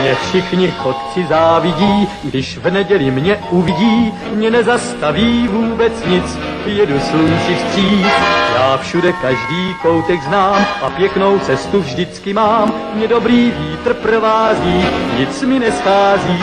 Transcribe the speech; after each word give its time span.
Mě 0.00 0.14
všichni 0.14 0.70
chodci 0.70 1.26
závidí, 1.28 2.08
když 2.24 2.58
v 2.58 2.70
neděli 2.70 3.10
mě 3.10 3.38
uvidí, 3.50 4.12
mě 4.34 4.50
nezastaví 4.50 5.48
vůbec 5.48 5.92
nic, 6.06 6.38
jedu 6.66 7.00
slunci 7.00 7.54
vstříc. 7.54 8.06
Já 8.54 8.76
všude 8.76 9.12
každý 9.12 9.74
koutek 9.82 10.22
znám 10.22 10.66
a 10.82 10.90
pěknou 10.90 11.38
cestu 11.38 11.80
vždycky 11.80 12.32
mám, 12.32 12.72
mě 12.94 13.08
dobrý 13.08 13.50
vítr 13.50 13.94
provází, 13.94 14.84
nic 15.18 15.42
mi 15.42 15.58
neschází. 15.58 16.42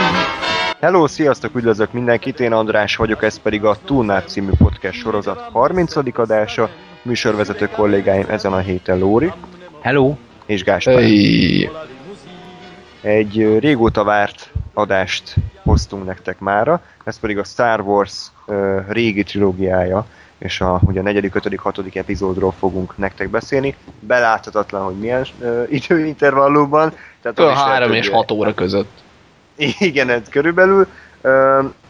Hello, 0.81 1.07
sziasztok, 1.07 1.55
üdvözlök 1.55 1.93
mindenkit, 1.93 2.39
én 2.39 2.53
András 2.53 2.95
vagyok, 2.95 3.23
ez 3.23 3.37
pedig 3.37 3.63
a 3.65 3.75
Túlnát 3.85 4.29
című 4.29 4.51
podcast 4.57 4.99
sorozat 4.99 5.49
30. 5.51 6.19
adása, 6.19 6.69
műsorvezető 7.03 7.67
kollégáim 7.67 8.25
ezen 8.29 8.53
a 8.53 8.57
héten 8.59 8.99
Lóri. 8.99 9.31
Hello! 9.83 10.15
És 10.45 10.63
Gáspár. 10.63 10.95
Hey. 10.95 11.69
Egy 13.01 13.59
régóta 13.59 14.03
várt 14.03 14.49
adást 14.73 15.35
hoztunk 15.63 16.05
nektek 16.05 16.39
mára, 16.39 16.81
ez 17.03 17.19
pedig 17.19 17.37
a 17.37 17.43
Star 17.43 17.81
Wars 17.81 18.31
uh, 18.45 18.79
régi 18.87 19.23
trilógiája, 19.23 20.05
és 20.37 20.61
a, 20.61 20.79
ugye 20.81 20.99
a 20.99 21.03
negyedik, 21.03 21.35
ötödik, 21.35 21.59
hatodik 21.59 21.95
epizódról 21.95 22.51
fogunk 22.51 22.97
nektek 22.97 23.29
beszélni. 23.29 23.75
Beláthatatlan, 23.99 24.83
hogy 24.83 24.95
milyen 24.95 25.25
uh, 25.39 25.65
időintervallumban. 25.69 26.93
Tehát 27.21 27.39
a 27.39 27.53
három 27.53 27.93
és 27.93 28.09
hat 28.09 28.31
óra 28.31 28.53
között. 28.53 28.91
Igen, 29.79 30.09
ez 30.09 30.29
körülbelül. 30.29 30.87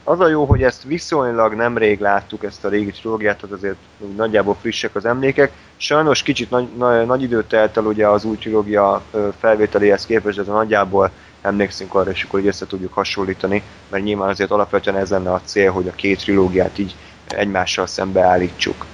Az 0.04 0.20
a 0.20 0.28
jó, 0.28 0.46
hogy 0.46 0.64
ezt 0.64 0.84
viszonylag 0.84 1.54
nemrég 1.54 2.00
láttuk, 2.00 2.44
ezt 2.44 2.66
a 2.66 2.70
régi 2.70 2.92
trilógiát, 2.92 3.38
tehát 3.38 3.56
azért 3.56 3.76
nagyjából 4.16 4.58
frissek 4.60 4.96
az 4.96 5.06
emlékek. 5.06 5.52
Sajnos 5.78 6.24
kicsit 6.24 6.50
nagy, 6.50 6.68
nagy, 6.78 7.06
nagy 7.06 7.22
időt 7.22 7.48
telt 7.48 7.78
el 7.78 7.84
ugye 7.84 8.08
az 8.08 8.24
új 8.24 8.38
trilógia 8.38 9.02
felvételéhez 9.40 10.06
képest, 10.06 10.44
de 10.44 10.52
nagyjából 10.52 11.12
emlékszünk 11.42 11.96
arra, 11.96 12.12
és 12.12 12.24
akkor 12.24 12.40
így 12.40 12.48
össze 12.48 12.68
tudjuk 12.68 12.94
hasonlítani, 12.94 13.64
mert 13.90 14.04
nyilván 14.04 14.30
azért 14.30 14.52
alapvetően 14.52 14.98
ez 14.98 15.10
lenne 15.10 15.34
a 15.34 15.42
cél, 15.46 15.72
hogy 15.72 15.88
a 15.88 15.96
két 15.96 16.20
trilógiát 16.20 16.78
így 16.78 16.96
egymással 17.28 17.88
szembeállítsuk. 17.88 18.86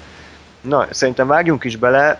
Na, 0.62 0.88
szerintem 0.90 1.28
vágjunk 1.28 1.64
is 1.64 1.76
bele. 1.76 2.20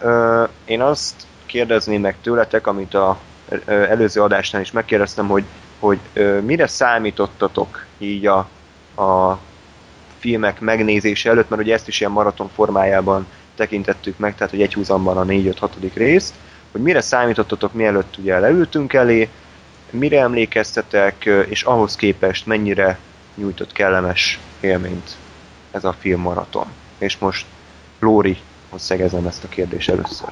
Én 0.66 0.82
azt 0.82 1.14
kérdezném 1.46 2.02
meg 2.02 2.16
tőletek, 2.22 2.68
amit 2.68 2.94
a 2.94 3.18
előző 3.66 4.22
adásnál 4.22 4.62
is 4.62 4.72
megkérdeztem, 4.72 5.28
hogy 5.28 5.44
hogy 5.80 6.00
mire 6.46 6.68
számítottatok 6.68 7.86
így 7.98 8.26
a, 8.26 8.48
a 9.00 9.40
filmek 10.20 10.60
megnézése 10.60 11.30
előtt, 11.30 11.50
mert 11.50 11.62
ugye 11.62 11.74
ezt 11.74 11.88
is 11.88 12.00
ilyen 12.00 12.12
maraton 12.12 12.50
formájában 12.56 13.28
tekintettük 13.56 14.18
meg, 14.18 14.36
tehát 14.36 14.52
hogy 14.52 14.62
egy 14.62 14.74
húzamban 14.74 15.18
a 15.18 15.26
4-5-6. 15.26 15.70
részt, 15.94 16.34
hogy 16.72 16.82
mire 16.82 17.02
számítottatok, 17.02 17.74
mielőtt 17.74 18.18
ugye 18.18 18.40
leültünk 18.40 18.94
elé, 18.94 19.30
mire 19.90 20.20
emlékeztetek, 20.20 21.30
és 21.50 21.64
ahhoz 21.64 21.96
képest 21.96 22.46
mennyire 22.46 23.00
nyújtott 23.36 23.72
kellemes 23.72 24.40
élményt 24.60 25.16
ez 25.72 25.84
a 25.84 25.96
film 26.00 26.22
maraton. 26.22 26.66
És 26.98 27.18
most 27.18 27.46
Lórihoz 28.00 28.42
szegezem 28.76 29.28
ezt 29.28 29.44
a 29.44 29.48
kérdést 29.48 29.90
először. 29.90 30.30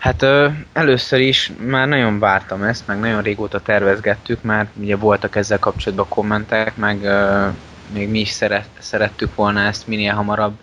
Hát 0.00 0.22
ö, 0.22 0.48
először 0.72 1.20
is 1.20 1.52
már 1.58 1.88
nagyon 1.88 2.18
vártam 2.18 2.62
ezt, 2.62 2.86
meg 2.86 3.00
nagyon 3.00 3.22
régóta 3.22 3.60
tervezgettük, 3.60 4.42
már 4.42 4.68
ugye 4.74 4.96
voltak 4.96 5.36
ezzel 5.36 5.58
kapcsolatban 5.58 6.08
kommentek, 6.08 6.76
meg 6.76 7.02
ö, 7.02 7.48
még 7.92 8.08
mi 8.08 8.18
is 8.18 8.28
szeret, 8.28 8.68
szerettük 8.78 9.34
volna 9.34 9.60
ezt 9.60 9.86
minél 9.86 10.14
hamarabb 10.14 10.58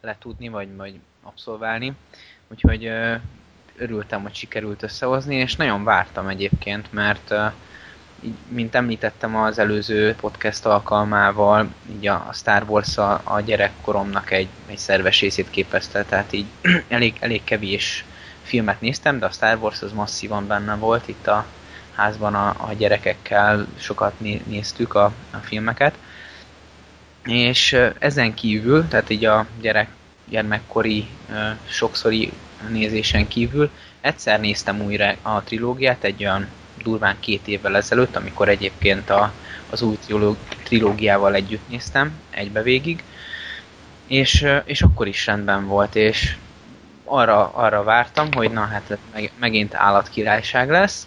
letudni, 0.00 0.48
vagy, 0.48 0.76
vagy 0.76 0.94
abszolválni. 1.22 1.92
Úgyhogy 2.48 2.86
ö, 2.86 3.14
örültem, 3.76 4.22
hogy 4.22 4.34
sikerült 4.34 4.82
összehozni, 4.82 5.34
és 5.34 5.56
nagyon 5.56 5.84
vártam 5.84 6.28
egyébként, 6.28 6.92
mert 6.92 7.30
ö, 7.30 7.46
így, 8.20 8.34
mint 8.48 8.74
említettem 8.74 9.36
az 9.36 9.58
előző 9.58 10.14
podcast 10.14 10.66
alkalmával, 10.66 11.68
így 11.96 12.06
a, 12.06 12.28
Star 12.32 12.64
Wars 12.68 12.96
a, 12.96 13.20
a 13.24 13.40
gyerekkoromnak 13.40 14.30
egy, 14.30 14.48
egy 14.66 14.78
szerves 14.78 15.20
részét 15.20 15.50
képezte, 15.50 16.04
tehát 16.04 16.32
így 16.32 16.46
elég, 16.88 17.16
elég 17.20 17.44
kevés 17.44 18.04
filmet 18.46 18.80
néztem, 18.80 19.18
de 19.18 19.26
a 19.26 19.30
Star 19.30 19.58
Wars 19.60 19.82
az 19.82 19.92
masszívan 19.92 20.46
benne 20.46 20.74
volt, 20.74 21.08
itt 21.08 21.26
a 21.26 21.46
házban 21.94 22.34
a, 22.34 22.48
a 22.48 22.72
gyerekekkel 22.72 23.66
sokat 23.78 24.12
néztük 24.46 24.94
a, 24.94 25.12
a 25.30 25.36
filmeket. 25.36 25.94
És 27.24 27.76
ezen 27.98 28.34
kívül, 28.34 28.88
tehát 28.88 29.10
így 29.10 29.24
a 29.24 29.46
gyerek, 29.60 29.88
gyermekkori 30.28 31.08
sokszori 31.68 32.32
nézésen 32.68 33.28
kívül, 33.28 33.70
egyszer 34.00 34.40
néztem 34.40 34.80
újra 34.80 35.14
a 35.22 35.42
trilógiát, 35.42 36.04
egy 36.04 36.22
olyan 36.24 36.46
durván 36.82 37.16
két 37.20 37.48
évvel 37.48 37.76
ezelőtt, 37.76 38.16
amikor 38.16 38.48
egyébként 38.48 39.10
a, 39.10 39.32
az 39.70 39.82
új 39.82 39.98
trilógiával 40.62 41.34
együtt 41.34 41.68
néztem, 41.68 42.20
egybe 42.30 42.62
végig, 42.62 43.02
és, 44.06 44.46
és 44.64 44.82
akkor 44.82 45.06
is 45.06 45.26
rendben 45.26 45.66
volt, 45.66 45.94
és 45.94 46.36
arra, 47.06 47.50
arra 47.54 47.82
vártam, 47.82 48.28
hogy 48.32 48.50
na 48.50 48.60
hát 48.60 48.98
meg, 49.12 49.30
megint 49.38 49.74
állatkirályság 49.74 50.70
lesz. 50.70 51.06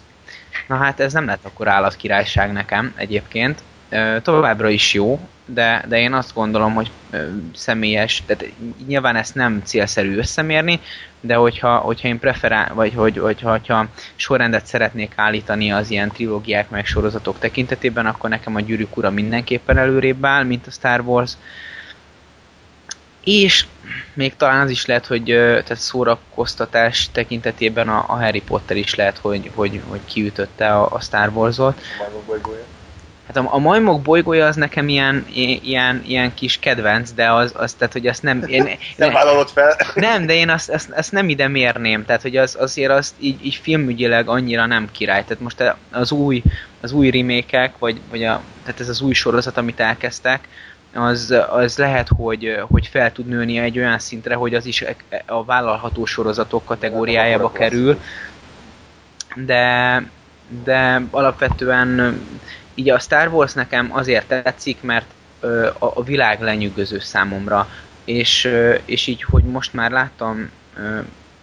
Na 0.68 0.76
hát 0.76 1.00
ez 1.00 1.12
nem 1.12 1.26
lett 1.26 1.44
akkor 1.44 1.68
állatkirályság 1.68 2.52
nekem 2.52 2.92
egyébként. 2.96 3.62
Továbbra 4.22 4.68
is 4.68 4.94
jó, 4.94 5.20
de, 5.44 5.84
de 5.88 5.98
én 5.98 6.12
azt 6.12 6.34
gondolom, 6.34 6.74
hogy 6.74 6.90
személyes, 7.54 8.22
tehát 8.26 8.52
nyilván 8.86 9.16
ezt 9.16 9.34
nem 9.34 9.62
célszerű 9.64 10.16
összemérni, 10.16 10.80
de 11.20 11.34
hogyha, 11.34 11.76
hogyha 11.76 12.08
én 12.08 12.18
preferál, 12.18 12.74
vagy 12.74 12.92
hogy, 12.94 13.18
hogyha, 13.18 13.50
hogyha 13.50 13.86
sorrendet 14.16 14.66
szeretnék 14.66 15.12
állítani 15.16 15.72
az 15.72 15.90
ilyen 15.90 16.10
trilógiák 16.10 16.70
meg 16.70 16.86
sorozatok 16.86 17.38
tekintetében, 17.38 18.06
akkor 18.06 18.30
nekem 18.30 18.54
a 18.54 18.60
Gyűrűk 18.60 18.96
Ura 18.96 19.10
mindenképpen 19.10 19.78
előrébb 19.78 20.24
áll, 20.24 20.44
mint 20.44 20.66
a 20.66 20.70
Star 20.70 21.00
Wars. 21.00 21.32
És 23.24 23.66
még 24.12 24.36
talán 24.36 24.60
az 24.60 24.70
is 24.70 24.86
lehet, 24.86 25.06
hogy 25.06 25.24
tehát 25.24 25.76
szórakoztatás 25.76 27.08
tekintetében 27.12 27.88
a, 27.88 28.04
a 28.08 28.16
Harry 28.16 28.42
Potter 28.42 28.76
is 28.76 28.94
lehet, 28.94 29.18
hogy, 29.18 29.50
hogy, 29.54 29.80
hogy 29.88 30.00
kiütötte 30.04 30.74
a, 30.74 30.88
a 30.90 31.00
Star 31.00 31.30
Wars-ot. 31.34 31.80
Hát 33.26 33.44
a, 33.44 33.54
a 33.54 33.58
majmok 33.58 34.02
bolygója 34.02 34.46
az 34.46 34.56
nekem 34.56 34.88
ilyen, 34.88 35.26
ilyen, 35.62 36.02
ilyen 36.06 36.34
kis 36.34 36.58
kedvenc, 36.58 37.12
de 37.12 37.32
az, 37.32 37.52
az 37.56 37.72
tehát, 37.72 37.92
hogy 37.92 38.06
azt 38.06 38.22
nem... 38.22 38.42
Én, 38.46 38.68
nem 38.96 39.12
vállalod 39.12 39.48
fel? 39.48 39.76
Nem, 39.94 40.26
de 40.26 40.34
én 40.34 40.50
azt, 40.50 40.70
azt, 40.70 40.90
azt 40.90 41.12
nem 41.12 41.28
ide 41.28 41.48
mérném, 41.48 42.04
tehát, 42.04 42.22
hogy 42.22 42.36
az, 42.36 42.56
azért 42.60 42.90
azt 42.90 43.14
így, 43.18 43.44
így 43.44 43.54
filmügyileg 43.54 44.28
annyira 44.28 44.66
nem 44.66 44.88
király. 44.92 45.22
Tehát 45.22 45.40
most 45.40 45.74
az 45.90 46.12
új, 46.12 46.42
az 46.80 46.92
új 46.92 47.10
remékek, 47.10 47.78
vagy, 47.78 48.00
vagy 48.10 48.24
a, 48.24 48.42
tehát 48.64 48.80
ez 48.80 48.88
az 48.88 49.00
új 49.00 49.12
sorozat, 49.12 49.56
amit 49.56 49.80
elkezdtek, 49.80 50.48
az, 50.94 51.34
az 51.50 51.78
lehet, 51.78 52.08
hogy, 52.16 52.60
hogy 52.68 52.86
fel 52.86 53.12
tud 53.12 53.26
nőni 53.26 53.58
egy 53.58 53.78
olyan 53.78 53.98
szintre, 53.98 54.34
hogy 54.34 54.54
az 54.54 54.66
is 54.66 54.84
a 55.26 55.44
vállalható 55.44 56.04
sorozatok 56.04 56.64
kategóriájába 56.64 57.52
kerül, 57.52 58.00
de, 59.34 60.02
de 60.64 61.02
alapvetően 61.10 62.20
így 62.74 62.90
a 62.90 62.98
Star 62.98 63.28
Wars 63.28 63.52
nekem 63.52 63.88
azért 63.92 64.26
tetszik, 64.26 64.82
mert 64.82 65.06
a, 65.78 66.02
világ 66.02 66.40
lenyűgöző 66.40 66.98
számomra, 66.98 67.68
és, 68.04 68.50
és 68.84 69.06
így, 69.06 69.22
hogy 69.22 69.44
most 69.44 69.72
már 69.72 69.90
láttam 69.90 70.50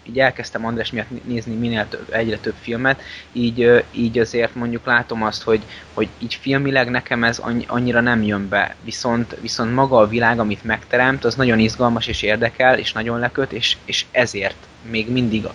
így 0.09 0.19
elkezdtem 0.19 0.65
András 0.65 0.91
miatt 0.91 1.25
nézni 1.25 1.55
minél 1.55 1.87
több, 1.89 2.13
egyre 2.13 2.37
több 2.37 2.55
filmet, 2.59 3.01
így, 3.31 3.83
így 3.91 4.19
azért 4.19 4.55
mondjuk 4.55 4.85
látom 4.85 5.23
azt, 5.23 5.43
hogy, 5.43 5.61
hogy 5.93 6.07
így 6.17 6.33
filmileg 6.33 6.89
nekem 6.89 7.23
ez 7.23 7.41
annyira 7.67 8.01
nem 8.01 8.23
jön 8.23 8.49
be, 8.49 8.75
viszont, 8.83 9.37
viszont 9.41 9.73
maga 9.73 9.97
a 9.97 10.07
világ, 10.07 10.39
amit 10.39 10.63
megteremt, 10.63 11.25
az 11.25 11.35
nagyon 11.35 11.59
izgalmas 11.59 12.07
és 12.07 12.21
érdekel, 12.21 12.77
és 12.77 12.93
nagyon 12.93 13.19
leköt, 13.19 13.51
és, 13.51 13.77
és 13.85 14.05
ezért 14.11 14.67
még 14.89 15.11
mindig 15.11 15.45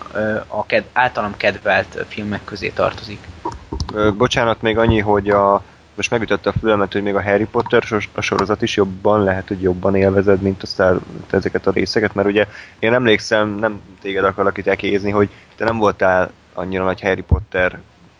a 0.47 0.65
ked, 0.65 0.83
általam 0.93 1.37
kedvelt 1.37 2.05
filmek 2.07 2.43
közé 2.43 2.69
tartozik. 2.69 3.19
Bocsánat, 4.17 4.61
még 4.61 4.77
annyi, 4.77 4.99
hogy 4.99 5.29
a 5.29 5.63
most 5.95 6.09
megütötte 6.09 6.49
a 6.49 6.53
fülemet, 6.59 6.93
hogy 6.93 7.03
még 7.03 7.15
a 7.15 7.23
Harry 7.23 7.45
Potter 7.45 7.83
a 8.11 8.21
sorozat 8.21 8.61
is 8.61 8.75
jobban 8.75 9.23
lehet, 9.23 9.47
hogy 9.47 9.61
jobban 9.61 9.95
élvezed, 9.95 10.41
mint 10.41 10.63
a 10.63 10.65
Star, 10.65 10.99
ezeket 11.29 11.67
a 11.67 11.71
részeket, 11.71 12.13
mert 12.13 12.27
ugye 12.27 12.47
én 12.79 12.93
emlékszem, 12.93 13.49
nem 13.49 13.81
téged 14.01 14.23
akarok 14.23 14.57
itt 14.57 14.67
ekézni, 14.67 15.11
hogy 15.11 15.29
te 15.55 15.65
nem 15.65 15.77
voltál 15.77 16.31
annyira 16.53 16.83
nagy 16.83 17.01
Harry 17.01 17.21
Potter 17.21 17.79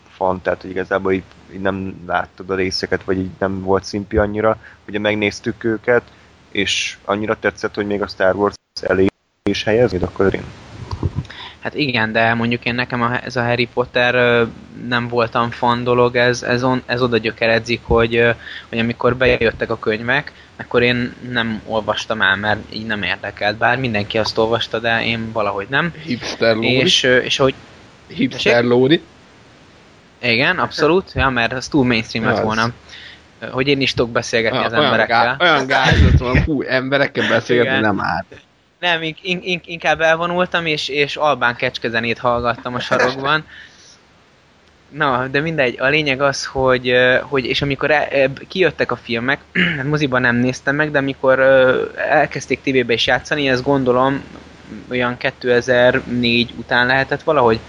fan, 0.10 0.42
tehát 0.42 0.62
hogy 0.62 0.70
igazából 0.70 1.14
így, 1.14 1.24
így 1.54 1.62
nem 1.62 2.04
láttad 2.08 2.50
a 2.50 2.56
részeket, 2.56 3.04
vagy 3.04 3.18
így 3.18 3.32
nem 3.40 3.62
volt 3.62 3.84
szimpi 3.84 4.18
annyira. 4.18 4.58
Ugye 4.88 5.00
megnéztük 5.00 5.64
őket, 5.64 6.04
és 6.52 6.98
annyira 7.06 7.40
tetszett, 7.40 7.76
hogy 7.76 7.88
még 7.88 8.02
a 8.02 8.08
Star 8.08 8.36
Wars 8.36 8.56
elé 8.82 9.06
is 9.50 9.64
helyeznéd, 9.64 10.04
akkor 10.04 10.34
én 10.34 10.44
Hát 11.64 11.76
igen, 11.76 12.12
de 12.12 12.34
mondjuk 12.34 12.66
én 12.66 12.76
nekem 12.76 13.02
a, 13.02 13.24
ez 13.26 13.36
a 13.36 13.44
Harry 13.44 13.68
Potter 13.74 14.46
nem 14.88 15.08
voltam 15.08 15.50
fan 15.50 15.84
dolog, 15.84 16.16
ez, 16.16 16.44
ez, 16.44 16.64
on, 16.64 16.82
ez 16.86 17.02
oda 17.02 17.18
gyökeredzik, 17.18 17.80
hogy, 17.84 18.34
hogy 18.70 18.80
amikor 18.80 19.16
bejöttek 19.16 19.70
a 19.70 19.80
könyvek, 19.80 20.32
akkor 20.56 20.82
én 20.82 21.14
nem 21.30 21.62
olvastam 21.66 22.22
el, 22.22 22.36
mert 22.36 22.60
így 22.74 22.86
nem 22.86 23.04
érdekelt. 23.04 23.58
Bár 23.58 23.78
mindenki 23.78 24.18
azt 24.18 24.38
olvasta, 24.38 24.80
de 24.80 25.06
én 25.06 25.32
valahogy 25.32 25.68
nem. 25.70 25.94
Hipster 26.04 26.58
és, 26.58 27.04
és 27.04 27.40
ahogy 27.40 27.54
Hipster 28.08 28.64
lóri. 28.64 29.02
Igen, 30.22 30.60
abszolút, 30.60 31.12
ja, 31.16 31.30
mert 31.30 31.54
az 31.54 31.68
túl 31.68 31.86
mainstream 31.86 32.26
lett 32.26 32.38
Az. 32.38 32.44
volna. 32.44 32.72
Hogy 33.52 33.68
én 33.68 33.82
is 33.82 33.94
tudok 33.94 34.12
beszélgetni 34.12 34.64
az 34.64 34.72
olyan, 34.72 34.84
emberekkel. 34.84 35.36
gá, 35.38 35.46
olyan 35.46 35.68
gázott 35.68 36.18
van, 36.18 36.44
hú, 36.44 36.62
emberekkel 36.62 37.28
beszélgetni 37.30 37.78
Igen. 37.78 37.82
nem 37.82 38.02
árt. 38.02 38.42
Nem, 38.84 39.04
in- 39.04 39.18
in- 39.22 39.44
in- 39.44 39.62
inkább 39.66 40.02
elvonultam, 40.02 40.66
és, 40.66 40.88
és 40.88 41.16
albán 41.16 41.56
kecskezenét 41.56 42.18
hallgattam 42.18 42.74
a 42.74 42.80
sarokban. 42.80 43.46
Na, 44.90 45.28
de 45.28 45.40
mindegy, 45.40 45.80
a 45.80 45.88
lényeg 45.88 46.22
az, 46.22 46.46
hogy, 46.46 46.94
hogy 47.22 47.46
és 47.46 47.62
amikor 47.62 47.92
el, 47.92 48.08
ö, 48.12 48.26
kijöttek 48.48 48.92
a 48.92 48.96
filmek, 48.96 49.40
hát 49.78 49.86
moziban 49.86 50.22
nem 50.22 50.36
néztem 50.36 50.76
meg, 50.76 50.92
de 50.92 50.98
amikor 50.98 51.40
elkezdték 51.96 52.62
tévébe 52.62 52.94
is 52.94 53.08
játszani, 53.08 53.50
ezt 53.50 53.64
gondolom 53.64 54.24
olyan 54.90 55.18
2004 55.18 56.54
után 56.58 56.86
lehetett 56.88 57.24
valahogy, 57.24 57.60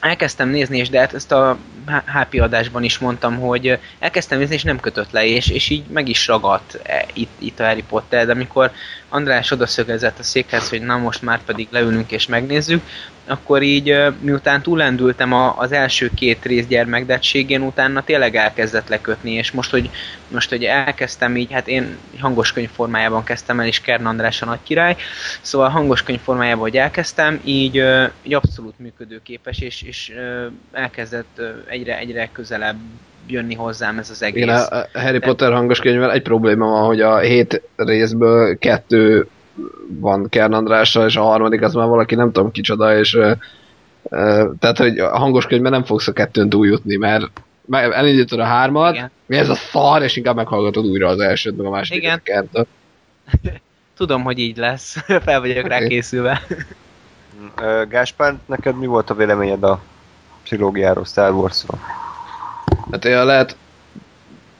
elkezdtem 0.00 0.48
nézni, 0.48 0.78
és 0.78 0.90
de 0.90 0.98
hát 0.98 1.14
ezt 1.14 1.32
a 1.32 1.56
HP 1.86 2.40
adásban 2.40 2.82
is 2.82 2.98
mondtam, 2.98 3.38
hogy 3.38 3.78
elkezdtem 3.98 4.38
nézni, 4.38 4.54
és 4.54 4.62
nem 4.62 4.80
kötött 4.80 5.10
le, 5.10 5.26
és, 5.26 5.48
és 5.48 5.68
így 5.68 5.84
meg 5.86 6.08
is 6.08 6.26
ragadt 6.26 6.74
e, 6.82 7.06
itt, 7.12 7.32
itt 7.38 7.60
a 7.60 7.64
Harry 7.64 7.84
Potter, 7.88 8.26
de 8.26 8.32
amikor 8.32 8.70
András 9.08 9.50
odaszögezett 9.50 10.18
a 10.18 10.22
székhez, 10.22 10.68
hogy 10.68 10.82
na 10.82 10.96
most 10.96 11.22
már 11.22 11.44
pedig 11.44 11.68
leülünk 11.70 12.10
és 12.10 12.26
megnézzük, 12.26 12.82
akkor 13.32 13.62
így 13.62 13.96
miután 14.20 14.62
túlendültem 14.62 15.32
a, 15.32 15.54
az 15.58 15.72
első 15.72 16.10
két 16.14 16.44
rész 16.44 16.66
gyermekdettségén, 16.66 17.60
utána 17.60 18.04
tényleg 18.04 18.36
elkezdett 18.36 18.88
lekötni, 18.88 19.32
és 19.32 19.50
most 19.50 19.70
hogy, 19.70 19.90
most, 20.28 20.50
hogy 20.50 20.64
elkezdtem 20.64 21.36
így, 21.36 21.52
hát 21.52 21.68
én 21.68 21.96
hangos 22.20 22.52
könyv 22.52 22.70
formájában 22.70 23.24
kezdtem 23.24 23.60
el, 23.60 23.66
és 23.66 23.80
Kern 23.80 24.06
András 24.06 24.42
a 24.42 24.46
nagy 24.46 24.62
király, 24.62 24.96
szóval 25.40 25.68
hangos 25.68 26.02
könyv 26.02 26.20
formájában, 26.20 26.62
hogy 26.62 26.76
elkezdtem, 26.76 27.40
így, 27.44 27.84
így 28.22 28.34
abszolút 28.34 28.78
működőképes, 28.78 29.58
és, 29.60 29.82
és 29.82 30.12
elkezdett 30.72 31.40
egyre, 31.68 31.98
egyre 31.98 32.28
közelebb 32.32 32.76
jönni 33.26 33.54
hozzám 33.54 33.98
ez 33.98 34.10
az 34.10 34.22
egész. 34.22 34.42
Igen, 34.42 34.56
a 34.56 34.86
Harry 34.92 35.18
Potter 35.18 35.52
hangos 35.52 35.78
könyvvel 35.78 36.12
egy 36.12 36.22
probléma 36.22 36.66
van, 36.66 36.84
hogy 36.84 37.00
a 37.00 37.18
hét 37.18 37.62
részből 37.76 38.58
kettő 38.58 39.26
van 39.88 40.28
Kern 40.28 40.52
Andrással, 40.52 41.06
és 41.06 41.16
a 41.16 41.22
harmadik 41.22 41.62
az 41.62 41.74
már 41.74 41.88
valaki 41.88 42.14
nem 42.14 42.32
tudom 42.32 42.50
kicsoda, 42.50 42.98
és 42.98 43.14
ö, 43.14 43.32
ö, 44.02 44.50
tehát, 44.58 44.78
hogy 44.78 44.98
a 44.98 45.18
hangos 45.18 45.46
könyvben 45.46 45.72
nem 45.72 45.84
fogsz 45.84 46.08
a 46.08 46.12
kettőn 46.12 46.48
túljutni, 46.48 46.96
mert 46.96 47.30
elindítod 47.70 48.38
a 48.38 48.44
hármat, 48.44 48.94
Igen. 48.94 49.10
mi 49.26 49.36
ez 49.36 49.48
a 49.48 49.54
szar, 49.54 50.02
és 50.02 50.16
inkább 50.16 50.36
meghallgatod 50.36 50.86
újra 50.86 51.08
az 51.08 51.20
elsőt, 51.20 51.56
meg 51.56 51.66
a 51.66 51.70
másodikat 51.70 52.04
Igen. 52.04 52.18
a 52.18 52.22
Kerntől. 52.22 52.66
Tudom, 53.96 54.22
hogy 54.22 54.38
így 54.38 54.56
lesz, 54.56 54.96
fel 55.24 55.40
vagyok 55.40 55.66
rá 55.66 55.76
Oké. 55.76 55.86
készülve. 55.86 56.42
Gáspár, 57.88 58.38
neked 58.46 58.78
mi 58.78 58.86
volt 58.86 59.10
a 59.10 59.14
véleményed 59.14 59.62
a 59.62 59.80
trilógiáról, 60.42 61.04
Star 61.04 61.32
Warsról? 61.32 61.78
Hát 62.90 63.04
én 63.04 63.24
lehet, 63.24 63.56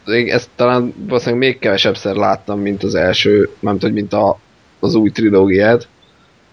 még 0.05 0.29
ezt 0.29 0.49
talán 0.55 0.95
valószínűleg 0.97 1.41
még 1.41 1.59
kevesebbszer 1.59 2.15
láttam, 2.15 2.61
mint 2.61 2.83
az 2.83 2.95
első, 2.95 3.51
nem 3.61 3.77
hogy 3.81 3.93
mint 3.93 4.13
a, 4.13 4.39
az 4.83 4.95
új 4.95 5.11
trilógiát. 5.11 5.89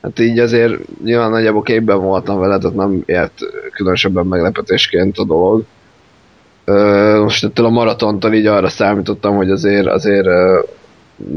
Hát 0.02 0.20
így 0.20 0.40
azért 0.40 0.74
nyilván 1.04 1.30
nagyjából 1.30 1.62
képben 1.62 2.02
voltam 2.02 2.40
vele, 2.40 2.58
tehát 2.58 2.76
nem 2.76 3.04
ért 3.06 3.40
különösebben 3.72 4.26
meglepetésként 4.26 5.18
a 5.18 5.26
dolog. 5.26 5.64
Most 7.22 7.44
ettől 7.44 7.66
a 7.66 7.70
maratontól 7.70 8.34
így 8.34 8.46
arra 8.46 8.70
számítottam, 8.70 9.36
hogy 9.36 9.52
azért, 9.52 9.88
azért 9.88 10.28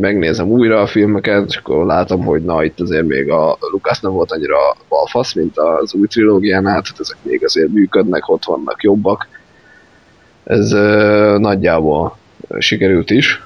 megnézem 0.00 0.48
újra 0.48 0.80
a 0.80 0.86
filmeket, 0.86 1.48
és 1.48 1.56
akkor 1.56 1.86
látom, 1.86 2.24
hogy 2.24 2.44
na 2.44 2.64
itt 2.64 2.80
azért 2.80 3.06
még 3.06 3.30
a 3.30 3.58
Lucas 3.72 4.00
nem 4.00 4.12
volt 4.12 4.32
annyira 4.32 4.56
balfasz, 4.88 5.34
mint 5.34 5.58
az 5.58 5.94
új 5.94 6.06
trilógiánál, 6.06 6.82
tehát 6.82 7.00
ezek 7.00 7.16
még 7.22 7.44
azért 7.44 7.68
működnek, 7.68 8.28
ott 8.28 8.44
vannak 8.44 8.82
jobbak 8.82 9.28
ez 10.44 10.70
nagyjából 11.38 12.16
sikerült 12.58 13.10
is. 13.10 13.42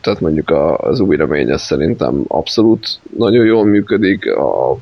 Tehát 0.00 0.20
mondjuk 0.20 0.50
az 0.76 1.00
új 1.00 1.16
remény 1.16 1.50
az 1.50 1.62
szerintem 1.62 2.24
abszolút 2.28 3.00
nagyon 3.16 3.44
jól 3.44 3.64
működik, 3.64 4.36
a 4.36 4.76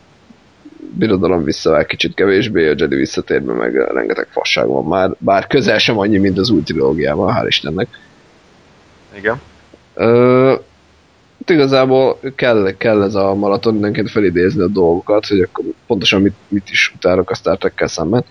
birodalom 0.95 1.45
visszavág 1.45 1.87
kicsit 1.87 2.15
kevésbé, 2.15 2.69
a 2.69 2.75
Jedi 2.77 2.97
visszatérben 2.97 3.57
meg 3.57 3.75
rengeteg 3.75 4.27
fasság 4.31 4.67
van 4.67 4.85
már, 4.85 5.11
bár 5.19 5.47
közel 5.47 5.79
sem 5.79 5.99
annyi, 5.99 6.19
mint 6.19 6.39
az 6.39 6.51
új 6.51 6.63
trilógiában, 6.63 7.35
hál' 7.37 7.47
Istennek. 7.47 7.89
Igen. 9.17 9.41
Ö, 9.95 10.55
igazából 11.47 12.19
kell, 12.35 12.75
kell 12.79 13.03
ez 13.03 13.15
a 13.15 13.35
maraton 13.35 13.77
időnként 13.77 14.11
felidézni 14.11 14.63
a 14.63 14.67
dolgokat, 14.67 15.27
hogy 15.27 15.41
akkor 15.41 15.65
pontosan 15.87 16.23
mit, 16.23 16.35
mit 16.49 16.71
is 16.71 16.93
utálok 16.95 17.31
a 17.31 17.35
Star 17.35 17.59
Trek-kel 17.59 17.89
szemben. 17.89 18.25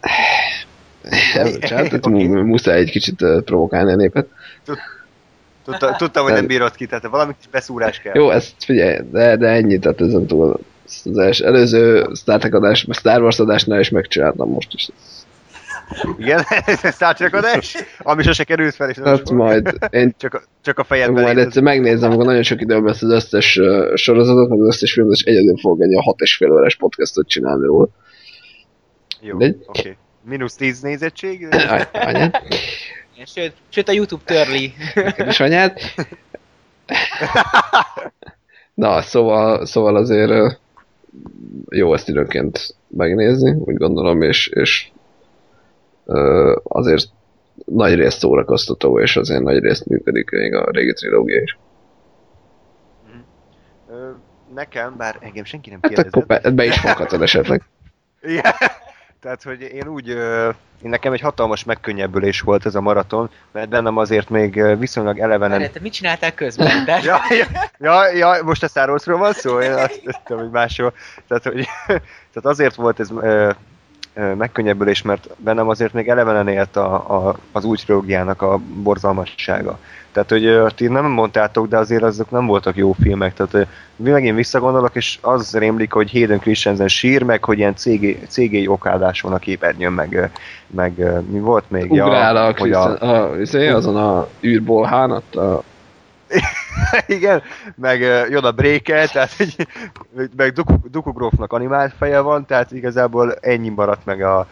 Oké. 1.36 2.26
mu- 2.26 2.44
muszáj 2.44 2.78
egy 2.78 2.90
kicsit 2.90 3.24
provokálni 3.44 3.92
a 3.92 3.96
népet. 3.96 4.28
Tudta, 5.66 5.96
tudtam, 5.96 6.24
hogy 6.24 6.32
nem 6.32 6.46
bírod 6.46 6.74
ki, 6.74 6.86
tehát 6.86 7.06
valami 7.06 7.32
kis 7.38 7.48
beszúrás 7.50 8.00
kell. 8.00 8.14
Jó, 8.14 8.30
ezt 8.30 8.52
figyelj, 8.58 8.98
de, 9.10 9.36
de 9.36 9.46
ennyi, 9.48 9.78
tehát 9.78 10.00
ezen 10.00 10.26
túl 10.26 10.60
ezt 10.86 11.06
az 11.06 11.18
els, 11.18 11.40
előző 11.40 12.06
Star 12.14 12.38
Trek 12.38 12.54
adás, 12.54 12.86
Star 12.90 13.22
Wars 13.22 13.38
adásnál 13.38 13.80
is 13.80 13.90
megcsináltam 13.90 14.50
most 14.50 14.74
is. 14.74 14.88
Igen, 16.18 16.44
ez 16.66 16.94
Star 16.94 17.14
Trek 17.14 17.34
adás, 17.34 17.76
ami 17.98 18.22
sose 18.22 18.44
került 18.44 18.74
fel, 18.74 18.88
és 18.90 18.96
nem 18.96 19.06
Hát 19.06 19.20
is 19.24 19.30
majd 19.30 19.78
én 19.90 20.14
Csak 20.18 20.34
a, 20.34 20.42
csak 20.62 20.78
a 20.78 20.84
fejedben. 20.84 21.22
majd 21.22 21.38
egyszer 21.38 21.62
megnézem, 21.62 22.08
amikor 22.08 22.26
nagyon 22.26 22.42
sok 22.42 22.60
időm 22.60 22.86
lesz 22.86 23.02
az 23.02 23.10
összes 23.10 23.60
sorozatot, 23.94 24.48
meg 24.48 24.60
az 24.60 24.66
összes 24.66 24.92
filmet, 24.92 25.14
és 25.14 25.22
egyedül 25.22 25.58
fogok 25.58 25.82
egy 25.82 25.90
ilyen 25.90 26.02
hat 26.02 26.20
és 26.20 26.36
fél 26.36 26.52
órás 26.52 26.76
podcastot 26.76 27.28
csinálni 27.28 27.66
róla. 27.66 27.88
Jó, 29.20 29.36
oké. 29.36 29.56
Okay. 29.66 29.96
Minusz 30.28 30.54
10 30.54 30.80
nézettség? 30.80 31.48
Any- 31.92 32.30
Anyád? 33.16 33.28
Sőt, 33.28 33.54
sőt, 33.68 33.88
a 33.88 33.92
YouTube 33.92 34.22
törli. 34.24 34.72
Kedves 34.94 35.40
anyád? 35.40 35.78
Na, 38.74 39.00
szóval, 39.00 39.66
szóval 39.66 39.96
azért 39.96 40.60
jó 41.68 41.94
ezt 41.94 42.08
időnként 42.08 42.74
megnézni, 42.88 43.52
úgy 43.52 43.76
gondolom, 43.76 44.22
és, 44.22 44.46
és 44.46 44.88
azért 46.62 47.04
nagy 47.64 47.94
részt 47.94 48.18
szórakoztató, 48.18 49.00
és 49.00 49.16
azért 49.16 49.42
nagy 49.42 49.58
részt 49.58 49.86
működik 49.86 50.30
még 50.30 50.54
a 50.54 50.70
régi 50.70 50.92
trilógia 50.92 51.40
is. 51.40 51.58
Nekem, 54.54 54.96
bár 54.96 55.16
engem 55.20 55.44
senki 55.44 55.70
nem 55.70 55.78
Hát 55.82 55.92
kérdezett. 55.92 56.22
akkor 56.22 56.40
be, 56.42 56.50
be 56.50 56.64
is 56.64 56.78
foghatod 56.80 57.22
esetleg. 57.22 57.62
Igen. 58.22 58.52
Tehát, 59.20 59.42
hogy 59.42 59.60
én 59.60 59.88
úgy, 59.88 60.08
én 60.82 60.90
nekem 60.90 61.12
egy 61.12 61.20
hatalmas 61.20 61.64
megkönnyebbülés 61.64 62.40
volt 62.40 62.66
ez 62.66 62.74
a 62.74 62.80
maraton, 62.80 63.30
mert 63.52 63.68
bennem 63.68 63.96
azért 63.96 64.28
még 64.28 64.78
viszonylag 64.78 65.18
elevenen... 65.18 65.72
Te 65.72 65.80
mit 65.80 65.92
csináltál 65.92 66.34
közben? 66.34 66.84
De... 66.84 67.00
Ja, 67.02 67.20
ja, 67.28 67.46
ja, 67.78 68.12
ja, 68.12 68.44
most 68.44 68.62
a 68.62 68.68
Star 68.68 68.90
Warsról 68.90 69.18
van 69.18 69.32
szó? 69.32 69.60
Én 69.60 69.72
azt 69.72 70.00
tettem, 70.04 70.38
hogy 70.38 70.50
másról. 70.50 70.92
Tehát, 71.28 71.44
hogy, 71.44 71.68
tehát 72.32 72.42
azért 72.42 72.74
volt 72.74 73.00
ez 73.00 73.12
megkönnyebbülés, 74.14 75.02
mert 75.02 75.28
bennem 75.36 75.68
azért 75.68 75.92
még 75.92 76.08
elevenen 76.08 76.48
élt 76.48 76.76
a, 76.76 77.26
a, 77.28 77.38
az 77.52 77.64
új 77.64 77.76
trilógiának 77.76 78.42
a 78.42 78.56
borzalmassága. 78.58 79.78
Tehát, 80.16 80.30
hogy 80.30 80.74
ti 80.74 80.86
nem 80.86 81.06
mondtátok, 81.06 81.68
de 81.68 81.76
azért 81.76 82.02
azok 82.02 82.30
nem 82.30 82.46
voltak 82.46 82.76
jó 82.76 82.92
filmek. 82.92 83.34
Tehát 83.34 83.68
mi 83.96 84.10
megint 84.10 84.36
visszagondolok, 84.36 84.94
és 84.94 85.18
az 85.20 85.56
rémlik, 85.56 85.92
hogy 85.92 86.10
Hayden 86.10 86.38
Christensen 86.38 86.88
sír, 86.88 87.22
meg 87.22 87.44
hogy 87.44 87.58
ilyen 87.58 87.74
CG, 87.74 88.26
CGI 88.28 88.66
okádás 88.66 89.20
van 89.20 89.32
a 89.32 89.38
képernyőn, 89.38 89.92
meg, 89.92 90.30
meg 90.66 90.92
mi 91.30 91.38
volt 91.38 91.64
még? 91.70 91.90
Ugrál 91.90 92.36
a, 92.36 92.44
hogy 92.44 92.54
Christian, 92.54 92.92
a, 92.92 93.36
izé, 93.40 93.68
azon 93.68 93.96
a 93.96 94.28
űrbolhán, 94.42 95.10
ott 95.10 95.34
a, 95.34 95.62
Igen, 97.16 97.42
meg 97.74 98.00
uh, 98.00 98.30
jön 98.30 98.44
a 98.44 98.50
breaker, 98.50 99.10
tehát 99.10 99.32
hogy, 99.32 99.66
meg 100.36 100.52
Duku, 100.52 100.74
Duku 100.90 101.12
Grófnak 101.12 101.52
animált 101.52 101.94
feje 101.98 102.20
van, 102.20 102.46
tehát 102.46 102.72
igazából 102.72 103.34
ennyi 103.34 103.68
maradt 103.68 104.04
meg 104.04 104.22
a, 104.22 104.46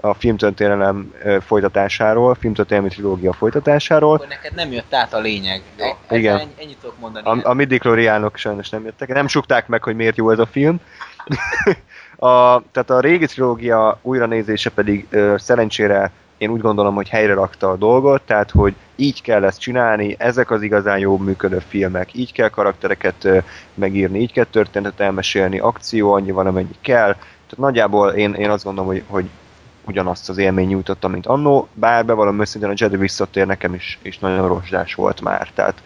a 0.00 0.14
filmtörténelem 0.14 1.14
folytatásáról, 1.46 2.34
filmtörténelmi 2.34 2.88
trilógia 2.88 3.32
folytatásásáról. 3.32 4.14
Akkor 4.14 4.26
neked 4.26 4.54
nem 4.54 4.72
jött 4.72 4.94
át 4.94 5.14
a 5.14 5.18
lényeg. 5.18 5.62
Igen. 5.76 5.96
Igen. 6.10 6.38
Ennyi, 6.38 6.50
ennyit 6.58 6.78
tudok 6.80 6.98
mondani. 6.98 7.42
A, 7.42 7.48
a 7.48 7.54
midichloriánok 7.54 8.36
sajnos 8.36 8.68
nem 8.68 8.84
jöttek, 8.84 9.08
nem 9.08 9.26
sukták 9.26 9.66
meg, 9.66 9.82
hogy 9.82 9.96
miért 9.96 10.16
jó 10.16 10.30
ez 10.30 10.38
a 10.38 10.46
film. 10.46 10.80
a, 12.16 12.62
tehát 12.72 12.90
a 12.90 13.00
régi 13.00 13.26
trilógia 13.26 13.98
újranézése 14.02 14.70
pedig 14.70 15.06
ö, 15.10 15.34
szerencsére 15.38 16.10
én 16.38 16.50
úgy 16.50 16.60
gondolom, 16.60 16.94
hogy 16.94 17.08
helyre 17.08 17.34
rakta 17.34 17.70
a 17.70 17.76
dolgot, 17.76 18.22
tehát 18.22 18.50
hogy 18.50 18.74
így 18.96 19.22
kell 19.22 19.44
ezt 19.44 19.60
csinálni, 19.60 20.14
ezek 20.18 20.50
az 20.50 20.62
igazán 20.62 20.98
jó 20.98 21.18
működő 21.18 21.58
filmek, 21.68 22.14
így 22.14 22.32
kell 22.32 22.48
karaktereket 22.48 23.24
ö, 23.24 23.38
megírni, 23.74 24.20
így 24.20 24.32
kell 24.32 24.44
történetet 24.44 25.00
elmesélni, 25.00 25.58
akció 25.58 26.12
annyi 26.12 26.30
van, 26.30 26.46
amennyi 26.46 26.76
kell. 26.80 27.12
Tehát 27.12 27.56
nagyjából 27.56 28.10
én, 28.10 28.34
én 28.34 28.50
azt 28.50 28.64
gondolom, 28.64 28.90
hogy, 28.90 29.02
hogy 29.06 29.28
ugyanazt 29.90 30.28
az 30.28 30.38
élmény 30.38 30.66
nyújtotta, 30.66 31.08
mint 31.08 31.26
annó, 31.26 31.68
bár 31.74 32.04
bevallom 32.04 32.40
őszintén 32.40 32.70
a 32.70 32.74
Jedi 32.76 32.96
visszatér 32.96 33.46
nekem 33.46 33.74
is, 33.74 33.98
is 34.02 34.18
nagyon 34.18 34.48
rozsdás 34.48 34.94
volt 34.94 35.20
már, 35.20 35.50
tehát 35.54 35.82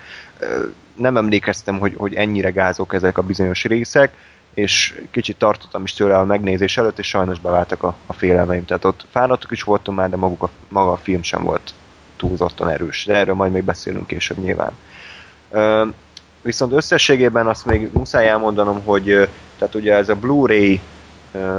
nem 0.96 1.16
emlékeztem, 1.16 1.78
hogy, 1.78 1.94
hogy 1.96 2.14
ennyire 2.14 2.50
gázok 2.50 2.94
ezek 2.94 3.18
a 3.18 3.22
bizonyos 3.22 3.64
részek, 3.64 4.16
és 4.54 5.00
kicsit 5.10 5.36
tartottam 5.36 5.82
is 5.82 5.92
tőle 5.92 6.18
a 6.18 6.24
megnézés 6.24 6.76
előtt, 6.76 6.98
és 6.98 7.08
sajnos 7.08 7.40
beváltak 7.40 7.82
a, 7.82 7.96
a 8.06 8.12
félelmeim. 8.12 8.64
Tehát 8.64 8.84
ott 8.84 9.06
fáradtok 9.10 9.50
is 9.50 9.62
voltunk 9.62 9.98
már, 9.98 10.10
de 10.10 10.16
maguk 10.16 10.42
a, 10.42 10.50
maga 10.68 10.92
a 10.92 10.96
film 10.96 11.22
sem 11.22 11.42
volt 11.42 11.74
túlzottan 12.16 12.68
erős. 12.68 13.04
De 13.04 13.14
erről 13.14 13.34
majd 13.34 13.52
még 13.52 13.64
beszélünk 13.64 14.06
később 14.06 14.38
nyilván. 14.38 14.72
Viszont 16.42 16.72
összességében 16.72 17.46
azt 17.46 17.66
még 17.66 17.90
muszáj 17.92 18.28
elmondanom, 18.28 18.82
hogy 18.84 19.28
tehát 19.58 19.74
ugye 19.74 19.94
ez 19.94 20.08
a 20.08 20.14
Blu-ray 20.14 20.80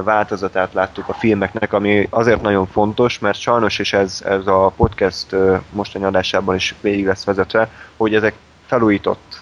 változatát 0.03 0.74
láttuk 0.74 1.08
a 1.08 1.13
filmeknek, 1.13 1.74
ami 1.74 2.08
azért 2.10 2.41
nagyon 2.41 2.67
fontos, 2.67 3.20
mert 3.20 3.39
sajnos, 3.39 3.79
és 3.79 3.94
ez, 3.94 4.22
ez 4.25 4.48
a 4.48 4.74
podcast 4.75 5.36
mostani 5.70 6.05
adásában 6.05 6.55
is 6.55 6.75
végig 6.82 7.05
lesz 7.05 7.24
vezetve, 7.24 7.70
hogy 7.98 8.15
ezek 8.15 8.34
felújított 8.65 9.41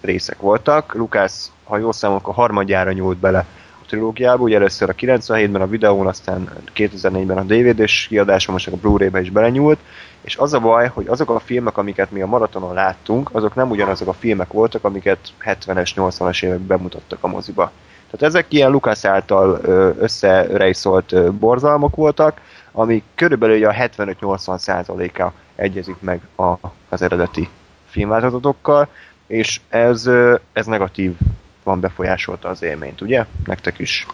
részek 0.00 0.40
voltak. 0.40 0.94
Lukász, 0.94 1.50
ha 1.64 1.78
jól 1.78 1.92
számolok, 1.92 2.28
a 2.28 2.32
harmadjára 2.32 2.92
nyúlt 2.92 3.18
bele 3.18 3.46
a 3.82 3.84
trilógiába, 3.86 4.42
ugye 4.42 4.56
először 4.56 4.88
a 4.88 4.94
97-ben 4.94 5.60
a 5.60 5.66
videón, 5.66 6.06
aztán 6.06 6.50
2004-ben 6.74 7.38
a 7.38 7.42
DVD-s 7.42 8.06
kiadáson, 8.06 8.54
most 8.54 8.68
a 8.68 8.76
Blu-ray-be 8.76 9.20
is 9.20 9.30
belenyúlt, 9.30 9.78
és 10.20 10.36
az 10.36 10.52
a 10.52 10.60
baj, 10.60 10.90
hogy 10.94 11.06
azok 11.06 11.30
a 11.30 11.38
filmek, 11.38 11.78
amiket 11.78 12.10
mi 12.10 12.20
a 12.20 12.26
maratonon 12.26 12.74
láttunk, 12.74 13.30
azok 13.32 13.54
nem 13.54 13.70
ugyanazok 13.70 14.08
a 14.08 14.12
filmek 14.12 14.52
voltak, 14.52 14.84
amiket 14.84 15.18
70-es, 15.44 15.90
80-as 15.96 16.44
években 16.44 16.66
bemutattak 16.66 17.18
a 17.20 17.26
moziba. 17.26 17.72
Tehát 18.12 18.34
ezek 18.34 18.46
ilyen 18.52 18.70
Lucas 18.70 19.04
által 19.04 19.60
összerejszolt 19.98 21.32
borzalmak 21.32 21.96
voltak, 21.96 22.40
ami 22.72 23.02
körülbelül 23.14 23.64
a 23.64 23.72
75-80 23.72 24.58
százaléka 24.58 25.32
egyezik 25.54 25.96
meg 26.00 26.20
a, 26.36 26.52
az 26.88 27.02
eredeti 27.02 27.48
filmváltozatokkal, 27.88 28.88
és 29.26 29.60
ez, 29.68 30.10
ez 30.52 30.66
negatív 30.66 31.12
van 31.62 31.80
befolyásolta 31.80 32.48
az 32.48 32.62
élményt, 32.62 33.00
ugye? 33.00 33.24
Nektek 33.44 33.78
is. 33.78 34.06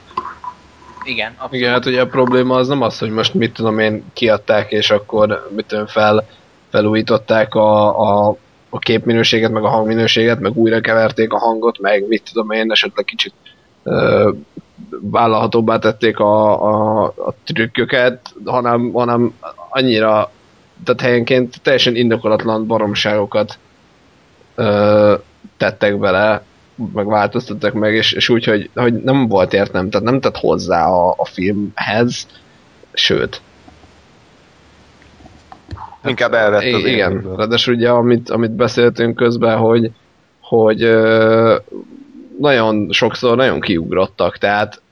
Igen, 1.04 1.30
abszolút. 1.30 1.54
Igen, 1.54 1.72
hát 1.72 1.86
ugye 1.86 2.00
a 2.00 2.06
probléma 2.06 2.56
az 2.56 2.68
nem 2.68 2.82
az, 2.82 2.98
hogy 2.98 3.10
most 3.10 3.34
mit 3.34 3.52
tudom 3.52 3.78
én 3.78 4.04
kiadták, 4.12 4.70
és 4.70 4.90
akkor 4.90 5.48
mit 5.54 5.66
tudom, 5.66 5.86
fel, 5.86 6.26
felújították 6.70 7.54
a, 7.54 8.00
a, 8.00 8.36
a 8.68 8.78
képminőséget, 8.78 9.50
meg 9.50 9.64
a 9.64 9.68
hangminőséget, 9.68 10.40
meg 10.40 10.56
újra 10.56 10.80
keverték 10.80 11.32
a 11.32 11.38
hangot, 11.38 11.78
meg 11.78 12.08
mit 12.08 12.22
tudom 12.32 12.50
én, 12.50 12.70
esetleg 12.70 13.04
kicsit 13.04 13.32
vállalhatóbbá 15.00 15.78
tették 15.78 16.18
a, 16.18 16.62
a, 16.62 17.04
a 17.04 17.34
trükköket, 17.44 18.34
hanem, 18.44 18.92
hanem 18.92 19.34
annyira, 19.68 20.30
tehát 20.84 21.00
helyenként 21.00 21.60
teljesen 21.62 21.96
indokolatlan 21.96 22.66
baromságokat 22.66 23.58
ö, 24.54 25.14
tettek 25.56 25.98
bele, 25.98 26.42
meg 26.94 27.06
változtattak 27.06 27.72
meg, 27.72 27.94
és, 27.94 28.12
és 28.12 28.28
úgy, 28.28 28.44
hogy, 28.44 28.70
hogy 28.74 28.94
nem 28.94 29.28
volt 29.28 29.52
értem, 29.52 29.90
tehát 29.90 30.06
nem 30.06 30.20
tett 30.20 30.36
hozzá 30.36 30.86
a, 30.86 31.14
a 31.16 31.24
filmhez, 31.24 32.26
sőt. 32.92 33.40
Inkább 36.04 36.32
elvett 36.32 36.72
az 36.72 36.84
Igen, 36.84 37.34
ráadásul 37.36 37.74
ugye, 37.74 37.90
amit, 37.90 38.30
amit 38.30 38.52
beszéltünk 38.52 39.16
közben, 39.16 39.56
hogy, 39.56 39.90
hogy 40.40 40.82
ö, 40.82 41.56
nagyon 42.38 42.88
sokszor 42.90 43.36
nagyon 43.36 43.60
kiugrottak, 43.60 44.38
tehát 44.38 44.82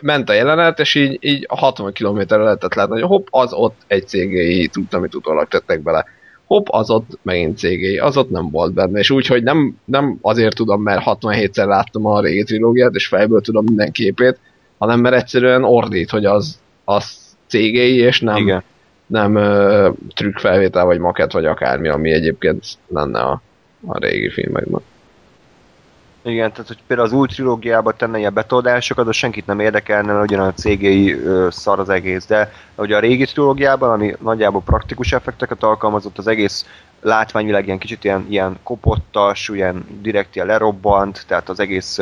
ment 0.00 0.28
a 0.28 0.32
jelenet, 0.32 0.78
és 0.78 0.94
így, 0.94 1.18
így 1.20 1.44
a 1.48 1.56
60 1.56 1.92
km-re 1.92 2.36
lehetett 2.36 2.74
látni, 2.74 3.00
hogy 3.00 3.08
hopp, 3.08 3.26
az 3.30 3.52
ott 3.52 3.76
egy 3.86 4.08
CGI 4.08 4.68
tud, 4.68 4.94
amit 4.94 5.14
utólag 5.14 5.48
tettek 5.48 5.82
bele. 5.82 6.04
Hopp, 6.46 6.66
az 6.68 6.90
ott 6.90 7.18
megint 7.22 7.58
CGI, 7.58 7.98
az 7.98 8.16
ott 8.16 8.30
nem 8.30 8.50
volt 8.50 8.72
benne, 8.72 8.98
és 8.98 9.10
úgy, 9.10 9.26
hogy 9.26 9.42
nem, 9.42 9.76
nem 9.84 10.18
azért 10.20 10.54
tudom, 10.54 10.82
mert 10.82 11.02
67-szer 11.04 11.66
láttam 11.66 12.06
a 12.06 12.20
régi 12.20 12.42
trilógiát, 12.42 12.94
és 12.94 13.06
fejből 13.06 13.40
tudom 13.40 13.64
minden 13.64 13.92
képét, 13.92 14.38
hanem 14.78 15.00
mert 15.00 15.14
egyszerűen 15.14 15.64
ordít, 15.64 16.10
hogy 16.10 16.24
az, 16.24 16.58
az 16.84 17.16
CGI, 17.46 17.96
és 17.96 18.20
nem, 18.20 18.36
Igen. 18.36 18.62
nem 19.06 19.34
ö, 19.34 19.90
trükkfelvétel, 20.14 20.84
vagy 20.84 20.98
maket, 20.98 21.32
vagy 21.32 21.44
akármi, 21.44 21.88
ami 21.88 22.12
egyébként 22.12 22.64
lenne 22.88 23.20
a, 23.20 23.42
a 23.86 23.98
régi 23.98 24.30
filmekben. 24.30 24.80
Igen, 26.24 26.52
tehát 26.52 26.66
hogy 26.66 26.78
például 26.86 27.08
az 27.08 27.14
új 27.14 27.26
trilógiába 27.26 27.92
tenne 27.92 28.18
ilyen 28.18 28.34
betoldásokat, 28.34 29.08
az 29.08 29.16
senkit 29.16 29.46
nem 29.46 29.60
érdekelne, 29.60 30.12
mert 30.12 30.24
ugyanolyan 30.24 30.54
CGI 30.56 31.16
szar 31.50 31.78
az 31.78 31.88
egész, 31.88 32.26
de 32.26 32.52
ugye 32.74 32.96
a 32.96 33.00
régi 33.00 33.24
trilógiában, 33.24 33.90
ami 33.90 34.14
nagyjából 34.20 34.62
praktikus 34.62 35.12
effekteket 35.12 35.62
alkalmazott, 35.62 36.18
az 36.18 36.26
egész 36.26 36.66
látványvilág 37.00 37.66
ilyen 37.66 37.78
kicsit 37.78 38.04
ilyen, 38.04 38.26
ilyen 38.28 38.58
kopottas, 38.62 39.48
ilyen 39.48 39.86
direkt 40.00 40.34
ilyen 40.34 40.46
lerobbant, 40.46 41.24
tehát 41.26 41.48
az 41.48 41.60
egész 41.60 41.98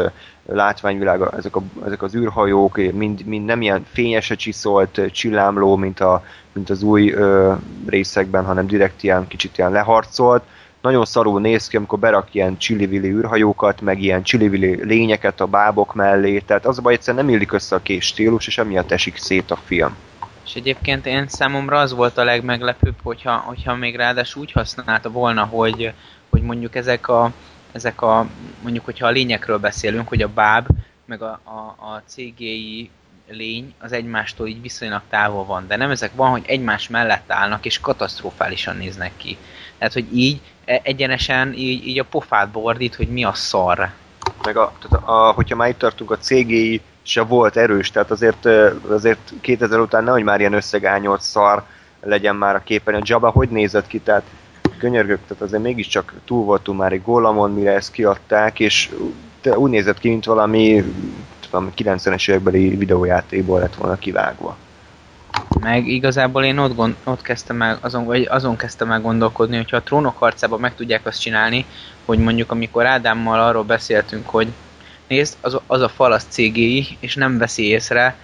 látványvilág, 0.46 1.20
ezek, 1.36 1.56
a, 1.56 1.62
ezek 1.86 2.02
az 2.02 2.14
űrhajók 2.14 2.76
mind, 2.76 3.24
mind 3.24 3.44
nem 3.44 3.62
ilyen 3.62 3.86
fényesre 3.92 4.34
csiszolt, 4.34 5.00
csillámló, 5.12 5.76
mint, 5.76 6.00
a, 6.00 6.24
mint 6.52 6.70
az 6.70 6.82
új 6.82 7.12
ö, 7.12 7.52
részekben, 7.86 8.44
hanem 8.44 8.66
direkt 8.66 9.02
ilyen 9.02 9.26
kicsit 9.26 9.58
ilyen 9.58 9.72
leharcolt, 9.72 10.42
nagyon 10.80 11.04
szarul 11.04 11.40
néz 11.40 11.68
ki, 11.68 11.76
amikor 11.76 11.99
berak 11.99 12.34
ilyen 12.34 12.56
csillivili 12.56 13.08
űrhajókat, 13.08 13.80
meg 13.80 14.02
ilyen 14.02 14.22
csillivili 14.22 14.84
lényeket 14.84 15.40
a 15.40 15.46
bábok 15.46 15.94
mellé, 15.94 16.38
tehát 16.38 16.66
az 16.66 16.78
a 16.78 16.82
baj, 16.82 16.92
egyszerűen 16.92 17.25
nem 17.25 17.34
illik 17.34 17.52
össze 17.52 17.76
a 17.76 17.82
két 17.82 18.02
stílus, 18.02 18.46
és 18.46 18.58
emiatt 18.58 18.90
esik 18.90 19.16
szét 19.16 19.50
a 19.50 19.56
film. 19.56 19.96
És 20.44 20.54
egyébként 20.54 21.06
én 21.06 21.28
számomra 21.28 21.78
az 21.78 21.92
volt 21.92 22.18
a 22.18 22.25
legmeglepőbb, 22.25 22.94
hogyha, 23.02 23.37
hogyha 23.37 23.75
még 23.75 23.96
ráadásul 23.96 24.42
úgy 24.42 24.52
használta 24.52 25.10
volna, 25.10 25.44
hogy, 25.44 25.92
hogy 26.30 26.42
mondjuk 26.42 26.75
ezek 26.75 27.08
a, 27.08 27.32
ezek 27.72 28.02
a, 28.02 28.26
mondjuk 28.62 28.84
hogyha 28.84 29.06
a 29.06 29.10
lényekről 29.10 29.58
beszélünk, 29.58 30.08
hogy 30.08 30.22
a 30.22 30.28
báb, 30.28 30.66
meg 31.04 31.22
a, 31.22 31.40
a, 31.44 31.84
a 31.84 32.02
CGI 32.06 32.90
lény 33.28 33.75
az 33.78 33.92
egymástól 33.92 34.49
így 34.49 34.62
viszonylag 34.62 35.02
távol 35.08 35.44
van, 35.44 35.66
de 35.66 35.76
nem 35.76 35.90
ezek 35.90 36.10
van, 36.14 36.30
hogy 36.30 36.44
egymás 36.46 36.88
mellett 36.88 37.32
állnak 37.32 37.64
és 37.64 37.80
katasztrofálisan 37.80 38.76
néznek 38.76 39.12
ki. 39.16 39.37
Tehát, 39.78 39.92
hogy 39.92 40.16
így 40.16 40.40
egyenesen 40.64 41.52
így, 41.52 41.86
így 41.86 41.98
a 41.98 42.04
pofát 42.04 42.48
bordít, 42.48 42.94
hogy 42.94 43.08
mi 43.08 43.24
a 43.24 43.34
szar. 43.34 43.90
Meg 44.44 44.56
a, 44.56 44.72
tehát 44.80 45.08
a, 45.08 45.32
hogyha 45.32 45.56
már 45.56 45.68
itt 45.68 45.78
tartunk, 45.78 46.10
a 46.10 46.18
CGI 46.18 46.80
se 47.02 47.22
volt 47.22 47.56
erős, 47.56 47.90
tehát 47.90 48.10
azért, 48.10 48.48
azért 48.88 49.32
2000 49.40 49.80
után 49.80 50.04
nehogy 50.04 50.22
már 50.22 50.40
ilyen 50.40 50.52
összegányolt 50.52 51.20
szar 51.20 51.62
legyen 52.02 52.36
már 52.36 52.54
a 52.54 52.62
képen. 52.62 52.94
A 52.94 53.00
Jabba 53.02 53.30
hogy 53.30 53.48
nézett 53.48 53.86
ki, 53.86 54.00
tehát 54.00 54.22
könyörgök, 54.78 55.20
tehát 55.26 55.42
azért 55.42 55.62
mégiscsak 55.62 56.14
túl 56.24 56.44
voltunk 56.44 56.78
már 56.78 56.92
egy 56.92 57.02
gólamon, 57.02 57.52
mire 57.52 57.72
ezt 57.72 57.92
kiadták, 57.92 58.60
és 58.60 58.90
úgy 59.54 59.70
nézett 59.70 59.98
ki, 59.98 60.08
mint 60.08 60.24
valami 60.24 60.84
tudom, 61.40 61.72
90-es 61.76 62.28
évekbeli 62.28 62.68
videójátékból 62.68 63.60
lett 63.60 63.74
volna 63.74 63.98
kivágva. 63.98 64.56
Meg 65.60 65.87
igazából 65.87 66.44
én 66.44 66.58
ott, 66.58 66.75
gond, 66.75 66.96
ott 67.04 67.22
kezdtem 67.22 67.62
el, 67.62 67.78
azon, 67.80 68.04
vagy 68.04 68.26
azon 68.30 68.56
kezdtem 68.56 68.90
el 68.90 69.00
gondolkodni, 69.00 69.56
hogyha 69.56 69.76
a 69.76 69.82
trónok 69.82 70.18
harcában 70.18 70.60
meg 70.60 70.75
tudják 70.75 71.06
azt 71.06 71.20
csinálni, 71.20 71.64
hogy 72.04 72.18
mondjuk 72.18 72.50
amikor 72.52 72.87
Ádámmal 72.87 73.40
arról 73.40 73.64
beszéltünk, 73.64 74.28
hogy 74.28 74.49
nézd, 75.06 75.37
az, 75.40 75.58
az 75.66 75.80
a 75.80 75.88
fal 75.88 76.12
az 76.12 76.26
CGI, 76.28 76.87
és 77.00 77.14
nem 77.14 77.38
veszi 77.38 77.66
észre, 77.66 78.16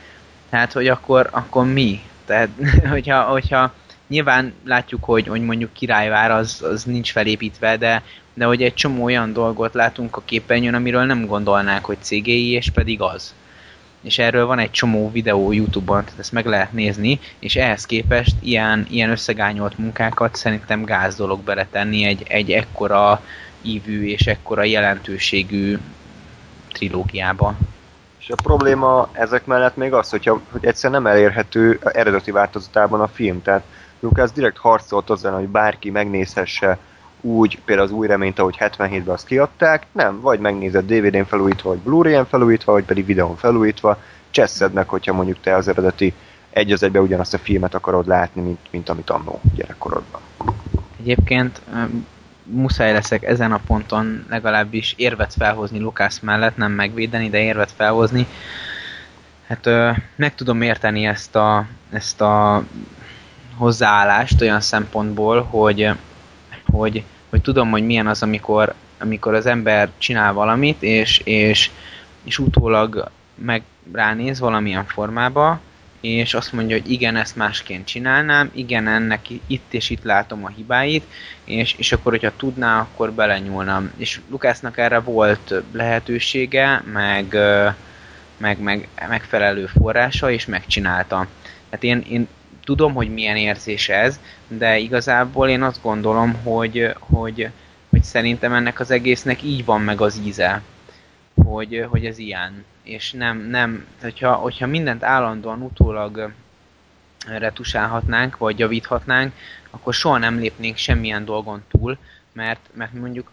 tehát 0.51 0.73
hogy 0.73 0.89
akkor, 0.89 1.29
akkor 1.31 1.67
mi? 1.67 2.01
Tehát, 2.27 2.49
hogyha, 2.91 3.23
hogyha 3.23 3.73
nyilván 4.09 4.53
látjuk, 4.65 5.05
hogy, 5.05 5.27
hogy 5.27 5.41
mondjuk 5.41 5.73
királyvár 5.73 6.31
az, 6.31 6.63
az 6.63 6.85
nincs 6.85 7.13
felépítve, 7.13 7.77
de, 7.77 8.03
de 8.35 8.45
hogy 8.45 8.63
egy 8.63 8.75
csomó 8.75 9.05
olyan 9.05 9.33
dolgot 9.33 9.75
látunk 9.75 10.17
a 10.17 10.23
képernyőn, 10.25 10.75
amiről 10.75 11.05
nem 11.05 11.27
gondolnák, 11.27 11.85
hogy 11.85 11.97
CGI, 12.01 12.51
és 12.51 12.71
pedig 12.71 13.01
az 13.01 13.35
és 14.07 14.19
erről 14.19 14.47
van 14.47 14.59
egy 14.59 14.71
csomó 14.71 15.11
videó 15.11 15.53
Youtube-on, 15.53 16.05
tehát 16.05 16.19
ezt 16.19 16.33
meg 16.33 16.47
lehet 16.47 16.73
nézni, 16.73 17.21
és 17.39 17.57
ehhez 17.57 17.87
képest 17.87 18.35
ilyen, 18.41 18.87
ilyen 18.91 19.11
összegányolt 19.11 19.79
munkákat 19.79 20.37
szerintem 20.37 20.85
gáz 20.85 21.17
dolog 21.17 21.41
beletenni 21.41 22.05
egy, 22.05 22.23
egy 22.29 22.51
ekkora 22.51 23.21
ívű 23.63 24.07
és 24.07 24.27
ekkora 24.27 24.63
jelentőségű 24.63 25.79
trilógiába. 26.73 27.55
És 28.19 28.31
a 28.31 28.43
probléma 28.43 29.09
ezek 29.13 29.47
mellett 29.47 29.77
még 29.77 29.93
az, 29.93 30.11
hogyha, 30.11 30.41
hogy 30.51 30.65
egyszer 30.65 30.91
nem 30.91 31.07
elérhető 31.07 31.79
eredeti 31.83 32.31
változatában 32.31 33.01
a 33.01 33.09
film. 33.09 33.43
Tehát 33.43 33.63
Lucas 34.01 34.31
direkt 34.33 34.59
harcolt 34.59 35.11
azon, 35.11 35.33
hogy 35.33 35.49
bárki 35.49 35.91
megnézhesse 35.91 36.79
úgy, 37.27 37.59
például 37.65 37.89
az 37.89 37.95
új 37.95 38.07
reményt, 38.07 38.39
ahogy 38.39 38.57
77-ben 38.59 39.15
azt 39.15 39.27
kiadták, 39.27 39.87
nem, 39.93 40.21
vagy 40.21 40.39
megnézed 40.39 40.93
DVD-n 40.93 41.25
felújítva, 41.25 41.69
vagy 41.69 41.79
Blu-ray-en 41.79 42.27
felújítva, 42.27 42.73
vagy 42.73 42.85
pedig 42.85 43.07
videón 43.07 43.37
felújítva, 43.37 43.99
cseszed 44.31 44.73
meg, 44.73 44.89
hogyha 44.89 45.13
mondjuk 45.13 45.41
te 45.41 45.55
az 45.55 45.69
eredeti 45.69 46.15
egy 46.51 46.73
az 46.73 46.83
egybe 46.83 47.01
ugyanazt 47.01 47.35
a 47.35 47.39
filmet 47.39 47.75
akarod 47.75 48.07
látni, 48.07 48.43
mint, 48.43 48.59
mint 48.71 48.89
amit 48.89 49.11
annó 49.11 49.41
gyerekkorodban. 49.55 50.21
Egyébként 51.01 51.61
muszáj 52.43 52.93
leszek 52.93 53.23
ezen 53.23 53.53
a 53.53 53.61
ponton 53.67 54.25
legalábbis 54.29 54.95
érvet 54.97 55.35
felhozni 55.35 55.79
Lukász 55.79 56.21
mellett, 56.21 56.57
nem 56.57 56.73
megvédeni, 56.73 57.29
de 57.29 57.39
érvet 57.39 57.73
felhozni. 57.77 58.27
Hát 59.49 59.67
ö, 59.67 59.91
meg 60.17 60.35
tudom 60.35 60.63
érteni 60.63 61.07
ezt 61.07 61.37
a, 61.37 61.67
ezt 61.91 62.21
a 62.21 62.65
hozzáállást 63.57 64.41
olyan 64.41 64.61
szempontból, 64.61 65.43
hogy, 65.43 65.91
hogy, 66.67 67.05
hogy 67.31 67.41
tudom, 67.41 67.71
hogy 67.71 67.87
milyen 67.87 68.07
az, 68.07 68.23
amikor, 68.23 68.75
amikor 68.99 69.35
az 69.35 69.47
ember 69.47 69.91
csinál 69.99 70.33
valamit, 70.33 70.83
és, 70.83 71.21
és 71.25 71.71
és 72.27 72.39
utólag 72.39 73.11
meg 73.35 73.63
ránéz 73.93 74.39
valamilyen 74.41 74.87
formába, 74.87 75.61
és 76.01 76.35
azt 76.35 76.53
mondja, 76.53 76.77
hogy 76.77 76.91
igen, 76.91 77.17
ezt 77.17 77.37
másként 77.37 77.87
csinálnám, 77.87 78.51
igen, 78.55 78.89
ennek 78.89 79.21
itt 79.47 79.75
és 79.75 79.91
itt 79.91 80.03
látom 80.03 80.45
a 80.45 80.49
hibáit, 80.49 81.05
és, 81.45 81.75
és 81.79 81.93
akkor, 81.93 82.13
hogyha 82.13 82.37
tudná, 82.37 82.81
akkor 82.81 83.13
belenyúlnám. 83.13 83.93
És 83.97 84.21
Lukásznak 84.31 84.79
erre 84.79 84.99
volt 84.99 85.55
lehetősége, 85.73 86.83
meg, 86.93 87.37
meg, 88.37 88.59
meg 88.61 88.89
megfelelő 89.09 89.67
forrása, 89.67 90.31
és 90.31 90.47
megcsinálta. 90.47 91.27
Tehát 91.71 91.85
én, 91.85 92.05
én 92.11 92.29
tudom, 92.67 92.95
hogy 92.95 93.13
milyen 93.13 93.37
érzés 93.37 93.89
ez, 93.89 94.21
de 94.49 94.79
igazából 94.79 95.49
én 95.49 95.63
azt 95.63 95.83
gondolom, 95.83 96.35
hogy, 96.43 96.95
hogy, 96.99 97.51
hogy 97.91 98.03
szerintem 98.03 98.53
ennek 98.53 98.81
az 98.81 98.91
egésznek 98.91 99.43
így 99.43 99.65
van 99.65 99.81
meg 99.81 100.01
az 100.01 100.21
íze, 100.25 100.63
hogy, 101.45 101.87
hogy 101.89 102.07
ez 102.07 102.19
ilyen. 102.19 102.65
És 102.83 103.13
nem, 103.13 103.39
nem 103.39 103.87
hogyha, 104.01 104.33
hogyha 104.33 104.67
mindent 104.67 105.03
állandóan 105.03 105.63
utólag 105.63 106.33
retusálhatnánk, 107.27 108.37
vagy 108.37 108.59
javíthatnánk, 108.59 109.33
akkor 109.71 109.95
soha 109.95 110.19
nem 110.19 110.39
lépnénk 110.39 110.77
semmilyen 110.77 111.25
dolgon 111.25 111.63
túl, 111.69 111.99
mert, 112.33 112.61
mert 112.73 112.93
mondjuk 112.93 113.31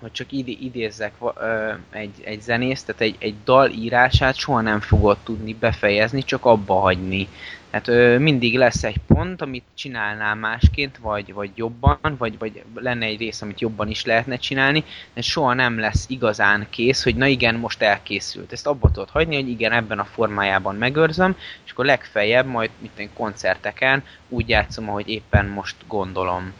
hogy 0.00 0.12
csak 0.12 0.32
id- 0.32 0.60
idézzek 0.60 1.12
ö, 1.34 1.72
egy, 1.90 2.22
egy 2.24 2.40
zenészt, 2.40 2.86
tehát 2.86 3.00
egy, 3.00 3.16
egy 3.18 3.34
dal 3.44 3.70
írását 3.70 4.34
soha 4.34 4.60
nem 4.60 4.80
fogod 4.80 5.16
tudni 5.24 5.54
befejezni, 5.54 6.22
csak 6.22 6.44
abba 6.44 6.74
hagyni. 6.74 7.28
Tehát 7.70 7.88
ö, 7.88 8.18
mindig 8.18 8.56
lesz 8.56 8.84
egy 8.84 8.98
pont, 9.06 9.42
amit 9.42 9.64
csinálnál 9.74 10.34
másként, 10.34 10.98
vagy, 10.98 11.32
vagy 11.32 11.50
jobban, 11.54 11.98
vagy, 12.18 12.38
vagy 12.38 12.62
lenne 12.74 13.06
egy 13.06 13.18
rész, 13.18 13.42
amit 13.42 13.60
jobban 13.60 13.88
is 13.88 14.04
lehetne 14.04 14.36
csinálni, 14.36 14.84
de 15.14 15.20
soha 15.20 15.54
nem 15.54 15.78
lesz 15.78 16.04
igazán 16.08 16.66
kész, 16.70 17.02
hogy 17.02 17.16
na 17.16 17.26
igen, 17.26 17.54
most 17.54 17.82
elkészült. 17.82 18.52
Ezt 18.52 18.66
abba 18.66 18.90
tudod 18.90 19.10
hagyni, 19.10 19.34
hogy 19.34 19.48
igen, 19.48 19.72
ebben 19.72 19.98
a 19.98 20.04
formájában 20.04 20.74
megőrzöm, 20.74 21.36
és 21.64 21.70
akkor 21.70 21.84
legfeljebb 21.84 22.46
majd 22.46 22.70
mint 22.78 23.10
koncerteken 23.14 24.04
úgy 24.28 24.48
játszom, 24.48 24.88
ahogy 24.88 25.08
éppen 25.08 25.46
most 25.46 25.76
gondolom 25.86 26.52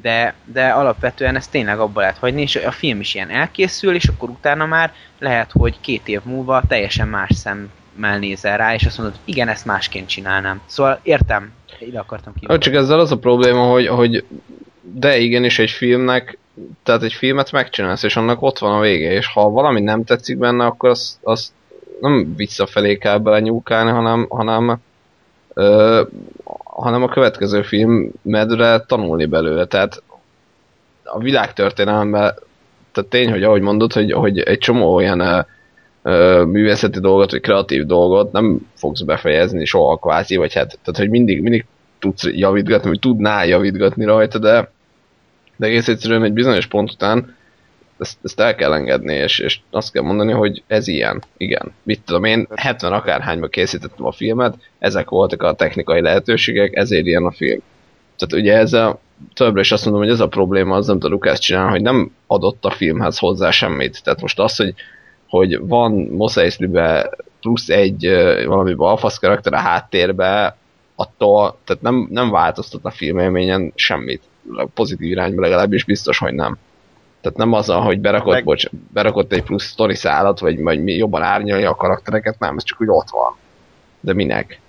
de, 0.00 0.34
de 0.44 0.68
alapvetően 0.68 1.36
ezt 1.36 1.50
tényleg 1.50 1.78
abba 1.78 2.00
lehet 2.00 2.18
hagyni, 2.18 2.42
és 2.42 2.56
a 2.56 2.70
film 2.70 3.00
is 3.00 3.14
ilyen 3.14 3.30
elkészül, 3.30 3.94
és 3.94 4.04
akkor 4.04 4.28
utána 4.28 4.66
már 4.66 4.92
lehet, 5.18 5.50
hogy 5.52 5.80
két 5.80 6.08
év 6.08 6.20
múlva 6.24 6.62
teljesen 6.68 7.08
más 7.08 7.34
szemmel 7.34 7.68
nézel 7.96 8.56
rá, 8.56 8.74
és 8.74 8.84
azt 8.84 8.98
mondod, 8.98 9.18
igen, 9.24 9.48
ezt 9.48 9.64
másként 9.64 10.08
csinálnám. 10.08 10.60
Szóval 10.66 11.00
értem, 11.02 11.52
ide 11.78 11.98
akartam 11.98 12.34
ki. 12.40 12.58
Csak 12.58 12.74
ezzel 12.74 12.98
az 12.98 13.12
a 13.12 13.18
probléma, 13.18 13.70
hogy, 13.70 13.86
hogy 13.86 14.24
de 14.80 15.16
igenis 15.18 15.58
egy 15.58 15.70
filmnek, 15.70 16.38
tehát 16.82 17.02
egy 17.02 17.12
filmet 17.12 17.52
megcsinálsz, 17.52 18.02
és 18.02 18.16
annak 18.16 18.42
ott 18.42 18.58
van 18.58 18.76
a 18.76 18.80
vége, 18.80 19.12
és 19.12 19.26
ha 19.26 19.50
valami 19.50 19.80
nem 19.80 20.04
tetszik 20.04 20.38
benne, 20.38 20.64
akkor 20.64 20.88
az, 20.88 21.18
az 21.22 21.52
nem 22.00 22.34
visszafelé 22.36 22.98
kell 22.98 23.18
bele 23.18 23.40
nyúkálni, 23.40 23.90
hanem, 23.90 24.26
hanem 24.28 24.80
ö, 25.54 26.02
hanem 26.64 27.02
a 27.02 27.08
következő 27.08 27.62
filmedre 27.62 28.78
tanulni 28.78 29.26
belőle. 29.26 29.64
Tehát 29.64 30.02
a 31.04 31.18
világtörténelemben, 31.18 32.34
tehát 32.92 33.10
tény, 33.10 33.30
hogy 33.30 33.42
ahogy 33.42 33.60
mondod, 33.60 33.92
hogy, 33.92 34.12
hogy 34.12 34.38
egy 34.38 34.58
csomó 34.58 34.94
olyan 34.94 35.46
ö, 36.04 36.44
művészeti 36.44 37.00
dolgot, 37.00 37.30
vagy 37.30 37.40
kreatív 37.40 37.86
dolgot 37.86 38.32
nem 38.32 38.70
fogsz 38.74 39.00
befejezni 39.00 39.64
soha 39.64 39.96
kvázi, 39.96 40.36
vagy 40.36 40.54
hát, 40.54 40.78
tehát 40.82 41.00
hogy 41.00 41.10
mindig, 41.10 41.42
mindig 41.42 41.64
tudsz 41.98 42.24
javítgatni, 42.32 42.88
vagy 42.88 42.98
tudnál 42.98 43.46
javítgatni 43.46 44.04
rajta, 44.04 44.38
de, 44.38 44.70
de 45.56 45.66
egész 45.66 45.88
egyszerűen 45.88 46.24
egy 46.24 46.32
bizonyos 46.32 46.66
pont 46.66 46.90
után 46.90 47.34
ezt, 47.98 48.18
ezt 48.22 48.40
el 48.40 48.54
kell 48.54 48.72
engedni, 48.72 49.14
és, 49.14 49.38
és 49.38 49.60
azt 49.70 49.92
kell 49.92 50.02
mondani, 50.02 50.32
hogy 50.32 50.62
ez 50.66 50.88
ilyen. 50.88 51.22
Igen. 51.36 51.72
Mit 51.82 52.00
tudom 52.04 52.24
én, 52.24 52.46
70 52.54 52.92
akárhányba 52.92 53.48
készítettem 53.48 54.06
a 54.06 54.12
filmet, 54.12 54.54
ezek 54.78 55.08
voltak 55.08 55.42
a 55.42 55.52
technikai 55.52 56.00
lehetőségek, 56.00 56.76
ezért 56.76 57.06
ilyen 57.06 57.24
a 57.24 57.32
film. 57.32 57.60
Tehát 58.16 58.44
ugye 58.44 58.56
ez 58.56 58.72
a, 58.72 59.00
többre 59.34 59.60
is 59.60 59.72
azt 59.72 59.84
mondom, 59.84 60.02
hogy 60.02 60.12
ez 60.12 60.20
a 60.20 60.28
probléma, 60.28 60.76
az 60.76 60.86
nem 60.86 60.98
a 61.00 61.08
Lukács 61.08 61.38
csinál, 61.38 61.68
hogy 61.68 61.82
nem 61.82 62.12
adott 62.26 62.64
a 62.64 62.70
filmhez 62.70 63.18
hozzá 63.18 63.50
semmit. 63.50 64.02
Tehát 64.02 64.20
most 64.20 64.38
az, 64.38 64.56
hogy, 64.56 64.74
hogy 65.28 65.58
van 65.66 65.92
Mos 65.92 66.36
Eisley-be 66.36 67.10
plusz 67.40 67.68
egy 67.68 68.08
valami 68.46 68.74
balfasz 68.74 69.18
karakter 69.18 69.52
a 69.52 69.58
háttérbe, 69.58 70.56
attól, 70.94 71.58
tehát 71.64 71.82
nem, 71.82 72.08
nem 72.10 72.30
változtat 72.30 72.84
a 72.84 72.90
filmélményen 72.90 73.72
semmit. 73.74 74.22
Pozitív 74.74 75.10
irányba 75.10 75.40
legalábbis 75.40 75.84
biztos, 75.84 76.18
hogy 76.18 76.34
nem. 76.34 76.58
Tehát 77.20 77.38
nem 77.38 77.52
az, 77.52 77.66
hogy 77.66 78.00
berakott, 78.00 78.32
meg... 78.32 78.44
bocs, 78.44 78.66
berakott 78.92 79.32
egy 79.32 79.42
plusz 79.42 79.70
story 79.70 79.94
szállat, 79.94 80.38
vagy, 80.38 80.62
vagy 80.62 80.96
jobban 80.96 81.22
árnyalja 81.22 81.70
a 81.70 81.74
karaktereket, 81.74 82.38
nem, 82.38 82.56
ez 82.56 82.64
csak 82.64 82.80
úgy 82.80 82.88
ott 82.90 83.10
van. 83.10 83.36
De 84.00 84.12
minek? 84.12 84.60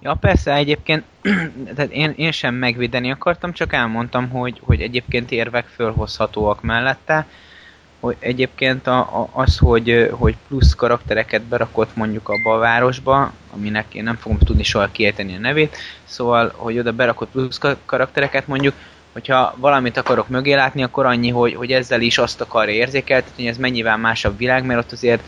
Ja, 0.00 0.14
persze, 0.14 0.54
egyébként 0.54 1.04
tehát 1.74 1.90
én, 1.90 2.14
én 2.16 2.32
sem 2.32 2.54
megvédeni 2.54 3.10
akartam, 3.10 3.52
csak 3.52 3.72
elmondtam, 3.72 4.28
hogy, 4.28 4.60
hogy 4.64 4.80
egyébként 4.80 5.30
érvek 5.30 5.66
fölhozhatóak 5.66 6.62
mellette, 6.62 7.26
hogy 8.00 8.16
egyébként 8.18 8.86
a, 8.86 8.98
a, 8.98 9.28
az, 9.32 9.58
hogy, 9.58 10.10
hogy 10.10 10.36
plusz 10.48 10.74
karaktereket 10.74 11.42
berakott 11.42 11.96
mondjuk 11.96 12.28
abba 12.28 12.54
a 12.54 12.58
városba, 12.58 13.32
aminek 13.54 13.94
én 13.94 14.02
nem 14.02 14.16
fogom 14.16 14.38
tudni 14.38 14.62
soha 14.62 14.88
kiejteni 14.92 15.34
a 15.36 15.38
nevét, 15.38 15.76
szóval, 16.04 16.52
hogy 16.56 16.78
oda 16.78 16.92
berakott 16.92 17.30
plusz 17.30 17.60
karaktereket 17.86 18.46
mondjuk, 18.46 18.74
hogyha 19.12 19.54
valamit 19.56 19.96
akarok 19.96 20.28
mögé 20.28 20.54
látni, 20.54 20.82
akkor 20.82 21.06
annyi, 21.06 21.30
hogy, 21.30 21.54
hogy 21.54 21.72
ezzel 21.72 22.00
is 22.00 22.18
azt 22.18 22.40
akarja 22.40 22.74
érzékeltetni, 22.74 23.42
hogy 23.42 23.52
ez 23.52 23.58
mennyivel 23.58 23.96
másabb 23.96 24.38
világ, 24.38 24.64
mert 24.64 24.80
ott 24.80 24.92
azért 24.92 25.22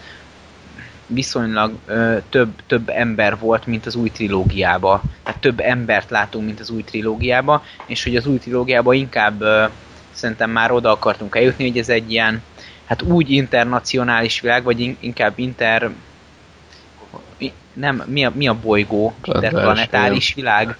viszonylag 1.07 1.72
ö, 1.87 2.16
több, 2.28 2.48
több 2.66 2.88
ember 2.88 3.38
volt, 3.38 3.66
mint 3.66 3.87
az 3.87 3.94
új 3.94 4.11
trilógiába. 4.11 5.02
Tehát 5.22 5.40
több 5.40 5.61
embert 5.61 6.11
látunk, 6.11 6.44
mint 6.44 6.61
az 6.61 6.70
új 6.70 6.85
trilógiába, 6.85 7.64
és 7.87 8.04
hogy 8.04 8.16
az 8.16 8.26
új 8.26 8.38
trilógiába 8.38 8.92
inkább 8.92 9.40
ö, 9.40 9.64
szerintem 10.12 10.50
már 10.50 10.70
oda 10.70 10.90
akartunk 10.90 11.37
eljutni, 11.37 11.68
hogy 11.68 11.78
ez 11.78 11.88
egy 11.88 12.12
ilyen, 12.12 12.42
hát 12.88 13.03
úgy 13.03 13.31
internacionális 13.31 14.40
világ, 14.40 14.62
vagy 14.62 14.96
inkább 15.01 15.33
inter... 15.37 15.90
Nem, 17.72 18.03
mi 18.07 18.24
a, 18.24 18.33
mi 18.35 18.48
a 18.48 18.57
bolygó? 18.62 19.14
Interplanetáris 19.22 20.35
világ? 20.35 20.77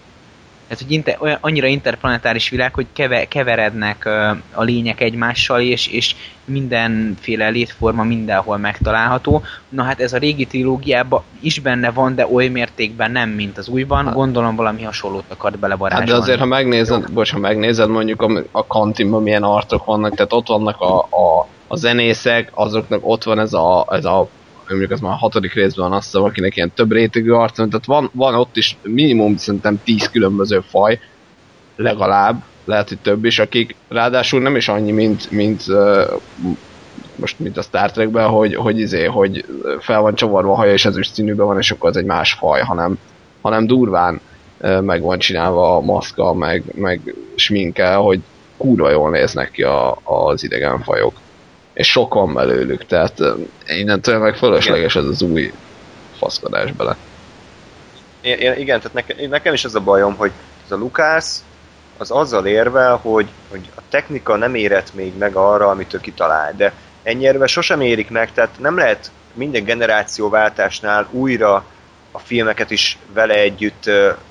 Ez 0.69 0.79
hogy 0.79 0.91
inter, 0.91 1.17
olyan, 1.21 1.39
annyira 1.41 1.67
interplanetáris 1.67 2.49
világ, 2.49 2.75
hogy 2.75 2.87
keve, 2.93 3.29
keverednek 3.29 4.03
uh, 4.07 4.37
a 4.53 4.63
lények 4.63 5.01
egymással, 5.01 5.61
és, 5.61 5.87
és 5.87 6.15
mindenféle 6.45 7.49
létforma 7.49 8.03
mindenhol 8.03 8.57
megtalálható. 8.57 9.43
Na 9.69 9.83
hát 9.83 10.01
ez 10.01 10.13
a 10.13 10.19
régi 10.19 10.45
trilógiában 10.45 11.23
is 11.41 11.59
benne 11.59 11.91
van, 11.91 12.15
de 12.15 12.27
oly 12.33 12.49
mértékben 12.49 13.11
nem, 13.11 13.29
mint 13.29 13.59
az 13.59 13.69
újban. 13.69 14.05
Hát, 14.05 14.15
Gondolom 14.15 14.57
valami 14.57 14.83
hasonlót 14.83 15.25
akart 15.29 15.59
belevarázsolni. 15.59 16.11
Hát 16.11 16.19
de 16.19 16.23
azért, 16.23 16.39
ha 16.39 16.47
megnézed, 16.47 17.13
bocs, 17.13 17.33
ha 17.33 17.39
megnézed 17.39 17.89
mondjuk 17.89 18.23
a, 18.23 18.43
a 18.51 18.67
kantinban 18.67 19.23
milyen 19.23 19.43
artok 19.43 19.85
vannak, 19.85 20.15
tehát 20.15 20.33
ott 20.33 20.47
vannak 20.47 20.81
a, 20.81 20.99
a, 20.99 21.47
a 21.69 21.77
zenészek, 21.77 22.51
azoknak 22.55 23.01
ott 23.03 23.25
van 23.25 23.39
ez 23.39 23.53
a, 23.53 23.87
ez 23.91 24.05
a 24.05 24.29
mondjuk 24.69 24.91
az 24.91 25.01
már 25.01 25.13
a 25.13 25.17
hatodik 25.17 25.53
részben 25.53 25.93
azt 25.93 26.05
hiszem, 26.05 26.23
akinek 26.23 26.57
ilyen 26.57 26.73
több 26.75 26.93
rétegű 26.93 27.31
arca, 27.31 27.69
tehát 27.69 27.87
van, 27.87 28.11
van 28.13 28.35
ott 28.35 28.57
is 28.57 28.77
minimum 28.83 29.37
szerintem 29.37 29.81
tíz 29.85 30.11
különböző 30.11 30.61
faj, 30.69 30.99
legalább, 31.77 32.43
lehet, 32.65 32.89
hogy 32.89 32.99
több 32.99 33.25
is, 33.25 33.39
akik 33.39 33.75
ráadásul 33.89 34.41
nem 34.41 34.57
is 34.57 34.69
annyi, 34.69 34.93
mint, 34.93 35.31
mint 35.31 35.65
most 37.15 37.39
mint 37.39 37.57
a 37.57 37.63
Star 37.63 37.91
Trekben, 37.91 38.29
hogy, 38.29 38.55
hogy, 38.55 38.79
izé, 38.79 39.05
hogy 39.05 39.45
fel 39.81 40.01
van 40.01 40.15
csavarva 40.15 40.53
a 40.53 40.57
haja 40.57 40.73
és 40.73 40.85
ezüst 40.85 41.15
színűben 41.15 41.47
van, 41.47 41.59
és 41.59 41.71
akkor 41.71 41.89
az 41.89 41.97
egy 41.97 42.05
más 42.05 42.33
faj, 42.33 42.61
hanem, 42.61 42.99
hanem 43.41 43.67
durván 43.67 44.21
meg 44.81 45.03
van 45.03 45.19
csinálva 45.19 45.77
a 45.77 45.81
maszka, 45.81 46.35
meg, 46.35 46.63
meg 46.75 47.15
sminke, 47.35 47.95
hogy 47.95 48.21
kurva 48.57 48.91
jól 48.91 49.11
néznek 49.11 49.51
ki 49.51 49.63
a, 49.63 49.99
az 50.05 50.45
idegen 50.45 50.83
fajok 50.83 51.13
és 51.79 51.91
sok 51.91 52.15
van 52.15 52.35
belőlük, 52.35 52.87
tehát 52.87 53.23
innentől 53.67 54.19
meg 54.19 54.37
fölösleges 54.37 54.97
ez 54.97 55.05
az 55.05 55.23
új 55.23 55.53
faszkodás 56.17 56.73
bele. 56.73 56.97
I- 58.21 58.61
igen, 58.61 58.81
tehát 58.81 58.93
nekem, 58.93 59.29
nekem 59.29 59.53
is 59.53 59.65
az 59.65 59.75
a 59.75 59.81
bajom, 59.81 60.17
hogy 60.17 60.31
ez 60.65 60.71
a 60.71 60.77
Lukász 60.77 61.45
az 61.99 62.11
azzal 62.11 62.47
érvel, 62.47 62.97
hogy, 62.97 63.29
hogy 63.51 63.71
a 63.75 63.81
technika 63.89 64.37
nem 64.37 64.55
érett 64.55 64.95
még 64.95 65.17
meg 65.17 65.37
arra, 65.37 65.69
amit 65.69 65.95
ő 65.95 66.01
kitalál, 66.01 66.55
de 66.57 66.73
ennyire 67.03 67.47
sosem 67.47 67.81
érik 67.81 68.11
meg, 68.11 68.33
tehát 68.33 68.59
nem 68.59 68.77
lehet 68.77 69.11
minden 69.33 69.65
generációváltásnál 69.65 71.09
újra 71.11 71.65
a 72.11 72.19
filmeket 72.19 72.71
is 72.71 72.99
vele 73.13 73.35
együtt 73.35 73.91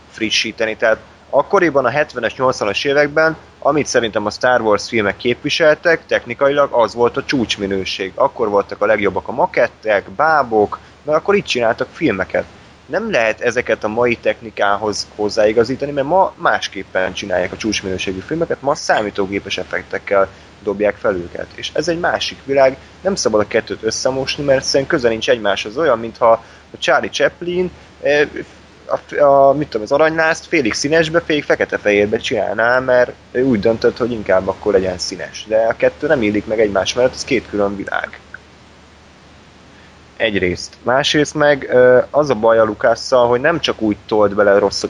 frissíteni, 0.10 0.76
tehát 0.76 1.00
akkoriban 1.30 1.86
a 1.86 1.90
70-es, 1.90 2.34
80-as 2.38 2.86
években 2.86 3.38
amit 3.68 3.86
szerintem 3.86 4.26
a 4.26 4.30
Star 4.30 4.62
Wars 4.62 4.88
filmek 4.88 5.18
képviseltek, 5.18 6.06
technikailag 6.06 6.72
az 6.72 6.94
volt 6.94 7.18
a 7.18 7.24
csúcsminőség. 7.24 8.12
Akkor 8.16 8.50
voltak 8.50 8.82
a 8.82 8.86
legjobbak 8.86 9.28
a 9.28 9.32
makettek, 9.32 10.10
bábok, 10.10 10.80
mert 11.04 11.18
akkor 11.18 11.36
itt 11.36 11.46
csináltak 11.46 11.88
filmeket. 11.92 12.46
Nem 12.86 13.12
lehet 13.12 13.42
ezeket 13.42 13.84
a 13.84 13.88
mai 13.88 14.16
technikához 14.16 15.08
hozzáigazítani, 15.16 15.92
mert 15.92 16.08
ma 16.08 16.34
másképpen 16.36 17.14
csinálják 17.14 17.52
a 17.52 17.58
csúcsminőségű 17.58 18.20
filmeket, 18.20 18.62
ma 18.62 18.76
számítógépes 18.76 19.58
effektekkel 19.58 20.30
dobják 20.64 20.96
fel 20.96 21.16
őket. 21.16 21.48
És 21.56 21.72
ez 21.74 21.88
egy 21.88 22.00
másik 22.00 22.38
világ, 22.46 22.78
nem 23.02 23.16
szabad 23.16 23.42
a 23.42 23.48
kettőt 23.48 23.84
összemosni, 23.84 24.44
mert 24.44 24.64
szerintem 24.64 24.98
közel 24.98 25.12
nincs 25.12 25.30
egymáshoz. 25.30 25.78
Olyan, 25.78 26.00
mintha 26.00 26.32
a 26.72 26.78
Charlie 26.78 27.10
Chaplin 27.10 27.72
eh, 28.02 28.28
a, 28.88 29.24
a, 29.24 29.54
mit 29.54 29.68
tudom, 29.68 29.82
az 29.82 29.92
aranylázt 29.92 30.46
félig 30.46 30.74
színesbe, 30.74 31.22
félig 31.22 31.44
fekete-fehérbe 31.44 32.18
csinálná, 32.18 32.80
mert 32.80 33.12
ő 33.32 33.44
úgy 33.44 33.60
döntött, 33.60 33.98
hogy 33.98 34.12
inkább 34.12 34.48
akkor 34.48 34.74
legyen 34.74 34.98
színes. 34.98 35.46
De 35.48 35.58
a 35.70 35.76
kettő 35.76 36.08
nem 36.08 36.22
illik 36.22 36.46
meg 36.46 36.60
egymás 36.60 36.94
mellett, 36.94 37.14
ez 37.14 37.24
két 37.24 37.50
külön 37.50 37.76
világ. 37.76 38.20
Egyrészt. 40.18 40.76
Másrészt 40.84 41.34
meg 41.34 41.76
az 42.10 42.30
a 42.30 42.36
baj 42.36 42.60
a 42.60 42.64
Lukásszal, 42.64 43.28
hogy 43.28 43.42
nem 43.42 43.60
csak 43.60 43.82
úgy 43.82 43.98
tolt 44.08 44.36
bele 44.36 44.60
rossz 44.60 44.84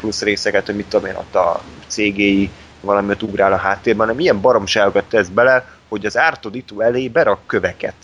plusz 0.00 0.22
részeket, 0.22 0.66
hogy 0.66 0.76
mit 0.76 0.86
tudom 0.86 1.06
én, 1.06 1.16
ott 1.16 1.34
a 1.34 1.60
CGI 1.86 2.50
valamiért 2.80 3.22
ugrál 3.22 3.52
a 3.52 3.56
háttérben, 3.56 4.06
hanem 4.06 4.20
ilyen 4.20 4.40
baromságokat 4.40 5.04
tesz 5.04 5.28
bele, 5.28 5.68
hogy 5.88 6.06
az 6.06 6.16
ártodító 6.16 6.80
elé 6.80 7.08
berak 7.08 7.38
köveket. 7.46 7.94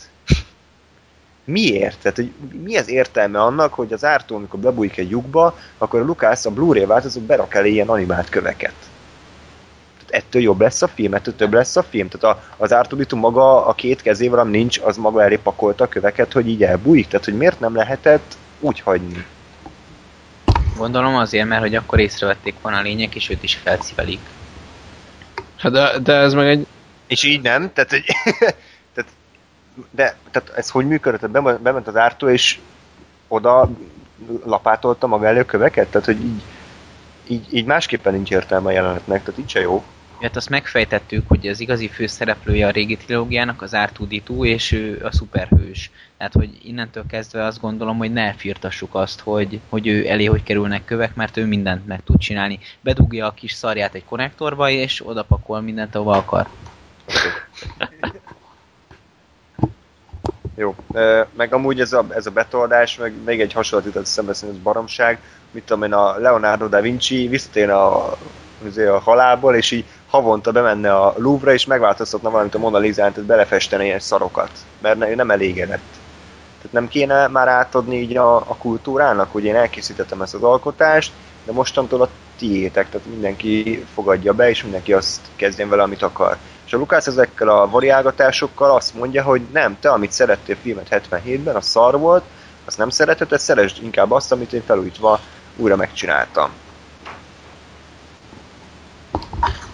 Miért? 1.46 1.98
Tehát, 1.98 2.16
hogy 2.16 2.32
mi 2.62 2.76
az 2.76 2.88
értelme 2.88 3.40
annak, 3.40 3.74
hogy 3.74 3.92
az 3.92 4.04
ártó, 4.04 4.37
amikor 4.37 4.61
bebújik 4.61 4.96
egy 4.96 5.11
lyukba, 5.11 5.59
akkor 5.78 6.00
a 6.00 6.04
Lukász 6.04 6.46
a 6.46 6.50
Blu-ray 6.50 6.85
változó 6.85 7.20
berak 7.20 7.54
elé 7.54 7.70
ilyen 7.70 7.88
animált 7.88 8.28
köveket. 8.28 8.74
Tehát 9.98 10.24
ettől 10.24 10.42
jobb 10.42 10.61
lesz 10.61 10.82
a 10.82 10.88
film, 10.88 11.14
ettől 11.14 11.37
több 11.37 11.52
lesz 11.52 11.76
a 11.76 11.82
film. 11.82 12.09
Tehát 12.09 12.37
a, 12.37 12.42
az 12.56 12.72
ártudító 12.72 13.16
maga 13.16 13.66
a 13.66 13.74
két 13.74 14.02
kezével, 14.02 14.38
ami 14.38 14.56
nincs, 14.56 14.78
az 14.78 14.96
maga 14.96 15.22
elé 15.22 15.37
pakolta 15.37 15.85
a 15.85 15.88
köveket, 15.88 16.32
hogy 16.32 16.48
így 16.48 16.62
elbújik. 16.62 17.09
Tehát, 17.09 17.24
hogy 17.24 17.37
miért 17.37 17.61
nem 17.61 17.74
lehetett 17.74 18.37
úgy 18.61 18.80
hagyni? 18.80 19.24
Gondolom 20.76 21.14
azért, 21.14 21.46
mert 21.48 21.61
hogy 21.61 21.74
akkor 21.74 21.98
észrevették 21.98 22.54
volna 22.62 22.78
a 22.78 22.82
lények, 22.82 23.14
és 23.14 23.30
őt 23.30 23.42
is 23.42 23.54
felcivelik. 23.54 24.20
Hát 25.56 25.72
de, 25.72 25.98
de 25.98 26.12
ez 26.12 26.32
meg 26.32 26.48
egy... 26.48 26.66
És 27.06 27.22
így 27.22 27.42
nem, 27.42 27.72
tehát, 27.72 27.90
hogy, 27.90 28.04
de 29.90 30.16
tehát 30.30 30.52
ez 30.56 30.70
hogy 30.70 30.86
működött? 30.86 31.32
Tehát 31.32 31.60
bement 31.60 31.86
az 31.86 31.96
ártó, 31.96 32.28
és 32.28 32.58
oda 33.28 33.70
lapátolta 34.44 35.06
maga 35.06 35.26
elő 35.26 35.44
köveket? 35.44 35.90
Tehát, 35.90 36.06
hogy 36.06 36.20
így, 36.20 36.42
így, 37.26 37.54
így 37.54 37.64
másképpen 37.64 38.12
nincs 38.12 38.30
értelme 38.30 38.68
a 38.68 38.72
jelenetnek, 38.72 39.24
tehát 39.24 39.40
így 39.40 39.48
se 39.48 39.60
jó. 39.60 39.84
Hát 40.20 40.36
azt 40.36 40.48
megfejtettük, 40.48 41.28
hogy 41.28 41.46
az 41.46 41.60
igazi 41.60 41.88
főszereplője 41.88 42.66
a 42.66 42.70
régi 42.70 42.96
trilógiának 42.96 43.62
az 43.62 43.70
R2D2, 43.74 44.44
és 44.44 44.72
ő 44.72 45.00
a 45.04 45.12
szuperhős. 45.12 45.90
Tehát, 46.16 46.32
hogy 46.32 46.58
innentől 46.62 47.04
kezdve 47.08 47.44
azt 47.44 47.60
gondolom, 47.60 47.96
hogy 47.96 48.12
ne 48.12 48.32
firtassuk 48.32 48.94
azt, 48.94 49.20
hogy, 49.20 49.60
hogy 49.68 49.86
ő 49.86 50.08
elé 50.08 50.24
hogy 50.24 50.42
kerülnek 50.42 50.84
kövek, 50.84 51.14
mert 51.14 51.36
ő 51.36 51.46
mindent 51.46 51.86
meg 51.86 52.00
tud 52.04 52.18
csinálni. 52.18 52.58
Bedugja 52.80 53.26
a 53.26 53.32
kis 53.32 53.52
szarját 53.52 53.94
egy 53.94 54.04
konnektorba, 54.04 54.70
és 54.70 55.06
oda 55.06 55.22
pakol 55.22 55.60
mindent, 55.60 55.94
ahova 55.94 56.16
akar. 56.16 56.48
Jó, 60.59 60.75
meg 61.37 61.53
amúgy 61.55 61.81
ez 61.81 61.92
a, 61.92 62.05
ez 62.11 62.27
a 62.27 62.31
betoldás, 62.31 62.97
meg 62.97 63.12
még 63.25 63.40
egy 63.40 63.53
hasonlat 63.53 63.87
jutott 63.87 64.03
eszembe, 64.03 64.31
ez 64.31 64.45
baromság, 64.62 65.19
mit 65.51 65.64
tudom 65.64 65.83
én, 65.83 65.92
a 65.92 66.19
Leonardo 66.19 66.66
da 66.66 66.81
Vinci 66.81 67.29
visszatér 67.29 67.71
a, 67.71 68.16
a 68.77 68.99
halálból, 69.03 69.55
és 69.55 69.71
így 69.71 69.85
havonta 70.07 70.53
bemenne 70.53 70.95
a 70.95 71.14
Louvre, 71.16 71.53
és 71.53 71.66
megváltoztatna 71.66 72.31
valamit 72.31 72.55
a 72.55 72.59
Mona 72.59 72.79
Lisa-n, 72.79 73.12
tehát 73.12 73.29
belefesteni 73.29 73.85
ilyen 73.85 73.99
szarokat, 73.99 74.51
mert 74.81 75.09
ő 75.11 75.14
nem 75.14 75.31
elégedett. 75.31 75.90
Tehát 76.57 76.73
nem 76.73 76.88
kéne 76.88 77.27
már 77.27 77.49
átadni 77.49 77.97
így 77.97 78.16
a, 78.16 78.37
a 78.37 78.57
kultúrának, 78.59 79.33
hogy 79.33 79.45
én 79.45 79.57
elkészítettem 79.57 80.23
ezt 80.23 80.35
az 80.35 80.42
alkotást, 80.42 81.12
de 81.45 81.53
mostantól 81.53 82.03
a 82.03 82.09
tiétek, 82.38 82.90
tehát 82.90 83.07
mindenki 83.07 83.85
fogadja 83.95 84.33
be, 84.33 84.49
és 84.49 84.62
mindenki 84.62 84.92
azt 84.92 85.21
kezdjen 85.37 85.69
vele, 85.69 85.83
amit 85.83 86.03
akar. 86.03 86.37
És 86.66 86.72
a 86.72 86.76
Lukács 86.76 87.07
ezekkel 87.07 87.48
a 87.48 87.70
variálgatásokkal 87.70 88.70
azt 88.74 88.94
mondja, 88.94 89.22
hogy 89.22 89.42
nem, 89.52 89.76
te, 89.81 89.90
amit 89.90 90.12
szerettél 90.12 90.57
filmet 90.62 90.87
77-ben, 90.90 91.57
a 91.57 91.61
szar 91.61 91.98
volt, 91.98 92.24
azt 92.64 92.79
nem 92.79 92.88
szereteted, 92.88 93.40
szeresd 93.40 93.83
inkább 93.83 94.11
azt, 94.11 94.33
amit 94.33 94.52
én 94.52 94.62
felújítva 94.66 95.20
újra 95.57 95.76
megcsináltam. 95.76 96.50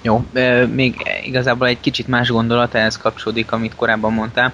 Jó, 0.01 0.25
még 0.67 1.03
igazából 1.23 1.67
egy 1.67 1.81
kicsit 1.81 2.09
más 2.09 2.31
gondolat 2.31 2.75
ehhez 2.75 2.97
kapcsolódik, 2.97 3.53
amit 3.53 3.75
korábban 3.75 4.13
mondtál, 4.13 4.53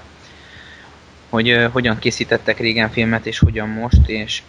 hogy 1.29 1.69
hogyan 1.73 1.99
készítettek 1.99 2.59
régen 2.59 2.91
filmet, 2.91 3.27
és 3.27 3.39
hogyan 3.39 3.69
most, 3.69 4.07
és 4.09 4.43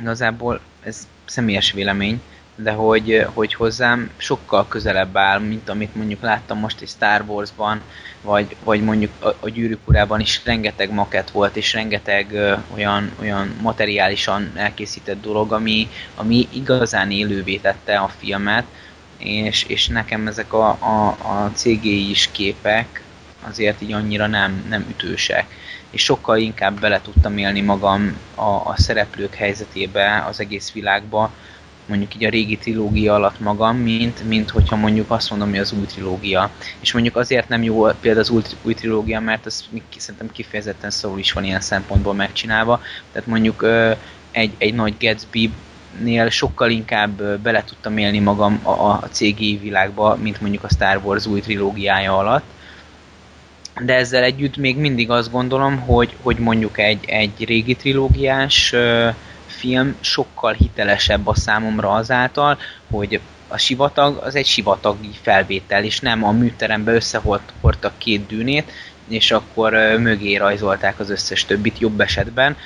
igazából 0.00 0.60
ez 0.82 1.08
személyes 1.24 1.72
vélemény, 1.72 2.20
de 2.54 2.72
hogy, 2.72 3.26
hogy 3.34 3.54
hozzám 3.54 4.10
sokkal 4.16 4.68
közelebb 4.68 5.16
áll, 5.16 5.38
mint 5.38 5.68
amit 5.68 5.94
mondjuk 5.94 6.20
láttam 6.20 6.58
most 6.58 6.80
egy 6.80 6.88
Star 6.88 7.24
Wars-ban, 7.26 7.80
vagy, 8.22 8.56
vagy 8.64 8.82
mondjuk 8.82 9.10
a, 9.18 9.28
a 9.40 9.48
Gyűrűk 9.48 9.80
is 10.16 10.40
rengeteg 10.44 10.92
maket 10.92 11.30
volt, 11.30 11.56
és 11.56 11.72
rengeteg 11.72 12.32
ö, 12.32 12.54
olyan, 12.74 13.12
olyan 13.20 13.56
materiálisan 13.60 14.50
elkészített 14.54 15.20
dolog, 15.20 15.52
ami, 15.52 15.88
ami 16.16 16.48
igazán 16.52 17.10
élővé 17.10 17.56
tette 17.56 17.98
a 17.98 18.10
filmet, 18.18 18.64
és, 19.16 19.62
és 19.62 19.88
nekem 19.88 20.26
ezek 20.26 20.52
a, 20.52 20.68
a, 20.68 21.06
a 21.08 21.50
CGI 21.54 22.10
is 22.10 22.28
képek 22.32 23.02
azért 23.40 23.82
így 23.82 23.92
annyira 23.92 24.26
nem, 24.26 24.64
nem 24.68 24.86
ütősek. 24.88 25.58
És 25.90 26.02
sokkal 26.02 26.38
inkább 26.38 26.80
bele 26.80 27.00
tudtam 27.00 27.38
élni 27.38 27.60
magam 27.60 28.16
a, 28.34 28.42
a 28.42 28.74
szereplők 28.76 29.34
helyzetébe, 29.34 30.24
az 30.28 30.40
egész 30.40 30.72
világba, 30.72 31.32
mondjuk 31.90 32.14
így 32.14 32.24
a 32.24 32.30
régi 32.30 32.56
trilógia 32.56 33.14
alatt 33.14 33.40
magam, 33.40 33.76
mint, 33.76 34.28
mint 34.28 34.50
hogyha 34.50 34.76
mondjuk 34.76 35.10
azt 35.10 35.30
mondom, 35.30 35.50
hogy 35.50 35.58
az 35.58 35.72
új 35.72 35.86
trilógia. 35.86 36.50
És 36.80 36.92
mondjuk 36.92 37.16
azért 37.16 37.48
nem 37.48 37.62
jó 37.62 37.82
például 37.82 38.18
az 38.18 38.30
új, 38.30 38.42
új 38.62 38.74
trilógia, 38.74 39.20
mert 39.20 39.46
az 39.46 39.64
szerintem 39.96 40.30
kifejezetten 40.32 40.90
szól 40.90 41.18
is 41.18 41.32
van 41.32 41.44
ilyen 41.44 41.60
szempontból 41.60 42.14
megcsinálva. 42.14 42.82
Tehát 43.12 43.28
mondjuk 43.28 43.66
egy, 44.30 44.52
egy 44.58 44.74
nagy 44.74 44.94
Gatsby 45.00 45.50
nél 45.98 46.30
sokkal 46.30 46.70
inkább 46.70 47.22
bele 47.22 47.64
tudtam 47.64 47.98
élni 47.98 48.18
magam 48.18 48.60
a, 48.62 48.70
a 48.70 49.08
CGI 49.10 49.58
világba, 49.62 50.16
mint 50.16 50.40
mondjuk 50.40 50.64
a 50.64 50.68
Star 50.68 51.00
Wars 51.04 51.26
új 51.26 51.40
trilógiája 51.40 52.18
alatt. 52.18 52.44
De 53.84 53.94
ezzel 53.94 54.22
együtt 54.22 54.56
még 54.56 54.76
mindig 54.76 55.10
azt 55.10 55.30
gondolom, 55.30 55.80
hogy, 55.80 56.16
hogy 56.22 56.36
mondjuk 56.36 56.78
egy, 56.78 57.04
egy 57.06 57.44
régi 57.44 57.74
trilógiás 57.74 58.74
film 59.60 59.96
sokkal 60.00 60.52
hitelesebb 60.52 61.26
a 61.26 61.34
számomra 61.34 61.90
azáltal, 61.90 62.58
hogy 62.90 63.20
a 63.48 63.58
sivatag 63.58 64.16
az 64.22 64.34
egy 64.34 64.46
sivatagi 64.46 65.10
felvétel, 65.22 65.84
és 65.84 66.00
nem 66.00 66.24
a 66.24 66.30
műterembe 66.30 66.92
összehordtak 66.92 67.92
két 67.98 68.26
dűnét, 68.26 68.72
és 69.08 69.30
akkor 69.30 69.72
mögé 69.98 70.36
rajzolták 70.36 70.98
az 70.98 71.10
összes 71.10 71.44
többit 71.44 71.78
jobb 71.78 72.00
esetben, 72.00 72.56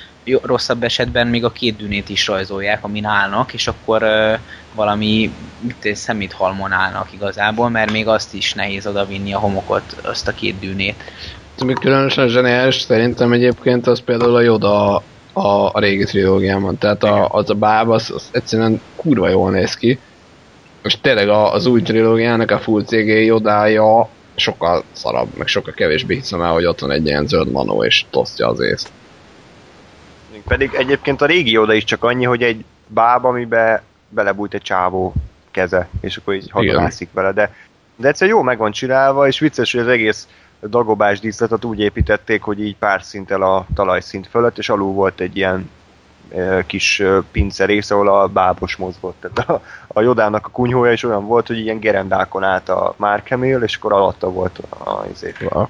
rosszabb 0.41 0.83
esetben 0.83 1.27
még 1.27 1.43
a 1.43 1.51
két 1.51 1.75
dűnét 1.77 2.09
is 2.09 2.27
rajzolják, 2.27 2.83
amin 2.83 3.05
állnak, 3.05 3.53
és 3.53 3.67
akkor 3.67 4.03
valami 4.75 5.33
mit, 5.59 5.95
szeméthalmon 5.95 6.71
állnak 6.71 7.13
igazából, 7.13 7.69
mert 7.69 7.91
még 7.91 8.07
azt 8.07 8.33
is 8.33 8.53
nehéz 8.53 8.87
odavinni 8.87 9.33
a 9.33 9.39
homokot, 9.39 9.95
azt 10.03 10.27
a 10.27 10.33
két 10.33 10.59
dűnét. 10.59 11.03
Ami 11.57 11.73
különösen 11.73 12.27
zseniális 12.27 12.75
szerintem 12.75 13.31
egyébként 13.31 13.87
az 13.87 14.01
például 14.01 14.35
a 14.35 14.41
Yoda 14.41 15.03
a, 15.35 15.69
a 15.73 15.79
régi 15.79 16.03
trilógiában. 16.03 16.77
Tehát 16.77 17.03
a, 17.03 17.29
az 17.29 17.49
a 17.49 17.53
báb, 17.53 17.89
az, 17.89 18.11
az 18.11 18.29
egyszerűen 18.31 18.81
kurva 18.95 19.29
jól 19.29 19.51
néz 19.51 19.75
ki. 19.75 19.99
És 20.83 20.97
tényleg 21.01 21.29
a, 21.29 21.53
az 21.53 21.65
új 21.65 21.81
trilógiának 21.81 22.51
a 22.51 22.59
full 22.59 22.83
CG 22.83 23.07
Yodája 23.07 24.09
sokkal 24.35 24.83
szarabb, 24.91 25.27
meg 25.37 25.47
sokkal 25.47 25.73
kevésbé 25.73 26.15
hiszem 26.15 26.41
el, 26.41 26.51
hogy 26.51 26.65
ott 26.65 26.79
van 26.79 26.91
egy 26.91 27.05
ilyen 27.05 27.27
zöld 27.27 27.51
manó 27.51 27.83
és 27.83 28.05
tosztja 28.09 28.47
az 28.47 28.59
észt. 28.59 28.91
Pedig 30.47 30.73
egyébként 30.73 31.21
a 31.21 31.25
régi 31.25 31.51
Yoda 31.51 31.73
is 31.73 31.83
csak 31.83 32.03
annyi, 32.03 32.23
hogy 32.23 32.43
egy 32.43 32.63
báb, 32.87 33.25
amiben 33.25 33.81
belebújt 34.09 34.53
egy 34.53 34.61
csávó 34.61 35.13
keze, 35.51 35.87
és 36.01 36.17
akkor 36.17 36.33
így 36.33 36.51
hadonászik 36.51 37.09
vele, 37.13 37.31
de, 37.31 37.53
de 37.95 38.07
egyszer 38.07 38.27
jó 38.27 38.41
meg 38.41 38.57
van 38.57 38.71
csinálva, 38.71 39.27
és 39.27 39.39
vicces, 39.39 39.71
hogy 39.71 39.81
az 39.81 39.87
egész 39.87 40.27
dagobás 40.69 41.19
díszletet 41.19 41.65
úgy 41.65 41.79
építették, 41.79 42.41
hogy 42.41 42.61
így 42.61 42.75
pár 42.75 43.03
szinttel 43.03 43.41
a 43.41 43.65
talajszint 43.75 44.27
fölött, 44.27 44.57
és 44.57 44.69
alul 44.69 44.93
volt 44.93 45.19
egy 45.19 45.37
ilyen 45.37 45.69
kis 46.65 47.03
pince 47.31 47.65
rész, 47.65 47.91
ahol 47.91 48.07
a 48.07 48.27
bábos 48.27 48.75
mozgott. 48.75 49.15
Tehát 49.21 49.49
a, 49.49 49.61
a 49.87 50.01
Jodának 50.01 50.45
a 50.45 50.49
kunyhója 50.49 50.91
is 50.91 51.03
olyan 51.03 51.25
volt, 51.25 51.47
hogy 51.47 51.57
ilyen 51.57 51.79
gerendákon 51.79 52.43
állt 52.43 52.69
a 52.69 52.93
Mark 52.97 53.27
Hamill, 53.29 53.61
és 53.61 53.75
akkor 53.75 53.93
alatta 53.93 54.31
volt 54.31 54.59
a, 54.69 54.89
a, 54.89 55.05
a, 55.49 55.69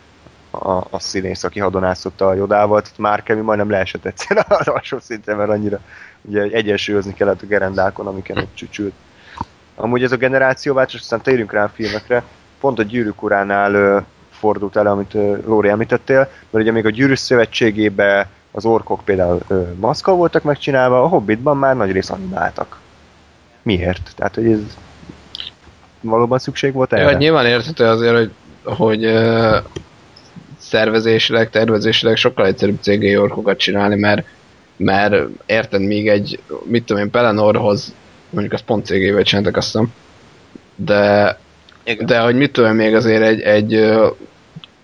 a, 0.70 0.88
a 0.90 1.00
színész, 1.00 1.44
aki 1.44 1.60
hadonászotta 1.60 2.28
a 2.28 2.34
Jodával, 2.34 2.82
tehát 2.82 2.98
Mark 2.98 3.28
Hamill 3.28 3.44
majdnem 3.44 3.70
leesett 3.70 4.06
egyszer 4.06 4.46
az 4.50 4.68
alsó 4.78 5.00
szintre, 5.00 5.36
mert 5.36 5.50
annyira 5.50 5.80
ugye 6.22 6.42
egyensúlyozni 6.42 7.14
kellett 7.14 7.42
a 7.42 7.46
gerendákon, 7.46 8.08
amiken 8.08 8.38
ott 8.38 8.56
csücsült. 8.56 8.94
Amúgy 9.76 10.04
ez 10.04 10.12
a 10.12 10.18
generációváltás, 10.18 11.00
aztán 11.02 11.22
térjünk 11.22 11.52
rá 11.52 11.64
a 11.64 11.70
filmekre, 11.70 12.24
pont 12.60 12.80
a 12.80 12.84
gyűrűk 12.84 13.24
uránál 13.24 14.06
fordult 14.40 14.76
el, 14.76 14.88
amit 14.88 15.14
Lóri 15.46 15.70
említettél, 15.70 16.18
mert 16.18 16.64
ugye 16.64 16.72
még 16.72 16.86
a 16.86 16.90
Gyűrűs 16.90 17.20
Szövetségében 17.20 18.26
az 18.52 18.66
orkok 18.66 19.02
például 19.06 19.40
maszka 19.80 20.16
voltak 20.16 20.44
megcsinálva, 20.44 21.04
a 21.04 21.08
Hobbitban 21.08 21.58
már 21.58 21.76
nagy 21.76 21.92
rész 21.92 22.10
animáltak. 22.10 22.80
Miért? 23.62 24.12
Tehát, 24.16 24.36
hogy 24.36 24.52
ez 24.52 24.60
valóban 26.02 26.40
szükség 26.40 26.74
volt 26.74 26.94
erre? 26.94 27.12
Ja, 27.12 27.18
nyilván 27.18 27.46
érthető 27.46 27.86
azért, 27.86 28.16
hogy 28.16 28.32
hogy 28.66 29.06
uh, 29.06 29.56
szervezésileg, 30.58 31.50
tervezésileg 31.50 32.16
sokkal 32.16 32.46
egyszerűbb 32.46 32.82
CGI 32.82 33.18
orkokat 33.18 33.58
csinálni, 33.58 33.96
mert, 33.96 34.26
mert 34.78 35.16
érted 35.46 35.82
még 35.82 36.08
egy, 36.10 36.40
mit 36.64 36.86
tudom 36.86 37.04
én, 37.04 37.12
Pelenorhoz, 37.12 37.94
mondjuk 38.30 38.54
az 38.54 38.62
pont 38.62 38.86
CGI-vel 38.86 39.24
csináltak 39.24 39.58
azt 39.58 39.66
hiszem, 39.66 39.94
de, 40.76 41.40
Igen. 41.86 42.06
de 42.06 42.20
hogy 42.20 42.36
mit 42.36 42.52
tudom 42.52 42.76
még 42.76 42.96
azért 42.96 43.22
egy, 43.22 43.42
egy 43.42 43.94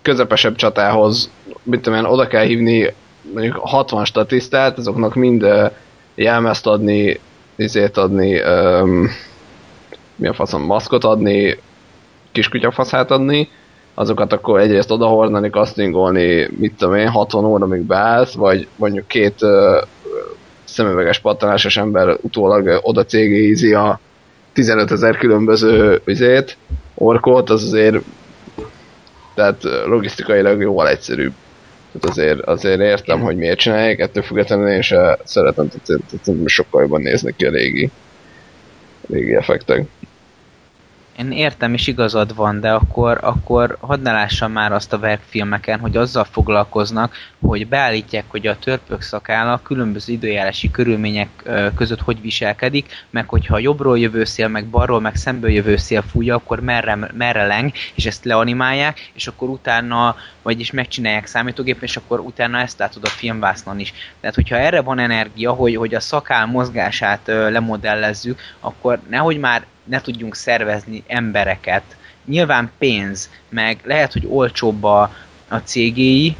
közepesebb 0.02 0.56
csatához, 0.56 1.30
mit 1.62 1.80
tudom 1.80 1.98
én, 1.98 2.04
oda 2.04 2.26
kell 2.26 2.44
hívni 2.44 2.92
mondjuk 3.34 3.56
60 3.56 4.04
statisztát, 4.04 4.78
azoknak 4.78 5.14
mind 5.14 5.46
jelmezt 6.14 6.66
adni, 6.66 7.20
izét 7.56 7.96
adni, 7.96 8.40
um, 8.40 9.08
mi 10.16 10.26
a 10.28 10.32
faszom, 10.32 10.62
maszkot 10.62 11.04
adni, 11.04 11.58
kiskutyafaszát 12.32 13.10
adni, 13.10 13.48
azokat 13.94 14.32
akkor 14.32 14.60
egyrészt 14.60 14.90
odahordani, 14.90 15.48
castingolni, 15.48 16.48
mit 16.58 16.74
tudom 16.78 16.94
én, 16.94 17.08
60 17.08 17.44
óra 17.44 17.66
még 17.66 17.80
beállsz, 17.80 18.34
vagy 18.34 18.66
mondjuk 18.76 19.06
két 19.06 19.42
uh, 19.42 19.50
szemüveges 20.64 21.18
pattanásos 21.18 21.76
ember 21.76 22.16
utólag 22.20 22.78
oda 22.82 23.04
cégézi 23.04 23.74
a 23.74 24.00
15 24.52 24.90
ezer 24.90 25.16
különböző 25.16 26.00
üzét, 26.04 26.56
orkot, 27.02 27.50
az 27.50 27.62
azért 27.62 27.96
tehát 29.34 29.62
logisztikailag 29.86 30.60
jóval 30.60 30.88
egyszerűbb. 30.88 31.32
Tehát 31.92 32.18
azért, 32.18 32.40
azért 32.40 32.80
értem, 32.80 33.20
hogy 33.20 33.36
miért 33.36 33.58
csinálják, 33.58 33.98
ettől 33.98 34.22
függetlenül 34.22 34.68
én 34.68 34.82
se 34.82 35.18
szeretem, 35.24 35.68
tehát, 35.68 36.02
tehát 36.22 36.42
sokkal 36.48 36.80
jobban 36.80 37.00
néznek 37.00 37.36
ki 37.36 37.44
a 37.44 37.50
régi, 37.50 37.90
régi 39.10 39.34
effektek. 39.34 39.86
Én 41.22 41.32
értem, 41.32 41.74
és 41.74 41.86
igazad 41.86 42.34
van, 42.34 42.60
de 42.60 42.72
akkor, 42.72 43.18
akkor 43.20 43.76
hadd 43.80 44.00
ne 44.00 44.12
lássam 44.12 44.52
már 44.52 44.72
azt 44.72 44.92
a 44.92 44.98
verkfilmeken, 44.98 45.80
hogy 45.80 45.96
azzal 45.96 46.24
foglalkoznak, 46.24 47.14
hogy 47.40 47.68
beállítják, 47.68 48.24
hogy 48.28 48.46
a 48.46 48.58
törpök 48.58 49.02
szakála 49.02 49.60
különböző 49.62 50.12
időjárási 50.12 50.70
körülmények 50.70 51.28
között 51.76 52.00
hogy 52.00 52.20
viselkedik, 52.20 53.06
meg 53.10 53.28
hogyha 53.28 53.58
jobbról 53.58 53.98
jövő 53.98 54.24
szél, 54.24 54.48
meg 54.48 54.66
balról, 54.66 55.00
meg 55.00 55.16
szemből 55.16 55.50
jövő 55.50 55.76
szél 55.76 56.02
fújja, 56.02 56.34
akkor 56.34 56.60
merre, 56.60 56.98
merre 57.14 57.46
leng, 57.46 57.72
és 57.94 58.06
ezt 58.06 58.24
leanimálják, 58.24 59.10
és 59.14 59.26
akkor 59.26 59.48
utána, 59.48 60.16
vagyis 60.42 60.70
megcsinálják 60.70 61.26
számítógépen, 61.26 61.82
és 61.82 61.96
akkor 61.96 62.20
utána 62.20 62.58
ezt 62.58 62.78
látod 62.78 63.04
a 63.04 63.08
filmvásznon 63.08 63.78
is. 63.78 63.92
Tehát, 64.20 64.34
hogyha 64.34 64.56
erre 64.56 64.80
van 64.80 64.98
energia, 64.98 65.52
hogy, 65.52 65.76
hogy 65.76 65.94
a 65.94 66.00
szakál 66.00 66.46
mozgását 66.46 67.20
lemodellezzük, 67.26 68.40
akkor 68.60 69.00
nehogy 69.08 69.38
már 69.38 69.64
ne 69.84 70.00
tudjunk 70.00 70.34
szervezni 70.34 71.02
embereket. 71.06 71.82
Nyilván 72.24 72.70
pénz, 72.78 73.30
meg 73.48 73.78
lehet, 73.84 74.12
hogy 74.12 74.26
olcsóbb 74.28 74.84
a, 74.84 75.12
a 75.48 75.56
CGI, 75.56 76.36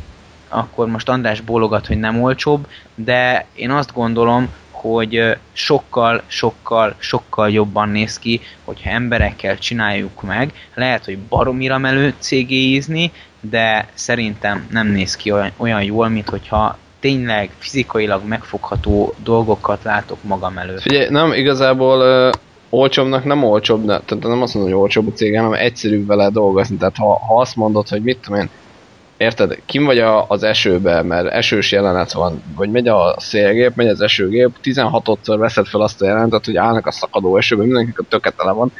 akkor 0.48 0.86
most 0.86 1.08
András 1.08 1.40
bólogat, 1.40 1.86
hogy 1.86 1.98
nem 1.98 2.22
olcsóbb, 2.22 2.66
de 2.94 3.46
én 3.54 3.70
azt 3.70 3.92
gondolom, 3.92 4.48
hogy 4.70 5.36
sokkal, 5.52 6.22
sokkal, 6.26 6.94
sokkal 6.98 7.50
jobban 7.50 7.88
néz 7.88 8.18
ki, 8.18 8.40
hogyha 8.64 8.90
emberekkel 8.90 9.58
csináljuk 9.58 10.22
meg. 10.22 10.52
Lehet, 10.74 11.04
hogy 11.04 11.18
baromira 11.18 11.78
melő 11.78 12.14
CGI-zni, 12.18 13.12
de 13.40 13.88
szerintem 13.94 14.66
nem 14.70 14.86
néz 14.86 15.16
ki 15.16 15.30
olyan, 15.30 15.50
olyan 15.56 15.82
jól, 15.82 16.08
mint 16.08 16.28
hogyha 16.28 16.78
tényleg 17.00 17.50
fizikailag 17.58 18.24
megfogható 18.24 19.14
dolgokat 19.22 19.82
látok 19.82 20.18
magam 20.22 20.58
előtt. 20.58 20.80
Figyelj, 20.80 21.08
nem, 21.10 21.32
igazából 21.32 22.32
olcsóbbnak 22.74 23.24
nem 23.24 23.44
olcsóbb, 23.44 23.84
de, 23.84 24.00
tehát 24.04 24.24
nem 24.24 24.42
azt 24.42 24.54
mondom, 24.54 24.72
hogy 24.72 24.80
olcsóbb 24.80 25.08
a 25.08 25.12
cég, 25.12 25.36
hanem 25.36 25.52
egyszerűbb 25.52 26.06
vele 26.06 26.28
dolgozni. 26.28 26.76
Tehát 26.76 26.96
ha, 26.96 27.18
ha 27.18 27.40
azt 27.40 27.56
mondod, 27.56 27.88
hogy 27.88 28.02
mit 28.02 28.18
tudom 28.18 28.40
én, 28.40 28.48
érted, 29.16 29.58
kim 29.66 29.84
vagy 29.84 29.98
a, 29.98 30.24
az 30.28 30.42
esőbe, 30.42 31.02
mert 31.02 31.26
esős 31.26 31.72
jelenet 31.72 32.12
van, 32.12 32.42
vagy 32.56 32.70
megy 32.70 32.88
a 32.88 33.14
szélgép, 33.18 33.74
megy 33.74 33.88
az 33.88 34.00
esőgép, 34.00 34.50
16-szor 34.64 35.34
veszed 35.38 35.66
fel 35.66 35.80
azt 35.80 36.02
a 36.02 36.06
jelenetet, 36.06 36.44
hogy 36.44 36.56
állnak 36.56 36.86
a 36.86 36.90
szakadó 36.90 37.36
esőben, 37.36 37.64
mindenkinek 37.64 37.98
a 37.98 38.08
töketele 38.08 38.52
van, 38.52 38.72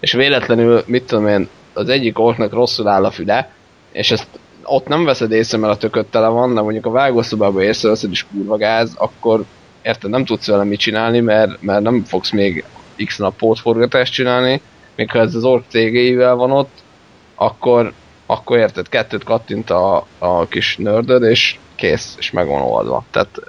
és 0.00 0.12
véletlenül, 0.12 0.82
mit 0.86 1.04
tudom 1.04 1.26
én, 1.26 1.48
az 1.72 1.88
egyik 1.88 2.18
orknak 2.18 2.52
rosszul 2.52 2.88
áll 2.88 3.04
a 3.04 3.10
füle, 3.10 3.50
és 3.92 4.10
ezt 4.10 4.28
ott 4.62 4.86
nem 4.88 5.04
veszed 5.04 5.32
észre, 5.32 5.58
mert 5.58 5.72
a 5.72 5.76
tököt 5.76 6.12
van, 6.12 6.54
de 6.54 6.60
mondjuk 6.60 6.86
a 6.86 6.90
vágószobában 6.90 7.62
észreveszed, 7.62 8.10
és 8.10 8.26
kurva 8.32 8.56
gáz, 8.56 8.94
akkor 8.96 9.44
érted, 9.82 10.10
nem 10.10 10.24
tudsz 10.24 10.46
vele 10.46 10.64
mit 10.64 10.80
csinálni, 10.80 11.20
mert, 11.20 11.62
mert 11.62 11.82
nem 11.82 12.04
fogsz 12.04 12.30
még 12.30 12.64
x 13.04 13.16
nap 13.18 13.36
pótforgatást 13.36 14.12
csinálni, 14.12 14.60
még 14.94 15.10
ha 15.10 15.18
ez 15.18 15.34
az 15.34 15.44
ork 15.44 15.64
cégéivel 15.68 16.34
van 16.34 16.50
ott, 16.50 16.82
akkor, 17.34 17.92
akkor 18.26 18.58
érted, 18.58 18.88
kettőt 18.88 19.24
kattint 19.24 19.70
a, 19.70 20.06
a 20.18 20.46
kis 20.46 20.76
nördöd, 20.76 21.22
és 21.22 21.58
kész, 21.74 22.14
és 22.18 22.30
meg 22.30 22.46
van 22.46 22.62
oldva. 22.62 23.04
Tehát, 23.10 23.40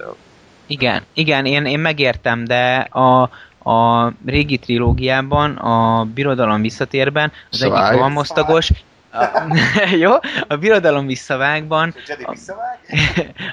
igen, 0.68 1.04
igen, 1.14 1.46
én, 1.46 1.66
én 1.66 1.80
megértem, 1.80 2.44
de 2.44 2.76
a, 2.76 3.30
a 3.72 4.12
régi 4.26 4.58
trilógiában, 4.58 5.56
a 5.56 6.06
Birodalom 6.14 6.62
visszatérben 6.62 7.32
az 7.52 7.58
Szabály. 7.58 7.86
egyik 7.86 7.98
rohamosztagos, 7.98 8.72
a, 9.12 9.26
jó, 10.04 10.12
a 10.48 10.56
birodalom 10.56 11.06
visszavágban. 11.06 11.94
A 11.96 12.02
Jedi 12.08 12.26
visszavág? 12.30 12.80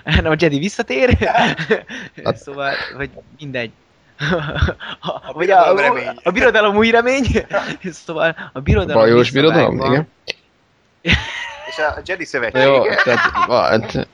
nem, 0.22 0.32
a 0.32 0.36
Jedi 0.38 0.58
visszatér. 0.58 1.18
szóval, 2.44 2.72
vagy 2.96 3.10
mindegy. 3.38 3.70
A, 5.00 5.08
a, 5.08 5.32
vagy 5.32 5.50
a, 5.50 5.74
a, 5.74 6.14
a 6.22 6.30
birodalom 6.30 6.76
új 6.76 6.90
remény. 6.90 7.26
szóval 8.06 8.50
a 8.52 8.60
birodalom 8.60 9.02
Bajós 9.02 9.30
birodalom, 9.30 9.76
igen. 9.76 10.08
És 11.68 11.78
a 11.78 12.00
Jedi 12.04 12.24
szövetség. 12.24 12.62
Jó, 12.62 12.82
tehát, 13.04 13.18
hát, 13.48 14.08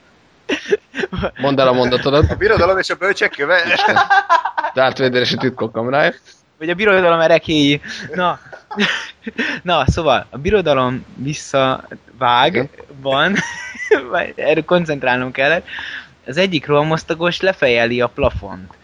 mondd 1.40 1.60
el 1.60 1.68
a 1.68 1.72
mondatodat. 1.72 2.30
A 2.30 2.34
birodalom 2.34 2.78
és 2.78 2.90
a 2.90 2.94
bölcsek 2.94 3.30
köve. 3.30 3.62
Darth 4.74 5.00
Vader 5.00 5.20
és 5.20 5.32
a 5.32 5.36
titkok 5.36 5.72
kamrája. 5.72 6.12
Vagy 6.58 6.70
a 6.70 6.74
birodalom 6.74 7.20
erekéi. 7.20 7.80
Na, 8.14 8.38
na, 9.62 9.84
szóval 9.86 10.26
a 10.30 10.38
birodalom 10.38 11.06
visszavágban, 11.14 12.66
erről 14.36 14.64
koncentrálnom 14.64 15.32
kellett, 15.32 15.66
az 16.26 16.36
egyik 16.36 16.66
rohamosztagos 16.66 17.40
lefejeli 17.40 18.00
a 18.00 18.06
plafont 18.06 18.78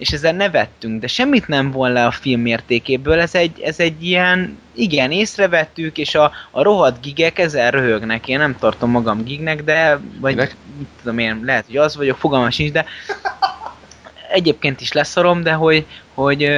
és 0.00 0.12
ezzel 0.12 0.32
nevettünk, 0.32 1.00
de 1.00 1.06
semmit 1.06 1.48
nem 1.48 1.70
von 1.70 1.92
le 1.92 2.06
a 2.06 2.10
film 2.10 2.40
mértékéből, 2.40 3.20
ez 3.20 3.34
egy, 3.34 3.60
ez 3.60 3.80
egy 3.80 4.04
ilyen, 4.04 4.58
igen, 4.74 5.10
észrevettük, 5.10 5.98
és 5.98 6.14
a, 6.14 6.32
a 6.50 6.62
rohadt 6.62 7.02
gigek 7.02 7.38
ezzel 7.38 7.70
röhögnek, 7.70 8.28
én 8.28 8.38
nem 8.38 8.56
tartom 8.58 8.90
magam 8.90 9.24
gignek, 9.24 9.64
de, 9.64 9.98
vagy 10.20 10.34
Minek? 10.34 10.56
mit 10.78 10.88
tudom 11.02 11.18
én, 11.18 11.40
lehet, 11.44 11.66
hogy 11.66 11.76
az 11.76 11.96
vagyok, 11.96 12.18
fogalmam 12.18 12.50
sincs, 12.50 12.72
de 12.72 12.84
egyébként 14.30 14.80
is 14.80 14.92
leszarom, 14.92 15.42
de 15.42 15.52
hogy, 15.52 15.86
hogy, 16.14 16.50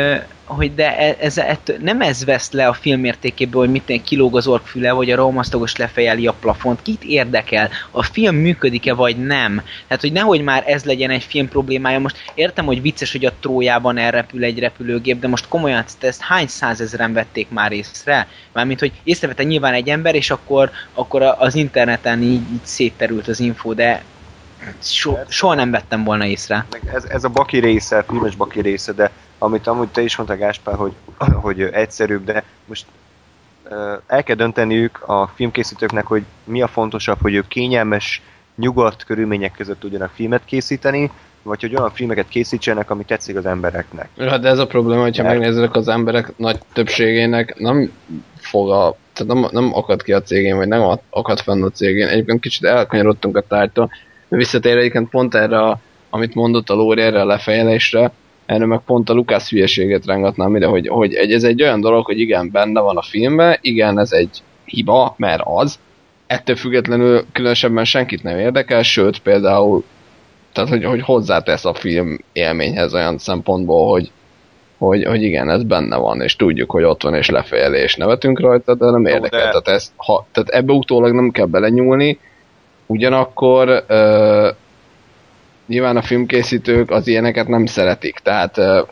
hogy 0.44 0.74
de 0.74 0.98
e, 0.98 1.16
ez, 1.20 1.38
ez, 1.38 1.56
nem 1.80 2.00
ez 2.00 2.24
vesz 2.24 2.52
le 2.52 2.66
a 2.66 2.72
film 2.72 3.04
értékéből, 3.04 3.60
hogy 3.60 3.70
mit 3.70 4.02
kilóg 4.04 4.36
az 4.36 4.46
orkfüle, 4.46 4.92
vagy 4.92 5.10
a 5.10 5.16
romasztagos 5.16 5.76
lefejeli 5.76 6.26
a 6.26 6.32
plafont. 6.32 6.82
Kit 6.82 7.04
érdekel? 7.04 7.70
A 7.90 8.02
film 8.02 8.36
működik-e, 8.36 8.94
vagy 8.94 9.16
nem? 9.16 9.62
Tehát, 9.86 10.02
hogy 10.02 10.12
nehogy 10.12 10.42
már 10.42 10.64
ez 10.66 10.84
legyen 10.84 11.10
egy 11.10 11.22
film 11.22 11.48
problémája. 11.48 11.98
Most 11.98 12.16
értem, 12.34 12.64
hogy 12.64 12.82
vicces, 12.82 13.12
hogy 13.12 13.24
a 13.24 13.32
trójában 13.40 13.98
elrepül 13.98 14.44
egy 14.44 14.58
repülőgép, 14.58 15.20
de 15.20 15.28
most 15.28 15.48
komolyan 15.48 15.84
ezt 16.00 16.22
hány 16.22 16.46
százezeren 16.46 17.12
vették 17.12 17.48
már 17.48 17.72
észre? 17.72 18.28
Mármint, 18.52 18.80
hogy 18.80 18.92
észrevette 19.04 19.42
nyilván 19.42 19.72
egy 19.72 19.88
ember, 19.88 20.14
és 20.14 20.30
akkor, 20.30 20.70
akkor 20.94 21.22
az 21.38 21.54
interneten 21.54 22.22
így, 22.22 22.52
így 22.52 22.64
szétterült 22.64 23.28
az 23.28 23.40
info, 23.40 23.74
de 23.74 24.02
So, 24.78 25.16
soha 25.28 25.54
nem 25.54 25.70
vettem 25.70 26.04
volna 26.04 26.26
észre. 26.26 26.66
Ez, 26.92 27.04
ez 27.04 27.24
a 27.24 27.28
baki 27.28 27.58
része, 27.58 27.98
a 27.98 28.02
filmes 28.02 28.36
baki 28.36 28.60
része, 28.60 28.92
de 28.92 29.10
amit 29.38 29.66
amúgy 29.66 29.88
te 29.88 30.02
is 30.02 30.16
mondtál 30.16 30.38
Gáspár, 30.38 30.74
hogy, 30.74 30.92
hogy 31.44 31.60
egyszerűbb, 31.60 32.24
de 32.24 32.44
most 32.66 32.86
el 34.06 34.22
kell 34.22 34.36
dönteniük 34.36 35.02
a 35.08 35.26
filmkészítőknek, 35.34 36.06
hogy 36.06 36.22
mi 36.44 36.62
a 36.62 36.66
fontosabb, 36.66 37.18
hogy 37.20 37.34
ők 37.34 37.48
kényelmes, 37.48 38.22
nyugodt 38.56 39.04
körülmények 39.04 39.52
között 39.52 39.80
tudjanak 39.80 40.10
filmet 40.14 40.44
készíteni, 40.44 41.10
vagy 41.42 41.60
hogy 41.60 41.76
olyan 41.76 41.90
filmeket 41.90 42.28
készítsenek, 42.28 42.90
ami 42.90 43.04
tetszik 43.04 43.36
az 43.36 43.46
embereknek. 43.46 44.08
Hát 44.18 44.40
de 44.40 44.48
ez 44.48 44.58
a 44.58 44.66
probléma, 44.66 45.02
hogyha 45.02 45.22
Mert... 45.22 45.38
megnézzük 45.38 45.74
az 45.74 45.88
emberek 45.88 46.32
nagy 46.36 46.58
többségének 46.72 47.58
nem 47.58 47.92
fog 48.36 48.70
a, 48.70 48.96
tehát 49.12 49.34
nem, 49.34 49.48
nem 49.50 49.74
akad 49.74 50.02
ki 50.02 50.12
a 50.12 50.22
cégén, 50.22 50.56
vagy 50.56 50.68
nem 50.68 50.98
akad 51.10 51.40
fenn 51.40 51.62
a 51.62 51.70
cégén. 51.70 52.08
Egyébként 52.08 52.40
kicsit 52.40 52.64
elkanyarodtunk 52.64 53.36
a 53.36 53.40
tárgytól, 53.40 53.90
Visszatér 54.36 54.76
egyébként 54.76 55.08
pont 55.08 55.34
erre, 55.34 55.78
amit 56.10 56.34
mondott 56.34 56.70
a 56.70 56.74
Lóri 56.74 57.02
erre 57.02 57.20
a 57.20 57.24
lefejelésre, 57.24 58.12
erre 58.46 58.66
meg 58.66 58.80
pont 58.86 59.10
a 59.10 59.12
Lukász 59.12 59.50
hülyeséget 59.50 60.06
rángatnám 60.06 60.56
ide, 60.56 60.66
hogy, 60.66 60.88
hogy 60.88 61.14
ez 61.14 61.44
egy 61.44 61.62
olyan 61.62 61.80
dolog, 61.80 62.04
hogy 62.04 62.20
igen, 62.20 62.50
benne 62.50 62.80
van 62.80 62.96
a 62.96 63.02
filmben, 63.02 63.58
igen, 63.60 63.98
ez 63.98 64.12
egy 64.12 64.42
hiba, 64.64 65.14
mert 65.18 65.42
az, 65.44 65.78
ettől 66.26 66.56
függetlenül 66.56 67.24
különösebben 67.32 67.84
senkit 67.84 68.22
nem 68.22 68.38
érdekel, 68.38 68.82
sőt 68.82 69.18
például 69.18 69.84
tehát 70.52 70.70
hogy, 70.70 70.84
hogy 70.84 71.02
hozzátesz 71.02 71.64
a 71.64 71.74
film 71.74 72.18
élményhez 72.32 72.94
olyan 72.94 73.18
szempontból, 73.18 73.90
hogy, 73.90 74.10
hogy, 74.78 75.04
hogy 75.04 75.22
igen, 75.22 75.50
ez 75.50 75.62
benne 75.62 75.96
van, 75.96 76.20
és 76.20 76.36
tudjuk, 76.36 76.70
hogy 76.70 76.82
ott 76.82 77.02
van, 77.02 77.14
és 77.14 77.28
lefejeli, 77.30 77.78
és 77.78 77.96
nevetünk 77.96 78.40
rajta, 78.40 78.74
de 78.74 78.90
nem 78.90 79.06
érdekel. 79.06 79.38
de- 79.40 79.46
Tehát, 79.48 79.68
ez, 79.68 79.92
ha, 79.96 80.26
tehát 80.32 80.48
ebbe 80.48 80.72
utólag 80.72 81.14
nem 81.14 81.30
kell 81.30 81.46
belenyúlni, 81.46 82.18
ugyanakkor 82.86 83.84
ö, 83.86 84.50
nyilván 85.66 85.96
a 85.96 86.02
filmkészítők 86.02 86.90
az 86.90 87.06
ilyeneket 87.06 87.48
nem 87.48 87.66
szeretik, 87.66 88.18
tehát 88.18 88.58
ö, 88.58 88.82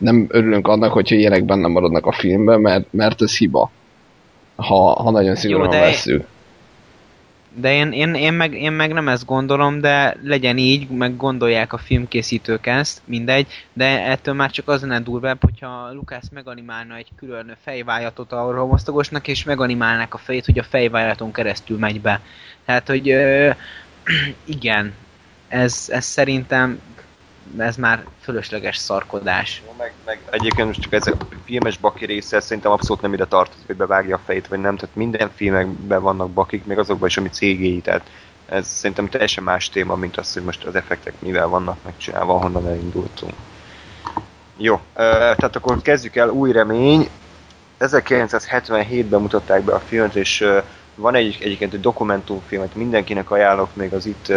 nem 0.00 0.26
örülünk 0.28 0.68
annak, 0.68 0.92
hogyha 0.92 1.14
ilyenek 1.14 1.44
benne 1.44 1.68
maradnak 1.68 2.06
a 2.06 2.12
filmben, 2.12 2.60
mert, 2.60 2.92
mert 2.92 3.22
ez 3.22 3.36
hiba. 3.36 3.70
Ha, 4.56 5.02
ha 5.02 5.10
nagyon 5.10 5.34
szigorúan 5.34 5.70
vesszük. 5.70 6.26
De 7.54 7.74
én, 7.74 7.92
én, 7.92 8.14
én, 8.14 8.32
meg, 8.32 8.54
én 8.54 8.72
meg 8.72 8.92
nem 8.92 9.08
ezt 9.08 9.26
gondolom, 9.26 9.80
de 9.80 10.16
legyen 10.22 10.58
így, 10.58 10.88
meg 10.88 11.16
gondolják 11.16 11.72
a 11.72 11.78
filmkészítők 11.78 12.66
ezt, 12.66 13.02
mindegy, 13.04 13.46
de 13.72 14.04
ettől 14.04 14.34
már 14.34 14.50
csak 14.50 14.68
az 14.68 14.80
lenne 14.80 15.00
durvább, 15.00 15.40
hogyha 15.40 15.92
Lukász 15.92 16.28
meganimálna 16.32 16.96
egy 16.96 17.08
külön 17.16 17.56
fejvájatot 17.62 18.32
a 18.32 18.50
romosztagosnak, 18.50 19.28
és 19.28 19.44
meganimálnák 19.44 20.14
a 20.14 20.18
fejét, 20.18 20.44
hogy 20.44 20.58
a 20.58 20.62
fejvájaton 20.62 21.32
keresztül 21.32 21.78
megy 21.78 22.00
be. 22.00 22.20
Tehát, 22.64 22.86
hogy 22.86 23.10
ö, 23.10 23.50
igen, 24.44 24.94
ez, 25.48 25.86
ez 25.88 26.04
szerintem 26.04 26.80
ez 27.58 27.76
már 27.76 28.04
fölösleges 28.20 28.76
szarkodás. 28.76 29.62
Meg, 29.78 29.92
meg 30.04 30.20
egyébként 30.30 30.66
most 30.66 30.80
csak 30.80 30.92
ez 30.92 31.06
a 31.06 31.16
filmes 31.44 31.78
baki 31.78 32.04
része 32.04 32.40
szerintem 32.40 32.72
abszolút 32.72 33.02
nem 33.02 33.12
ide 33.12 33.24
tartozik, 33.24 33.66
hogy 33.66 33.76
bevágja 33.76 34.16
a 34.16 34.20
fejét, 34.24 34.48
vagy 34.48 34.60
nem. 34.60 34.76
Tehát 34.76 34.96
minden 34.96 35.30
filmekben 35.34 36.02
vannak 36.02 36.30
bakik, 36.30 36.64
még 36.64 36.78
azokban 36.78 37.08
is, 37.08 37.16
ami 37.16 37.28
cégéi. 37.28 37.80
Tehát 37.80 38.10
ez 38.46 38.66
szerintem 38.68 39.08
teljesen 39.08 39.44
más 39.44 39.68
téma, 39.68 39.94
mint 39.94 40.16
az, 40.16 40.32
hogy 40.32 40.42
most 40.42 40.64
az 40.64 40.74
effektek 40.74 41.14
mivel 41.18 41.48
vannak 41.48 41.78
megcsinálva, 41.84 42.38
honnan 42.38 42.66
elindultunk. 42.66 43.34
Jó, 44.56 44.80
tehát 44.94 45.56
akkor 45.56 45.82
kezdjük 45.82 46.16
el, 46.16 46.28
új 46.28 46.52
remény. 46.52 47.08
1977-ben 47.80 49.20
mutatták 49.20 49.62
be 49.62 49.74
a 49.74 49.80
filmet, 49.80 50.14
és 50.14 50.44
van 51.00 51.14
egy, 51.14 51.38
egyébként 51.40 51.74
egy 51.74 51.80
dokumentumfilmet, 51.80 52.74
mindenkinek 52.74 53.30
ajánlok, 53.30 53.68
még 53.76 53.92
az 53.92 54.06
itt 54.06 54.32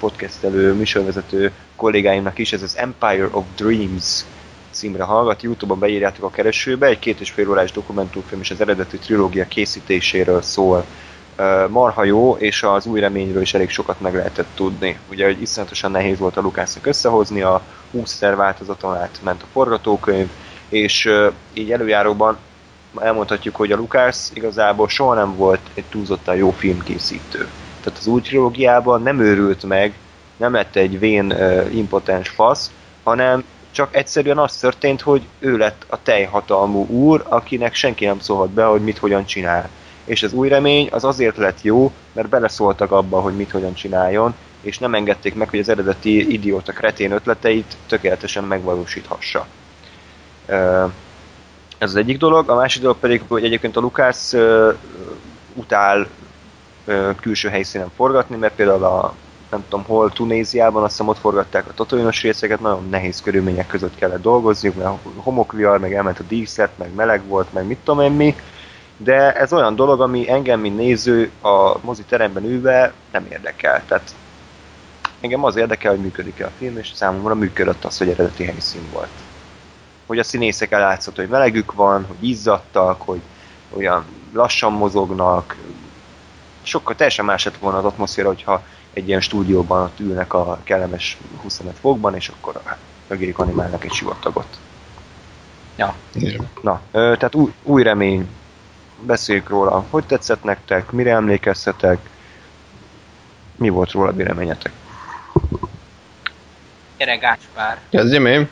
podcastelő, 0.00 0.72
műsorvezető 0.72 1.52
kollégáimnak 1.76 2.38
is, 2.38 2.52
ez 2.52 2.62
az 2.62 2.76
Empire 2.76 3.28
of 3.30 3.44
Dreams 3.56 4.24
címre 4.70 5.02
hallgat, 5.02 5.42
Youtube-on 5.42 5.78
beírjátok 5.78 6.24
a 6.24 6.30
keresőbe, 6.30 6.86
egy 6.86 6.98
két 6.98 7.20
és 7.20 7.30
fél 7.30 7.48
órás 7.48 7.72
dokumentumfilm 7.72 8.40
és 8.40 8.50
az 8.50 8.60
eredeti 8.60 8.98
trilógia 8.98 9.48
készítéséről 9.48 10.42
szól. 10.42 10.84
Marha 11.68 12.04
jó, 12.04 12.36
és 12.36 12.62
az 12.62 12.86
új 12.86 13.00
reményről 13.00 13.42
is 13.42 13.54
elég 13.54 13.70
sokat 13.70 14.00
meg 14.00 14.14
lehetett 14.14 14.48
tudni. 14.54 14.98
Ugye, 15.10 15.24
hogy 15.24 15.42
iszonyatosan 15.42 15.90
nehéz 15.90 16.18
volt 16.18 16.36
a 16.36 16.40
Lukásznak 16.40 16.86
összehozni, 16.86 17.42
a 17.42 17.62
20 17.90 18.20
változaton 18.20 18.96
át 18.96 19.18
ment 19.22 19.42
a 19.42 19.46
forgatókönyv, 19.52 20.28
és 20.68 21.10
így 21.52 21.72
előjáróban 21.72 22.38
elmondhatjuk, 23.00 23.56
hogy 23.56 23.72
a 23.72 23.76
Lukász 23.76 24.30
igazából 24.34 24.88
soha 24.88 25.14
nem 25.14 25.36
volt 25.36 25.60
egy 25.74 25.84
túlzottan 25.84 26.36
jó 26.36 26.50
filmkészítő. 26.50 27.48
Tehát 27.82 27.98
az 27.98 28.06
új 28.06 28.20
trilógiában 28.20 29.02
nem 29.02 29.20
őrült 29.20 29.64
meg, 29.64 29.94
nem 30.36 30.52
lett 30.52 30.76
egy 30.76 30.98
vén 30.98 31.32
uh, 31.32 31.74
impotens 31.74 32.28
fasz, 32.28 32.70
hanem 33.02 33.44
csak 33.70 33.96
egyszerűen 33.96 34.38
az 34.38 34.56
történt, 34.56 35.00
hogy 35.00 35.22
ő 35.38 35.56
lett 35.56 35.84
a 35.88 36.02
teljhatalmú 36.02 36.86
úr, 36.86 37.24
akinek 37.28 37.74
senki 37.74 38.04
nem 38.04 38.20
szólhat 38.20 38.50
be, 38.50 38.64
hogy 38.64 38.82
mit 38.82 38.98
hogyan 38.98 39.24
csinál. 39.24 39.68
És 40.04 40.22
az 40.22 40.32
új 40.32 40.48
remény 40.48 40.88
az 40.90 41.04
azért 41.04 41.36
lett 41.36 41.62
jó, 41.62 41.92
mert 42.12 42.28
beleszóltak 42.28 42.92
abba, 42.92 43.20
hogy 43.20 43.36
mit 43.36 43.50
hogyan 43.50 43.74
csináljon, 43.74 44.34
és 44.60 44.78
nem 44.78 44.94
engedték 44.94 45.34
meg, 45.34 45.48
hogy 45.48 45.58
az 45.58 45.68
eredeti 45.68 46.32
idióta 46.32 46.72
kretén 46.72 47.12
ötleteit 47.12 47.76
tökéletesen 47.86 48.44
megvalósíthassa. 48.44 49.46
Uh, 50.48 50.90
ez 51.78 51.90
az 51.90 51.96
egyik 51.96 52.18
dolog, 52.18 52.48
a 52.48 52.54
másik 52.54 52.82
dolog 52.82 52.96
pedig, 52.96 53.22
hogy 53.28 53.44
egyébként 53.44 53.76
a 53.76 53.80
Lukász 53.80 54.32
uh, 54.32 54.74
utál 55.54 56.06
uh, 56.86 57.14
külső 57.20 57.48
helyszínen 57.48 57.90
forgatni, 57.96 58.36
mert 58.36 58.54
például 58.54 58.84
a 58.84 59.14
nem 59.50 59.64
tudom 59.68 59.84
hol, 59.84 60.10
Tunéziában, 60.10 60.82
azt 60.82 60.90
hiszem 60.90 61.08
ott 61.08 61.18
forgatták 61.18 61.68
a 61.68 61.74
tatoinos 61.74 62.22
részeket, 62.22 62.60
nagyon 62.60 62.88
nehéz 62.90 63.20
körülmények 63.20 63.66
között 63.66 63.94
kellett 63.94 64.22
dolgozniuk, 64.22 64.74
mert 64.76 64.96
homokviar, 65.16 65.78
meg 65.78 65.94
elment 65.94 66.18
a 66.18 66.24
díszlet, 66.28 66.70
meg 66.78 66.94
meleg 66.94 67.26
volt, 67.26 67.52
meg 67.52 67.66
mit 67.66 67.78
tudom 67.84 68.00
én 68.00 68.12
mi, 68.12 68.34
de 68.96 69.32
ez 69.32 69.52
olyan 69.52 69.74
dolog, 69.74 70.00
ami 70.00 70.30
engem, 70.30 70.60
mint 70.60 70.76
néző 70.76 71.30
a 71.42 71.78
mozi 71.80 72.02
teremben 72.02 72.44
ülve 72.44 72.92
nem 73.12 73.26
érdekel. 73.30 73.82
Tehát 73.86 74.14
engem 75.20 75.44
az 75.44 75.56
érdekel, 75.56 75.90
hogy 75.90 76.00
működik-e 76.00 76.46
a 76.46 76.50
film, 76.58 76.78
és 76.78 76.90
számomra 76.94 77.34
működött 77.34 77.84
az, 77.84 77.98
hogy 77.98 78.08
eredeti 78.08 78.44
helyszín 78.44 78.82
volt. 78.92 79.08
Hogy 80.08 80.18
a 80.18 80.22
színészek 80.22 80.72
elátszott, 80.72 81.16
hogy 81.16 81.28
melegük 81.28 81.72
van, 81.72 82.06
hogy 82.06 82.28
izzadtak, 82.28 83.02
hogy 83.02 83.20
olyan 83.68 84.04
lassan 84.32 84.72
mozognak, 84.72 85.56
sokkal 86.62 86.94
teljesen 86.94 87.24
más 87.24 87.44
lett 87.44 87.56
volna 87.56 87.78
az 87.78 87.84
atmoszféra, 87.84 88.28
hogyha 88.28 88.62
egy 88.92 89.08
ilyen 89.08 89.20
stúdióban 89.20 89.82
ott 89.82 90.00
ülnek 90.00 90.34
a 90.34 90.58
kellemes 90.62 91.16
25 91.42 91.76
fokban, 91.80 92.14
és 92.14 92.28
akkor 92.28 92.60
mögéjük 93.06 93.38
animálnak 93.38 93.84
egy 93.84 93.92
sivatagot. 93.92 94.58
Ja. 95.76 95.94
Na, 96.62 96.80
tehát 96.90 97.34
új, 97.34 97.52
új 97.62 97.82
remény. 97.82 98.28
Beszéljük 99.00 99.48
róla. 99.48 99.84
Hogy 99.90 100.04
tetszett 100.04 100.42
nektek? 100.42 100.90
Mire 100.90 101.12
emlékeztetek? 101.12 102.10
Mi 103.56 103.68
volt 103.68 103.90
róla 103.90 104.12
véleményetek? 104.12 104.72
Gyere 106.96 107.16
Gáspár! 107.16 107.80
Kezdjem 107.90 108.26
én? 108.26 108.48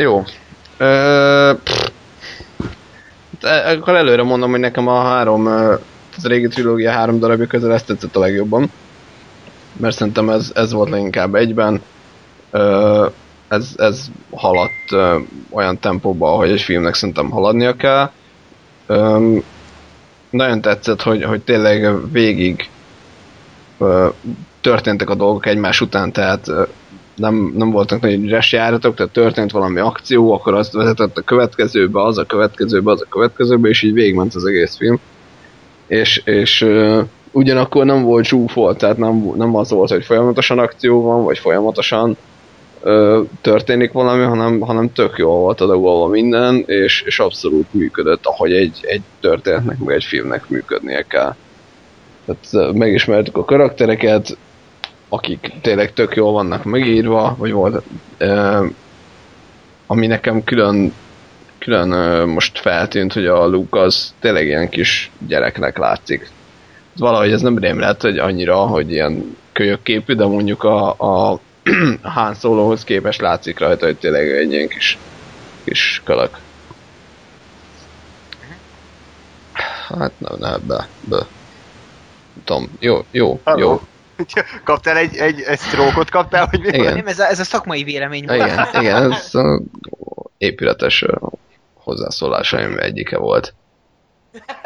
Jó. 0.00 0.24
Ö, 0.76 1.52
akkor 3.42 3.94
előre 3.94 4.22
mondom, 4.22 4.50
hogy 4.50 4.60
nekem 4.60 4.88
a 4.88 5.02
három, 5.02 5.46
az 6.16 6.24
régi 6.26 6.48
trilógia 6.48 6.90
három 6.90 7.18
darabja 7.18 7.46
közül 7.46 7.72
ezt 7.72 7.86
tetszett 7.86 8.16
a 8.16 8.20
legjobban. 8.20 8.72
Mert 9.76 9.96
szerintem 9.96 10.28
ez, 10.30 10.50
ez 10.54 10.72
volt 10.72 10.90
leginkább 10.90 11.34
egyben. 11.34 11.82
Ö, 12.50 13.06
ez, 13.48 13.68
ez 13.76 14.06
haladt 14.30 14.92
ö, 14.92 15.18
olyan 15.50 15.78
tempóba, 15.78 16.32
ahogy 16.32 16.50
egy 16.50 16.60
filmnek 16.60 16.94
szerintem 16.94 17.30
haladnia 17.30 17.76
kell. 17.76 18.10
Ö, 18.86 19.36
nagyon 20.30 20.60
tetszett, 20.60 21.02
hogy, 21.02 21.24
hogy 21.24 21.40
tényleg 21.40 22.10
végig 22.12 22.68
ö, 23.78 24.08
történtek 24.60 25.10
a 25.10 25.14
dolgok 25.14 25.46
egymás 25.46 25.80
után, 25.80 26.12
tehát 26.12 26.50
nem, 27.20 27.52
nem 27.56 27.70
voltak 27.70 28.00
nagy 28.00 28.24
üres 28.24 28.52
járatok, 28.52 28.94
tehát 28.94 29.12
történt 29.12 29.50
valami 29.50 29.80
akció, 29.80 30.32
akkor 30.32 30.54
azt 30.54 30.72
vezetett 30.72 31.16
a 31.16 31.22
következőbe, 31.22 32.02
az 32.02 32.18
a 32.18 32.24
következőbe, 32.24 32.90
az 32.90 33.00
a 33.00 33.08
következőbe, 33.08 33.68
és 33.68 33.82
így 33.82 33.92
végigment 33.92 34.34
az 34.34 34.44
egész 34.44 34.76
film. 34.76 35.00
És, 35.86 36.22
és 36.24 36.62
uh, 36.62 37.00
ugyanakkor 37.32 37.84
nem 37.84 38.02
volt 38.02 38.24
zsúfolt, 38.24 38.78
tehát 38.78 38.96
nem, 38.96 39.32
nem 39.36 39.56
az 39.56 39.70
volt, 39.70 39.90
hogy 39.90 40.04
folyamatosan 40.04 40.58
akció 40.58 41.02
van, 41.02 41.24
vagy 41.24 41.38
folyamatosan 41.38 42.16
történik 43.40 43.92
valami, 43.92 44.22
hanem, 44.22 44.60
hanem 44.60 44.92
tök 44.92 45.18
jól 45.18 45.38
volt 45.38 45.60
adagolva 45.60 46.06
minden, 46.06 46.62
és, 46.66 47.02
és 47.06 47.18
abszolút 47.18 47.74
működött, 47.74 48.26
ahogy 48.26 48.52
egy, 48.52 48.78
egy 48.82 49.02
történetnek, 49.20 49.78
meg 49.78 49.94
egy 49.94 50.04
filmnek 50.04 50.48
működnie 50.48 51.02
kell. 51.02 51.34
Tehát 52.24 52.72
megismertük 52.72 53.36
a 53.36 53.44
karaktereket, 53.44 54.36
akik 55.10 55.52
tényleg 55.62 55.92
tök 55.92 56.14
jól 56.16 56.32
vannak 56.32 56.64
megírva, 56.64 57.34
vagy 57.38 57.52
volt, 57.52 57.82
uh, 58.20 58.66
ami 59.86 60.06
nekem 60.06 60.44
külön, 60.44 60.94
külön 61.58 61.92
uh, 61.92 62.26
most 62.26 62.58
feltűnt, 62.58 63.12
hogy 63.12 63.26
a 63.26 63.46
Luke 63.46 63.80
az 63.80 64.14
tényleg 64.20 64.46
ilyen 64.46 64.68
kis 64.68 65.10
gyereknek 65.26 65.78
látszik. 65.78 66.30
Valahogy 66.96 67.32
ez 67.32 67.40
nem 67.40 67.58
rém 67.58 67.78
lett, 67.78 68.00
hogy 68.00 68.18
annyira, 68.18 68.56
hogy 68.56 68.92
ilyen 68.92 69.36
kölyök 69.52 69.82
képű, 69.82 70.14
de 70.14 70.26
mondjuk 70.26 70.64
a, 70.64 70.88
a 70.88 71.40
Han 72.02 72.34
Solohoz 72.34 72.84
képest 72.84 73.20
látszik 73.20 73.58
rajta, 73.58 73.86
hogy 73.86 73.96
tényleg 73.96 74.30
egy 74.30 74.52
ilyen 74.52 74.68
kis, 74.68 74.98
kis 75.64 76.02
kölök. 76.04 76.38
Hát 79.88 80.12
nem, 80.18 80.36
nem, 80.38 80.60
be, 80.66 80.88
be. 81.00 81.26
Tom, 82.44 82.70
jó, 82.78 83.04
jó, 83.10 83.40
Hello. 83.44 83.60
jó. 83.60 83.80
Kaptál 84.64 84.96
egy, 84.96 85.16
egy, 85.16 85.40
egy 85.40 85.58
stroke 85.58 86.04
kaptál, 86.10 86.46
hogy 86.46 86.60
mi 86.60 86.66
Igen. 86.66 86.94
Nem, 86.94 87.06
ez 87.06 87.18
a, 87.18 87.26
ez 87.28 87.40
a 87.40 87.44
szakmai 87.44 87.82
vélemény 87.82 88.26
volt. 88.26 88.40
Igen, 88.40 88.68
igen, 88.82 89.12
ez 89.12 89.34
a 89.34 89.62
épületes 90.38 91.04
hozzászólásaim 91.74 92.78
egyike 92.78 93.18
volt. 93.18 93.54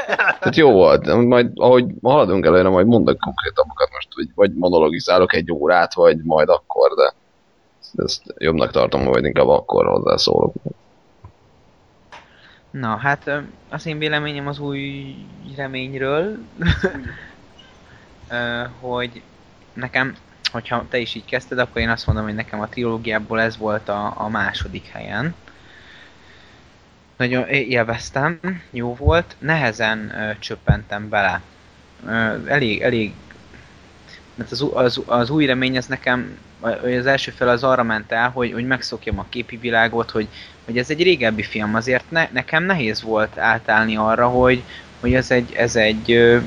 Tehát 0.07 0.57
jó 0.57 0.72
volt, 0.72 1.14
majd 1.14 1.50
ahogy 1.55 1.84
haladunk 2.02 2.46
előre, 2.46 2.68
majd 2.68 2.86
mondok 2.86 3.18
konkrétabbakat 3.18 3.88
most, 3.92 4.09
vagy, 4.14 4.28
vagy 4.34 4.55
monologizálok 4.55 5.34
egy 5.34 5.52
órát, 5.52 5.94
vagy 5.94 6.16
majd 6.22 6.48
akkor, 6.48 6.94
de 6.94 7.12
ezt 8.05 8.22
jobbnak 8.38 8.70
tartom, 8.70 9.05
hogy 9.05 9.24
inkább 9.24 9.48
akkor 9.48 9.86
hozzászólok. 9.86 10.52
Na, 12.70 12.96
hát 12.96 13.30
az 13.70 13.86
én 13.86 13.98
véleményem 13.98 14.46
az 14.46 14.59
új 14.59 15.14
reményről, 15.57 16.38
hogy 18.80 19.22
nekem 19.74 20.16
hogyha 20.54 20.86
te 20.88 20.98
is 20.98 21.14
így 21.14 21.24
kezdted, 21.24 21.58
akkor 21.58 21.80
én 21.80 21.88
azt 21.88 22.06
mondom, 22.06 22.24
hogy 22.24 22.34
nekem 22.34 22.60
a 22.60 22.68
trilógiából 22.68 23.40
ez 23.40 23.56
volt 23.56 23.88
a, 23.88 24.12
a 24.16 24.28
második 24.28 24.86
helyen. 24.86 25.34
Nagyon 27.16 27.48
élveztem, 27.48 28.40
jó 28.70 28.94
volt, 28.94 29.36
nehezen 29.38 30.14
ö, 30.18 30.38
csöppentem 30.38 31.08
bele. 31.08 31.40
Ö, 32.06 32.46
elég, 32.46 32.82
elég 32.82 33.12
mert 34.34 34.50
az, 34.50 34.66
az, 34.72 35.00
az 35.06 35.30
új 35.30 35.46
remény 35.46 35.76
ez 35.76 35.86
nekem, 35.86 36.38
az 36.60 37.06
első 37.06 37.30
fel 37.30 37.48
az 37.48 37.64
arra 37.64 37.82
ment 37.82 38.12
el, 38.12 38.30
hogy, 38.30 38.52
hogy 38.52 38.66
megszokjam 38.66 39.18
a 39.18 39.26
képi 39.28 39.56
világot, 39.56 40.10
hogy, 40.10 40.28
hogy 40.64 40.78
ez 40.78 40.90
egy 40.90 41.02
régebbi 41.02 41.42
film, 41.42 41.74
azért 41.74 42.10
ne, 42.10 42.28
nekem 42.32 42.64
nehéz 42.64 43.02
volt 43.02 43.38
átállni 43.38 43.96
arra, 43.96 44.28
hogy, 44.28 44.62
hogy 45.00 45.14
ez 45.14 45.30
egy, 45.30 45.52
ez 45.54 45.76
egy 45.76 46.38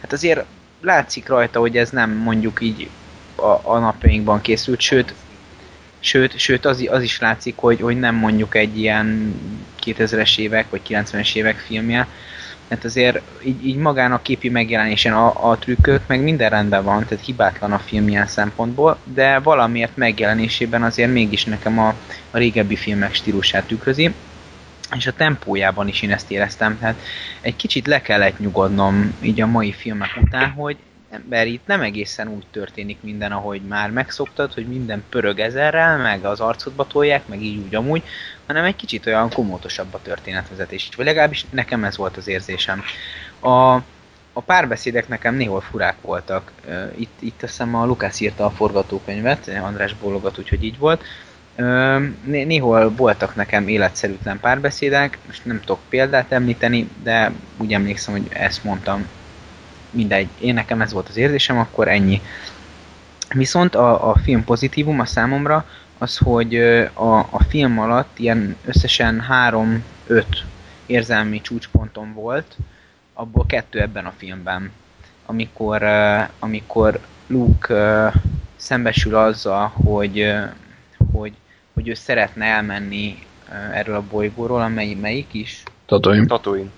hát 0.00 0.12
azért 0.12 0.44
látszik 0.80 1.28
rajta, 1.28 1.60
hogy 1.60 1.76
ez 1.76 1.90
nem 1.90 2.10
mondjuk 2.10 2.60
így 2.60 2.88
a, 3.36 3.60
a 3.62 3.78
napjainkban 3.78 4.40
készült, 4.40 4.80
sőt, 4.80 5.14
sőt, 6.00 6.38
sőt 6.38 6.64
az, 6.64 6.86
az 6.90 7.02
is 7.02 7.18
látszik, 7.18 7.54
hogy, 7.56 7.80
hogy 7.80 7.98
nem 7.98 8.14
mondjuk 8.14 8.54
egy 8.54 8.78
ilyen 8.78 9.34
2000-es 9.84 10.38
évek 10.38 10.70
vagy 10.70 10.80
90-es 10.88 11.34
évek 11.34 11.58
filmje, 11.58 12.06
mert 12.68 12.84
azért 12.84 13.20
így, 13.44 13.66
így 13.66 13.76
magán 13.76 14.12
a 14.12 14.22
képi 14.22 14.48
megjelenésen 14.48 15.12
a, 15.12 15.50
a 15.50 15.58
trükkök, 15.58 16.00
meg 16.06 16.20
minden 16.20 16.50
rendben 16.50 16.84
van, 16.84 17.04
tehát 17.04 17.24
hibátlan 17.24 17.72
a 17.72 17.78
film 17.78 18.08
ilyen 18.08 18.26
szempontból, 18.26 18.98
de 19.04 19.38
valamiért 19.38 19.96
megjelenésében 19.96 20.82
azért 20.82 21.12
mégis 21.12 21.44
nekem 21.44 21.78
a, 21.78 21.94
a 22.30 22.38
régebbi 22.38 22.76
filmek 22.76 23.14
stílusát 23.14 23.66
tükrözi, 23.66 24.14
és 24.96 25.06
a 25.06 25.12
tempójában 25.12 25.88
is 25.88 26.02
én 26.02 26.12
ezt 26.12 26.30
éreztem, 26.30 26.78
tehát 26.78 27.00
egy 27.40 27.56
kicsit 27.56 27.86
le 27.86 28.02
kellett 28.02 28.38
nyugodnom 28.38 29.14
így 29.20 29.40
a 29.40 29.46
mai 29.46 29.72
filmek 29.72 30.18
után, 30.22 30.50
hogy 30.50 30.76
ember 31.10 31.46
itt 31.46 31.66
nem 31.66 31.80
egészen 31.80 32.28
úgy 32.28 32.46
történik 32.50 32.98
minden, 33.00 33.32
ahogy 33.32 33.60
már 33.60 33.90
megszoktad, 33.90 34.52
hogy 34.52 34.66
minden 34.66 35.04
pörög 35.08 35.38
ezerrel, 35.38 35.98
meg 35.98 36.24
az 36.24 36.40
arcodba 36.40 36.86
tolják, 36.86 37.28
meg 37.28 37.42
így 37.42 37.58
úgy 37.64 37.74
amúgy, 37.74 38.02
hanem 38.46 38.64
egy 38.64 38.76
kicsit 38.76 39.06
olyan 39.06 39.30
komótosabb 39.30 39.94
a 39.94 40.02
történetvezetés. 40.02 40.88
Vagy 40.96 41.06
legalábbis 41.06 41.46
nekem 41.50 41.84
ez 41.84 41.96
volt 41.96 42.16
az 42.16 42.28
érzésem. 42.28 42.82
A, 43.40 43.74
a 44.32 44.40
párbeszédek 44.46 45.08
nekem 45.08 45.34
néhol 45.34 45.60
furák 45.60 45.96
voltak. 46.00 46.52
Itt, 46.96 47.16
itt 47.18 47.42
azt 47.42 47.52
hiszem 47.52 47.74
a 47.74 47.86
Lukács 47.86 48.20
írta 48.20 48.44
a 48.44 48.50
forgatókönyvet, 48.50 49.48
András 49.48 49.94
bólogat, 49.94 50.38
úgyhogy 50.38 50.64
így 50.64 50.78
volt. 50.78 51.04
Néhol 52.24 52.94
voltak 52.96 53.34
nekem 53.34 53.68
életszerűtlen 53.68 54.40
párbeszédek, 54.40 55.18
most 55.26 55.44
nem 55.44 55.60
tudok 55.60 55.80
példát 55.88 56.32
említeni, 56.32 56.90
de 57.02 57.32
úgy 57.56 57.72
emlékszem, 57.72 58.14
hogy 58.14 58.26
ezt 58.30 58.64
mondtam. 58.64 59.06
Mindegy, 59.90 60.28
én 60.40 60.54
nekem 60.54 60.80
ez 60.80 60.92
volt 60.92 61.08
az 61.08 61.16
érzésem, 61.16 61.58
akkor 61.58 61.88
ennyi. 61.88 62.20
Viszont 63.34 63.74
a, 63.74 64.10
a 64.10 64.16
film 64.16 64.44
pozitívum 64.44 65.00
a 65.00 65.04
számomra 65.04 65.66
az, 65.98 66.16
hogy 66.16 66.54
a, 66.92 67.18
a 67.18 67.42
film 67.48 67.78
alatt 67.78 68.18
ilyen 68.18 68.56
összesen 68.64 69.24
3-5 70.08 70.24
érzelmi 70.86 71.40
csúcsponton 71.40 72.12
volt, 72.14 72.56
abból 73.14 73.46
kettő 73.46 73.80
ebben 73.80 74.06
a 74.06 74.12
filmben. 74.16 74.70
Amikor, 75.26 75.82
amikor 76.38 77.00
Luke 77.26 78.12
szembesül 78.56 79.14
azzal, 79.14 79.66
hogy, 79.66 80.34
hogy, 81.12 81.32
hogy 81.76 81.88
ő 81.88 81.94
szeretne 81.94 82.44
elmenni 82.44 83.18
erről 83.72 83.94
a 83.94 84.02
bolygóról, 84.10 84.60
amely 84.60 84.94
melyik 84.94 85.34
is? 85.34 85.62
Tatooine. 85.86 86.26
Tatooine. 86.26 86.70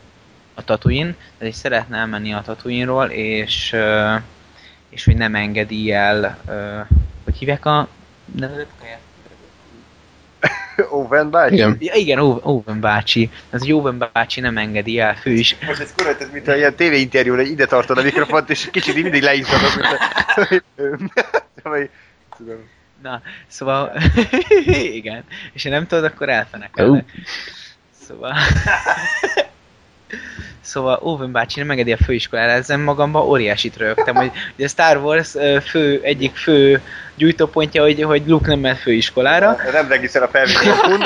A 0.54 0.64
Tatooine, 0.64 1.14
tehát 1.38 1.54
szeretne 1.54 1.96
elmenni 1.96 2.32
a 2.32 2.42
Tatooine-ról, 2.44 3.06
és, 3.06 3.76
és 4.88 5.04
hogy 5.04 5.16
nem 5.16 5.34
engedi 5.34 5.92
el, 5.92 6.38
hogy 7.24 7.36
hívják 7.36 7.64
a 7.64 7.88
nevedet? 8.34 8.66
Owen 10.90 11.30
bácsi? 11.30 11.54
Igen, 11.54 11.76
ja, 11.80 11.94
igen 11.94 12.18
Owen 12.18 12.80
bácsi. 12.80 13.30
Ez 13.50 13.60
hogy 13.60 13.72
Owen 13.72 14.10
bácsi 14.12 14.40
nem 14.40 14.58
engedi 14.58 14.98
el, 14.98 15.14
fő 15.14 15.30
is. 15.30 15.56
Most 15.66 15.80
ez 15.80 15.94
korrekt, 15.96 16.20
ez 16.20 16.30
mint 16.32 16.48
a 16.48 16.56
ilyen 16.56 16.74
tévéinterjú, 16.74 17.38
ide 17.38 17.66
tartod 17.66 17.98
a 17.98 18.02
mikrofont, 18.02 18.50
és 18.50 18.68
kicsit 18.70 18.94
mindig 18.94 19.22
leizzadod, 19.22 19.70
mint 19.76 19.86
a... 21.62 21.68
Na, 23.02 23.22
szóval, 23.46 23.92
igen. 25.00 25.24
És 25.52 25.62
ha 25.62 25.68
nem 25.68 25.86
tudod, 25.86 26.04
akkor 26.04 26.28
elfenekelek. 26.28 27.04
Szóval... 28.06 28.34
Szóval 30.60 30.98
Owen 31.02 31.32
bácsi 31.32 31.58
nem 31.58 31.70
engedi 31.70 31.92
a 31.92 31.96
főiskolára, 31.96 32.50
ezen 32.50 32.80
magamban 32.80 33.22
óriásit 33.22 33.76
rögtem, 33.76 34.14
hogy, 34.14 34.30
hogy 34.56 34.64
a 34.64 34.68
Star 34.68 34.96
Wars 34.96 35.30
fő, 35.64 36.00
egyik 36.02 36.36
fő 36.36 36.82
gyújtópontja, 37.14 37.82
hogy, 37.82 38.02
hogy 38.02 38.22
Luke 38.26 38.48
nem 38.48 38.58
ment 38.58 38.78
főiskolára. 38.78 39.56
Nem 39.72 39.88
regiszer 39.88 40.22
a 40.22 40.28
felvétel 40.28 40.98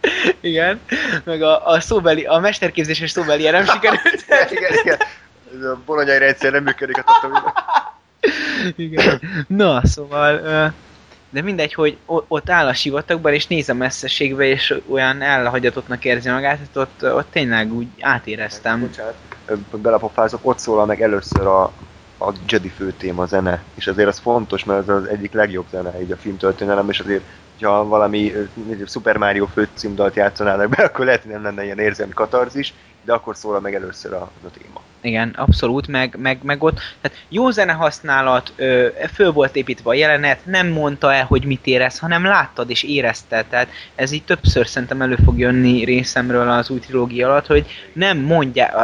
Igen, 0.40 0.80
meg 1.24 1.42
a, 1.42 1.66
a 1.66 1.80
szóbeli, 1.80 2.24
a 2.24 2.38
mesterképzéses 2.38 3.10
szóbeli 3.10 3.50
nem 3.50 3.64
sikerült. 3.66 4.24
igen, 4.50 4.72
igen. 4.82 4.98
Ez 5.58 5.64
a 5.64 5.80
bolonyai 5.86 6.18
rendszer 6.18 6.52
nem 6.52 6.62
működik 6.62 6.98
a 6.98 7.02
tatomina. 7.02 7.52
Igen. 8.76 9.20
Na, 9.46 9.86
szóval 9.86 10.72
de 11.32 11.42
mindegy, 11.42 11.74
hogy 11.74 11.96
ott 12.06 12.50
áll 12.50 12.66
a 12.66 12.74
sivatagban, 12.74 13.32
és 13.32 13.46
néz 13.46 13.68
a 13.68 13.74
messzeségbe, 13.74 14.44
és 14.44 14.80
olyan 14.88 15.22
elhagyatottnak 15.22 16.04
érzi 16.04 16.28
magát, 16.28 16.58
hát 16.58 16.76
ott, 16.76 17.14
ott 17.14 17.30
tényleg 17.30 17.72
úgy 17.72 17.86
átéreztem. 18.00 18.80
Bocsánat, 18.80 19.14
belapofázok, 19.70 20.40
ott 20.42 20.58
szólal 20.58 20.86
meg 20.86 21.02
először 21.02 21.46
a, 21.46 21.62
a 22.18 22.32
Jedi 22.48 22.68
főtéma 22.68 23.26
zene, 23.26 23.62
és 23.74 23.86
azért 23.86 24.08
az 24.08 24.18
fontos, 24.18 24.64
mert 24.64 24.80
ez 24.80 24.94
az 24.94 25.08
egyik 25.08 25.32
legjobb 25.32 25.66
zene 25.70 26.02
így 26.02 26.12
a 26.12 26.16
filmtörténelem, 26.16 26.88
és 26.90 27.00
azért, 27.00 27.22
ha 27.60 27.84
valami 27.84 28.32
Super 28.86 29.16
Mario 29.16 29.46
főcímdalt 29.46 30.14
játszanának 30.14 30.68
be, 30.68 30.82
akkor 30.92 31.04
lehet, 31.04 31.22
hogy 31.22 31.32
nem 31.32 31.42
lenne 31.42 31.64
ilyen 31.64 31.78
érzelmi 31.78 32.12
katarzis, 32.12 32.74
de 33.04 33.12
akkor 33.12 33.36
szólal 33.36 33.60
meg 33.60 33.74
először 33.74 34.12
a, 34.12 34.30
a 34.44 34.50
téma. 34.58 34.80
Igen, 35.04 35.28
abszolút, 35.36 35.86
meg, 35.86 36.16
meg, 36.18 36.38
meg 36.42 36.62
ott, 36.62 36.80
tehát 37.00 37.18
jó 37.28 37.50
zene 37.50 37.72
használat, 37.72 38.52
ö, 38.56 38.86
föl 39.14 39.32
volt 39.32 39.56
építve 39.56 39.90
a 39.90 39.94
jelenet, 39.94 40.46
nem 40.46 40.68
mondta 40.68 41.12
el, 41.14 41.24
hogy 41.24 41.44
mit 41.44 41.66
érez, 41.66 41.98
hanem 41.98 42.24
láttad 42.24 42.70
és 42.70 42.82
érezted, 42.82 43.46
tehát 43.46 43.68
ez 43.94 44.12
így 44.12 44.24
többször 44.24 44.66
szerintem 44.66 45.02
elő 45.02 45.16
fog 45.24 45.38
jönni 45.38 45.84
részemről 45.84 46.50
az 46.50 46.70
új 46.70 46.78
trilógia 46.78 47.28
alatt, 47.28 47.46
hogy 47.46 47.66
nem 47.92 48.18
mondják, 48.18 48.74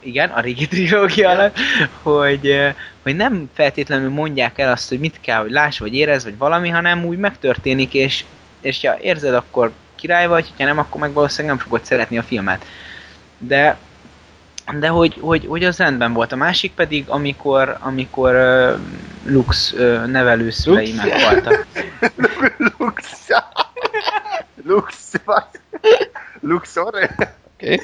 igen, 0.00 0.30
a 0.30 0.40
régi 0.40 0.66
trilógia 0.68 1.30
alatt, 1.30 1.56
hogy, 2.02 2.74
hogy 3.02 3.16
nem 3.16 3.50
feltétlenül 3.54 4.10
mondják 4.10 4.58
el 4.58 4.72
azt, 4.72 4.88
hogy 4.88 4.98
mit 4.98 5.20
kell, 5.20 5.40
hogy 5.40 5.50
láss, 5.50 5.78
vagy 5.78 5.94
érez, 5.94 6.24
vagy 6.24 6.38
valami, 6.38 6.68
hanem 6.68 7.04
úgy 7.04 7.18
megtörténik, 7.18 7.94
és, 7.94 8.24
és 8.60 8.86
ha 8.86 8.98
érzed, 9.00 9.34
akkor 9.34 9.72
király 9.94 10.26
vagy, 10.26 10.52
ha 10.58 10.64
nem, 10.64 10.78
akkor 10.78 11.00
meg 11.00 11.12
valószínűleg 11.12 11.56
nem 11.56 11.64
fogod 11.64 11.84
szeretni 11.84 12.18
a 12.18 12.22
filmet. 12.22 12.64
De 13.38 13.76
de 14.78 14.88
hogy, 14.88 15.16
hogy, 15.20 15.46
hogy 15.46 15.64
az 15.64 15.78
rendben 15.78 16.12
volt. 16.12 16.32
A 16.32 16.36
másik 16.36 16.72
pedig, 16.72 17.08
amikor, 17.08 17.76
amikor 17.80 18.34
uh, 18.34 18.78
Lux 19.32 19.72
uh, 19.72 20.06
nevelőszülei 20.06 20.92
Lux? 20.92 21.04
meghaltak. 21.04 21.66
Lux. 22.78 23.28
Lux. 24.64 25.12
Luxor? 26.40 26.94
Oké. 27.54 27.80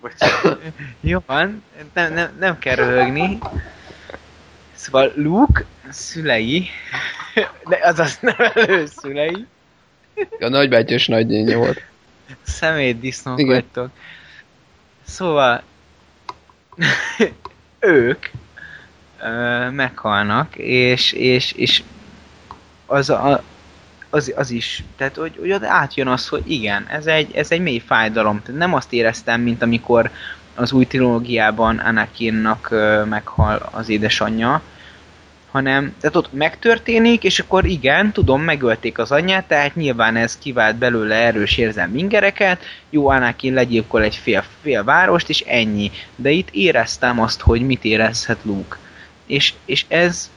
Okay. 0.00 0.56
Jó 1.00 1.22
van, 1.26 1.62
nem, 1.92 2.12
nem, 2.12 2.30
nem 2.38 2.58
kell 2.58 2.74
röhögni. 2.74 3.38
Szóval 4.74 5.12
Luke 5.14 5.64
szülei, 5.88 6.68
de 7.68 7.78
azaz 7.82 8.18
nevelőszülei. 8.20 9.46
A 10.40 10.48
nagybátyos 10.48 11.06
nagynénye 11.06 11.56
volt. 11.56 11.82
Szemétdisznók 12.42 13.40
vagytok. 13.40 13.90
Szóval 15.06 15.62
ők 17.80 18.26
ö, 19.22 19.70
meghalnak, 19.70 20.56
és, 20.56 21.12
és, 21.12 21.52
és 21.52 21.82
az, 22.86 23.10
a, 23.10 23.42
az, 24.10 24.32
az 24.36 24.50
is, 24.50 24.84
tehát 24.96 25.16
hogy, 25.16 25.36
hogy 25.40 25.64
átjön 25.64 26.06
az, 26.06 26.28
hogy 26.28 26.50
igen, 26.50 26.86
ez 26.88 27.06
egy, 27.06 27.34
ez 27.34 27.50
egy 27.50 27.60
mély 27.60 27.82
fájdalom. 27.86 28.42
Tehát 28.42 28.60
nem 28.60 28.74
azt 28.74 28.92
éreztem, 28.92 29.40
mint 29.40 29.62
amikor 29.62 30.10
az 30.54 30.72
új 30.72 30.86
trilógiában 30.86 31.78
Anakinnak 31.78 32.68
meghal 33.08 33.68
az 33.70 33.88
édesanyja, 33.88 34.62
hanem 35.52 35.94
tehát 36.00 36.16
ott 36.16 36.32
megtörténik, 36.32 37.24
és 37.24 37.38
akkor 37.38 37.64
igen, 37.64 38.12
tudom, 38.12 38.42
megölték 38.42 38.98
az 38.98 39.12
anyját, 39.12 39.44
tehát 39.44 39.74
nyilván 39.74 40.16
ez 40.16 40.38
kivált 40.38 40.76
belőle 40.76 41.14
erős 41.14 41.56
érzelmi 41.56 41.98
ingereket, 41.98 42.62
jó, 42.90 43.08
Anakin 43.08 43.54
legyilkol 43.54 44.02
egy 44.02 44.16
fél, 44.16 44.44
fél 44.62 44.84
várost, 44.84 45.28
és 45.28 45.40
ennyi. 45.40 45.90
De 46.16 46.30
itt 46.30 46.48
éreztem 46.50 47.20
azt, 47.20 47.40
hogy 47.40 47.60
mit 47.60 47.84
érezhet 47.84 48.38
Luke. 48.42 48.76
És, 49.26 49.52
és 49.64 49.84
ez, 49.88 50.30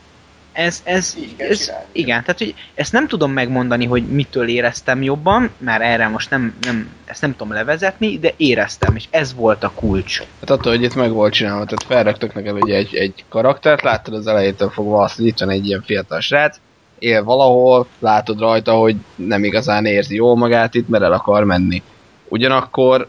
ez, 0.55 0.81
ez, 0.83 1.15
Így 1.17 1.35
kell 1.35 1.49
ez 1.49 1.65
csinálni. 1.65 1.85
igen, 1.91 2.21
tehát 2.21 2.37
hogy 2.37 2.55
ezt 2.75 2.91
nem 2.91 3.07
tudom 3.07 3.31
megmondani, 3.31 3.85
hogy 3.85 4.03
mitől 4.07 4.47
éreztem 4.47 5.03
jobban, 5.03 5.49
mert 5.57 5.81
erre 5.81 6.07
most 6.07 6.29
nem, 6.29 6.55
nem, 6.61 6.89
ezt 7.05 7.21
nem 7.21 7.31
tudom 7.31 7.53
levezetni, 7.53 8.19
de 8.19 8.33
éreztem, 8.37 8.95
és 8.95 9.05
ez 9.09 9.33
volt 9.35 9.63
a 9.63 9.71
kulcs. 9.75 10.19
Hát 10.39 10.49
attól, 10.49 10.71
hogy 10.71 10.83
itt 10.83 10.95
meg 10.95 11.11
volt 11.11 11.33
csinálva, 11.33 11.65
tehát 11.65 11.83
felraktak 11.87 12.33
nekem 12.33 12.55
ugye 12.55 12.75
egy, 12.75 12.95
egy 12.95 13.23
karaktert, 13.29 13.81
láttad 13.81 14.13
az 14.13 14.27
elejétől 14.27 14.69
fogva 14.69 15.03
azt, 15.03 15.15
hogy 15.15 15.25
itt 15.25 15.39
van 15.39 15.49
egy 15.49 15.67
ilyen 15.67 15.83
fiatal 15.85 16.19
srác, 16.19 16.57
él 16.99 17.23
valahol, 17.23 17.87
látod 17.99 18.39
rajta, 18.39 18.73
hogy 18.73 18.95
nem 19.15 19.43
igazán 19.43 19.85
érzi 19.85 20.15
jól 20.15 20.35
magát 20.35 20.75
itt, 20.75 20.87
mert 20.87 21.03
el 21.03 21.13
akar 21.13 21.43
menni. 21.43 21.83
Ugyanakkor, 22.27 23.07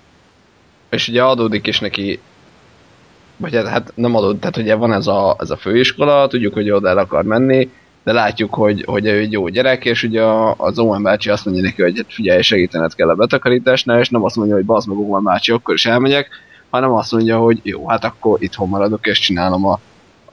és 0.90 1.08
ugye 1.08 1.22
adódik 1.22 1.66
is 1.66 1.80
neki, 1.80 2.20
vagy 3.36 3.54
hát, 3.54 3.66
hát 3.66 3.92
nem 3.94 4.14
adódik, 4.14 4.40
tehát 4.40 4.56
ugye 4.56 4.74
van 4.74 4.92
ez 4.92 5.06
a, 5.06 5.36
ez 5.38 5.50
a 5.50 5.56
főiskola, 5.56 6.26
tudjuk, 6.26 6.54
hogy 6.54 6.70
oda 6.70 6.88
el 6.88 6.98
akar 6.98 7.24
menni, 7.24 7.70
de 8.04 8.12
látjuk, 8.12 8.54
hogy, 8.54 8.84
hogy 8.86 9.06
ő 9.06 9.18
egy 9.18 9.32
jó 9.32 9.48
gyerek, 9.48 9.84
és 9.84 10.02
ugye 10.02 10.22
az 10.56 10.78
Owen 10.78 11.02
bácsi 11.02 11.30
azt 11.30 11.44
mondja 11.44 11.62
neki, 11.62 11.82
hogy 11.82 11.96
hát 11.96 12.12
figyelj, 12.12 12.42
segítened 12.42 12.94
kell 12.94 13.08
a 13.08 13.14
betakarításnál, 13.14 14.00
és 14.00 14.08
nem 14.08 14.24
azt 14.24 14.36
mondja, 14.36 14.54
hogy 14.54 14.64
bazd 14.64 14.88
meg 14.88 14.98
Owen 14.98 15.22
bácsi, 15.22 15.52
akkor 15.52 15.74
is 15.74 15.86
elmegyek, 15.86 16.28
hanem 16.70 16.92
azt 16.92 17.12
mondja, 17.12 17.38
hogy 17.38 17.60
jó, 17.62 17.88
hát 17.88 18.04
akkor 18.04 18.42
itthon 18.42 18.68
maradok, 18.68 19.06
és 19.06 19.18
csinálom 19.18 19.66
a, 19.66 19.80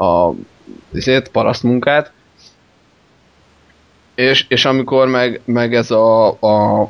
a 0.05 0.33
ezért, 0.93 1.27
parasztmunkát. 1.29 2.11
És, 4.15 4.45
és 4.47 4.65
amikor 4.65 5.07
meg, 5.07 5.41
meg 5.45 5.75
ez 5.75 5.91
a, 5.91 6.27
a 6.27 6.89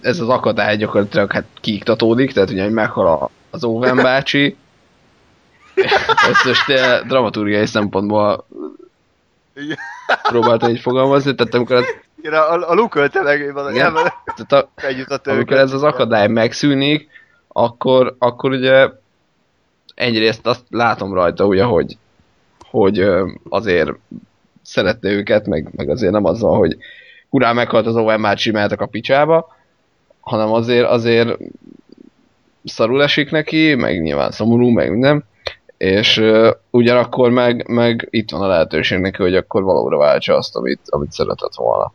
ez 0.00 0.20
az 0.20 0.28
akadály 0.28 0.76
gyakorlatilag 0.76 1.32
hát 1.32 1.44
kiiktatódik, 1.60 2.32
tehát 2.32 2.50
ugye, 2.50 2.70
meghal 2.70 3.30
az 3.50 3.64
Owen 3.64 3.96
bácsi, 3.96 4.56
ezt 6.30 6.44
most 6.44 6.70
eh, 6.70 7.00
dramaturgiai 7.06 7.66
szempontból 7.66 8.46
próbáltam 10.22 10.70
így 10.70 10.80
fogalmazni, 10.80 11.34
tehát 11.34 11.54
amikor, 11.54 11.76
az, 11.76 11.84
Igen, 12.18 12.32
a, 12.32 12.70
a, 12.70 12.74
Luke 12.74 13.00
ölte 13.00 13.22
meg, 13.22 13.52
van, 13.52 13.74
Igen. 13.74 13.94
tehát 14.36 14.52
a, 14.52 15.30
amikor 15.30 15.56
ez 15.56 15.72
az 15.72 15.82
akadály 15.82 16.28
megszűnik, 16.28 17.08
akkor, 17.48 18.16
akkor 18.18 18.50
ugye 18.50 18.88
egyrészt 19.94 20.46
azt 20.46 20.64
látom 20.70 21.14
rajta, 21.14 21.46
ugye, 21.46 21.64
hogy, 21.64 21.96
hogy 22.70 23.06
azért 23.48 23.90
szerette 24.62 25.08
őket, 25.08 25.46
meg, 25.46 25.68
meg 25.76 25.88
azért 25.88 26.12
nem 26.12 26.24
azzal, 26.24 26.58
hogy 26.58 26.76
hurrá 27.28 27.52
meghalt 27.52 27.86
az 27.86 27.96
Owen 27.96 28.22
bácsi, 28.22 28.50
mehetek 28.50 28.80
a 28.80 28.86
picsába, 28.86 29.56
hanem 30.20 30.52
azért, 30.52 30.88
azért 30.88 31.38
szarul 32.64 33.02
esik 33.02 33.30
neki, 33.30 33.74
meg 33.74 34.02
nyilván 34.02 34.30
szomorú, 34.30 34.68
meg 34.68 34.90
minden, 34.90 35.24
és 35.76 36.16
uh, 36.16 36.50
ugyanakkor 36.70 37.30
meg, 37.30 37.68
meg 37.68 38.06
itt 38.10 38.30
van 38.30 38.42
a 38.42 38.46
lehetőség 38.46 38.98
neki, 38.98 39.22
hogy 39.22 39.34
akkor 39.34 39.62
valóra 39.62 39.96
váltsa 39.96 40.36
azt, 40.36 40.56
amit, 40.56 40.80
amit 40.84 41.12
szeretett 41.12 41.54
volna. 41.54 41.92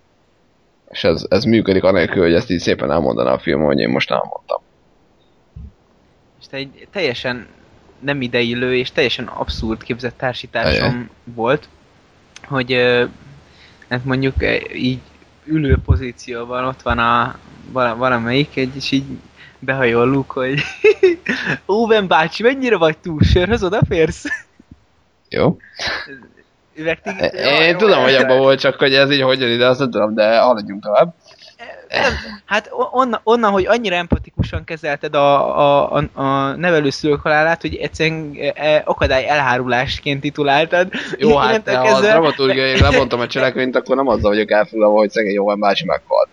És 0.89 1.03
ez, 1.03 1.25
ez 1.29 1.43
működik 1.43 1.83
anélkül, 1.83 2.23
hogy 2.23 2.33
ezt 2.33 2.49
így 2.49 2.59
szépen 2.59 2.91
elmondaná 2.91 3.33
a 3.33 3.39
film, 3.39 3.63
hogy 3.63 3.79
én 3.79 3.89
most 3.89 4.11
elmondtam. 4.11 4.61
És 6.39 6.47
te 6.47 6.57
egy 6.57 6.87
teljesen 6.91 7.47
nem 7.99 8.21
ideillő 8.21 8.75
és 8.75 8.91
teljesen 8.91 9.25
abszurd 9.25 9.83
képzett 9.83 10.17
társításom 10.17 10.89
Ajaj. 10.89 11.07
volt, 11.23 11.69
hogy 12.43 12.73
hát 13.89 14.05
mondjuk 14.05 14.35
így 14.73 14.99
ülő 15.45 15.77
pozícióban 15.85 16.65
ott 16.65 16.81
van 16.81 16.99
a 16.99 17.39
vala- 17.71 17.97
valamelyik, 17.97 18.55
egy, 18.55 18.75
és 18.75 18.91
így 18.91 19.03
behajol 19.59 20.07
Luke, 20.09 20.33
hogy 20.33 20.61
Owen 21.65 22.07
bácsi, 22.07 22.43
mennyire 22.43 22.77
vagy 22.77 22.97
túl 22.97 23.19
sörhöz, 23.21 23.63
odaférsz? 23.63 24.25
Jó? 25.29 25.57
Én 27.59 27.77
tudom, 27.77 28.01
hogy 28.03 28.13
abban 28.15 28.37
volt, 28.37 28.59
csak 28.59 28.75
hogy 28.75 28.93
ez 28.93 29.11
így 29.11 29.21
hogyan 29.21 29.49
ide, 29.49 29.67
azt 29.67 29.79
nem 29.79 29.91
tudom, 29.91 30.13
de 30.13 30.39
haladjunk 30.39 30.83
tovább. 30.83 31.13
Nem, 31.89 32.13
hát 32.45 32.69
o- 32.71 33.19
onnan, 33.23 33.51
hogy 33.51 33.65
annyira 33.65 33.95
empatikusan 33.95 34.63
kezelted 34.63 35.15
a, 35.15 35.57
a, 35.59 35.93
a, 35.97 36.21
a 36.21 36.55
nevelőszülők 36.55 37.21
halálát, 37.21 37.61
hogy 37.61 37.75
egyszerűen 37.75 38.35
e, 38.55 38.81
akadály 38.85 39.27
elhárulásként 39.27 40.21
tituláltad. 40.21 40.87
Jó, 41.17 41.37
hát 41.37 41.69
ha 41.69 41.79
a 41.79 41.83
kezdve- 41.83 42.11
dramaturgiai 42.11 42.79
lemondtam 42.79 43.19
a 43.19 43.27
cselekményt, 43.27 43.75
akkor 43.75 43.95
nem 43.95 44.07
azzal 44.07 44.29
vagyok 44.31 44.51
elfoglalva, 44.51 44.97
hogy 44.97 45.09
szegény 45.09 45.33
Jóván 45.33 45.59
bácsi 45.59 45.85
meghalt. 45.85 46.29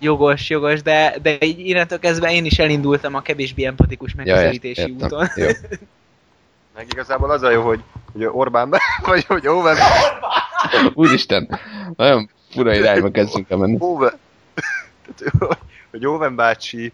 Jogos, 0.00 0.50
jogos, 0.50 0.82
de, 0.82 1.14
de 1.22 1.36
így 1.40 1.58
innentől 1.58 1.98
kezdve 1.98 2.32
én 2.32 2.44
is 2.44 2.58
elindultam 2.58 3.14
a 3.14 3.20
kevésbé 3.22 3.64
empatikus 3.64 4.14
megközelítési 4.14 4.80
értem. 4.80 4.94
úton. 5.06 5.28
Jó. 5.36 5.46
Meg 6.76 6.86
igazából 6.90 7.30
az 7.30 7.42
a 7.42 7.50
jó, 7.50 7.62
hogy, 7.62 7.80
hogy 8.12 8.24
Orbán, 8.24 8.70
be- 8.70 8.80
vagy 9.06 9.24
hogy 9.24 9.46
Owen, 9.48 9.76
Úristen, 10.94 11.58
nagyon 11.96 12.30
fura 12.50 12.74
irányba 12.74 13.10
kezdünk 13.10 13.50
el 13.50 13.56
menni. 13.56 13.76
Owen, 13.78 14.12
tehát, 15.16 15.58
hogy 15.90 16.06
Owen 16.06 16.34
bácsinak 16.36 16.92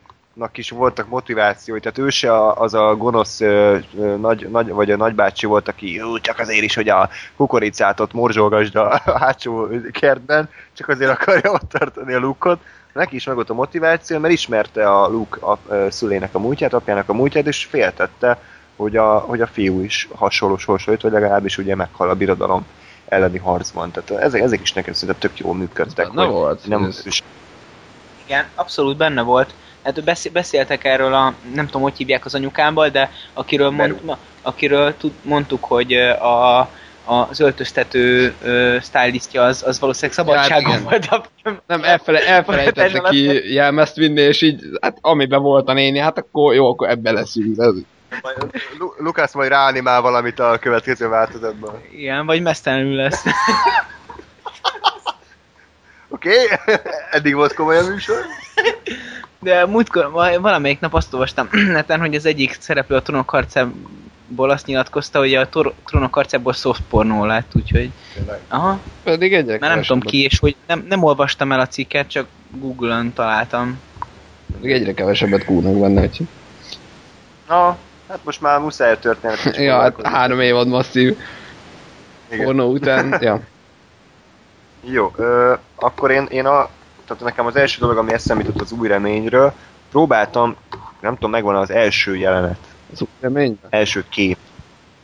is 0.59 0.71
voltak 0.71 1.09
motivációi, 1.09 1.81
tehát 1.81 1.99
ő 1.99 2.09
se 2.11 2.33
a- 2.33 2.61
az 2.61 2.75
a 2.75 2.97
gonosz 2.97 3.41
ö, 3.41 3.79
ö, 3.99 4.17
nagy, 4.17 4.51
nagy, 4.51 4.69
vagy 4.69 4.91
a 4.91 4.97
nagybácsi 4.97 5.47
volt, 5.47 5.69
aki 5.69 5.93
jó, 5.93 6.19
csak 6.19 6.39
azért 6.39 6.63
is, 6.65 6.75
hogy 6.75 6.89
a 6.89 7.09
kukoricát 7.37 8.01
ott 8.01 8.13
morzsolgasd 8.13 8.77
a 8.77 9.03
hátsó 9.19 9.69
kertben, 9.91 10.49
csak 10.73 10.89
azért 10.89 11.11
akarja 11.11 11.51
ott 11.53 11.69
tartani 11.69 12.13
a 12.13 12.19
lukot. 12.19 12.61
Neki 12.95 13.15
is 13.15 13.25
meg 13.25 13.35
volt 13.35 13.51
a 13.51 13.55
motiváció, 13.55 14.19
mert 14.19 14.33
ismerte 14.33 14.91
a 14.91 15.09
Luke 15.09 15.47
a, 15.47 15.59
ö, 15.69 15.87
szülének 15.91 16.35
a 16.35 16.39
múltját, 16.39 16.73
apjának 16.73 17.09
a 17.09 17.13
múltját, 17.13 17.47
és 17.47 17.65
féltette, 17.65 18.41
hogy 18.77 18.97
a, 18.97 19.19
hogy 19.19 19.41
a 19.41 19.47
fiú 19.47 19.81
is 19.81 20.09
hasonló 20.15 20.57
sorsot, 20.57 21.03
vagy 21.03 21.13
legalábbis 21.13 21.59
ugye 21.59 21.75
meghal 21.75 22.11
a 22.11 22.15
birodalom 22.15 22.67
elleni 23.09 23.39
harcban. 23.39 23.91
Tehát 23.91 24.23
ezek, 24.23 24.41
ezek 24.41 24.61
is 24.61 24.73
nekem 24.73 24.93
szerintem 24.95 25.19
tök 25.19 25.39
jól 25.39 25.55
működtek. 25.55 26.13
Na 26.13 26.27
volt. 26.27 26.67
Nem, 26.67 26.85
Ez- 26.85 27.03
és 27.05 27.23
Igen, 28.25 28.45
abszolút 28.55 28.97
benne 28.97 29.23
volt. 29.23 29.55
Hát 29.83 30.05
beszél, 30.05 30.33
beszéltek 30.33 30.85
erről 30.85 31.15
a, 31.15 31.35
nem 31.55 31.67
tudom, 31.67 31.83
hogy 31.83 31.97
hívják 31.97 32.25
az 32.25 32.35
anyukámmal, 32.35 32.89
de 32.89 33.11
akiről, 33.33 33.71
mond, 33.71 34.17
akiről 34.43 34.97
tud, 34.97 35.13
mondtuk, 35.23 35.65
hogy 35.65 35.93
a, 35.93 36.69
az 37.05 37.41
öltöztető 37.41 38.35
ö, 38.43 38.77
stylistja 38.83 39.43
az, 39.43 39.63
az 39.67 39.81
valószínűleg 39.81 40.17
szabadságon 40.17 40.71
igen. 40.71 40.83
volt 40.83 41.07
a 41.07 41.25
Nem, 41.67 41.83
elfele, 41.85 42.27
elfelejtette 42.27 43.01
ki 43.09 43.53
jelmezt 43.53 43.97
vinni, 43.97 44.21
és 44.21 44.43
így, 44.43 44.63
hát 44.81 44.99
amiben 45.01 45.43
volt 45.43 45.69
a 45.69 45.73
néni, 45.73 45.99
hát 45.99 46.19
akkor 46.19 46.55
jó, 46.55 46.71
akkor 46.71 46.89
ebbe 46.89 47.13
leszünk. 47.13 47.59
Ez, 47.59 47.73
Lukász 48.99 49.35
majd 49.35 49.49
ráanimál 49.49 50.01
valamit 50.01 50.39
a 50.39 50.59
következő 50.59 51.09
változatban. 51.09 51.83
Igen, 51.93 52.27
vagy 52.27 52.43
mesztelenül 52.43 52.95
lesz. 52.95 53.25
Oké, 56.09 56.31
okay. 56.43 56.77
eddig 57.11 57.35
volt 57.35 57.55
komoly 57.55 57.79
a 57.79 57.89
műsor. 57.89 58.17
De 59.41 59.67
múltkor, 59.67 60.11
val- 60.11 60.37
valamelyik 60.37 60.81
nap 60.81 60.95
azt 60.95 61.13
olvastam 61.13 61.49
neten, 61.73 62.01
hogy 62.01 62.15
az 62.15 62.27
egyik 62.27 62.57
szereplő 62.61 62.97
a 62.97 63.03
trónok 63.03 63.27
harcából 64.35 64.51
azt 64.51 64.67
nyilatkozta, 64.67 65.19
hogy 65.19 65.35
a 65.35 65.49
tor- 65.49 65.75
trónok 65.85 66.15
harcából 66.15 66.53
soft 66.53 66.83
pornó 66.89 67.25
lett, 67.25 67.51
úgyhogy... 67.55 67.91
Aha, 68.49 68.79
pedig 69.03 69.35
egyre 69.35 69.59
már 69.61 69.71
nem 69.71 69.83
tudom 69.83 70.01
ki, 70.01 70.23
és 70.23 70.39
hogy 70.39 70.57
nem, 70.67 70.85
nem 70.89 71.03
olvastam 71.03 71.53
el 71.53 71.61
a 71.61 71.67
cikket, 71.67 72.09
csak 72.09 72.27
Google-on 72.51 73.13
találtam. 73.13 73.81
Pedig 74.53 74.71
egyre 74.71 74.95
kevesebbet 74.95 75.45
kúrnak 75.45 75.81
benne, 75.81 76.03
úgyhogy. 76.03 76.27
Na, 77.49 77.77
hát 78.09 78.19
most 78.25 78.41
már 78.41 78.61
muszáj 78.61 78.93
a 78.93 78.99
történet. 78.99 79.57
Ja, 79.57 79.81
hát 79.81 80.07
három 80.07 80.41
évad 80.41 80.69
masszív 80.69 81.19
Igen. 82.31 82.45
pornó 82.45 82.73
után, 82.73 83.17
ja. 83.21 83.41
Jó, 84.81 85.13
ö, 85.17 85.55
akkor 85.75 86.11
én, 86.11 86.27
én 86.31 86.47
a, 86.47 86.69
tehát 87.07 87.23
nekem 87.23 87.47
az 87.47 87.57
első 87.57 87.81
dolog, 87.81 87.97
ami 87.97 88.13
eszembe 88.13 88.45
jutott 88.45 88.61
az 88.61 88.73
új 88.73 88.89
reményről, 88.89 89.53
próbáltam, 89.91 90.57
nem 91.01 91.15
tudom, 91.15 91.31
megvan 91.31 91.57
az 91.57 91.71
első 91.71 92.17
jelenet, 92.17 92.74
Az 93.63 93.69
első 93.71 94.05
kép, 94.09 94.37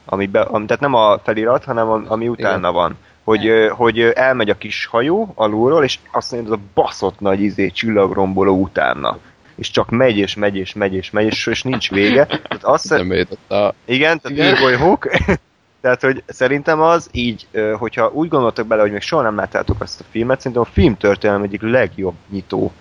ami 0.05 0.26
be, 0.26 0.41
ami, 0.41 0.66
tehát 0.66 0.82
nem 0.82 0.95
a 0.95 1.18
felirat, 1.18 1.64
hanem 1.64 1.88
a, 1.88 2.03
ami 2.07 2.28
utána 2.28 2.59
Igen. 2.59 2.72
van. 2.72 2.97
Hogy, 3.24 3.47
ö, 3.47 3.68
hogy 3.68 4.01
elmegy 4.01 4.51
a 4.51 4.57
kis 4.57 4.86
hajó 4.86 5.32
alulról, 5.34 5.84
és 5.84 5.99
azt 6.12 6.32
mondja, 6.32 6.51
hogy 6.51 6.59
az 6.59 6.66
a 6.66 6.80
baszott 6.80 7.20
nagy 7.20 7.41
izé, 7.41 7.68
csillagromboló 7.68 8.61
utána. 8.61 9.18
És 9.55 9.70
csak 9.70 9.91
megy, 9.91 10.16
és 10.16 10.34
megy, 10.34 10.57
és 10.57 10.72
megy, 10.72 10.95
és 10.95 11.11
megy, 11.11 11.26
és, 11.26 11.47
és 11.47 11.62
nincs 11.62 11.91
vége. 11.91 12.26
Tehát 12.26 12.61
azt, 12.61 12.91
Nem 12.91 13.12
jutott 13.12 13.51
a... 13.51 13.74
igen, 13.84 14.20
tehát 14.20 14.38
Igen. 14.38 14.55
űrgoly 14.55 14.74
hook. 14.74 15.09
tehát, 15.80 16.01
hogy 16.01 16.22
szerintem 16.26 16.80
az 16.80 17.09
így, 17.12 17.47
hogyha 17.78 18.11
úgy 18.12 18.28
gondoltok 18.28 18.66
bele, 18.66 18.82
hogy 18.82 18.93
még 18.93 19.01
soha 19.01 19.22
nem 19.22 19.36
láttátok 19.36 19.80
azt 19.80 20.01
a 20.01 20.05
filmet, 20.11 20.38
szerintem 20.38 20.62
a 20.62 20.72
film 20.72 20.97
történelem 20.97 21.43
egyik 21.43 21.62
legjobb 21.62 22.14
nyitó 22.28 22.72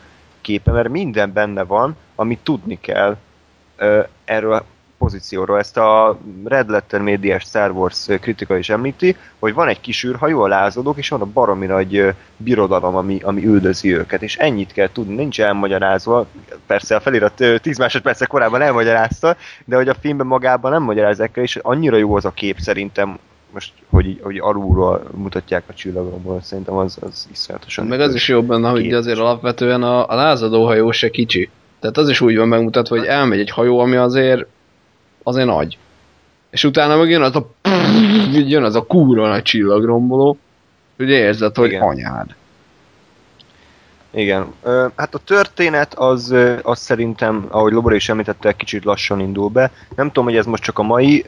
képe, 0.41 0.72
mert 0.72 0.89
minden 0.89 1.34
benne 1.34 1.64
van, 1.64 1.95
amit 2.16 2.39
tudni 2.43 2.80
kell 2.82 3.18
erről 4.26 4.53
a 4.53 4.66
pozícióról. 4.99 5.57
Ezt 5.57 5.77
a 5.77 6.17
Red 6.43 6.69
Letter 6.69 7.01
médiás 7.01 7.43
Star 7.43 7.71
Wars 7.71 8.05
kritika 8.21 8.57
is 8.57 8.69
említi, 8.69 9.15
hogy 9.39 9.53
van 9.53 9.67
egy 9.67 9.79
kis 9.79 10.03
űrhajó, 10.03 10.41
a 10.41 10.47
lázadók, 10.47 10.97
és 10.97 11.09
van 11.09 11.21
a 11.21 11.25
baromi 11.25 11.65
nagy 11.65 12.13
birodalom, 12.37 12.95
ami, 12.95 13.19
ami 13.23 13.45
üldözi 13.45 13.95
őket, 13.95 14.21
és 14.21 14.37
ennyit 14.37 14.71
kell 14.71 14.91
tudni, 14.91 15.15
nincs 15.15 15.41
elmagyarázva, 15.41 16.27
persze 16.65 16.95
a 16.95 16.99
felirat 16.99 17.39
ö, 17.39 17.57
10 17.57 17.77
másodpercek 17.77 18.27
korábban 18.27 18.61
elmagyarázta, 18.61 19.35
de 19.65 19.75
hogy 19.75 19.87
a 19.87 19.95
filmben 19.99 20.27
magában 20.27 20.71
nem 20.71 20.83
magyarázzák 20.83 21.37
el, 21.37 21.43
és 21.43 21.55
annyira 21.55 21.97
jó 21.97 22.15
az 22.15 22.25
a 22.25 22.31
kép 22.31 22.59
szerintem, 22.59 23.17
most, 23.53 23.73
hogy, 23.89 24.19
hogy 24.23 24.37
alulról 24.37 25.03
mutatják 25.15 25.63
a 25.67 25.73
csillagomból, 25.73 26.41
szerintem 26.41 26.75
az, 26.75 26.97
az 27.01 27.27
iszonyatosan. 27.31 27.87
Meg 27.87 27.99
az 27.99 28.13
is 28.13 28.27
jobb 28.27 28.45
benne, 28.47 28.69
hogy 28.69 28.93
azért 28.93 29.19
alapvetően 29.19 29.83
a, 29.83 30.09
a 30.09 30.15
lázadó 30.15 30.65
hajó 30.65 30.91
se 30.91 31.09
kicsi. 31.09 31.49
Tehát 31.79 31.97
az 31.97 32.09
is 32.09 32.21
úgy 32.21 32.37
van 32.37 32.47
megmutatva, 32.47 32.97
hogy 32.97 33.07
elmegy 33.07 33.39
egy 33.39 33.49
hajó, 33.49 33.79
ami 33.79 33.95
azért 33.95 34.45
azért 35.30 35.47
nagy. 35.47 35.77
És 36.49 36.63
utána 36.63 36.97
meg 36.97 37.09
jön 37.09 37.21
az 37.21 37.36
a 37.36 37.49
jön 38.53 38.63
az 38.63 38.75
a 38.75 38.86
kúra 38.86 39.27
nagy 39.27 39.41
csillagromboló, 39.41 40.38
hogy 40.97 41.09
érzed, 41.09 41.55
hogy 41.55 41.69
Igen. 41.69 41.82
anyád. 41.82 42.36
Igen. 44.11 44.53
Hát 44.95 45.15
a 45.15 45.19
történet 45.25 45.93
az, 45.93 46.36
az 46.61 46.80
szerintem, 46.80 47.45
ahogy 47.49 47.73
Lobor 47.73 47.93
is 47.93 48.09
említette, 48.09 48.55
kicsit 48.55 48.84
lassan 48.84 49.19
indul 49.19 49.49
be. 49.49 49.71
Nem 49.95 50.07
tudom, 50.07 50.23
hogy 50.23 50.36
ez 50.36 50.45
most 50.45 50.63
csak 50.63 50.80
a 50.80 50.84
mai 50.84 51.25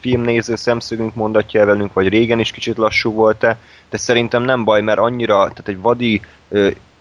filmnéző 0.00 0.56
szemszögünk 0.56 1.14
mondatja 1.14 1.60
el 1.60 1.66
velünk, 1.66 1.92
vagy 1.92 2.08
régen 2.08 2.38
is 2.38 2.50
kicsit 2.50 2.76
lassú 2.76 3.12
volt-e, 3.12 3.58
de 3.90 3.96
szerintem 3.96 4.42
nem 4.42 4.64
baj, 4.64 4.80
mert 4.80 4.98
annyira, 4.98 5.34
tehát 5.34 5.68
egy 5.68 5.80
vadi 5.80 6.20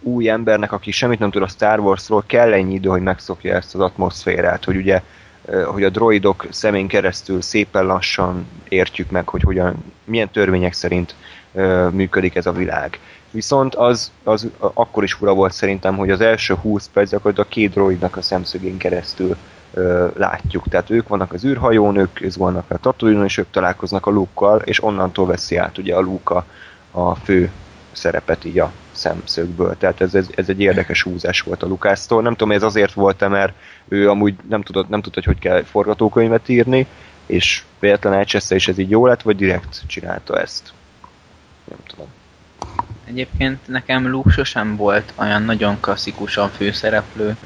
új 0.01 0.29
embernek, 0.29 0.71
aki 0.71 0.91
semmit 0.91 1.19
nem 1.19 1.31
tud 1.31 1.41
a 1.41 1.47
Star 1.47 1.79
Warsról, 1.79 2.23
kell 2.27 2.53
ennyi 2.53 2.73
idő, 2.73 2.89
hogy 2.89 3.01
megszokja 3.01 3.55
ezt 3.55 3.75
az 3.75 3.81
atmoszférát, 3.81 4.63
hogy 4.63 4.75
ugye 4.75 5.01
hogy 5.65 5.83
a 5.83 5.89
droidok 5.89 6.45
szemén 6.49 6.87
keresztül 6.87 7.41
szépen 7.41 7.85
lassan 7.85 8.47
értjük 8.69 9.11
meg, 9.11 9.29
hogy 9.29 9.41
hogyan, 9.41 9.75
milyen 10.03 10.29
törvények 10.29 10.73
szerint 10.73 11.15
ö, 11.53 11.87
működik 11.89 12.35
ez 12.35 12.45
a 12.45 12.51
világ. 12.51 12.99
Viszont 13.31 13.75
az, 13.75 14.11
az 14.23 14.47
akkor 14.59 15.03
is 15.03 15.13
fura 15.13 15.33
volt 15.33 15.53
szerintem, 15.53 15.97
hogy 15.97 16.09
az 16.09 16.21
első 16.21 16.53
20 16.53 16.89
perc 16.93 17.09
gyakorlatilag 17.09 17.49
a 17.49 17.53
két 17.53 17.71
droidnak 17.71 18.17
a 18.17 18.21
szemszögén 18.21 18.77
keresztül 18.77 19.35
ö, 19.73 20.07
látjuk. 20.15 20.67
Tehát 20.69 20.89
ők 20.89 21.07
vannak 21.07 21.33
az 21.33 21.45
űrhajón, 21.45 21.95
ők 21.95 22.35
vannak 22.35 22.65
a 22.67 22.77
tatooine 22.77 23.25
és 23.25 23.37
ők 23.37 23.51
találkoznak 23.51 24.05
a 24.05 24.11
luke 24.11 24.55
és 24.63 24.83
onnantól 24.83 25.25
veszi 25.25 25.55
át 25.55 25.77
ugye 25.77 25.95
a 25.95 26.01
Luke 26.01 26.35
a, 26.35 26.45
a 26.91 27.15
fő 27.15 27.51
szerepet 27.91 28.45
így 28.45 28.59
a 28.59 28.71
szemszögből. 28.91 29.77
Tehát 29.77 30.01
ez, 30.01 30.15
ez, 30.15 30.27
ez 30.35 30.49
egy 30.49 30.59
érdekes 30.59 31.01
húzás 31.01 31.41
volt 31.41 31.63
a 31.63 31.67
Lukásztól. 31.67 32.21
Nem 32.21 32.35
tudom, 32.35 32.53
ez 32.53 32.63
azért 32.63 32.93
volt-e, 32.93 33.27
mert 33.27 33.53
ő 33.87 34.09
amúgy 34.09 34.35
nem 34.49 34.61
tudott, 34.61 34.89
nem 34.89 35.01
tudta, 35.01 35.21
hogy 35.23 35.33
hogy 35.33 35.39
kell 35.39 35.63
forgatókönyvet 35.63 36.49
írni, 36.49 36.87
és 37.25 37.63
véletlen 37.79 38.13
elcseszte, 38.13 38.55
és 38.55 38.67
ez 38.67 38.77
így 38.77 38.89
jó 38.89 39.05
lett, 39.05 39.21
vagy 39.21 39.35
direkt 39.35 39.81
csinálta 39.87 40.39
ezt. 40.39 40.73
Nem 41.69 41.77
tudom. 41.87 42.07
Egyébként 43.05 43.67
nekem 43.67 44.09
Luke 44.09 44.31
sosem 44.31 44.75
volt 44.75 45.13
olyan 45.15 45.41
nagyon 45.41 45.79
klasszikusan 45.79 46.49
főszereplő. 46.49 47.37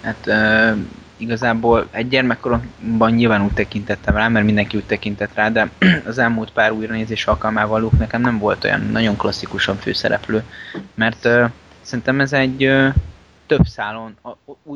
Hát 0.00 0.26
uh, 0.26 0.78
igazából 1.16 1.88
egy 1.90 2.08
gyermekkoromban 2.08 3.12
nyilván 3.12 3.42
úgy 3.42 3.52
tekintettem 3.52 4.16
rá, 4.16 4.28
mert 4.28 4.44
mindenki 4.44 4.76
úgy 4.76 4.84
tekintett 4.84 5.34
rá, 5.34 5.50
de 5.50 5.70
az 6.06 6.18
elmúlt 6.18 6.50
pár 6.52 6.72
újranézés 6.72 7.26
alkalmával 7.26 7.80
Luke 7.80 7.96
nekem 7.98 8.20
nem 8.20 8.38
volt 8.38 8.64
olyan 8.64 8.80
nagyon 8.80 9.16
klasszikusan 9.16 9.76
főszereplő, 9.76 10.42
mert 10.94 11.24
uh, 11.24 11.50
szerintem 11.80 12.20
ez 12.20 12.32
egy 12.32 12.66
uh, 12.66 12.94
több 13.56 13.66
szálon, 13.66 14.16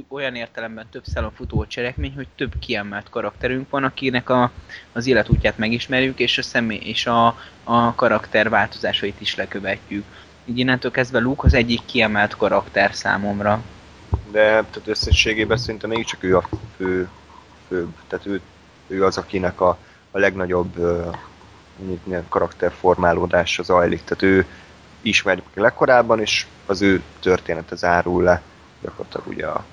olyan 0.08 0.34
értelemben 0.34 0.86
több 0.90 1.04
szálon 1.04 1.32
futó 1.32 1.66
cselekmény, 1.66 2.14
hogy 2.14 2.26
több 2.36 2.52
kiemelt 2.58 3.10
karakterünk 3.10 3.70
van, 3.70 3.84
akinek 3.84 4.30
a, 4.30 4.50
az 4.92 5.06
életútját 5.06 5.58
megismerjük, 5.58 6.18
és 6.18 6.38
a 6.38 6.42
személy 6.42 6.80
és 6.82 7.06
a, 7.06 7.26
a 7.64 7.94
karakter 7.94 8.48
változásait 8.48 9.20
is 9.20 9.36
lekövetjük. 9.36 10.04
Így 10.44 10.58
innentől 10.58 10.90
kezdve 10.90 11.18
Luke 11.18 11.46
az 11.46 11.54
egyik 11.54 11.84
kiemelt 11.84 12.36
karakter 12.36 12.94
számomra. 12.94 13.62
de 14.30 14.40
tehát 14.40 14.82
összességében 14.84 15.56
szerintem 15.56 15.90
mégiscsak 15.90 16.22
ő 16.22 16.36
a 16.36 16.48
fő, 16.76 17.08
fő 17.68 17.88
tehát 18.08 18.26
ő, 18.26 18.40
ő 18.86 19.04
az, 19.04 19.16
akinek 19.16 19.60
a, 19.60 19.78
a 20.10 20.18
legnagyobb 20.18 20.78
uh, 20.78 22.24
karakterformálódása 22.28 23.62
zajlik, 23.62 24.04
tehát 24.04 24.22
ő 24.22 24.46
ismerjük 25.00 25.54
legkorábban, 25.54 26.20
és 26.20 26.46
az 26.66 26.82
ő 26.82 27.02
története 27.20 27.76
zárul 27.76 28.22
le 28.22 28.42
gyakorlatilag 28.82 29.26
ugye 29.26 29.46
a 29.46 29.64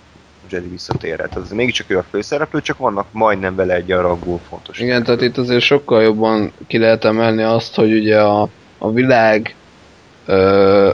Jedi 0.49 0.67
visszatérre. 0.67 1.27
Tehát 1.27 1.53
mégiscsak 1.53 1.89
ő 1.89 1.97
a 1.97 2.05
főszereplő, 2.09 2.61
csak 2.61 2.77
vannak 2.77 3.07
majdnem 3.11 3.55
vele 3.55 3.73
egy 3.73 3.91
aragú 3.91 4.39
fontos. 4.49 4.79
Igen, 4.79 5.03
tehát 5.03 5.21
itt 5.21 5.37
azért 5.37 5.61
sokkal 5.61 6.01
jobban 6.01 6.51
ki 6.67 6.77
lehet 6.77 7.05
emelni 7.05 7.43
azt, 7.43 7.75
hogy 7.75 7.93
ugye 7.93 8.21
a, 8.21 8.49
a 8.77 8.91
világ 8.91 9.55
ö, 10.25 10.89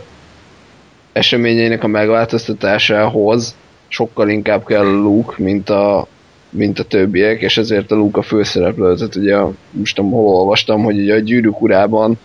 eseményeinek 1.11 1.83
a 1.83 1.87
megváltoztatásához 1.87 3.55
sokkal 3.87 4.29
inkább 4.29 4.65
kell 4.65 4.85
Luke, 4.85 5.33
mint 5.37 5.69
a, 5.69 6.07
mint 6.49 6.79
a 6.79 6.83
többiek, 6.83 7.41
és 7.41 7.57
ezért 7.57 7.91
a 7.91 7.95
Luke 7.95 8.19
a 8.19 8.23
főszereplő. 8.23 8.95
Tehát 8.95 9.15
ugye 9.15 9.37
most 9.71 9.97
nem 9.97 10.09
hol 10.09 10.35
olvastam, 10.35 10.83
hogy 10.83 10.99
ugye 10.99 11.13
a 11.13 11.19
gyűrűk 11.19 11.61
urában 11.61 12.19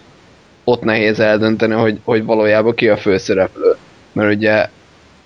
ott 0.64 0.82
nehéz 0.82 1.20
eldönteni, 1.20 1.74
hogy, 1.74 1.98
hogy 2.04 2.24
valójában 2.24 2.74
ki 2.74 2.88
a 2.88 2.96
főszereplő. 2.96 3.76
Mert 4.12 4.34
ugye 4.34 4.68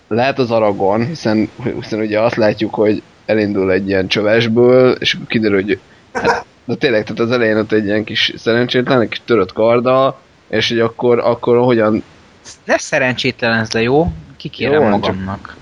lehet 0.08 0.38
az 0.38 0.50
Aragon, 0.50 1.06
hiszen, 1.06 1.48
hiszen 1.80 2.00
ugye 2.00 2.20
azt 2.20 2.36
látjuk, 2.36 2.74
hogy 2.74 3.02
elindul 3.26 3.72
egy 3.72 3.88
ilyen 3.88 4.08
csövesből, 4.08 4.90
és 4.90 5.14
akkor 5.14 5.26
kiderül, 5.26 5.62
hogy 5.62 5.78
hát, 6.12 6.44
de 6.64 6.74
tényleg, 6.74 7.02
tehát 7.02 7.20
az 7.20 7.30
elején 7.30 7.56
ott 7.56 7.72
egy 7.72 7.84
ilyen 7.84 8.04
kis 8.04 8.32
szerencsétlen, 8.36 9.00
egy 9.00 9.08
kis 9.08 9.20
törött 9.24 9.52
karddal, 9.52 10.18
és 10.48 10.68
hogy 10.68 10.80
akkor, 10.80 11.18
akkor 11.18 11.58
hogyan, 11.58 12.02
Ne 12.64 12.78
szerencsétlen 12.78 13.58
ez 13.58 13.72
le, 13.72 13.82
jó? 13.82 14.12
Kikérem 14.36 14.82
Jó, 14.82 14.88
van, 14.88 15.00
csak- 15.00 15.14
magamnak. 15.14 15.56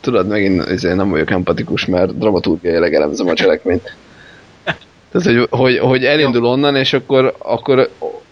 tudod, 0.00 0.26
megint 0.28 0.66
ezért 0.66 0.96
nem 0.96 1.10
vagyok 1.10 1.30
empatikus, 1.30 1.86
mert 1.86 2.18
dramaturgiailag 2.18 2.92
elemzem 2.94 3.28
a 3.28 3.34
cselekményt. 3.34 3.96
Tehát, 5.10 5.26
hogy, 5.26 5.46
hogy, 5.50 5.78
hogy 5.78 6.04
elindul 6.04 6.44
onnan, 6.44 6.76
és 6.76 6.92
akkor, 6.92 7.34
akkor 7.38 7.90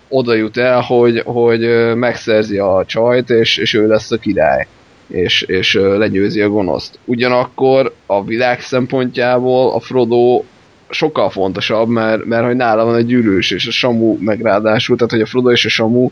oda 0.09 0.34
jut 0.34 0.57
el, 0.57 0.80
hogy, 0.80 1.22
hogy 1.24 1.95
megszerzi 1.95 2.59
a 2.59 2.84
csajt, 2.86 3.30
és, 3.30 3.57
és 3.57 3.74
ő 3.74 3.86
lesz 3.86 4.11
a 4.11 4.16
király. 4.16 4.66
És, 5.11 5.42
és 5.42 5.74
ö, 5.74 5.98
legyőzi 5.98 6.40
a 6.40 6.48
gonoszt. 6.48 6.98
Ugyanakkor 7.04 7.94
a 8.06 8.24
világ 8.24 8.61
szempontjából 8.61 9.72
a 9.72 9.80
Frodo 9.80 10.42
sokkal 10.90 11.30
fontosabb, 11.30 11.88
mert, 11.88 12.24
mert 12.24 12.44
hogy 12.46 12.56
nála 12.56 12.84
van 12.84 12.94
egy 12.94 13.06
gyűrűs, 13.06 13.50
és 13.50 13.66
a 13.66 13.70
Samu 13.70 14.16
meg 14.20 14.42
tehát 14.42 15.11
hogy 15.11 15.20
a 15.20 15.26
Frodo 15.26 15.50
és 15.50 15.64
a 15.64 15.68
Samu 15.68 16.11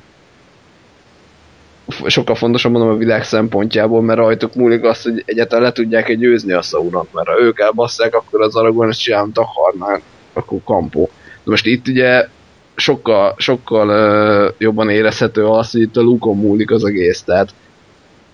sokkal 2.06 2.34
fontosabb 2.34 2.72
mondom 2.72 2.90
a 2.90 2.96
világ 2.96 3.24
szempontjából, 3.24 4.02
mert 4.02 4.18
rajtuk 4.18 4.54
múlik 4.54 4.84
az, 4.84 5.02
hogy 5.02 5.22
egyáltalán 5.26 5.64
le 5.64 5.72
tudják 5.72 6.08
egy 6.08 6.18
győzni 6.18 6.52
a 6.52 6.62
Sauront, 6.62 7.12
mert 7.12 7.28
ha 7.28 7.40
ők 7.40 7.60
elbasszák, 7.60 8.14
akkor 8.14 8.42
az 8.42 8.56
Aragorn 8.56 8.88
ezt 8.88 9.00
csinálni 9.00 9.30
akarnák, 9.34 10.02
akkor 10.32 10.58
kampó. 10.64 11.10
De 11.44 11.50
most 11.50 11.66
itt 11.66 11.88
ugye 11.88 12.26
sokkal, 12.74 13.34
sokkal 13.36 13.88
uh, 13.88 14.54
jobban 14.58 14.90
érezhető 14.90 15.46
az, 15.46 15.70
hogy 15.70 15.80
itt 15.80 15.96
a 15.96 16.00
Lukon 16.00 16.36
múlik 16.36 16.70
az 16.70 16.84
egész, 16.84 17.22
tehát, 17.22 17.54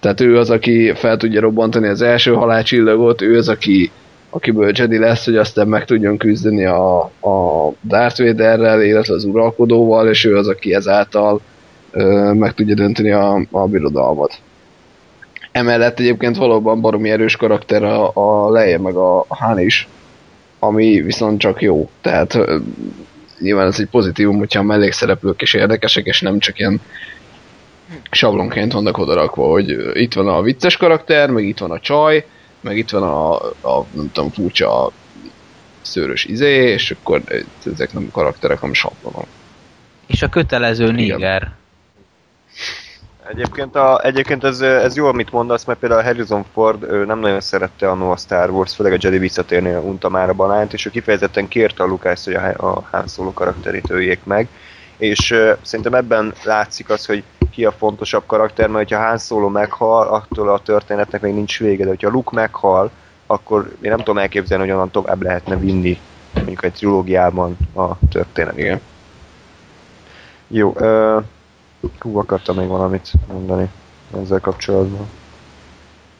tehát 0.05 0.21
ő 0.21 0.39
az, 0.39 0.51
aki 0.51 0.93
fel 0.95 1.17
tudja 1.17 1.41
robbantani 1.41 1.89
az 1.89 2.03
első 2.03 2.33
halálcsillagot, 2.33 3.23
ő 3.23 3.37
az, 3.37 3.49
aki 3.49 3.91
akiből 4.31 4.73
Jedi 4.75 4.99
lesz, 4.99 5.25
hogy 5.25 5.37
aztán 5.37 5.69
meg 5.69 5.85
tudjon 5.85 6.17
küzdeni 6.17 6.65
a, 6.65 7.01
a 7.03 7.73
Darth 7.85 8.23
Vaderrel, 8.23 8.83
illetve 8.83 9.15
az 9.15 9.25
uralkodóval, 9.25 10.09
és 10.09 10.25
ő 10.25 10.37
az, 10.37 10.49
aki 10.49 10.75
ezáltal 10.75 11.41
ö, 11.91 12.33
meg 12.33 12.55
tudja 12.55 12.75
dönteni 12.75 13.11
a, 13.11 13.41
a 13.51 13.67
birodalmat. 13.67 14.39
Emellett 15.53 15.99
egyébként 15.99 16.37
valóban 16.37 16.81
baromi 16.81 17.11
erős 17.11 17.37
karakter 17.37 17.83
a, 17.83 18.11
a 18.15 18.51
Leia 18.51 18.81
meg 18.81 18.95
a 18.95 19.25
Han 19.29 19.61
is, 19.61 19.89
ami 20.59 21.01
viszont 21.01 21.41
csak 21.41 21.63
jó. 21.63 21.91
Tehát 22.01 22.35
ö, 22.35 22.57
nyilván 23.39 23.67
ez 23.67 23.81
egy 23.81 23.89
pozitívum, 23.91 24.39
hogyha 24.39 24.61
a 24.61 24.63
mellékszereplők 24.63 25.43
is 25.43 25.55
érdekesek, 25.55 26.07
és 26.07 26.21
nem 26.21 26.39
csak 26.39 26.59
ilyen 26.59 26.81
sablonként 28.11 28.73
vannak 28.73 28.99
odarakva, 28.99 29.47
hogy 29.47 29.77
itt 29.93 30.13
van 30.13 30.29
a 30.29 30.43
vicces 30.43 30.77
karakter, 30.77 31.31
meg 31.31 31.45
itt 31.45 31.59
van 31.59 31.71
a 31.71 31.81
csaj, 31.81 32.27
meg 32.61 32.77
itt 32.77 32.91
van 32.91 33.03
a, 33.03 33.35
a 33.45 33.87
nem 33.91 34.11
tudom, 34.13 34.31
furcsa 34.31 34.91
szőrös 35.83 36.25
izé, 36.25 36.73
és 36.73 36.91
akkor 36.91 37.23
ezek 37.73 37.93
nem 37.93 38.09
karakterek, 38.13 38.59
hanem 38.59 38.75
sablonok. 38.75 39.27
És 40.07 40.23
a 40.23 40.29
kötelező 40.29 40.91
néger. 40.91 41.53
Egyébként, 43.29 43.77
a, 43.77 44.01
egyébként 44.05 44.45
ez, 44.45 44.61
ez 44.61 44.97
jó, 44.97 45.07
amit 45.07 45.33
mondasz, 45.33 45.65
mert 45.65 45.79
például 45.79 46.03
Harrison 46.03 46.45
Ford 46.53 46.83
ő 46.83 47.05
nem 47.05 47.19
nagyon 47.19 47.41
szerette 47.41 47.91
a 47.91 48.11
a 48.11 48.17
Star 48.17 48.51
Wars, 48.51 48.75
főleg 48.75 48.93
a 48.93 48.97
Jedi 49.01 49.19
visszatérnél 49.19 49.79
unta 49.79 50.09
már 50.09 50.29
a 50.29 50.33
banánt, 50.35 50.73
és 50.73 50.87
ő 50.87 50.91
kifejezetten 50.91 51.49
kérte 51.49 51.83
a 51.83 51.87
Lucas, 51.87 52.25
hogy 52.25 52.35
a, 52.35 52.67
a 52.67 52.89
Han 52.91 53.07
Solo 53.07 53.33
karakterét 53.33 53.91
öljék 53.91 54.25
meg, 54.25 54.49
és 54.97 55.31
uh, 55.31 55.57
szerintem 55.63 55.95
ebben 55.95 56.35
látszik 56.45 56.91
az, 56.91 57.07
hogy 57.07 57.23
ki 57.55 57.65
a 57.65 57.73
fontosabb 57.73 58.23
karakter, 58.27 58.69
mert 58.69 58.93
ha 58.93 59.07
Han 59.07 59.19
Solo 59.19 59.49
meghal, 59.49 60.07
attól 60.07 60.49
a 60.49 60.59
történetnek 60.59 61.21
még 61.21 61.35
nincs 61.35 61.59
vége, 61.59 61.83
de 61.83 61.89
hogyha 61.89 62.11
Luke 62.11 62.31
meghal, 62.33 62.91
akkor 63.27 63.77
én 63.81 63.91
nem 63.91 63.99
tudom 63.99 64.19
elképzelni, 64.19 64.65
hogy 64.65 64.73
onnan 64.73 64.91
tovább 64.91 65.23
lehetne 65.23 65.57
vinni 65.57 65.99
mondjuk 66.35 66.65
egy 66.65 66.73
trilógiában 66.73 67.57
a 67.75 67.99
történet. 68.11 68.59
Igen. 68.59 68.81
Jó, 70.49 70.69
uh, 70.69 71.23
hú, 72.01 72.19
akartam 72.19 72.57
még 72.57 72.69
valamit 72.69 73.13
mondani 73.27 73.71
ezzel 74.23 74.41
kapcsolatban. 74.41 75.09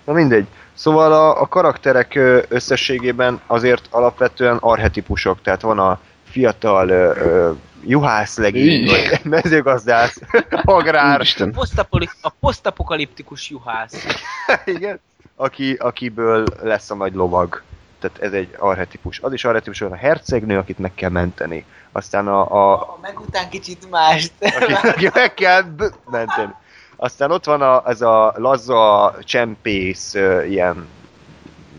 Na 0.05 0.13
mindegy. 0.13 0.47
Szóval 0.75 1.13
a, 1.13 1.41
a 1.41 1.47
karakterek 1.47 2.15
ö, 2.15 2.43
összességében 2.49 3.41
azért 3.47 3.87
alapvetően 3.91 4.57
arhetipusok, 4.57 5.43
tehát 5.43 5.61
van 5.61 5.79
a 5.79 6.01
fiatal, 6.25 6.89
ö, 6.89 7.13
ö, 7.17 7.51
juhász 7.87 8.37
legény, 8.37 8.83
Így. 8.83 8.91
vagy 8.91 9.21
mezőgazdász, 9.43 10.21
agrár, 10.65 11.15
Úristen. 11.17 11.53
Posztapoli- 11.53 12.11
a 12.21 12.29
posztapokaliptikus 12.41 13.51
juhász. 13.51 14.07
igen, 14.65 15.01
aki, 15.37 15.73
akiből 15.73 16.47
lesz 16.63 16.91
a 16.91 16.95
nagy 16.95 17.15
lovag. 17.15 17.63
Tehát 18.01 18.19
ez 18.19 18.33
egy 18.33 18.55
arhetipus. 18.59 19.19
Az 19.21 19.33
is 19.33 19.45
arhetipus, 19.45 19.79
hogy 19.79 19.93
a 19.93 19.97
hercegnő, 19.97 20.59
akit 20.59 20.79
meg 20.79 20.95
kell 20.95 21.11
menteni. 21.11 21.65
Aztán 21.93 22.29
a, 22.29 22.73
a, 22.73 22.99
Meg 23.03 23.21
után 23.21 23.49
kicsit 23.49 23.91
mást. 23.91 24.33
aki, 24.41 24.73
aki 24.89 25.11
meg 25.15 25.35
kell 25.35 25.63
b- 25.63 25.95
menteni. 26.11 26.53
Aztán 26.97 27.31
ott 27.31 27.45
van 27.45 27.63
a, 27.63 27.83
ez 27.87 28.01
a 28.01 28.35
laza 28.37 29.15
csempész, 29.21 30.15
ilyen, 30.49 30.75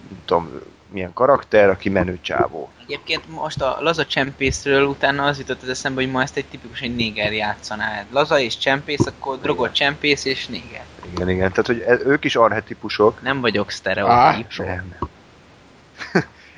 nem 0.10 0.20
tudom, 0.26 0.50
milyen 0.96 1.14
karakter, 1.14 1.70
aki 1.70 1.90
menő 1.90 2.18
csávó. 2.22 2.70
Egyébként 2.84 3.30
most 3.30 3.62
a 3.62 3.78
laza 3.80 4.06
csempészről 4.06 4.86
utána 4.86 5.24
az 5.24 5.38
jutott 5.38 5.62
az 5.62 5.70
eszembe, 5.70 6.02
hogy 6.02 6.12
ma 6.12 6.22
ezt 6.22 6.38
egy 6.38 6.46
tipikus 6.46 6.82
egy 6.82 6.96
néger 6.96 7.34
játszaná. 7.34 8.06
Laza 8.12 8.40
és 8.40 8.58
csempész, 8.58 9.06
akkor 9.06 9.40
drogot 9.40 9.74
csempész 9.74 10.26
és 10.26 10.48
néger. 10.48 10.84
Igen, 11.14 11.30
igen. 11.30 11.50
Tehát, 11.50 11.68
hogy 11.68 11.80
e- 11.88 12.10
ők 12.10 12.24
is 12.24 12.36
arhetipusok. 12.36 13.22
Nem 13.22 13.42
vagyok 13.42 13.72
sztereotíp. 13.72 14.46
soha. 14.50 14.70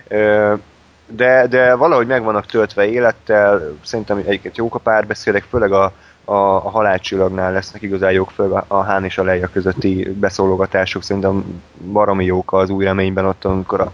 Nem. 0.09 0.61
De, 1.09 1.47
de 1.47 1.75
valahogy 1.75 2.07
meg 2.07 2.23
vannak 2.23 2.45
töltve 2.45 2.85
élettel, 2.85 3.77
szerintem 3.83 4.17
egyébként 4.17 4.57
jók 4.57 4.75
a 4.75 4.79
párbeszédek, 4.79 5.43
főleg 5.49 5.71
a, 5.71 5.83
a, 6.25 6.33
a 6.33 6.69
halálcsillagnál 6.69 7.51
lesznek 7.51 7.81
igazán 7.81 8.11
jók, 8.11 8.31
főleg 8.31 8.51
a, 8.51 8.65
a 8.67 8.81
Hán 8.81 9.05
és 9.05 9.17
a 9.17 9.23
Leia 9.23 9.47
közötti 9.47 10.13
beszólogatások, 10.19 11.03
szerintem 11.03 11.63
baromi 11.91 12.25
jók 12.25 12.53
az 12.53 12.69
új 12.69 12.83
reményben 12.83 13.25
ott, 13.25 13.45
amikor 13.45 13.81
a 13.81 13.93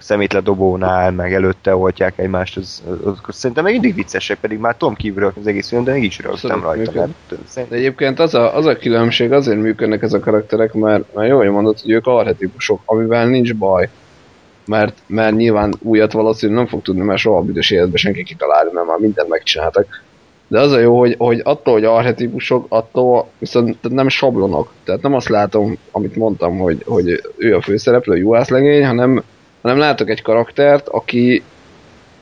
szemétledobónál, 0.00 1.10
meg 1.10 1.34
előtte 1.34 1.76
oltják 1.76 2.18
egymást, 2.18 2.56
az, 2.56 2.82
az, 3.04 3.18
az 3.22 3.36
szerintem 3.36 3.64
még 3.64 3.72
mindig 3.72 3.94
viccesek, 3.94 4.38
pedig 4.38 4.58
már 4.58 4.76
Tom 4.76 4.94
kívülről 4.94 5.32
az 5.40 5.46
egész 5.46 5.68
film, 5.68 5.84
de 5.84 5.92
mégis 5.92 6.18
rögtem 6.18 6.32
Abszolút 6.32 6.62
rajta. 6.62 6.92
Mert, 6.94 7.12
De 7.28 7.36
szerintem, 7.46 7.78
egyébként 7.78 8.18
az 8.18 8.34
a, 8.34 8.56
az 8.56 8.66
a 8.66 8.76
különbség, 8.76 9.32
azért 9.32 9.60
működnek 9.60 10.02
ezek 10.02 10.20
a 10.20 10.24
karakterek, 10.24 10.72
mert, 10.72 11.14
mert 11.14 11.28
jó, 11.28 11.36
hogy 11.36 11.48
mondod, 11.48 11.80
hogy 11.80 11.90
ők 11.90 12.06
arhetipusok, 12.06 12.80
amivel 12.84 13.26
nincs 13.26 13.54
baj. 13.54 13.88
Mert, 14.66 14.98
mert 15.06 15.36
nyilván 15.36 15.74
újat 15.80 16.12
valószínűleg 16.12 16.60
nem 16.60 16.70
fog 16.70 16.82
tudni, 16.82 17.02
mert 17.02 17.18
soha 17.18 17.40
büdös 17.40 17.70
életben 17.70 17.96
senki 17.96 18.22
kitalálni, 18.22 18.70
mert 18.72 18.86
már 18.86 18.98
mindent 18.98 19.28
megcsináltak. 19.28 20.02
De 20.48 20.60
az 20.60 20.72
a 20.72 20.78
jó, 20.78 20.98
hogy, 20.98 21.14
hogy 21.18 21.40
attól, 21.44 21.74
hogy 21.74 21.84
arhetipusok, 21.84 22.66
attól 22.68 23.28
viszont 23.38 23.76
nem 23.82 24.08
sablonok. 24.08 24.72
Tehát 24.84 25.02
nem 25.02 25.14
azt 25.14 25.28
látom, 25.28 25.78
amit 25.90 26.16
mondtam, 26.16 26.58
hogy, 26.58 26.82
hogy 26.86 27.22
ő 27.36 27.56
a 27.56 27.60
főszereplő, 27.60 28.16
juhászlegény, 28.16 28.86
hanem, 28.86 29.22
hanem 29.62 29.78
látok 29.78 30.08
egy 30.10 30.22
karaktert, 30.22 30.88
aki 30.88 31.42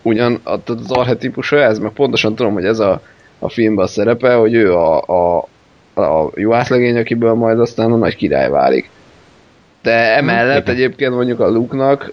ugyan 0.02 0.40
az 0.44 0.90
arhetipusa 0.90 1.56
ez, 1.62 1.78
meg 1.78 1.92
pontosan 1.92 2.34
tudom, 2.34 2.52
hogy 2.52 2.64
ez 2.64 2.78
a, 2.78 3.02
a 3.38 3.48
filmben 3.48 3.84
a 3.84 3.88
szerepe, 3.88 4.34
hogy 4.34 4.54
ő 4.54 4.74
a, 4.74 5.02
a, 5.02 5.48
a 6.02 6.30
juhászlegény, 6.34 6.98
akiből 6.98 7.34
majd 7.34 7.60
aztán 7.60 7.92
a 7.92 7.96
nagy 7.96 8.16
király 8.16 8.48
válik. 8.50 8.90
De 9.82 10.16
emellett 10.16 10.62
igen. 10.62 10.74
egyébként 10.74 11.14
mondjuk 11.14 11.40
a 11.40 11.48
Luke-nak, 11.48 12.12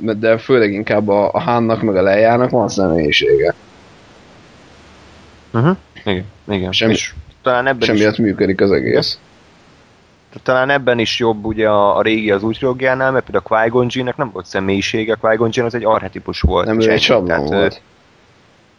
de 0.00 0.38
főleg 0.38 0.72
inkább 0.72 1.08
a, 1.08 1.30
a 1.32 1.40
Hánnak 1.40 1.82
meg 1.82 1.96
a 1.96 2.02
Leiának 2.02 2.50
van 2.50 2.68
személyisége. 2.68 3.54
uh-huh. 5.52 5.76
igen, 6.04 6.24
igen. 6.48 6.72
Semmi- 6.72 6.92
És 6.92 7.12
talán 7.42 7.66
ebben 7.66 7.96
Sem 7.96 8.10
is 8.10 8.16
működik 8.16 8.60
az 8.60 8.70
egész. 8.70 9.18
Talán 10.42 10.70
ebben 10.70 10.98
is 10.98 11.18
jobb 11.18 11.44
ugye 11.44 11.68
a, 11.68 11.96
a 11.96 12.02
régi 12.02 12.30
az 12.30 12.42
új 12.42 12.54
trilógiánál, 12.54 13.10
mert 13.10 13.30
például 13.30 13.80
a 13.80 13.86
Jinn-nek 13.88 14.16
nem 14.16 14.30
volt 14.30 14.46
személyisége, 14.46 15.16
a 15.20 15.48
Jinn 15.50 15.66
az 15.66 15.74
egy 15.74 15.84
arhetipus 15.84 16.40
volt. 16.40 16.66
Nem, 16.66 16.80
ő 16.80 16.90
egy 16.90 17.00
sablon 17.00 17.26
Tehát, 17.26 17.48
volt. 17.48 17.80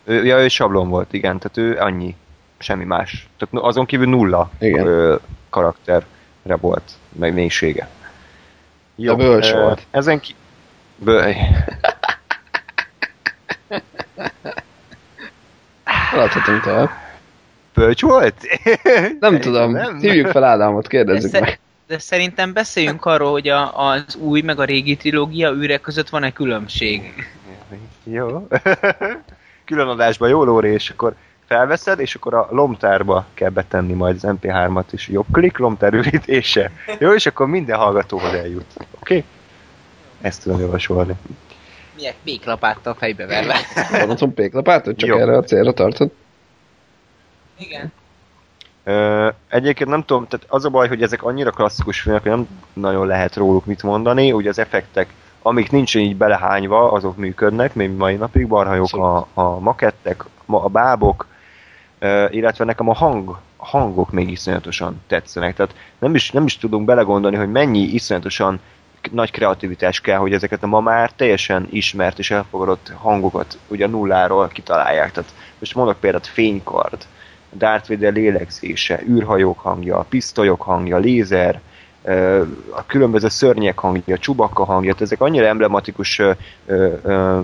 Ő, 0.04 0.26
ja, 0.26 0.39
ő 0.39 0.47
sablon 0.47 0.89
volt, 0.89 1.14
igen, 1.14 1.39
tehát 1.39 1.58
ő 1.58 1.78
annyi, 1.80 2.16
semmi 2.58 2.84
más. 2.84 3.30
Tehát 3.38 3.66
azon 3.66 3.86
kívül 3.86 4.08
nulla 4.08 4.50
Igen. 4.60 4.88
Ö, 4.88 5.16
karakterre 5.50 6.56
volt, 6.60 6.91
meg 7.12 7.34
mélysége. 7.34 7.89
De 8.95 9.14
bölcs 9.14 9.52
ö, 9.52 9.62
volt. 9.62 9.86
Ezen 9.91 10.20
ki... 10.20 10.36
Bö... 10.95 11.32
Haladhatunk 16.12 16.62
tovább. 16.62 16.89
Bölcs 17.80 18.02
volt? 18.02 18.36
Nem 19.20 19.40
tudom, 19.40 19.72
Nem. 19.72 20.00
hívjuk 20.00 20.28
fel 20.28 20.44
Ádámot, 20.44 20.88
kérdezzük 20.88 21.32
De, 21.32 21.40
meg. 21.40 21.60
de 21.88 22.00
szerintem 22.00 22.54
beszéljünk 22.54 23.06
arról, 23.06 23.32
hogy 23.32 23.48
a, 23.48 23.90
az 23.90 24.16
új 24.16 24.42
meg 24.42 24.60
a 24.60 24.64
régi 24.64 24.96
trilógia 24.96 25.52
űre 25.52 25.78
között 25.78 26.10
van-e 26.10 26.32
különbség. 26.32 27.14
Jó. 28.04 28.48
Külön 29.66 29.88
adásban 29.88 30.30
jó 30.30 30.44
Lóri, 30.44 30.70
és 30.70 30.90
akkor 30.90 31.16
felveszed, 31.46 32.00
és 32.00 32.16
akkor 32.16 32.34
a 32.34 32.48
lomtárba 32.52 33.26
kell 33.34 33.50
betenni 33.50 33.94
majd 33.94 34.16
az 34.16 34.38
MP3-at 34.42 34.86
is. 34.92 35.08
Jobb 35.08 35.26
klik, 35.32 35.58
lomtár 35.58 35.94
ürítése. 35.94 36.72
Jó, 37.00 37.14
és 37.14 37.26
akkor 37.26 37.48
minden 37.48 37.78
hallgatóhoz 37.78 38.34
eljut. 38.34 38.74
Oké? 38.78 38.88
Okay? 39.00 39.24
Ezt 40.22 40.44
tudom 40.44 40.60
javasolni. 40.60 41.14
Miért 41.96 42.16
péklapáttal 42.24 42.94
fejbe 42.94 43.26
verve? 43.26 43.56
Otthon 44.12 44.34
péklapátot, 44.34 44.98
csak 44.98 45.10
Jó. 45.10 45.18
erre 45.18 45.38
a 45.38 45.44
célra 45.44 45.74
tartod? 45.74 46.12
Igen. 47.60 47.91
Ö, 48.84 49.30
egyébként 49.49 49.89
nem 49.89 50.03
tudom, 50.03 50.28
tehát 50.28 50.45
az 50.49 50.66
a 50.66 50.70
baj, 50.70 50.88
hogy 50.88 51.01
ezek 51.01 51.24
annyira 51.24 51.51
klasszikus 51.51 52.01
filmek, 52.01 52.22
hogy 52.22 52.32
nem 52.32 52.47
nagyon 52.74 53.07
lehet 53.07 53.36
róluk 53.36 53.66
mit 53.66 53.84
mondani. 53.84 54.32
Ugye 54.32 54.49
az 54.49 54.60
effektek, 54.60 55.14
amik 55.41 55.72
nincsen 55.72 56.01
így 56.01 56.16
belehányva, 56.16 56.91
azok 56.91 57.18
működnek, 57.18 57.74
még 57.74 57.91
mai 57.91 58.16
napig, 58.16 58.47
barhajók 58.47 58.93
a, 58.93 59.28
a 59.34 59.60
makettek, 59.60 60.24
ma- 60.45 60.64
a 60.64 60.68
bábok, 60.68 61.28
ö, 61.99 62.26
illetve 62.30 62.66
nekem 62.66 62.89
a 62.89 62.93
hang, 62.93 63.38
hangok 63.57 64.12
még 64.12 64.32
iszonyatosan 64.32 65.01
tetszenek. 65.07 65.55
Tehát 65.55 65.76
nem 65.99 66.16
is, 66.16 66.32
nem 66.32 66.45
is 66.45 66.57
tudunk 66.57 66.86
belegondolni, 66.86 67.38
hogy 67.38 67.51
mennyi 67.51 67.80
iszonyatosan 67.82 68.60
nagy 69.12 69.32
kreativitás 69.32 70.01
kell, 70.01 70.18
hogy 70.18 70.34
ezeket 70.34 70.64
a 70.64 70.68
ma 70.68 70.80
már 70.80 71.12
teljesen 71.12 71.68
ismert 71.72 72.20
és 72.20 72.32
elfogadott 72.32 72.91
hangokat 72.95 73.57
ugye 73.68 73.88
nulláról 73.88 74.47
kitalálják. 74.47 75.12
Tehát 75.12 75.34
most 75.60 75.76
mondok 75.76 75.99
példát, 75.99 76.28
fénykard, 76.28 77.05
Darth 77.58 77.89
Vader 77.89 78.14
lélegzése, 78.14 79.02
űrhajók 79.08 79.60
hangja, 79.60 80.06
pisztolyok 80.10 80.62
hangja, 80.62 80.97
lézer, 80.97 81.62
a 82.70 82.86
különböző 82.86 83.28
szörnyek 83.28 83.80
hangja, 83.80 84.18
csubakka 84.18 84.64
hangja, 84.64 84.95
ezek 85.00 85.22
annyira 85.22 85.45
emblematikus 85.45 86.22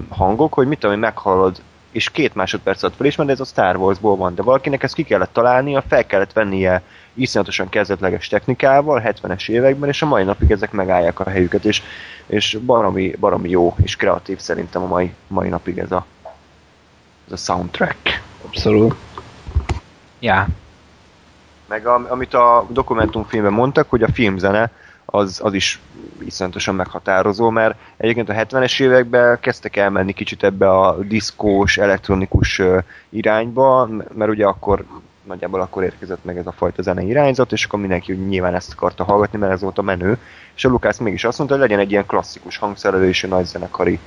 hangok, 0.09 0.53
hogy 0.53 0.67
mit 0.67 0.79
tudom, 0.79 0.99
meghallod, 0.99 1.61
és 1.91 2.09
két 2.09 2.35
másodperc 2.35 2.83
alatt 2.83 2.95
felismered, 2.95 3.31
ez 3.31 3.39
a 3.39 3.45
Star 3.45 3.75
Warsból 3.75 4.15
van, 4.15 4.35
de 4.35 4.41
valakinek 4.41 4.83
ezt 4.83 4.93
ki 4.93 5.03
kellett 5.03 5.33
találnia, 5.33 5.83
fel 5.87 6.05
kellett 6.05 6.33
vennie 6.33 6.81
iszonyatosan 7.13 7.69
kezdetleges 7.69 8.27
technikával 8.27 9.01
70-es 9.05 9.49
években, 9.49 9.89
és 9.89 10.01
a 10.01 10.05
mai 10.05 10.23
napig 10.23 10.51
ezek 10.51 10.71
megállják 10.71 11.19
a 11.19 11.29
helyüket, 11.29 11.65
és, 11.65 11.81
és 12.25 12.57
baromi, 12.65 13.15
baromi 13.19 13.49
jó 13.49 13.75
és 13.83 13.95
kreatív 13.95 14.39
szerintem 14.39 14.81
a 14.81 14.87
mai, 14.87 15.13
mai 15.27 15.49
napig 15.49 15.77
ez 15.77 15.91
a, 15.91 16.05
ez 17.25 17.31
a 17.31 17.37
soundtrack. 17.37 18.21
Abszolút. 18.45 19.04
Ja. 20.25 20.47
Meg 21.67 21.85
am, 21.85 22.05
amit 22.09 22.33
a 22.33 22.65
dokumentumfilmben 22.69 23.53
mondtak, 23.53 23.89
hogy 23.89 24.03
a 24.03 24.11
filmzene 24.13 24.71
az, 25.05 25.39
az 25.43 25.53
is 25.53 25.79
iszonyatosan 26.25 26.75
meghatározó, 26.75 27.49
mert 27.49 27.75
egyébként 27.97 28.29
a 28.29 28.33
70-es 28.33 28.81
években 28.81 29.39
kezdtek 29.39 29.75
elmenni 29.75 30.13
kicsit 30.13 30.43
ebbe 30.43 30.69
a 30.69 30.97
diszkós, 30.97 31.77
elektronikus 31.77 32.61
irányba, 33.09 33.89
mert 34.13 34.31
ugye 34.31 34.45
akkor 34.45 34.85
nagyjából 35.23 35.61
akkor 35.61 35.83
érkezett 35.83 36.23
meg 36.23 36.37
ez 36.37 36.47
a 36.47 36.51
fajta 36.51 36.81
zene 36.81 37.01
irányzat, 37.01 37.51
és 37.51 37.65
akkor 37.65 37.79
mindenki 37.79 38.13
nyilván 38.13 38.55
ezt 38.55 38.73
akarta 38.73 39.03
hallgatni, 39.03 39.37
mert 39.37 39.51
ez 39.51 39.61
volt 39.61 39.77
a 39.77 39.81
menő. 39.81 40.17
És 40.55 40.65
a 40.65 40.69
Lukács 40.69 40.99
mégis 40.99 41.23
azt 41.23 41.37
mondta, 41.37 41.55
hogy 41.57 41.65
legyen 41.67 41.83
egy 41.83 41.91
ilyen 41.91 42.05
klasszikus 42.05 42.57
hangszerelő 42.57 43.07
és 43.07 43.23
egy 43.23 43.29
nagy 43.29 43.45
zenekari 43.45 43.99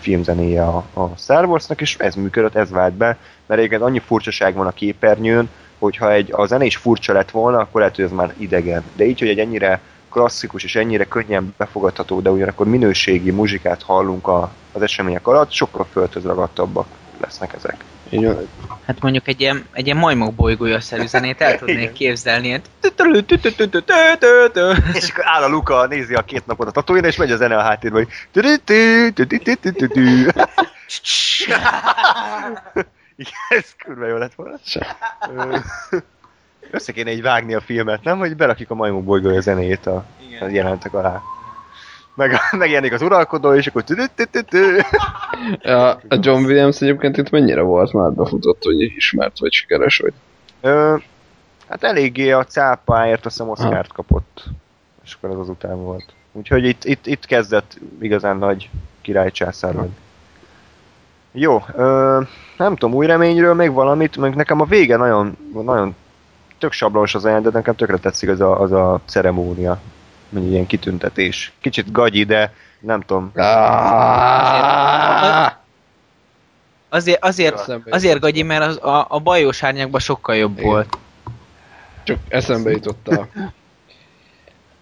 filmzenéje 0.00 0.62
a, 0.62 0.84
a 0.92 1.16
Star 1.16 1.44
Warsnak, 1.44 1.80
és 1.80 1.96
ez 1.98 2.14
működött, 2.14 2.54
ez 2.54 2.70
vált 2.70 2.94
be, 2.94 3.18
mert 3.52 3.64
egyébként 3.64 3.88
annyi 3.90 4.02
furcsaság 4.06 4.54
van 4.54 4.66
a 4.66 4.72
képernyőn, 4.72 5.48
hogyha 5.78 6.12
egy, 6.12 6.28
a 6.32 6.46
zene 6.46 6.64
is 6.64 6.76
furcsa 6.76 7.12
lett 7.12 7.30
volna, 7.30 7.58
akkor 7.58 7.80
lehet, 7.80 7.96
hogy 7.96 8.04
ez 8.04 8.10
már 8.10 8.34
idegen. 8.36 8.84
De 8.96 9.04
így, 9.04 9.18
hogy 9.18 9.28
egy 9.28 9.38
ennyire 9.38 9.80
klasszikus 10.10 10.64
és 10.64 10.76
ennyire 10.76 11.04
könnyen 11.04 11.54
befogadható, 11.56 12.20
de 12.20 12.30
ugyanakkor 12.30 12.66
minőségi 12.66 13.30
muzsikát 13.30 13.82
hallunk 13.82 14.26
a, 14.26 14.52
az 14.72 14.82
események 14.82 15.26
alatt, 15.26 15.50
sokkal 15.50 15.86
földhöz 15.92 16.24
ragadtabbak 16.24 16.86
lesznek 17.20 17.52
ezek. 17.52 17.84
Így 18.10 18.24
van. 18.24 18.48
Hát 18.86 19.00
mondjuk 19.00 19.28
egy 19.28 19.40
ilyen, 19.40 19.66
egy 19.72 19.84
ilyen 19.84 19.98
majmok 19.98 20.34
bolygója-szerű 20.34 21.06
zenét 21.06 21.40
el 21.40 21.58
tudnék 21.58 21.76
Igen. 21.76 21.92
képzelni. 21.92 22.46
Ilyen 22.46 22.62
És 24.92 25.10
akkor 25.10 25.24
áll 25.26 25.42
a 25.42 25.48
Luka, 25.48 25.86
nézi 25.86 26.14
a 26.14 26.22
két 26.22 26.46
napot 26.46 26.68
a 26.68 26.70
tatooine, 26.70 27.06
és 27.06 27.16
megy 27.16 27.30
a 27.30 27.36
zene 27.36 27.56
a 27.56 27.62
háttérben, 27.62 28.04
hogy. 28.04 28.12
Igen, 33.22 33.32
ez 33.48 33.74
kurva 33.84 34.06
jó 34.06 34.16
lett 34.16 34.34
volna. 34.34 34.56
Össze 36.70 36.92
kéne 36.92 37.10
így 37.12 37.22
vágni 37.22 37.54
a 37.54 37.60
filmet, 37.60 38.02
nem? 38.02 38.18
Hogy 38.18 38.36
berakjuk 38.36 38.70
a 38.70 38.74
majmok 38.74 39.04
bolygója 39.04 39.40
zenéjét 39.40 39.86
a, 39.86 40.04
a 40.40 40.44
jelentek 40.44 40.94
alá. 40.94 41.22
meg, 42.14 42.36
megjelenik 42.50 42.92
az 42.92 43.02
uralkodó, 43.02 43.54
és 43.54 43.66
akkor. 43.66 43.84
A, 45.62 45.72
a 46.08 46.18
John 46.20 46.44
Williams 46.44 46.80
egyébként 46.80 47.16
itt 47.16 47.30
mennyire 47.30 47.60
volt 47.60 47.92
már 47.92 48.10
befutott, 48.10 48.62
hogy 48.62 48.80
ismert 48.80 49.38
vagy 49.38 49.52
sikeres 49.52 49.98
vagy? 49.98 50.12
Ö, 50.60 50.96
hát 51.68 51.84
eléggé 51.84 52.30
a 52.30 52.44
cápáért 52.44 53.26
azt 53.26 53.36
hiszem 53.36 53.50
Oscar-t 53.50 53.92
kapott. 53.92 54.44
És 55.04 55.14
akkor 55.14 55.30
az 55.30 55.38
azután 55.38 55.82
volt. 55.82 56.04
Úgyhogy 56.32 56.64
itt, 56.64 56.84
itt, 56.84 57.06
itt 57.06 57.24
kezdett 57.26 57.78
igazán 58.00 58.36
nagy 58.36 58.70
királycsászár 59.00 59.74
vagy. 59.74 59.90
Jó, 61.32 61.64
ö, 61.74 62.20
nem 62.56 62.76
tudom, 62.76 62.94
új 62.94 63.06
reményről 63.06 63.54
még 63.54 63.72
valamit, 63.72 64.16
meg 64.16 64.34
nekem 64.34 64.60
a 64.60 64.64
vége 64.64 64.96
nagyon, 64.96 65.36
nagyon 65.52 65.94
tök 66.58 66.72
sablonos 66.72 67.14
az 67.14 67.24
olyan, 67.24 67.42
de 67.42 67.50
nekem 67.52 67.74
tökre 67.74 67.96
tetszik 67.96 68.28
az 68.28 68.40
a, 68.40 68.60
az 68.60 68.72
a 68.72 69.00
ceremónia. 69.04 69.80
Mondjuk 70.28 70.52
ilyen 70.52 70.66
kitüntetés. 70.66 71.52
Kicsit 71.60 71.92
gagyi, 71.92 72.24
de 72.24 72.52
nem 72.80 73.00
tudom. 73.00 73.30
Azért, 76.88 77.24
azért, 77.24 77.72
azért 77.90 78.20
gagyi, 78.20 78.42
mert 78.42 78.64
az, 78.64 78.76
a, 78.82 79.06
a 79.08 79.18
bajós 79.18 79.62
árnyakban 79.62 80.00
sokkal 80.00 80.36
jobb 80.36 80.58
Igen. 80.58 80.70
volt. 80.70 80.98
Csak 82.02 82.18
eszembe 82.28 82.70
jutott 82.70 83.08
a... 83.08 83.28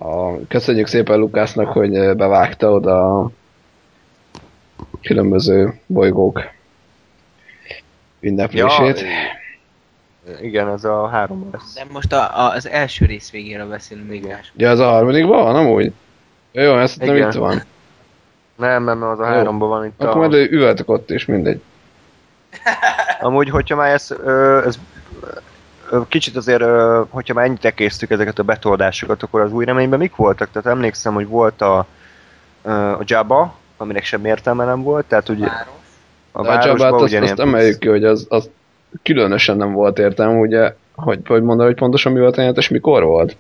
a 0.05 0.46
köszönjük 0.48 0.86
szépen 0.86 1.18
Lukásznak, 1.18 1.68
hogy 1.68 2.16
bevágta 2.16 2.70
oda 2.70 3.18
a 3.18 3.30
különböző 5.03 5.80
bolygók 5.86 6.42
ünneplését. 8.20 9.05
Igen, 10.40 10.68
ez 10.68 10.84
a 10.84 11.09
három 11.09 11.48
lesz. 11.53 11.74
De 11.74 11.84
most 11.92 12.12
a, 12.12 12.46
a, 12.46 12.53
az 12.55 12.68
első 12.68 13.05
rész 13.05 13.30
végéről 13.30 13.68
beszélünk 13.68 14.09
még 14.09 14.26
más. 14.26 14.53
Ja, 14.57 14.70
az 14.70 14.78
a 14.78 14.88
harmadikban 14.88 15.42
van, 15.42 15.57
amúgy? 15.57 15.92
Ja, 16.53 16.62
Jó, 16.62 16.78
ezt 16.78 16.98
nem 16.98 17.14
Igen. 17.14 17.28
itt 17.30 17.36
van. 17.36 17.62
Nem, 18.57 18.84
nem, 18.84 19.03
az 19.03 19.20
a 19.20 19.24
háromban 19.24 19.68
van 19.68 19.84
itt 19.84 20.03
Akkor 20.03 20.16
a... 20.16 20.18
majd 20.18 20.32
üvöltök 20.32 20.90
ott 20.90 21.11
is, 21.11 21.24
mindegy. 21.24 21.61
Amúgy, 23.20 23.51
hogyha 23.51 23.76
már 23.76 23.92
ez, 23.92 24.11
ö, 24.24 24.66
ez 24.66 24.78
ö, 25.90 26.01
kicsit 26.09 26.36
azért, 26.36 26.61
ö, 26.61 27.03
hogyha 27.09 27.34
már 27.34 27.44
ennyit 27.44 27.64
ekésztük 27.64 28.11
ezeket 28.11 28.38
a 28.38 28.42
betoldásokat, 28.42 29.22
akkor 29.22 29.40
az 29.40 29.53
új 29.53 29.64
reményben 29.64 29.98
mik 29.98 30.16
voltak? 30.16 30.51
Tehát 30.53 30.68
emlékszem, 30.68 31.14
hogy 31.14 31.26
volt 31.26 31.61
a, 31.61 31.86
ö, 32.62 32.70
a 32.70 33.01
Jabba, 33.05 33.55
aminek 33.80 34.04
sem 34.04 34.24
értelme 34.24 34.64
nem 34.64 34.82
volt, 34.82 35.04
tehát 35.06 35.28
ugye 35.28 35.46
a 35.46 35.66
a 36.32 36.42
városban 36.42 37.02
azt, 37.02 37.14
azt 37.14 37.38
emeljük 37.38 37.78
ki, 37.78 37.88
hogy 37.88 38.04
az, 38.04 38.26
az 38.28 38.50
különösen 39.02 39.56
nem 39.56 39.72
volt 39.72 39.98
értelme, 39.98 40.38
ugye, 40.38 40.74
hogy, 40.94 41.20
hogy 41.26 41.42
mondod, 41.42 41.66
hogy 41.66 41.74
pontosan 41.74 42.12
mi 42.12 42.20
volt 42.20 42.38
a 42.38 42.42
és 42.42 42.68
mikor 42.68 43.04
volt? 43.04 43.36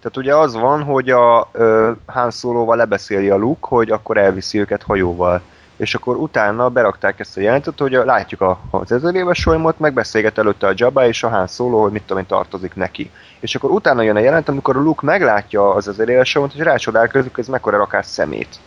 Tehát 0.00 0.16
ugye 0.16 0.36
az 0.36 0.54
van, 0.54 0.82
hogy 0.82 1.10
a 1.10 1.48
ö, 1.52 1.90
Han 2.06 2.30
Solo-val 2.30 2.76
lebeszéli 2.76 3.30
a 3.30 3.36
Luke, 3.36 3.66
hogy 3.68 3.90
akkor 3.90 4.16
elviszi 4.16 4.58
őket 4.58 4.82
hajóval. 4.82 5.40
És 5.76 5.94
akkor 5.94 6.16
utána 6.16 6.68
berakták 6.68 7.20
ezt 7.20 7.36
a 7.36 7.40
jelentet, 7.40 7.78
hogy 7.78 7.94
a, 7.94 8.04
látjuk 8.04 8.40
a, 8.40 8.60
az 8.70 8.92
ezer 8.92 9.14
éves 9.14 9.38
solymot, 9.38 9.78
megbeszélget 9.78 10.38
előtte 10.38 10.66
a 10.66 10.72
Jabba 10.76 11.06
és 11.06 11.22
a 11.22 11.28
Han 11.28 11.46
Solo, 11.46 11.82
hogy 11.82 11.92
mit 11.92 12.02
tudom 12.02 12.18
én 12.18 12.28
tartozik 12.28 12.74
neki. 12.74 13.10
És 13.40 13.54
akkor 13.54 13.70
utána 13.70 14.02
jön 14.02 14.16
a 14.16 14.20
jelent, 14.20 14.48
amikor 14.48 14.76
a 14.76 14.80
Luke 14.80 15.06
meglátja 15.06 15.74
az 15.74 15.88
ezer 15.88 16.08
éves 16.08 16.28
solymot, 16.28 16.52
hogy 16.52 16.62
rácsodálkozik, 16.62 17.34
hogy 17.34 17.44
ez 17.44 17.50
mekkora 17.50 17.76
rakás 17.76 18.06
szemét. 18.06 18.58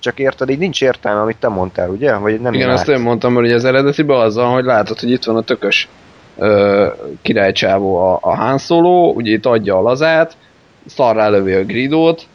Csak 0.00 0.18
érted, 0.18 0.50
így 0.50 0.58
nincs 0.58 0.82
értelme, 0.82 1.20
amit 1.20 1.36
te 1.36 1.48
mondtál, 1.48 1.88
ugye? 1.88 2.14
Vagy 2.14 2.40
nem 2.40 2.52
Igen, 2.52 2.68
látsz? 2.68 2.80
azt 2.80 2.88
én 2.88 3.00
mondtam, 3.00 3.34
hogy 3.34 3.52
az 3.52 3.64
eredetiben 3.64 4.18
az 4.20 4.34
van, 4.34 4.52
hogy 4.52 4.64
látod, 4.64 5.00
hogy 5.00 5.10
itt 5.10 5.24
van 5.24 5.36
a 5.36 5.42
tökös 5.42 5.88
ö, 6.38 6.86
királycsávó 7.22 7.96
a, 7.96 8.18
a 8.22 8.36
Han 8.36 8.58
Solo, 8.58 9.10
ugye 9.10 9.32
itt 9.32 9.46
adja 9.46 9.76
a 9.78 9.82
lazát, 9.82 10.36
szarrá 10.86 11.28
lövi 11.28 11.52
a 11.52 11.64
gridót, 11.64 12.26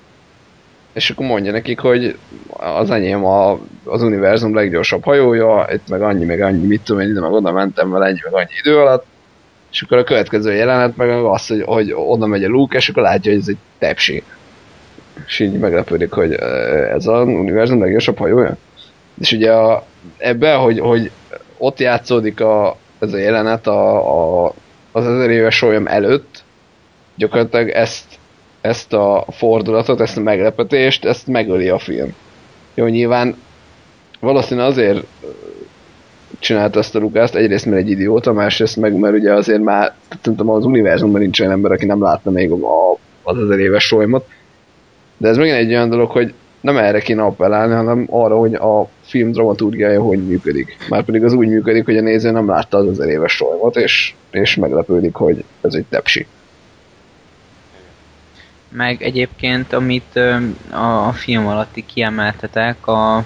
és 0.93 1.09
akkor 1.09 1.25
mondja 1.25 1.51
nekik, 1.51 1.79
hogy 1.79 2.17
az 2.49 2.91
enyém 2.91 3.25
a, 3.25 3.59
az 3.83 4.01
univerzum 4.01 4.55
leggyorsabb 4.55 5.03
hajója, 5.03 5.67
itt 5.73 5.87
meg 5.87 6.01
annyi, 6.01 6.25
meg 6.25 6.41
annyi, 6.41 6.65
mit 6.65 6.81
tudom 6.81 7.01
én, 7.01 7.09
ide 7.09 7.19
meg 7.19 7.31
oda 7.31 7.51
mentem 7.51 7.89
vele 7.91 8.05
ennyi, 8.05 8.19
meg 8.23 8.33
annyi 8.33 8.51
idő 8.63 8.77
alatt, 8.77 9.05
és 9.71 9.81
akkor 9.81 9.97
a 9.97 10.03
következő 10.03 10.53
jelenet 10.53 10.95
meg 10.97 11.09
az, 11.09 11.47
hogy, 11.47 11.61
hogy 11.65 11.93
oda 11.95 12.25
megy 12.25 12.43
a 12.43 12.47
Luke, 12.47 12.77
és 12.77 12.89
akkor 12.89 13.03
látja, 13.03 13.31
hogy 13.31 13.41
ez 13.41 13.47
egy 13.47 13.57
tepsi. 13.79 14.23
És 15.27 15.39
így 15.39 15.59
meglepődik, 15.59 16.11
hogy 16.11 16.33
ez 16.93 17.07
az 17.07 17.27
univerzum 17.27 17.79
leggyorsabb 17.79 18.17
hajója. 18.17 18.57
És 19.19 19.31
ugye 19.31 19.51
a, 19.51 19.85
ebben, 20.17 20.59
hogy, 20.59 20.79
hogy 20.79 21.11
ott 21.57 21.79
játszódik 21.79 22.41
a, 22.41 22.77
ez 22.99 23.13
a 23.13 23.17
jelenet 23.17 23.67
a, 23.67 24.45
a, 24.45 24.53
az 24.91 25.07
ezer 25.07 25.29
éves 25.29 25.55
solyom 25.55 25.87
előtt, 25.87 26.43
gyakorlatilag 27.15 27.69
ezt, 27.69 28.05
ezt 28.61 28.93
a 28.93 29.25
fordulatot, 29.29 30.01
ezt 30.01 30.17
a 30.17 30.21
meglepetést, 30.21 31.05
ezt 31.05 31.27
megöli 31.27 31.69
a 31.69 31.79
film. 31.79 32.13
Jó, 32.73 32.85
nyilván 32.85 33.35
valószínűleg 34.19 34.69
azért 34.69 35.05
csinálta 36.39 36.79
ezt 36.79 36.95
a 36.95 36.99
Lukást, 36.99 37.35
egyrészt 37.35 37.65
mert 37.65 37.81
egy 37.81 37.89
idióta, 37.89 38.33
másrészt 38.33 38.77
meg 38.77 38.99
mert 38.99 39.13
ugye 39.15 39.33
azért 39.33 39.61
már, 39.61 39.93
tudom, 40.21 40.49
az 40.49 40.65
univerzumban 40.65 41.21
nincs 41.21 41.39
olyan 41.39 41.51
ember, 41.51 41.71
aki 41.71 41.85
nem 41.85 42.01
látta 42.01 42.31
még 42.31 42.51
a, 42.51 42.97
az 43.23 43.37
ezer 43.37 43.59
éves 43.59 43.83
solymot, 43.83 44.27
de 45.17 45.27
ez 45.27 45.37
megint 45.37 45.57
egy 45.57 45.71
olyan 45.71 45.89
dolog, 45.89 46.09
hogy 46.09 46.33
nem 46.61 46.77
erre 46.77 46.99
kéne 46.99 47.23
appellálni, 47.23 47.73
hanem 47.73 48.07
arra, 48.09 48.37
hogy 48.37 48.53
a 48.53 48.89
film 49.01 49.31
dramaturgiája 49.31 50.01
hogy 50.01 50.27
működik. 50.27 50.77
Márpedig 50.89 51.23
az 51.23 51.33
úgy 51.33 51.47
működik, 51.47 51.85
hogy 51.85 51.97
a 51.97 52.01
néző 52.01 52.31
nem 52.31 52.47
látta 52.49 52.77
az 52.77 52.87
ezer 52.87 53.07
éves 53.07 53.31
solymot, 53.31 53.75
és, 53.75 54.13
és 54.31 54.55
meglepődik, 54.55 55.15
hogy 55.15 55.43
ez 55.61 55.73
egy 55.73 55.85
tepsi. 55.89 56.27
Meg 58.69 59.01
egyébként, 59.01 59.73
amit 59.73 60.15
a, 60.71 61.07
a 61.07 61.11
film 61.11 61.47
alatti 61.47 61.85
kiemeltetek, 61.85 62.87
a 62.87 63.23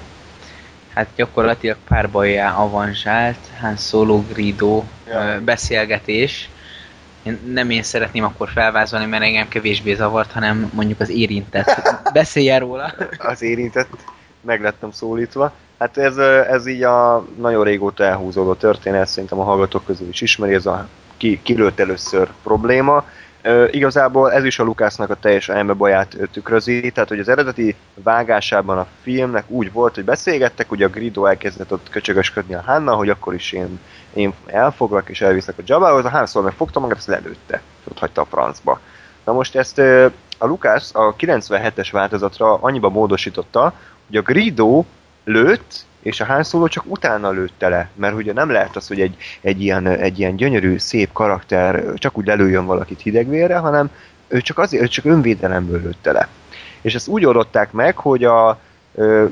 hát 0.93 1.07
gyakorlatilag 1.15 1.77
párbajjá 1.87 2.51
avanzsált 2.51 3.37
Han 3.59 3.75
Solo 3.75 4.23
Grido 4.33 4.83
Ja. 5.07 5.41
beszélgetés. 5.45 6.49
Én, 7.23 7.39
nem 7.53 7.69
én 7.69 7.83
szeretném 7.83 8.23
akkor 8.23 8.49
felvázolni, 8.49 9.05
mert 9.05 9.23
engem 9.23 9.47
kevésbé 9.47 9.93
zavart, 9.93 10.31
hanem 10.31 10.71
mondjuk 10.73 10.99
az 10.99 11.09
érintett. 11.09 11.81
Beszéljen 12.13 12.59
róla. 12.59 12.93
az 13.17 13.41
érintett, 13.41 13.89
meg 14.41 14.61
lettem 14.61 14.91
szólítva. 14.91 15.53
Hát 15.79 15.97
ez, 15.97 16.17
ez 16.47 16.67
így 16.67 16.83
a 16.83 17.25
nagyon 17.37 17.63
régóta 17.63 18.03
elhúzódó 18.03 18.53
történet, 18.53 19.07
szerintem 19.07 19.39
a 19.39 19.43
hallgatók 19.43 19.85
közül 19.85 20.07
is 20.07 20.21
ismeri, 20.21 20.53
ez 20.53 20.65
a 20.65 20.87
ki, 21.17 21.39
kilőtt 21.43 21.79
először 21.79 22.29
probléma. 22.43 23.05
Igazából 23.71 24.31
ez 24.31 24.43
is 24.43 24.59
a 24.59 24.63
Lukásznak 24.63 25.09
a 25.09 25.15
teljes 25.15 25.49
elmebaját 25.49 26.13
ö, 26.13 26.25
tükrözi, 26.25 26.91
tehát 26.91 27.09
hogy 27.09 27.19
az 27.19 27.29
eredeti 27.29 27.75
vágásában 27.93 28.77
a 28.77 28.87
filmnek 29.01 29.49
úgy 29.49 29.71
volt, 29.71 29.95
hogy 29.95 30.03
beszélgettek, 30.03 30.71
ugye 30.71 30.85
a 30.85 30.89
Grido 30.89 31.25
elkezdett 31.25 31.71
ott 31.71 31.89
köcsögösködni 31.89 32.53
a 32.53 32.61
Hanna, 32.65 32.93
hogy 32.93 33.09
akkor 33.09 33.33
is 33.33 33.51
én, 33.51 33.79
én 34.13 34.33
elfoglak 34.45 35.09
és 35.09 35.21
elviszek 35.21 35.57
a 35.57 35.61
Jabához, 35.65 36.05
a 36.05 36.09
Han 36.09 36.25
Solo 36.25 36.45
meg 36.45 36.53
fogta 36.53 36.79
magát, 36.79 36.97
ezt 36.97 37.07
lelőtte, 37.07 37.61
ott 37.83 37.99
hagyta 37.99 38.21
a 38.21 38.25
francba. 38.25 38.79
Na 39.25 39.33
most 39.33 39.55
ezt 39.55 39.79
a 40.37 40.45
Lukász 40.45 40.95
a 40.95 41.15
97-es 41.15 41.89
változatra 41.91 42.53
annyiba 42.53 42.89
módosította, 42.89 43.73
hogy 44.07 44.17
a 44.17 44.21
Grido 44.21 44.83
lőtt, 45.29 45.85
és 46.01 46.19
a 46.19 46.25
Han 46.25 46.43
Solo 46.43 46.67
csak 46.67 46.83
utána 46.87 47.29
lőtte 47.29 47.69
le, 47.69 47.89
mert 47.95 48.15
ugye 48.15 48.33
nem 48.33 48.49
lehet 48.49 48.75
az, 48.75 48.87
hogy 48.87 49.01
egy, 49.01 49.15
egy, 49.41 49.61
ilyen, 49.61 49.87
egy 49.87 50.19
ilyen 50.19 50.35
gyönyörű, 50.35 50.77
szép 50.77 51.11
karakter 51.11 51.93
csak 51.95 52.17
úgy 52.17 52.25
lelőjön 52.25 52.65
valakit 52.65 53.01
hidegvérre, 53.01 53.57
hanem 53.57 53.89
ő 54.27 54.41
csak 54.41 54.57
azért, 54.57 54.83
ő 54.83 54.87
csak 54.87 55.05
önvédelemből 55.05 55.81
lőtte 55.81 56.11
le. 56.11 56.27
És 56.81 56.95
ezt 56.95 57.07
úgy 57.07 57.25
oldották 57.25 57.71
meg, 57.71 57.97
hogy 57.97 58.23
a 58.23 58.59
ö, 58.95 59.25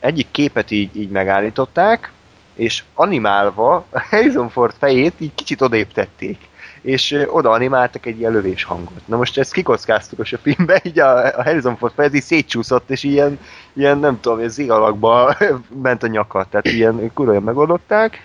egyik 0.00 0.26
képet 0.30 0.70
így, 0.70 0.96
így 0.96 1.10
megállították, 1.10 2.12
és 2.54 2.84
animálva 2.94 3.84
a 3.90 4.00
Harrison 4.10 4.48
Ford 4.48 4.74
fejét 4.78 5.14
így 5.18 5.34
kicsit 5.34 5.60
odébb 5.60 5.92
tették 5.92 6.38
és 6.84 7.24
oda 7.26 7.50
animáltak 7.50 8.06
egy 8.06 8.18
ilyen 8.18 8.32
lövés 8.32 8.64
hangot. 8.64 9.00
Na 9.06 9.16
most 9.16 9.38
ezt 9.38 9.52
kikockáztuk 9.52 10.18
a 10.18 10.24
filmben, 10.42 10.80
így 10.82 10.98
a, 10.98 11.38
a 11.38 11.42
Harrison 11.42 11.76
Ford 11.76 11.92
fej, 11.94 12.06
ez 12.06 12.14
így 12.14 12.22
szétcsúszott, 12.22 12.90
és 12.90 13.02
ilyen, 13.02 13.38
ilyen 13.72 13.98
nem 13.98 14.20
tudom, 14.20 14.38
ez 14.38 14.52
zigalakba 14.52 15.36
ment 15.82 16.02
a 16.02 16.06
nyaka, 16.06 16.46
tehát 16.50 16.66
ilyen 16.66 17.10
kurva 17.14 17.40
megoldották, 17.40 18.18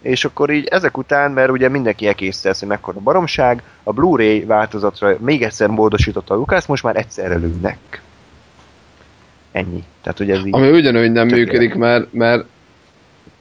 és 0.00 0.24
akkor 0.24 0.50
így 0.50 0.66
ezek 0.66 0.98
után, 0.98 1.30
mert 1.30 1.50
ugye 1.50 1.68
mindenki 1.68 2.06
elkészte 2.06 2.48
ezt, 2.48 2.60
hogy 2.60 2.68
mekkora 2.68 3.00
baromság, 3.00 3.62
a 3.82 3.92
Blu-ray 3.92 4.44
változatra 4.44 5.16
még 5.18 5.42
egyszer 5.42 5.68
módosította 5.68 6.34
a 6.34 6.36
Lukász, 6.36 6.66
most 6.66 6.82
már 6.82 6.96
egyszerre 6.96 7.34
lőnek. 7.34 8.02
Ennyi. 9.52 9.84
Tehát 10.02 10.20
ugye 10.20 10.34
ez 10.34 10.46
így... 10.46 10.54
Ami 10.54 10.70
ugyanúgy 10.70 11.12
nem 11.12 11.26
működik, 11.26 11.74
mert, 11.74 12.12
mert 12.12 12.44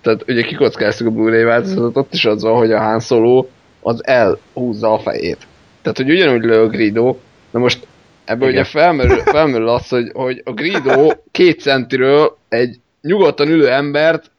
tehát 0.01 0.23
ugye 0.27 0.41
kikockáztuk 0.41 1.07
a 1.07 1.11
Blu-ray 1.11 1.43
változatot, 1.43 1.97
ott 1.97 2.13
is 2.13 2.25
az 2.25 2.43
van, 2.43 2.57
hogy 2.57 2.71
a 2.71 2.79
Han 2.79 2.99
Solo 2.99 3.45
az 3.81 4.05
elhúzza 4.05 4.93
a 4.93 4.99
fejét. 4.99 5.47
Tehát, 5.81 5.97
hogy 5.97 6.09
ugyanúgy 6.09 6.43
lő 6.43 6.61
a 6.61 6.67
Grido, 6.67 7.15
na 7.51 7.59
most 7.59 7.87
ebből 8.25 8.49
Igen. 8.49 8.61
ugye 8.61 8.69
felmerül, 8.69 9.17
felmerül 9.17 9.67
az, 9.67 9.87
hogy, 9.87 10.11
hogy 10.13 10.41
a 10.45 10.51
Grido 10.51 11.11
két 11.31 11.61
centiről 11.61 12.37
egy 12.49 12.79
nyugodtan 13.01 13.47
ülő 13.47 13.69
embert 13.69 14.31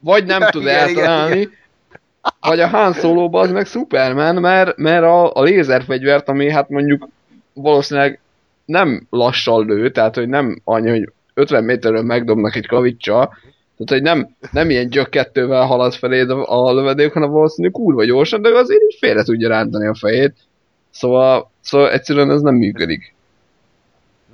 vagy 0.00 0.24
nem 0.24 0.42
tud 0.50 0.62
Igen, 0.62 0.88
igen, 0.88 1.04
eltalálni, 1.04 1.48
vagy 2.40 2.60
a 2.60 2.68
Han 2.68 2.92
solo 2.92 3.38
az 3.38 3.50
meg 3.50 3.66
Superman, 3.66 4.34
mert, 4.34 4.76
mert 4.76 5.02
a, 5.02 5.34
a 5.34 5.42
lézerfegyvert, 5.42 6.28
ami 6.28 6.50
hát 6.50 6.68
mondjuk 6.68 7.08
valószínűleg 7.52 8.20
nem 8.64 9.06
lassan 9.10 9.66
lő, 9.66 9.90
tehát 9.90 10.14
hogy 10.14 10.28
nem 10.28 10.60
annyi, 10.64 10.90
hogy 10.90 11.12
50 11.34 11.64
méterről 11.64 12.02
megdobnak 12.02 12.56
egy 12.56 12.66
kavicsa, 12.66 13.30
tehát 13.84 14.02
hogy 14.02 14.14
nem, 14.14 14.36
nem 14.50 14.70
ilyen 14.70 14.88
gyökkettővel 14.88 15.66
halad 15.66 15.94
feléd 15.94 16.30
a, 16.30 16.66
a 16.66 16.72
lövedék, 16.72 17.12
hanem 17.12 17.30
valószínű 17.30 17.68
kurva 17.68 18.04
gyorsan, 18.04 18.42
de 18.42 18.48
azért 18.48 18.82
így 18.82 18.96
félre 19.00 19.22
tudja 19.22 19.48
rántani 19.48 19.86
a 19.86 19.94
fejét. 19.94 20.34
Szóval, 20.90 21.50
szóval 21.60 21.90
egyszerűen 21.90 22.30
ez 22.30 22.40
nem 22.40 22.54
működik. 22.54 23.14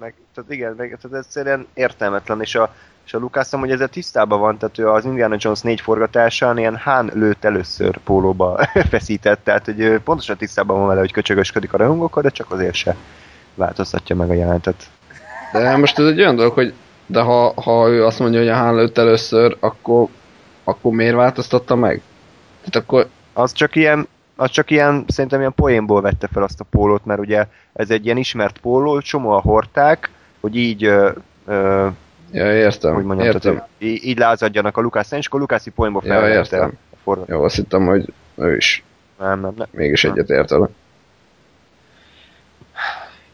Meg, 0.01 0.15
tehát 0.35 0.53
igen, 0.53 0.75
meg, 0.77 0.99
tehát 1.01 1.25
egyszerűen 1.25 1.67
értelmetlen, 1.75 2.41
és 2.41 2.55
a, 2.55 2.75
és 3.07 3.15
a 3.15 3.19
Lucas 3.19 3.51
hogy 3.51 3.71
ezzel 3.71 3.89
tisztában 3.89 4.41
van, 4.41 4.59
tehát 4.59 4.79
ő 4.79 4.89
az 4.89 5.05
Indiana 5.05 5.37
Jones 5.39 5.61
4 5.61 5.81
forgatásán 5.81 6.59
ilyen 6.59 6.77
hán 6.77 7.11
lőtt 7.15 7.45
először 7.45 7.99
pólóba 8.05 8.69
feszített, 8.91 9.45
tehát 9.45 9.65
hogy 9.65 10.01
pontosan 10.05 10.37
tisztában 10.37 10.79
van 10.79 10.89
vele, 10.89 11.01
hogy 11.01 11.13
köcsögösködik 11.13 11.73
a 11.73 11.77
rajongókkal, 11.77 12.23
de 12.23 12.29
csak 12.29 12.51
azért 12.51 12.75
se 12.75 12.97
változtatja 13.55 14.17
meg 14.17 14.31
a 14.31 14.35
jelentet. 14.35 14.91
De 15.53 15.77
most 15.77 15.99
ez 15.99 16.07
egy 16.07 16.21
olyan 16.21 16.37
dolog, 16.37 16.53
hogy 16.53 16.73
de 17.11 17.21
ha, 17.21 17.53
ha 17.63 17.89
ő 17.89 18.05
azt 18.05 18.19
mondja, 18.19 18.39
hogy 18.39 18.49
a 18.49 18.55
hán 18.55 18.75
lőtt 18.75 18.99
először, 18.99 19.57
akkor, 19.61 20.09
akkor 20.65 20.93
miért 20.93 21.15
változtatta 21.15 21.75
meg? 21.75 22.01
Tehát 22.59 22.89
akkor... 22.89 23.07
Az 23.33 23.53
csak 23.53 23.77
ilyen, 23.77 24.09
az 24.37 24.51
csak 24.51 24.71
ilyen, 24.71 25.05
szerintem 25.09 25.41
ilyen 25.41 25.53
poénból 25.55 26.01
vette 26.01 26.29
fel 26.33 26.43
azt 26.43 26.61
a 26.61 26.65
pólót, 26.71 27.05
mert 27.05 27.21
ugye 27.21 27.47
ez 27.73 27.91
egy 27.91 28.05
ilyen 28.05 28.17
ismert 28.17 28.59
póló, 28.59 29.01
csomóan 29.01 29.41
hordták, 29.41 30.11
hogy 30.41 30.57
így 30.57 30.85
ö, 30.85 31.11
ö, 31.47 31.87
Ja, 32.33 32.53
értem, 32.55 32.95
hogy 32.95 33.05
mondjam, 33.05 33.27
értem. 33.27 33.55
Tehát, 33.55 33.69
így 33.79 34.19
lázadjanak 34.19 34.77
a 34.77 34.81
Lukász 34.81 35.13
és 35.13 35.27
akkor 35.27 35.41
Lukászi 35.41 35.71
poénból 35.71 36.03
Ja, 36.05 36.13
felvette 36.13 36.39
értem. 36.39 36.79
a. 37.05 37.17
Jó, 37.27 37.43
azt 37.43 37.55
hittem, 37.55 37.87
hogy 37.87 38.13
ő 38.35 38.57
is 38.57 38.85
Nem, 39.19 39.41
nem, 39.41 39.53
nem. 39.57 39.67
mégis 39.71 40.05
egyet 40.05 40.31
ért 40.31 40.51
vele. 40.51 40.69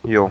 Jó. 0.06 0.30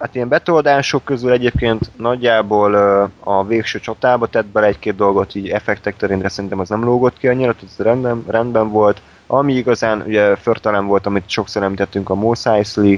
Hát 0.00 0.14
ilyen 0.14 0.28
betoldások 0.28 1.04
közül 1.04 1.32
egyébként 1.32 1.90
nagyjából 1.96 2.74
a 3.20 3.44
végső 3.44 3.80
csatába 3.80 4.26
tett 4.26 4.46
bele 4.46 4.66
egy-két 4.66 4.96
dolgot, 4.96 5.34
így 5.34 5.48
effektek 5.48 5.96
terén, 5.96 6.18
de 6.18 6.28
szerintem 6.28 6.58
az 6.58 6.68
nem 6.68 6.84
lógott 6.84 7.18
ki 7.18 7.28
annyira, 7.28 7.52
tehát 7.52 7.74
ez 7.78 7.84
rendben, 7.84 8.24
rendben 8.26 8.70
volt. 8.70 9.00
Ami 9.26 9.54
igazán 9.54 10.02
ugye 10.06 10.36
förtelen 10.36 10.86
volt, 10.86 11.06
amit 11.06 11.28
sokszor 11.30 11.62
említettünk, 11.62 12.10
a 12.10 12.14
Mos 12.14 12.46
Eisley, 12.46 12.96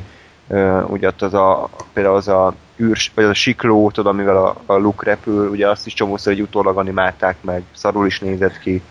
ugye 0.87 1.07
ott 1.09 1.23
az 1.23 1.35
a, 1.35 1.68
például 1.93 2.16
az 2.16 2.29
a 2.29 2.55
űrs, 2.81 3.12
vagy 3.14 3.25
az 3.25 3.31
a 3.31 3.35
sikló, 3.35 3.91
tudod, 3.91 4.12
amivel 4.12 4.37
a, 4.37 4.57
a 4.66 4.75
Luke 4.77 5.11
repül, 5.11 5.49
ugye 5.49 5.68
azt 5.68 5.87
is 5.87 5.95
csomószor 5.95 6.33
egy 6.33 6.41
utólag 6.41 6.79
animálták 6.79 7.37
meg, 7.41 7.62
szarul 7.75 8.07
is 8.07 8.20
nézett 8.20 8.59
ki. 8.59 8.83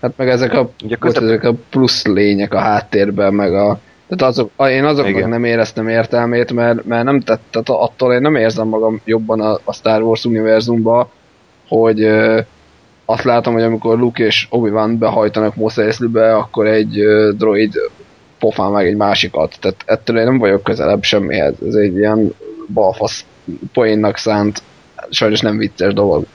Hát 0.00 0.12
meg 0.16 0.28
ezek 0.28 0.52
a, 0.52 0.70
Ugye 0.84 0.96
közep- 0.96 1.22
ezek 1.22 1.44
a 1.44 1.54
plusz 1.70 2.04
lények 2.06 2.54
a 2.54 2.58
háttérben, 2.58 3.34
meg 3.34 3.54
a... 3.54 3.78
Tehát 4.08 4.22
azok, 4.22 4.50
én 4.70 4.84
azoknak 4.84 5.16
Igen. 5.16 5.28
nem 5.28 5.44
éreztem 5.44 5.88
értelmét, 5.88 6.52
mert, 6.52 6.84
mert 6.84 7.04
nem 7.04 7.20
tett, 7.20 7.40
tehát 7.50 7.68
attól 7.68 8.12
én 8.12 8.20
nem 8.20 8.34
érzem 8.34 8.68
magam 8.68 9.00
jobban 9.04 9.40
a, 9.40 9.58
a 9.64 9.72
Star 9.72 10.02
Wars 10.02 10.24
univerzumba, 10.24 11.10
hogy 11.68 12.02
ö, 12.02 12.40
azt 13.04 13.24
látom, 13.24 13.52
hogy 13.52 13.62
amikor 13.62 13.98
Luke 13.98 14.24
és 14.24 14.46
Obi-Wan 14.50 14.98
behajtanak 14.98 15.54
Mos 15.54 15.76
Eisley-be, 15.76 16.36
akkor 16.36 16.66
egy 16.66 16.98
ö, 16.98 17.32
droid 17.36 17.74
pofán 18.38 18.70
meg 18.70 18.86
egy 18.86 18.96
másikat. 18.96 19.56
Tehát 19.60 19.82
ettől 19.86 20.18
én 20.18 20.24
nem 20.24 20.38
vagyok 20.38 20.62
közelebb 20.62 21.02
semmihez. 21.02 21.54
Ez 21.66 21.74
egy 21.74 21.96
ilyen 21.96 22.34
balfasz 22.72 23.24
poénnak 23.72 24.16
szánt, 24.16 24.62
sajnos 25.10 25.40
nem 25.40 25.56
vicces 25.56 25.92
dolog. 25.92 26.26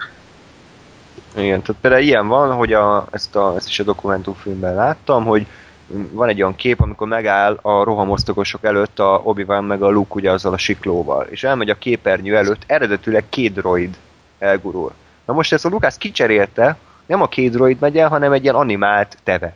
Igen, 1.38 1.62
tehát 1.62 1.82
például 1.82 2.04
ilyen 2.04 2.28
van, 2.28 2.52
hogy 2.52 2.74
a, 2.74 3.08
ezt, 3.12 3.36
a, 3.36 3.54
ezt 3.56 3.68
is 3.68 3.80
a 3.80 3.84
dokumentumfilmben 3.84 4.76
láttam, 4.76 5.26
hogy 5.26 5.46
van 6.12 6.30
egy 6.30 6.42
olyan 6.42 6.56
kép, 6.56 6.82
amikor 6.82 7.08
megáll 7.08 7.60
a 7.62 7.84
rohamosztogosok 7.84 8.64
előtt 8.64 9.00
a 9.00 9.22
obi 9.24 9.44
meg 9.44 9.82
a 9.82 9.90
Luke 9.90 10.14
ugye 10.14 10.32
azzal 10.32 10.54
a 10.54 10.58
siklóval, 10.58 11.28
és 11.30 11.44
elmegy 11.44 11.70
a 11.70 11.78
képernyő 11.78 12.38
előtt, 12.38 12.64
eredetileg 12.66 13.24
két 13.30 13.54
droid 13.54 13.98
elgurul. 14.40 14.94
Na 15.26 15.34
most 15.34 15.54
ezt 15.54 15.66
a 15.66 15.70
Lukász 15.70 15.98
kicserélte, 15.98 16.78
nem 17.06 17.22
a 17.22 17.28
két 17.28 17.52
droid 17.52 17.80
megy 17.80 17.98
el, 17.98 18.10
hanem 18.10 18.32
egy 18.32 18.44
ilyen 18.44 18.56
animált 18.56 19.18
teve. 19.24 19.56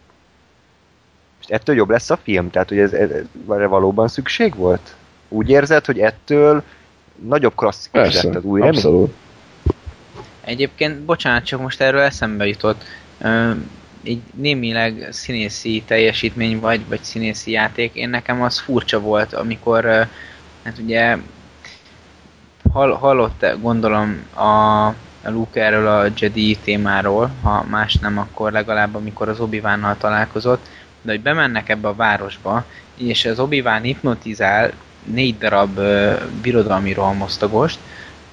És 1.42 1.48
ettől 1.48 1.76
jobb 1.76 1.90
lesz 1.90 2.10
a 2.10 2.18
film? 2.18 2.50
Tehát, 2.50 2.70
hogy 2.70 2.80
ez, 2.80 2.94
ez, 2.94 3.10
ez 3.10 3.24
erre 3.50 3.68
valóban 3.68 4.08
szükség 4.08 4.56
volt? 4.56 4.96
Úgy 5.28 5.50
érzed, 5.50 5.86
hogy 5.86 6.00
ettől 6.00 6.64
nagyobb 7.16 7.56
klasszikus 7.56 8.14
lett 8.14 8.36
az 8.36 8.44
új 8.44 8.60
remény? 8.60 8.76
abszolút. 8.76 9.14
Egyébként, 10.42 11.00
bocsánat, 11.00 11.46
csak 11.46 11.62
most 11.62 11.82
erről 11.82 12.02
eszembe 12.02 12.48
jutott. 12.48 12.84
Ö, 13.22 13.52
így 14.08 14.22
némileg 14.34 15.08
színészi 15.12 15.84
teljesítmény 15.88 16.60
vagy, 16.60 16.88
vagy 16.88 17.04
színészi 17.04 17.52
játék, 17.52 17.94
én 17.94 18.10
nekem 18.10 18.42
az 18.42 18.60
furcsa 18.60 19.00
volt, 19.00 19.34
amikor 19.34 19.86
hát 20.64 20.78
ugye 20.80 21.18
hall, 22.74 22.92
hallott 22.92 23.46
gondolom 23.62 24.26
a 24.36 24.94
Luke 25.30 25.64
erről 25.64 25.88
a 25.88 26.12
Jedi 26.18 26.58
témáról, 26.64 27.32
ha 27.42 27.66
más 27.70 27.94
nem, 27.94 28.18
akkor 28.18 28.52
legalább 28.52 28.96
amikor 28.96 29.30
az 29.30 29.40
obi 29.40 29.62
találkozott, 29.98 30.66
de 31.02 31.12
hogy 31.12 31.22
bemennek 31.22 31.70
ebbe 31.70 31.88
a 31.88 31.96
városba, 31.96 32.66
és 32.98 33.26
az 33.26 33.40
obi 33.40 33.64
hipnotizál 33.82 34.72
négy 35.04 35.38
darab 35.38 35.78
ö, 35.78 36.14
birodalmi 36.42 36.94
rohamosztagost, 36.94 37.80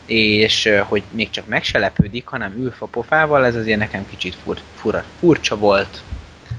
és 0.07 0.71
hogy 0.89 1.03
még 1.11 1.31
csak 1.31 1.47
meg 1.47 1.65
se 1.65 1.79
lepődik, 1.79 2.27
hanem 2.27 2.53
ül 2.57 2.75
a 2.79 2.87
pofával, 2.87 3.45
ez 3.45 3.55
azért 3.55 3.79
nekem 3.79 4.07
kicsit 4.11 4.35
fur, 4.35 4.61
fura, 4.75 5.05
furcsa 5.19 5.57
volt. 5.57 6.03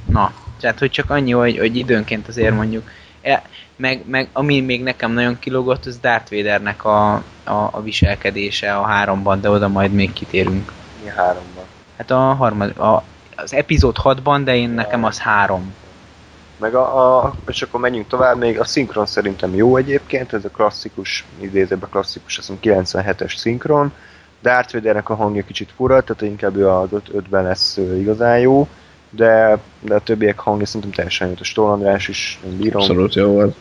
Na, 0.09 0.33
tehát 0.59 0.79
hogy 0.79 0.91
csak 0.91 1.09
annyi, 1.09 1.31
hogy, 1.31 1.57
hogy 1.57 1.75
időnként 1.75 2.27
azért 2.27 2.55
mondjuk, 2.55 2.89
e, 3.21 3.43
meg, 3.75 4.03
meg 4.05 4.29
ami 4.33 4.61
még 4.61 4.83
nekem 4.83 5.11
nagyon 5.11 5.39
kilógott, 5.39 5.85
az 5.85 5.97
Darth 5.97 6.31
Vadernek 6.31 6.85
a, 6.85 7.13
a, 7.13 7.23
a 7.71 7.81
viselkedése 7.81 8.75
a 8.75 8.83
háromban, 8.83 9.41
de 9.41 9.49
oda 9.49 9.67
majd 9.67 9.91
még 9.91 10.13
kitérünk. 10.13 10.71
Mi 11.03 11.09
háromban. 11.09 11.63
Hát 11.97 12.11
a 12.11 12.17
harmad, 12.17 12.77
a, 12.77 13.03
az 13.35 13.53
epizód 13.53 13.95
6-ban, 14.03 14.41
de 14.43 14.55
én 14.55 14.69
nekem 14.69 15.03
az 15.03 15.19
három. 15.19 15.73
Meg 16.63 16.75
a, 16.75 17.17
a, 17.23 17.35
és 17.47 17.61
akkor 17.61 17.79
menjünk 17.79 18.07
tovább, 18.07 18.37
még 18.37 18.59
a 18.59 18.63
szinkron 18.63 19.05
szerintem 19.05 19.55
jó 19.55 19.77
egyébként, 19.77 20.33
ez 20.33 20.45
a 20.45 20.49
klasszikus, 20.49 21.25
idézőben 21.39 21.89
klasszikus, 21.89 22.37
azt 22.37 22.51
hiszem 22.59 22.83
97-es 22.83 23.37
szinkron. 23.37 23.93
Darth 24.41 24.73
Vadernek 24.73 25.09
a 25.09 25.15
hangja 25.15 25.43
kicsit 25.43 25.69
fura, 25.75 26.01
tehát 26.01 26.21
inkább 26.21 26.55
ő 26.55 26.69
az 26.69 26.89
5-ben 26.93 27.43
lesz 27.43 27.77
igazán 27.77 28.39
jó, 28.39 28.67
de, 29.09 29.57
de 29.79 29.95
a 29.95 29.99
többiek 29.99 30.39
hangja 30.39 30.65
szerintem 30.65 30.91
teljesen 30.91 31.27
jó. 31.27 31.33
A 31.39 31.43
Stól 31.43 31.71
András 31.71 32.07
is, 32.07 32.39
én 32.45 32.57
bírom, 32.57 32.81
Abszolút 32.81 33.15
jó 33.15 33.31
volt. 33.31 33.55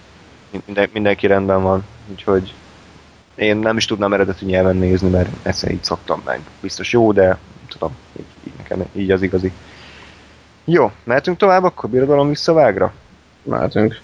minden, 0.67 0.89
mindenki 0.93 1.27
rendben 1.27 1.63
van, 1.63 1.85
úgyhogy 2.11 2.55
én 3.35 3.57
nem 3.57 3.77
is 3.77 3.85
tudnám 3.85 4.13
eredeti 4.13 4.45
nyelven 4.45 4.77
nézni, 4.77 5.09
mert 5.09 5.29
ezt 5.43 5.71
így 5.71 5.85
szoktam 5.85 6.23
meg. 6.25 6.41
Biztos 6.61 6.93
jó, 6.93 7.13
de 7.13 7.39
tudom, 7.69 7.97
így, 8.19 8.25
így 8.47 8.53
nekem 8.57 8.85
így 8.93 9.11
az 9.11 9.23
igazi. 9.23 9.53
Jó, 10.65 10.91
mehetünk 11.05 11.37
tovább, 11.37 11.65
akkor 11.65 11.91
birodalom 11.91 12.29
visszavágra? 12.29 12.93
Mehetünk. 13.43 14.01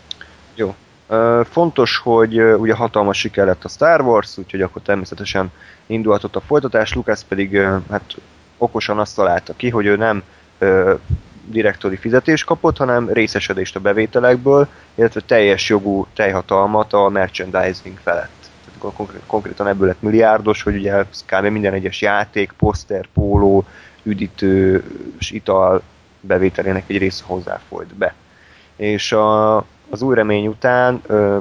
Ö, 1.09 1.41
Fontos, 1.51 1.99
hogy 1.99 2.43
ugye 2.43 2.75
hatalmas 2.75 3.19
siker 3.19 3.47
lett 3.47 3.65
a 3.65 3.69
Star 3.69 4.01
Wars, 4.01 4.39
úgyhogy 4.39 4.63
akkor 4.63 4.83
természetesen 4.83 5.53
indulhatott 5.87 6.37
a 6.37 6.41
folytatás, 6.41 6.95
Lucas 6.95 7.21
pedig 7.29 7.57
hát 7.91 8.17
okosan 8.59 8.99
azt 8.99 9.17
találta 9.17 9.53
ki, 9.57 9.69
hogy 9.71 9.87
ő 9.87 9.97
nem 9.97 10.23
direktori 11.45 11.97
fizetést 11.97 12.45
kapott, 12.45 12.77
hanem 12.77 13.09
részesedést 13.09 13.77
a 13.77 13.81
bevételekből, 13.81 14.69
illetve 14.95 15.21
teljes 15.21 15.69
jogú 15.69 16.07
teljhatalmat 16.15 16.93
a 16.93 17.09
merchandising 17.09 17.99
felett. 18.03 18.51
Tehát 18.81 18.97
konkrétan 19.27 19.67
ebből 19.67 19.87
lett 19.87 20.03
milliárdos, 20.03 20.63
hogy 20.63 20.77
ugye 20.77 21.05
kb. 21.27 21.45
minden 21.45 21.73
egyes 21.73 22.01
játék, 22.01 22.53
poszter, 22.59 23.07
póló, 23.15 23.65
üdítő 24.03 24.85
és 25.19 25.31
ital 25.31 25.83
bevételének 26.29 26.85
egy 26.87 26.99
része 26.99 27.25
hozzáfolyt 27.27 27.95
be. 27.95 28.15
És 28.77 29.13
a, 29.13 29.57
az 29.91 30.03
új 30.03 30.15
remény 30.15 30.47
után 30.47 31.03
ö, 31.07 31.39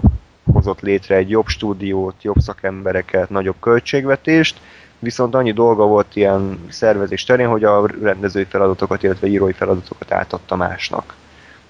hozott 0.53 0.81
létre 0.81 1.15
egy 1.15 1.29
jobb 1.29 1.47
stúdiót, 1.47 2.23
jobb 2.23 2.39
szakembereket, 2.39 3.29
nagyobb 3.29 3.55
költségvetést, 3.59 4.59
viszont 4.99 5.35
annyi 5.35 5.51
dolga 5.51 5.85
volt 5.85 6.15
ilyen 6.15 6.65
szervezés 6.69 7.23
terén, 7.23 7.47
hogy 7.47 7.63
a 7.63 7.87
rendezői 8.01 8.43
feladatokat, 8.43 9.03
illetve 9.03 9.27
írói 9.27 9.51
feladatokat 9.51 10.11
átadta 10.11 10.55
másnak. 10.55 11.15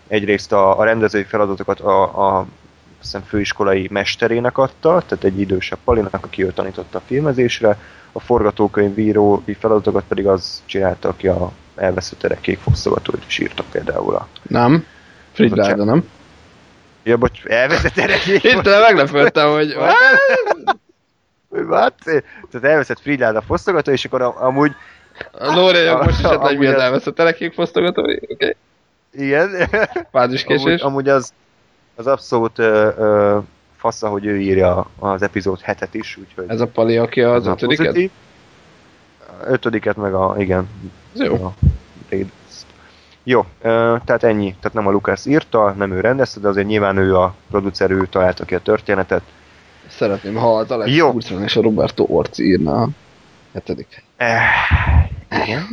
Egyrészt 0.07 0.51
a, 0.51 0.79
a 0.79 0.83
rendezői 0.83 1.23
feladatokat 1.23 1.79
a, 1.79 2.37
a 2.37 2.45
hiszem 3.01 3.21
főiskolai 3.21 3.87
mesterének 3.91 4.57
adta, 4.57 5.03
tehát 5.07 5.23
egy 5.23 5.39
idősebb 5.39 5.79
Palinak, 5.83 6.25
aki 6.25 6.43
őt 6.43 6.55
tanította 6.55 6.97
a 6.97 7.01
filmezésre, 7.05 7.77
a 8.11 8.19
forgatókönyvírói 8.19 9.53
feladatokat 9.59 10.03
pedig 10.07 10.27
az 10.27 10.61
csinálta, 10.65 11.09
aki 11.09 11.27
a 11.27 11.51
elveszett 11.77 12.23
erekék 12.23 12.59
fosztogatóit 12.59 13.23
is 13.27 13.37
írta 13.39 13.63
például 13.71 14.15
a 14.15 14.27
Nem? 14.41 14.85
Fridláda, 15.31 15.83
nem? 15.83 16.09
Ja, 17.03 17.17
bocs, 17.17 17.45
elveszett 17.45 17.97
erekék 17.97 18.43
Itt 18.43 18.63
meglepődtem, 18.63 19.49
hogy... 19.49 19.75
What? 21.49 21.93
Tehát 22.51 22.67
elveszett 22.67 22.99
Fridlád 22.99 23.35
a 23.35 23.41
fosztogató, 23.41 23.91
és 23.91 24.05
akkor 24.05 24.21
a- 24.21 24.43
amúgy, 24.45 24.71
A 25.31 25.53
Lóréjak 25.55 26.03
most 26.03 26.19
is 26.19 26.25
hát, 26.25 26.35
Amúgy 26.35 26.57
miért 26.57 26.75
az- 26.75 26.81
elveszett 26.81 27.19
elekék 27.19 27.53
fosztogatói? 27.53 28.15
Oké. 28.15 28.33
Okay. 28.33 28.55
igen, 29.11 29.49
amúgy, 29.53 30.07
Fáziskésés. 30.11 30.81
amúgy 30.81 31.09
az, 31.09 31.33
az 31.95 32.07
abszolút 32.07 32.59
ö, 32.59 32.89
ö, 32.97 33.37
fasza, 33.77 34.07
hogy 34.09 34.25
ő 34.25 34.39
írja 34.39 34.89
az 34.99 35.21
epizód 35.21 35.59
hetet 35.61 35.93
is, 35.93 36.17
úgyhogy 36.17 36.45
Ez 36.47 36.61
a 36.61 36.67
Pali, 36.67 36.97
aki 36.97 37.21
az 37.21 37.47
ötödiket? 37.47 38.11
Ötödiket 39.45 39.95
meg 39.95 40.13
a, 40.13 40.35
igen. 40.37 40.69
Ez 41.17 41.25
jó. 41.25 41.33
A. 41.33 41.53
Jó, 43.23 43.45
tehát 43.61 44.23
ennyi. 44.23 44.49
Tehát 44.49 44.73
nem 44.73 44.87
a 44.87 44.91
Lucas 44.91 45.25
írta, 45.25 45.73
nem 45.77 45.91
ő 45.91 45.99
rendezte, 45.99 46.39
de 46.39 46.47
azért 46.47 46.67
nyilván 46.67 46.97
ő 46.97 47.15
a 47.15 47.33
producer, 47.49 47.91
ő 47.91 48.07
találta 48.07 48.45
ki 48.45 48.55
a 48.55 48.59
történetet. 48.59 49.21
Szeretném, 49.87 50.35
ha 50.35 50.57
az 50.57 50.71
Alex 50.71 50.95
Jó. 50.95 51.11
Kurtzman 51.11 51.43
és 51.43 51.55
a 51.55 51.61
Roberto 51.61 52.05
Orci 52.07 52.43
írna 52.43 52.81
a 52.81 52.87
hetedik. 53.53 54.03
Eh, 54.17 54.39
igen. 55.29 55.63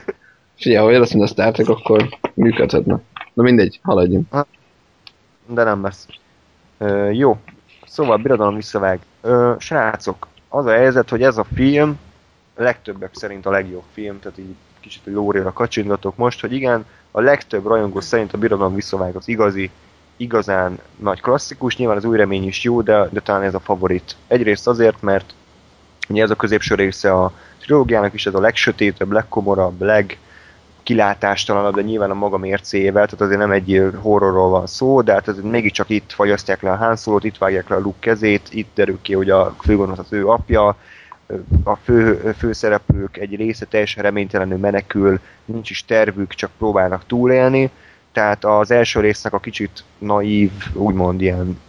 Figyelj, 0.58 0.94
ha 0.94 1.00
azt, 1.00 1.12
mint 1.12 1.24
a 1.24 1.28
Star 1.28 1.52
Trek, 1.52 1.68
akkor 1.68 2.08
működhetne. 2.34 3.00
Na 3.32 3.42
mindegy, 3.42 3.80
haladjunk. 3.82 4.26
de 5.46 5.64
nem 5.64 5.82
lesz. 5.82 6.06
Ö, 6.78 7.10
jó, 7.10 7.38
szóval 7.86 8.16
birodalom 8.16 8.54
visszavág. 8.54 9.00
Ö, 9.20 9.52
srácok, 9.58 10.28
az 10.48 10.66
a 10.66 10.72
helyzet, 10.72 11.08
hogy 11.08 11.22
ez 11.22 11.38
a 11.38 11.44
film 11.54 11.98
legtöbbek 12.56 13.10
szerint 13.12 13.46
a 13.46 13.50
legjobb 13.50 13.84
film, 13.92 14.20
tehát 14.20 14.38
így 14.38 14.54
kicsit 14.80 15.02
lóréra 15.04 15.52
kacsingatok 15.52 16.16
most, 16.16 16.40
hogy 16.40 16.52
igen, 16.52 16.86
a 17.10 17.20
legtöbb 17.20 17.66
rajongó 17.66 18.00
szerint 18.00 18.32
a 18.32 18.38
birodalom 18.38 18.74
visszavág 18.74 19.16
az 19.16 19.28
igazi, 19.28 19.70
igazán 20.16 20.78
nagy 20.96 21.20
klasszikus, 21.20 21.76
nyilván 21.76 21.96
az 21.96 22.04
új 22.04 22.16
remény 22.16 22.46
is 22.46 22.62
jó, 22.62 22.82
de, 22.82 23.08
de 23.10 23.20
talán 23.20 23.42
ez 23.42 23.54
a 23.54 23.60
favorit. 23.60 24.16
Egyrészt 24.26 24.66
azért, 24.66 25.02
mert 25.02 25.34
ugye 26.08 26.22
ez 26.22 26.30
a 26.30 26.34
középső 26.34 26.74
része 26.74 27.12
a 27.12 27.32
trilógiának 27.58 28.14
is, 28.14 28.26
ez 28.26 28.34
a 28.34 28.40
legsötétebb, 28.40 29.12
legkomorabb, 29.12 29.80
leg, 29.80 30.18
kilátástalanabb, 30.82 31.74
de 31.74 31.82
nyilván 31.82 32.10
a 32.10 32.14
maga 32.14 32.38
mércéjével, 32.38 33.04
tehát 33.04 33.20
azért 33.20 33.38
nem 33.38 33.50
egy 33.50 33.90
horrorról 34.00 34.48
van 34.48 34.66
szó, 34.66 35.02
de 35.02 35.12
hát 35.12 35.28
ez 35.28 35.40
mégiscsak 35.42 35.88
itt 35.88 36.12
fagyasztják 36.12 36.62
le 36.62 36.70
a 36.70 36.76
Han 36.76 36.96
Solo-t, 36.96 37.24
itt 37.24 37.38
vágják 37.38 37.68
le 37.68 37.76
a 37.76 37.80
Luke 37.80 37.98
kezét, 38.00 38.48
itt 38.50 38.70
derül 38.74 38.98
ki, 39.02 39.14
hogy 39.14 39.30
a 39.30 39.54
főgonosz 39.60 39.98
az 39.98 40.12
ő 40.12 40.28
apja, 40.28 40.76
a 41.64 41.76
fő, 41.76 42.34
főszereplők 42.38 43.16
egy 43.16 43.36
része 43.36 43.64
teljesen 43.64 44.02
reménytelenül 44.02 44.58
menekül, 44.58 45.20
nincs 45.44 45.70
is 45.70 45.84
tervük, 45.84 46.34
csak 46.34 46.50
próbálnak 46.58 47.06
túlélni, 47.06 47.70
tehát 48.12 48.44
az 48.44 48.70
első 48.70 49.00
résznek 49.00 49.32
a 49.32 49.40
kicsit 49.40 49.84
naív, 49.98 50.50
úgymond 50.72 51.20
ilyen 51.20 51.60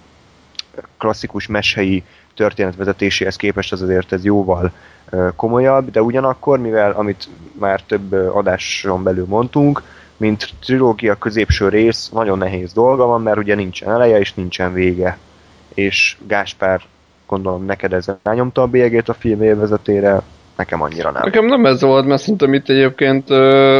klasszikus 0.97 1.47
mesei 1.47 2.03
történetvezetéséhez 2.35 3.35
képest 3.35 3.71
az 3.71 3.81
azért 3.81 4.11
ez 4.11 4.23
jóval 4.23 4.71
komolyabb, 5.35 5.91
de 5.91 6.01
ugyanakkor, 6.01 6.59
mivel 6.59 6.91
amit 6.91 7.29
már 7.59 7.81
több 7.81 8.11
adáson 8.11 9.03
belül 9.03 9.25
mondtunk, 9.27 9.83
mint 10.17 10.49
trilógia 10.59 11.15
középső 11.15 11.69
rész, 11.69 12.09
nagyon 12.09 12.37
nehéz 12.37 12.73
dolga 12.73 13.05
van, 13.05 13.21
mert 13.21 13.37
ugye 13.37 13.55
nincsen 13.55 13.91
eleje 13.91 14.19
és 14.19 14.33
nincsen 14.33 14.73
vége. 14.73 15.17
És 15.73 16.17
Gáspár, 16.27 16.81
gondolom 17.27 17.65
neked 17.65 17.93
ez 17.93 18.05
rányomta 18.23 18.61
a 18.61 18.67
bélyegét 18.67 19.09
a 19.09 19.13
film 19.13 19.41
élvezetére, 19.41 20.21
nekem 20.55 20.81
annyira 20.81 21.11
nem. 21.11 21.21
Nekem 21.23 21.45
nem 21.45 21.65
ez 21.65 21.81
volt, 21.81 22.05
mert 22.05 22.21
szerintem 22.21 22.53
itt 22.53 22.69
egyébként 22.69 23.29
ö, 23.29 23.79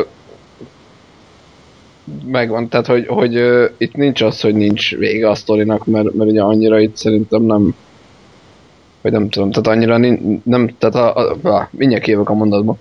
megvan, 2.26 2.68
tehát 2.68 2.86
hogy, 2.86 3.08
hogy 3.08 3.36
ö, 3.36 3.66
itt 3.78 3.94
nincs 3.94 4.22
az, 4.22 4.42
hogy 4.42 4.56
nincs 4.56 4.96
vége 4.96 5.30
a 5.30 5.36
sztorinak, 5.36 5.86
mert, 5.86 6.14
mert 6.14 6.30
ugye 6.30 6.42
annyira 6.42 6.80
itt 6.80 6.96
szerintem 6.96 7.42
nem 7.42 7.76
vagy 9.06 9.14
nem 9.14 9.30
tudom, 9.30 9.52
tehát 9.52 9.68
annyira 9.78 9.98
nin, 9.98 10.42
nem, 10.46 10.70
tehát 10.78 10.96
a, 10.96 11.16
a, 11.16 11.50
a 11.50 11.70
mindjárt 11.72 12.04
kijövök 12.04 12.30
a 12.30 12.34
mondatba. 12.34 12.78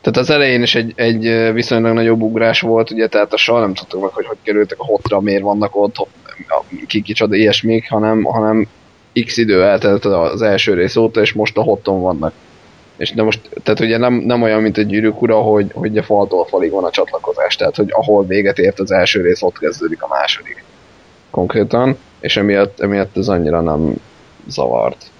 Tehát 0.00 0.18
az 0.18 0.30
elején 0.30 0.62
is 0.62 0.74
egy, 0.74 0.92
egy 0.96 1.52
viszonylag 1.52 1.94
nagyobb 1.94 2.20
ugrás 2.20 2.60
volt, 2.60 2.90
ugye, 2.90 3.06
tehát 3.06 3.32
a 3.32 3.36
soha 3.36 3.60
nem 3.60 3.74
tudtuk 3.74 4.00
meg, 4.00 4.10
hogy 4.10 4.26
hogy 4.26 4.36
kerültek 4.42 4.78
a 4.78 4.84
hotra, 4.84 5.20
miért 5.20 5.42
vannak 5.42 5.76
ott, 5.76 6.06
ki 6.86 7.02
kicsoda 7.02 7.34
ilyesmik, 7.34 7.90
hanem, 7.90 8.22
hanem 8.22 8.68
x 9.24 9.36
idő 9.36 9.62
eltelt 9.62 10.04
az 10.04 10.42
első 10.42 10.74
rész 10.74 10.96
óta, 10.96 11.20
és 11.20 11.32
most 11.32 11.56
a 11.56 11.62
hoton 11.62 12.00
vannak. 12.00 12.32
És 12.96 13.12
de 13.12 13.22
most, 13.22 13.40
tehát 13.62 13.80
ugye 13.80 13.98
nem, 13.98 14.14
nem 14.14 14.42
olyan, 14.42 14.62
mint 14.62 14.78
egy 14.78 14.86
gyűrűk 14.86 15.22
ura, 15.22 15.40
hogy, 15.40 15.70
hogy 15.74 15.98
a 15.98 16.02
faltól 16.02 16.44
falig 16.44 16.70
van 16.70 16.84
a 16.84 16.90
csatlakozás, 16.90 17.56
tehát 17.56 17.76
hogy 17.76 17.88
ahol 17.90 18.26
véget 18.26 18.58
ért 18.58 18.80
az 18.80 18.90
első 18.90 19.20
rész, 19.20 19.42
ott 19.42 19.58
kezdődik 19.58 20.02
a 20.02 20.08
második. 20.08 20.64
Konkrétan, 21.30 21.96
és 22.20 22.36
emiatt, 22.36 22.80
emiatt 22.80 23.16
ez 23.16 23.28
annyira 23.28 23.60
nem 23.60 23.94
zavart. 24.46 25.10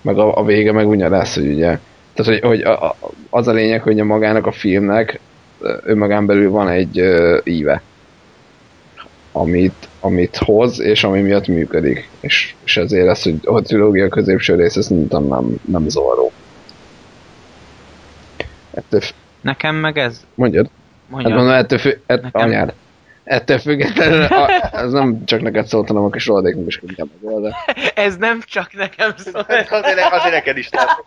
Meg 0.00 0.18
a, 0.18 0.36
a 0.36 0.44
vége 0.44 0.72
meg 0.72 0.88
ugye 0.88 1.08
lesz, 1.08 1.34
hogy 1.34 1.48
ugye, 1.48 1.78
tehát 2.14 2.32
hogy, 2.32 2.40
hogy 2.40 2.60
a, 2.60 2.84
a, 2.84 2.96
az 3.30 3.46
a 3.46 3.52
lényeg, 3.52 3.82
hogy 3.82 4.00
a 4.00 4.04
magának 4.04 4.46
a 4.46 4.52
filmnek 4.52 5.20
önmagán 5.84 6.26
belül 6.26 6.50
van 6.50 6.68
egy 6.68 6.98
ö, 6.98 7.38
íve, 7.44 7.82
amit, 9.32 9.88
amit 10.00 10.36
hoz, 10.36 10.80
és 10.80 11.04
ami 11.04 11.20
miatt 11.20 11.46
működik. 11.46 12.08
És, 12.20 12.54
és 12.64 12.76
ezért 12.76 13.06
lesz, 13.06 13.22
hogy 13.24 13.34
a 13.44 13.60
trilógia 13.60 14.08
középső 14.08 14.54
része 14.54 14.82
szerintem 14.82 15.24
nem, 15.24 15.54
nem 15.64 15.88
zavaró. 15.88 16.32
Ettől, 18.74 19.00
f- 19.00 19.14
Nekem 19.40 19.74
meg 19.76 19.98
ez... 19.98 20.20
mondjad? 20.34 20.64
Hát 20.64 21.10
Mondjam. 21.10 21.32
mondom, 21.36 21.54
ettől, 21.54 21.78
fü- 21.78 22.00
ett, 22.06 22.22
Nekem- 22.22 22.42
anyád. 22.42 22.72
Ettől 23.24 23.58
függetlenül, 23.58 24.22
a, 24.22 24.50
ez 24.72 24.92
nem 24.92 25.24
csak 25.24 25.40
neked 25.40 25.66
szólt, 25.66 25.88
hanem 25.88 26.02
a 26.02 26.10
kis 26.10 26.26
rohadéknak 26.26 26.66
is 26.66 26.80
inkább 26.86 27.08
meg 27.20 27.40
de 27.40 27.56
Ez 28.04 28.16
nem 28.16 28.40
csak 28.46 28.72
nekem 28.74 29.12
szól. 29.16 29.40
azért, 29.48 29.70
azért 30.12 30.34
neked 30.34 30.56
is 30.56 30.68
látom. 30.76 31.04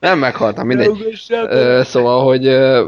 Nem 0.00 0.18
meghaltam, 0.18 0.66
mindegy. 0.66 1.18
Ö, 1.28 1.80
szóval, 1.84 2.24
hogy 2.24 2.46
ö, 2.46 2.86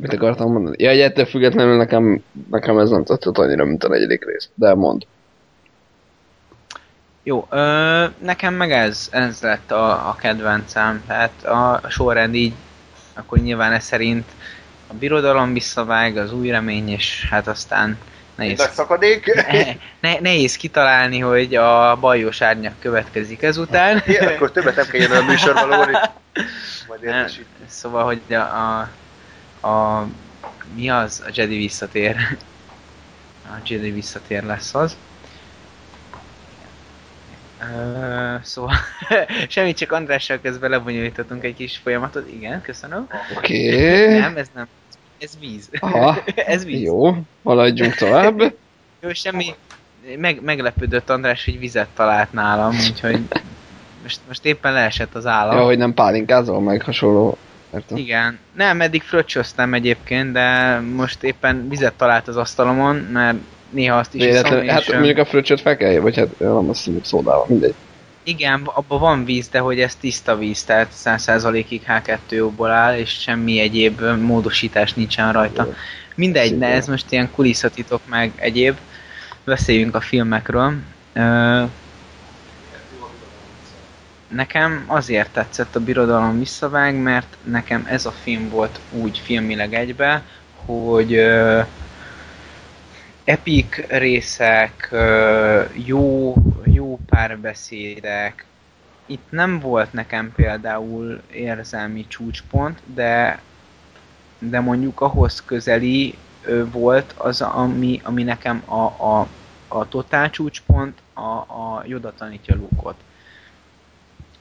mit 0.00 0.12
akartam 0.12 0.52
mondani? 0.52 0.76
Ja, 0.78 0.90
hogy 0.90 1.00
ettől 1.00 1.24
függetlenül 1.24 1.76
nekem, 1.76 2.22
nekem 2.50 2.78
ez 2.78 2.90
nem 2.90 3.04
tetszett 3.04 3.38
annyira, 3.38 3.64
mint 3.64 3.84
a 3.84 3.88
negyedik 3.88 4.24
rész. 4.24 4.48
De 4.54 4.74
mond. 4.74 5.06
Jó, 7.22 7.46
ö, 7.50 8.04
nekem 8.18 8.54
meg 8.54 8.72
ez, 8.72 9.08
ez 9.10 9.40
lett 9.40 9.70
a, 9.70 10.08
a 10.08 10.16
kedvencem. 10.20 11.02
Tehát 11.06 11.44
a 11.44 11.80
sorrend 11.88 12.34
így, 12.34 12.52
akkor 13.14 13.38
nyilván 13.38 13.72
ez 13.72 13.84
szerint 13.84 14.24
a 14.86 14.94
birodalom 14.94 15.52
visszavág, 15.52 16.16
az 16.16 16.32
új 16.32 16.50
remény, 16.50 16.88
és 16.88 17.26
hát 17.30 17.46
aztán 17.46 17.98
nehéz, 18.34 18.70
szakadék. 18.72 19.34
ne, 19.50 19.64
ne, 20.00 20.20
nehéz 20.20 20.56
kitalálni, 20.56 21.18
hogy 21.18 21.54
a 21.54 21.96
bajós 22.00 22.40
árnyak 22.40 22.74
következik 22.78 23.42
ezután. 23.42 24.02
Ja, 24.06 24.28
akkor 24.28 24.50
többet 24.50 24.76
nem 24.76 24.86
kell 24.86 25.00
jönnöm 25.00 25.26
a 25.26 25.30
műsorban, 25.30 25.68
Lóri. 25.68 25.92
Majd 26.88 27.02
értesít. 27.02 27.46
Szóval, 27.66 28.04
hogy 28.04 28.20
a, 28.28 28.40
a, 28.40 28.88
a 29.62 30.06
mi 30.74 30.90
az? 30.90 31.22
A 31.26 31.30
Jedi 31.34 31.56
visszatér. 31.56 32.16
A 33.44 33.60
Jedi 33.66 33.90
visszatér 33.90 34.44
lesz 34.44 34.74
az. 34.74 34.96
Ö, 37.60 38.34
szóval, 38.42 38.74
semmit, 39.48 39.76
csak 39.76 39.92
Andrással 39.92 40.38
közben 40.42 40.70
lebonyolítottunk 40.70 41.44
egy 41.44 41.54
kis 41.54 41.76
folyamatot. 41.76 42.28
Igen, 42.28 42.62
köszönöm. 42.62 43.08
Oké. 43.36 43.74
Okay. 43.74 44.18
Nem, 44.20 44.36
ez 44.36 44.48
nem. 44.54 44.66
Ez 45.18 45.38
víz. 45.40 45.68
Aha. 45.80 46.22
ez 46.34 46.64
víz. 46.64 46.80
Jó, 46.80 47.16
haladjunk 47.42 47.94
tovább. 47.94 48.54
Jó, 49.00 49.12
semmi. 49.12 49.54
Meg, 50.16 50.42
meglepődött 50.42 51.10
András, 51.10 51.44
hogy 51.44 51.58
vizet 51.58 51.88
talált 51.94 52.32
nálam, 52.32 52.74
úgyhogy 52.88 53.20
most, 54.02 54.20
most 54.26 54.44
éppen 54.44 54.72
leesett 54.72 55.14
az 55.14 55.26
állam. 55.26 55.56
Ja, 55.56 55.64
hogy 55.64 55.78
nem 55.78 55.94
pálinkázol 55.94 56.60
meg 56.60 56.82
hasonló. 56.82 57.38
Értem. 57.74 57.96
Igen. 57.96 58.38
Nem, 58.56 58.80
eddig 58.80 59.02
fröccsöztem 59.02 59.74
egyébként, 59.74 60.32
de 60.32 60.78
most 60.80 61.22
éppen 61.22 61.68
vizet 61.68 61.92
talált 61.92 62.28
az 62.28 62.36
asztalomon, 62.36 62.96
mert 62.96 63.36
néha 63.70 63.98
azt 63.98 64.14
is 64.14 64.24
iszom, 64.24 64.42
Véletlen, 64.42 64.64
és, 64.64 64.70
hát 64.70 64.88
öm, 64.88 64.96
mondjuk 64.96 65.18
a 65.18 65.24
fröccsöt 65.24 65.60
fel 65.60 65.76
kell, 65.76 66.00
vagy 66.00 66.16
hát 66.16 66.38
nem 66.38 66.68
azt 66.68 66.86
mondjuk 66.86 67.06
szódával, 67.06 67.44
mindegy. 67.48 67.74
Igen, 68.22 68.62
abban 68.64 69.00
van 69.00 69.24
víz, 69.24 69.48
de 69.48 69.58
hogy 69.58 69.80
ez 69.80 69.94
tiszta 69.94 70.36
víz, 70.36 70.64
tehát 70.64 70.92
100%-ig 71.04 71.82
H2O-ból 71.88 72.68
áll, 72.68 72.96
és 72.96 73.10
semmi 73.10 73.60
egyéb 73.60 74.00
módosítás 74.20 74.94
nincsen 74.94 75.32
rajta. 75.32 75.74
Mindegy, 76.14 76.58
de 76.58 76.66
ez 76.66 76.86
most 76.86 77.12
ilyen 77.12 77.30
kulisszatitok 77.34 78.00
meg 78.08 78.32
egyéb. 78.36 78.76
Beszéljünk 79.44 79.94
a 79.94 80.00
filmekről. 80.00 80.74
Nekem 84.32 84.84
azért 84.86 85.32
tetszett 85.32 85.76
a 85.76 85.80
Birodalom 85.80 86.38
visszavág, 86.38 86.94
mert 86.94 87.36
nekem 87.44 87.86
ez 87.88 88.06
a 88.06 88.10
film 88.10 88.48
volt 88.48 88.80
úgy 88.90 89.18
filmileg 89.18 89.74
egybe, 89.74 90.22
hogy 90.64 91.14
ö, 91.14 91.60
epic 93.24 93.76
részek, 93.88 94.88
ö, 94.90 95.62
jó, 95.72 96.34
jó 96.64 96.98
párbeszédek. 97.06 98.44
Itt 99.06 99.26
nem 99.30 99.58
volt 99.58 99.92
nekem 99.92 100.32
például 100.32 101.22
érzelmi 101.32 102.06
csúcspont, 102.08 102.78
de 102.94 103.40
de 104.38 104.60
mondjuk 104.60 105.00
ahhoz 105.00 105.42
közeli 105.44 106.18
ö, 106.44 106.70
volt 106.70 107.14
az, 107.16 107.40
ami, 107.40 108.00
ami 108.04 108.22
nekem 108.22 108.62
a, 108.66 108.80
a, 108.80 109.26
a 109.68 109.88
totál 109.88 110.30
csúcspont, 110.30 110.98
a, 111.14 111.20
a 111.38 111.82
Yoda 111.86 112.12
tanítja 112.12 112.54
Luke-ot. 112.54 112.94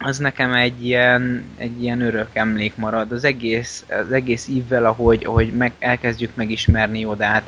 Az 0.03 0.17
nekem 0.17 0.53
egy 0.53 0.85
ilyen, 0.85 1.43
egy 1.57 1.83
ilyen 1.83 2.01
örök 2.01 2.29
emlék 2.33 2.75
marad. 2.75 3.11
Az 3.11 3.23
egész, 3.23 3.85
az 3.89 4.11
egész 4.11 4.47
ívvel, 4.47 4.85
ahogy, 4.85 5.23
ahogy 5.25 5.53
meg, 5.53 5.71
elkezdjük 5.79 6.35
megismerni 6.35 6.99
Yodát, 6.99 7.43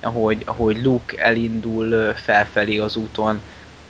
ahogy, 0.00 0.42
ahogy 0.44 0.82
Luke 0.82 1.16
elindul 1.16 2.12
felfelé 2.12 2.78
az 2.78 2.96
úton. 2.96 3.40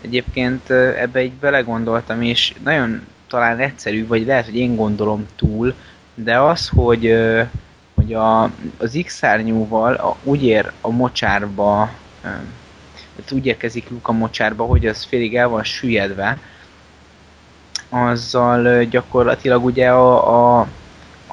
Egyébként 0.00 0.70
ebbe 0.70 1.22
így 1.22 1.32
belegondoltam, 1.32 2.22
és 2.22 2.54
nagyon 2.64 3.06
talán 3.28 3.58
egyszerű, 3.58 4.06
vagy 4.06 4.26
lehet, 4.26 4.44
hogy 4.44 4.56
én 4.56 4.76
gondolom 4.76 5.26
túl, 5.36 5.74
de 6.14 6.38
az, 6.38 6.68
hogy, 6.68 7.14
hogy 7.94 8.14
a, 8.14 8.42
az 8.76 8.98
X-szárnyúval 9.04 10.16
úgy 10.22 10.44
ér 10.44 10.72
a 10.80 10.90
mocsárba, 10.90 11.90
tehát 13.16 13.32
úgy 13.32 13.46
érkezik 13.46 13.90
Luke 13.90 14.08
a 14.08 14.12
mocsárba, 14.12 14.64
hogy 14.64 14.86
az 14.86 15.04
félig 15.04 15.36
el 15.36 15.48
van 15.48 15.64
süllyedve, 15.64 16.38
azzal 17.94 18.84
gyakorlatilag 18.84 19.64
ugye 19.64 19.88
a, 19.90 20.60
a 20.60 20.66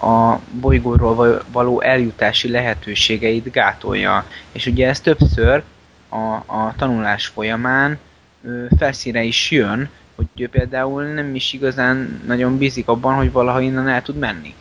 a 0.02 0.40
bolygóról 0.52 1.42
való 1.52 1.82
eljutási 1.82 2.50
lehetőségeit 2.50 3.52
gátolja. 3.52 4.26
És 4.52 4.66
ugye 4.66 4.88
ez 4.88 5.00
többször 5.00 5.64
a, 6.10 6.16
a 6.56 6.74
tanulás 6.78 7.28
folyamán 7.28 7.98
ö, 8.44 8.66
felszíne 8.78 9.24
is 9.24 9.52
jön, 9.52 9.90
hogy 10.16 10.26
ő 10.36 10.50
például 10.50 11.04
nem 11.04 11.36
is 11.36 11.54
igazán 11.54 12.22
nagyon 12.26 12.58
bízik 12.58 12.88
abban, 12.88 13.16
hogy 13.16 13.32
valaha 13.32 13.62
innen 13.62 13.88
el 13.88 14.02
tud 14.02 14.18
menni. 14.18 14.54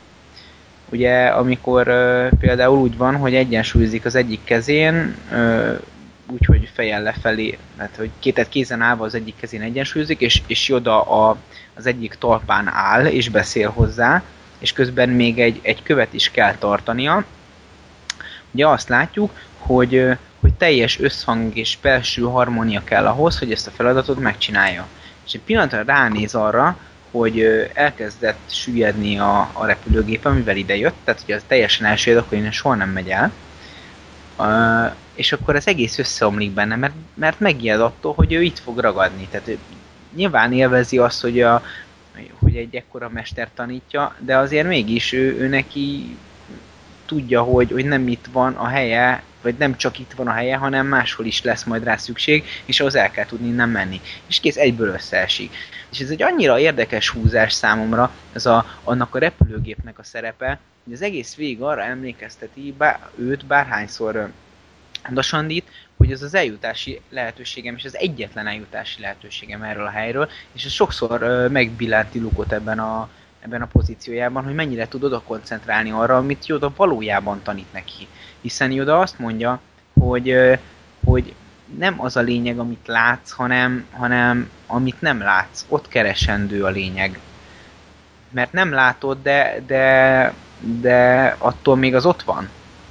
Ugye 0.88 1.26
amikor 1.26 1.88
ö, 1.88 2.28
például 2.40 2.78
úgy 2.78 2.96
van, 2.96 3.16
hogy 3.16 3.34
egyensúlyozik 3.34 4.04
az 4.04 4.14
egyik 4.14 4.44
kezén, 4.44 5.14
ö, 5.32 5.72
úgyhogy 6.32 6.70
fejjel 6.74 7.02
lefelé, 7.02 7.58
mert 7.76 7.96
hogy 7.96 8.10
két, 8.18 8.48
kézen 8.48 8.80
állva 8.80 9.04
az 9.04 9.14
egyik 9.14 9.34
kezén 9.40 9.62
egyensúlyozik, 9.62 10.20
és, 10.20 10.42
és 10.46 10.68
Joda 10.68 11.02
a, 11.02 11.36
az 11.74 11.86
egyik 11.86 12.14
talpán 12.14 12.68
áll, 12.68 13.06
és 13.06 13.28
beszél 13.28 13.70
hozzá, 13.70 14.22
és 14.58 14.72
közben 14.72 15.08
még 15.08 15.40
egy, 15.40 15.58
egy 15.62 15.82
követ 15.82 16.12
is 16.12 16.30
kell 16.30 16.54
tartania. 16.54 17.24
Ugye 18.50 18.66
azt 18.66 18.88
látjuk, 18.88 19.30
hogy, 19.58 20.06
hogy 20.40 20.54
teljes 20.54 21.00
összhang 21.00 21.56
és 21.56 21.78
belső 21.82 22.22
harmónia 22.22 22.84
kell 22.84 23.06
ahhoz, 23.06 23.38
hogy 23.38 23.52
ezt 23.52 23.66
a 23.66 23.70
feladatot 23.70 24.18
megcsinálja. 24.18 24.86
És 25.26 25.32
egy 25.32 25.40
pillanatra 25.40 25.82
ránéz 25.82 26.34
arra, 26.34 26.78
hogy 27.10 27.68
elkezdett 27.74 28.38
süllyedni 28.46 29.18
a, 29.18 29.50
a 29.52 29.66
repülőgép, 29.66 30.24
amivel 30.24 30.56
ide 30.56 30.76
jött, 30.76 30.96
tehát 31.04 31.22
hogy 31.26 31.34
az 31.34 31.42
teljesen 31.46 31.86
elsüllyed, 31.86 32.18
akkor 32.18 32.38
én 32.38 32.50
soha 32.50 32.74
nem 32.74 32.88
megy 32.88 33.08
el. 33.08 33.32
És 35.14 35.32
akkor 35.32 35.56
az 35.56 35.66
egész 35.66 35.98
összeomlik 35.98 36.50
benne, 36.50 36.76
mert, 36.76 36.94
mert 37.14 37.40
megijed 37.40 37.80
attól, 37.80 38.14
hogy 38.14 38.32
ő 38.32 38.42
itt 38.42 38.58
fog 38.58 38.78
ragadni. 38.78 39.28
Tehát 39.30 39.48
ő 39.48 39.58
nyilván 40.14 40.52
élvezi 40.52 40.98
azt, 40.98 41.20
hogy 41.20 41.40
a, 41.40 41.62
hogy 42.38 42.56
egy 42.56 42.74
ekkora 42.74 43.08
mester 43.08 43.48
tanítja, 43.54 44.14
de 44.18 44.36
azért 44.36 44.66
mégis 44.66 45.12
ő, 45.12 45.36
ő 45.38 45.48
neki 45.48 46.16
tudja, 47.06 47.42
hogy, 47.42 47.70
hogy 47.70 47.84
nem 47.84 48.08
itt 48.08 48.26
van 48.32 48.54
a 48.54 48.66
helye, 48.66 49.22
vagy 49.42 49.54
nem 49.58 49.76
csak 49.76 49.98
itt 49.98 50.12
van 50.16 50.26
a 50.26 50.32
helye, 50.32 50.56
hanem 50.56 50.86
máshol 50.86 51.26
is 51.26 51.42
lesz 51.42 51.64
majd 51.64 51.84
rá 51.84 51.96
szükség, 51.96 52.44
és 52.64 52.80
ahhoz 52.80 52.94
el 52.94 53.10
kell 53.10 53.26
tudni 53.26 53.48
innen 53.48 53.68
menni. 53.68 54.00
És 54.26 54.40
kész, 54.40 54.56
egyből 54.56 54.88
összeesik. 54.88 55.54
És 55.90 56.00
ez 56.00 56.10
egy 56.10 56.22
annyira 56.22 56.58
érdekes 56.58 57.08
húzás 57.08 57.52
számomra, 57.52 58.12
ez 58.32 58.46
a, 58.46 58.66
annak 58.84 59.14
a 59.14 59.18
repülőgépnek 59.18 59.98
a 59.98 60.02
szerepe, 60.04 60.58
hogy 60.84 60.92
az 60.92 61.02
egész 61.02 61.34
végig 61.34 61.62
arra 61.62 61.82
emlékezteti 61.82 62.74
bár, 62.78 63.08
őt 63.18 63.46
bárhányszor 63.46 64.30
Dasandit, 65.12 65.68
hogy 65.96 66.12
ez 66.12 66.22
az 66.22 66.34
eljutási 66.34 67.00
lehetőségem, 67.08 67.74
és 67.76 67.84
az 67.84 67.96
egyetlen 67.96 68.46
eljutási 68.46 69.00
lehetőségem 69.00 69.62
erről 69.62 69.86
a 69.86 69.90
helyről, 69.90 70.28
és 70.52 70.64
ez 70.64 70.72
sokszor 70.72 71.48
megbillánti 71.50 72.18
Lukot 72.18 72.52
ebben 72.52 72.78
a, 72.78 73.08
ebben 73.40 73.62
a 73.62 73.66
pozíciójában, 73.66 74.44
hogy 74.44 74.54
mennyire 74.54 74.88
tud 74.88 75.04
oda 75.04 75.20
koncentrálni 75.20 75.90
arra, 75.90 76.16
amit 76.16 76.46
Joda 76.46 76.72
valójában 76.76 77.42
tanít 77.42 77.72
neki. 77.72 78.06
Hiszen 78.40 78.72
Joda 78.72 78.98
azt 78.98 79.18
mondja, 79.18 79.60
hogy, 79.92 80.36
hogy 81.04 81.34
nem 81.78 82.00
az 82.00 82.16
a 82.16 82.20
lényeg, 82.20 82.58
amit 82.58 82.86
látsz, 82.86 83.30
hanem, 83.30 83.84
hanem 83.92 84.50
amit 84.66 85.00
nem 85.00 85.20
látsz. 85.20 85.64
Ott 85.68 85.88
keresendő 85.88 86.64
a 86.64 86.68
lényeg. 86.68 87.18
Mert 88.30 88.52
nem 88.52 88.72
látod, 88.72 89.18
de, 89.22 89.62
de, 89.66 90.32
de 90.60 91.24
attól 91.38 91.76
még 91.76 91.94
az 91.94 92.06
ott 92.06 92.22
van 92.22 92.48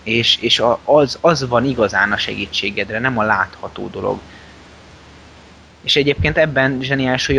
és, 0.10 0.38
és 0.42 0.64
az, 0.84 1.18
az 1.22 1.48
van 1.48 1.66
igazán 1.66 2.12
a 2.12 2.18
segítségedre, 2.18 3.00
nem 3.00 3.18
a 3.18 3.24
látható 3.24 3.88
dolog. 3.88 4.20
És 5.82 5.96
egyébként 5.96 6.38
ebben 6.38 6.80
zseniális, 6.82 7.26
hogy 7.26 7.36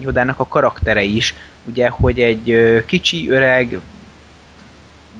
Yoda, 0.00 0.34
a 0.36 0.48
karaktere 0.48 1.02
is, 1.02 1.34
ugye, 1.64 1.88
hogy 1.88 2.20
egy 2.20 2.82
kicsi, 2.86 3.30
öreg 3.30 3.80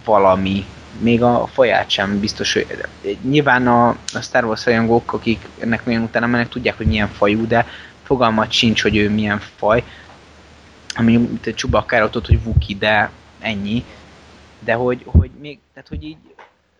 valami, 0.04 0.66
még 0.98 1.22
a 1.22 1.46
faját 1.46 1.90
sem 1.90 2.20
biztos, 2.20 2.52
hogy 2.52 2.66
nyilván 3.22 3.66
a, 3.66 3.88
a 3.88 4.20
Star 4.20 4.44
Wars 4.44 4.64
rajongók, 4.64 5.12
akik 5.12 5.46
ennek 5.58 5.84
nagyon 5.84 6.02
utána 6.02 6.26
mennek, 6.26 6.48
tudják, 6.48 6.76
hogy 6.76 6.86
milyen 6.86 7.08
fajú, 7.08 7.46
de 7.46 7.66
fogalmat 8.02 8.52
sincs, 8.52 8.82
hogy 8.82 8.96
ő 8.96 9.10
milyen 9.10 9.38
faj. 9.38 9.84
Ami 10.94 11.28
egy 11.44 11.54
csubakkára 11.54 12.04
ott, 12.04 12.26
hogy 12.26 12.42
Vuki, 12.42 12.74
de 12.74 13.10
ennyi. 13.40 13.84
De 14.58 14.74
hogy, 14.74 15.02
hogy 15.04 15.30
még, 15.40 15.58
tehát 15.72 15.88
hogy 15.88 16.04
így 16.04 16.16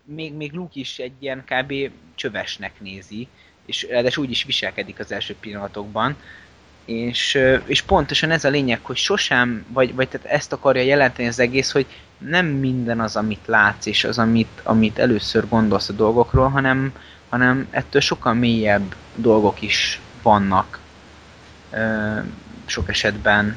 még, 0.05 0.34
még 0.34 0.52
Luke 0.52 0.80
is 0.80 0.98
egy 0.98 1.12
ilyen 1.18 1.44
kb. 1.44 1.74
csövesnek 2.14 2.80
nézi, 2.80 3.28
és 3.66 3.86
ráadásul 3.90 4.24
úgy 4.24 4.30
is 4.30 4.44
viselkedik 4.44 4.98
az 4.98 5.12
első 5.12 5.36
pillanatokban, 5.40 6.16
és, 6.87 7.39
és 7.65 7.83
pontosan 7.83 8.31
ez 8.31 8.45
a 8.45 8.49
lényeg, 8.49 8.79
hogy 8.83 8.97
sosem, 8.97 9.65
vagy, 9.69 9.95
vagy 9.95 10.09
tehát 10.09 10.27
ezt 10.27 10.53
akarja 10.53 10.83
jelenteni 10.83 11.29
az 11.29 11.39
egész, 11.39 11.73
hogy 11.73 11.87
nem 12.19 12.47
minden 12.47 13.01
az, 13.01 13.17
amit 13.17 13.47
látsz, 13.47 13.87
és 13.87 14.05
az, 14.05 14.19
amit, 14.19 14.61
amit 14.63 14.99
először 14.99 15.49
gondolsz 15.49 15.89
a 15.89 15.93
dolgokról, 15.93 16.49
hanem, 16.49 16.93
hanem 17.29 17.67
ettől 17.71 18.01
sokkal 18.01 18.35
mélyebb 18.35 18.95
dolgok 19.15 19.63
is 19.63 20.01
vannak 20.23 20.79
sok 22.67 22.89
esetben, 22.89 23.57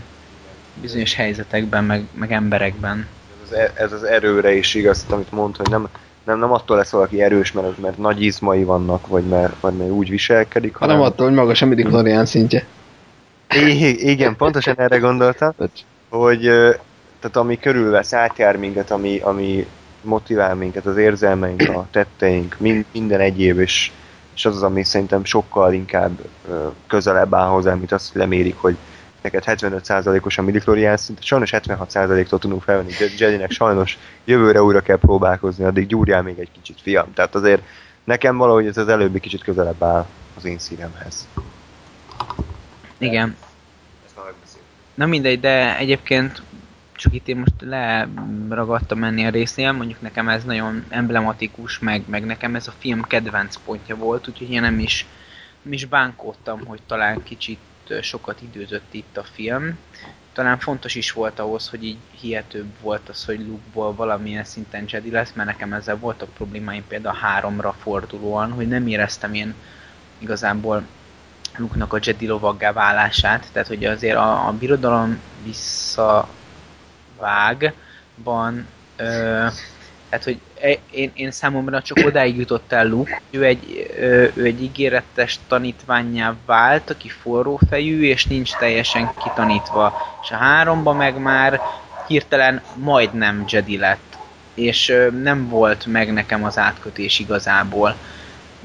bizonyos 0.81 1.13
helyzetekben, 1.13 1.83
meg, 1.83 2.03
meg 2.13 2.31
emberekben. 2.31 3.07
Ez 3.43 3.49
az, 3.51 3.57
e, 3.57 3.71
ez 3.75 3.91
az 3.91 4.03
erőre 4.03 4.53
is 4.53 4.73
igaz, 4.73 5.05
amit 5.09 5.31
mond, 5.31 5.55
hogy 5.55 5.69
nem, 5.69 5.87
nem, 6.23 6.39
nem 6.39 6.51
attól 6.51 6.77
lesz 6.77 6.89
valaki 6.89 7.21
erős, 7.21 7.51
mert, 7.51 7.77
mert 7.77 7.97
nagy 7.97 8.21
izmai 8.21 8.63
vannak, 8.63 9.07
vagy 9.07 9.23
mert, 9.23 9.59
vagy 9.59 9.73
mert 9.73 9.89
úgy 9.89 10.09
viselkedik, 10.09 10.75
hanem... 10.75 10.95
hanem 10.95 11.11
attól, 11.11 11.25
hogy 11.25 11.35
magas 11.35 11.61
a 11.61 11.65
midi 11.65 11.85
szintje. 12.25 12.65
I- 13.55 14.09
igen, 14.09 14.35
pontosan 14.35 14.75
erre 14.79 14.97
gondoltam, 14.97 15.53
hogy 16.09 16.39
tehát 17.19 17.35
ami 17.35 17.59
körülvesz, 17.59 18.13
átjár 18.13 18.55
minket, 18.57 18.91
ami, 18.91 19.19
ami 19.19 19.67
motivál 20.01 20.55
minket, 20.55 20.85
az 20.85 20.97
érzelmeink, 20.97 21.61
a 21.61 21.87
tetteink, 21.91 22.55
mind, 22.59 22.85
minden 22.91 23.19
egyéb, 23.19 23.59
és, 23.59 23.91
és 24.35 24.45
az 24.45 24.55
az, 24.55 24.63
ami 24.63 24.83
szerintem 24.83 25.23
sokkal 25.23 25.73
inkább 25.73 26.19
közelebb 26.87 27.33
áll 27.33 27.47
hozzá, 27.47 27.73
mint 27.73 27.91
azt 27.91 28.13
lemérik, 28.13 28.57
hogy 28.57 28.77
neked 29.21 29.43
75%-os 29.45 30.37
a 30.37 30.41
midichlorian 30.41 30.97
szint, 30.97 31.23
sajnos 31.23 31.49
76%-tól 31.53 32.39
tudunk 32.39 32.61
felvenni 32.61 32.91
Jedinek, 33.17 33.51
sajnos 33.51 33.97
jövőre 34.25 34.63
újra 34.63 34.81
kell 34.81 34.97
próbálkozni, 34.97 35.63
addig 35.63 35.87
gyúrjál 35.87 36.21
még 36.21 36.39
egy 36.39 36.51
kicsit, 36.51 36.81
fiam. 36.81 37.13
Tehát 37.13 37.35
azért 37.35 37.61
nekem 38.03 38.37
valahogy 38.37 38.67
ez 38.67 38.77
az 38.77 38.87
előbbi 38.87 39.19
kicsit 39.19 39.43
közelebb 39.43 39.83
áll 39.83 40.07
az 40.33 40.45
én 40.45 40.59
szívemhez. 40.59 41.27
Igen. 42.99 43.35
Na 44.93 45.05
mindegy, 45.05 45.39
de 45.39 45.77
egyébként 45.77 46.41
csak 46.95 47.13
itt 47.13 47.27
én 47.27 47.37
most 47.37 47.53
leragadtam 48.49 48.99
menni 48.99 49.25
a 49.25 49.29
résznél, 49.29 49.71
mondjuk 49.71 50.01
nekem 50.01 50.29
ez 50.29 50.43
nagyon 50.43 50.85
emblematikus, 50.89 51.79
meg, 51.79 52.03
meg 52.05 52.25
nekem 52.25 52.55
ez 52.55 52.67
a 52.67 52.73
film 52.77 53.01
kedvenc 53.01 53.55
pontja 53.65 53.95
volt, 53.95 54.27
úgyhogy 54.27 54.51
én 54.51 54.61
nem 54.61 54.79
is, 54.79 55.05
nem 55.61 55.73
is 55.73 55.85
bánkódtam, 55.85 56.65
hogy 56.65 56.79
talán 56.87 57.23
kicsit 57.23 57.59
sokat 58.01 58.41
időzött 58.41 58.93
itt 58.93 59.17
a 59.17 59.23
film. 59.23 59.77
Talán 60.33 60.59
fontos 60.59 60.95
is 60.95 61.11
volt 61.11 61.39
ahhoz, 61.39 61.69
hogy 61.69 61.83
így 61.83 61.97
hihetőbb 62.19 62.67
volt 62.81 63.09
az, 63.09 63.25
hogy 63.25 63.39
Luke-ból 63.39 63.95
valamilyen 63.95 64.43
szinten 64.43 64.85
Jedi 64.87 65.11
lesz, 65.11 65.31
mert 65.33 65.49
nekem 65.49 65.73
ezzel 65.73 65.97
voltak 65.97 66.29
problémáim 66.29 66.87
például 66.87 67.15
háromra 67.15 67.75
fordulóan, 67.79 68.51
hogy 68.51 68.67
nem 68.67 68.87
éreztem 68.87 69.33
én 69.33 69.53
igazából 70.17 70.85
Luke-nak 71.59 71.93
a 71.93 71.99
Jedi 72.01 72.27
lovaggá 72.27 72.71
válását, 72.71 73.47
tehát 73.51 73.67
hogy 73.67 73.85
azért 73.85 74.17
a, 74.17 74.47
a 74.47 74.51
birodalom 74.51 75.19
visszavágban 75.43 76.27
ö, 78.95 79.47
tehát, 80.09 80.25
hogy 80.25 80.39
e, 80.61 80.77
én, 80.91 81.11
én 81.13 81.31
számomra 81.31 81.81
csak 81.81 81.97
odáig 82.05 82.37
jutott 82.37 82.71
el 82.71 82.87
Luke, 82.87 83.21
ő 83.29 83.45
egy, 83.45 83.93
ő 84.35 84.43
egy 84.43 84.63
ígéretes 84.63 85.39
tanítványá 85.47 86.35
vált, 86.45 86.89
aki 86.89 87.09
forró 87.09 87.59
fejű, 87.69 88.03
és 88.03 88.25
nincs 88.25 88.55
teljesen 88.55 89.11
kitanítva. 89.23 89.93
És 90.23 90.31
a 90.31 90.35
háromba 90.35 90.93
meg 90.93 91.17
már 91.17 91.61
hirtelen 92.07 92.61
majdnem 92.75 93.43
Jedi 93.47 93.77
lett. 93.77 94.17
És 94.53 94.93
nem 95.21 95.49
volt 95.49 95.85
meg 95.85 96.13
nekem 96.13 96.43
az 96.43 96.57
átkötés 96.57 97.19
igazából. 97.19 97.95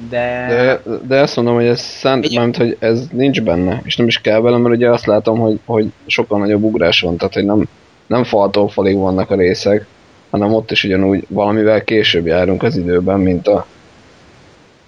De... 0.08 0.46
De, 0.48 0.80
de 1.06 1.20
azt 1.20 1.36
mondom, 1.36 1.54
hogy 1.54 1.66
ez 1.66 1.80
szánt, 1.80 2.24
egy... 2.24 2.36
mert, 2.36 2.56
hogy 2.56 2.76
ez 2.78 3.06
nincs 3.12 3.42
benne, 3.42 3.80
és 3.84 3.96
nem 3.96 4.06
is 4.06 4.20
kell 4.20 4.40
velem, 4.40 4.60
mert 4.60 4.74
ugye 4.74 4.90
azt 4.90 5.06
látom, 5.06 5.38
hogy, 5.38 5.58
hogy 5.64 5.92
sokkal 6.06 6.38
nagyobb 6.38 6.62
ugrás 6.62 7.00
van, 7.00 7.16
tehát 7.16 7.34
hogy 7.34 7.44
nem, 7.44 7.68
nem 8.06 8.24
faltól 8.24 8.68
falig 8.68 8.96
vannak 8.96 9.30
a 9.30 9.36
részek, 9.36 9.86
hanem 10.30 10.54
ott 10.54 10.70
is 10.70 10.84
ugyanúgy 10.84 11.26
valamivel 11.28 11.84
később 11.84 12.26
járunk 12.26 12.62
az 12.62 12.76
időben, 12.76 13.20
mint 13.20 13.48
a 13.48 13.66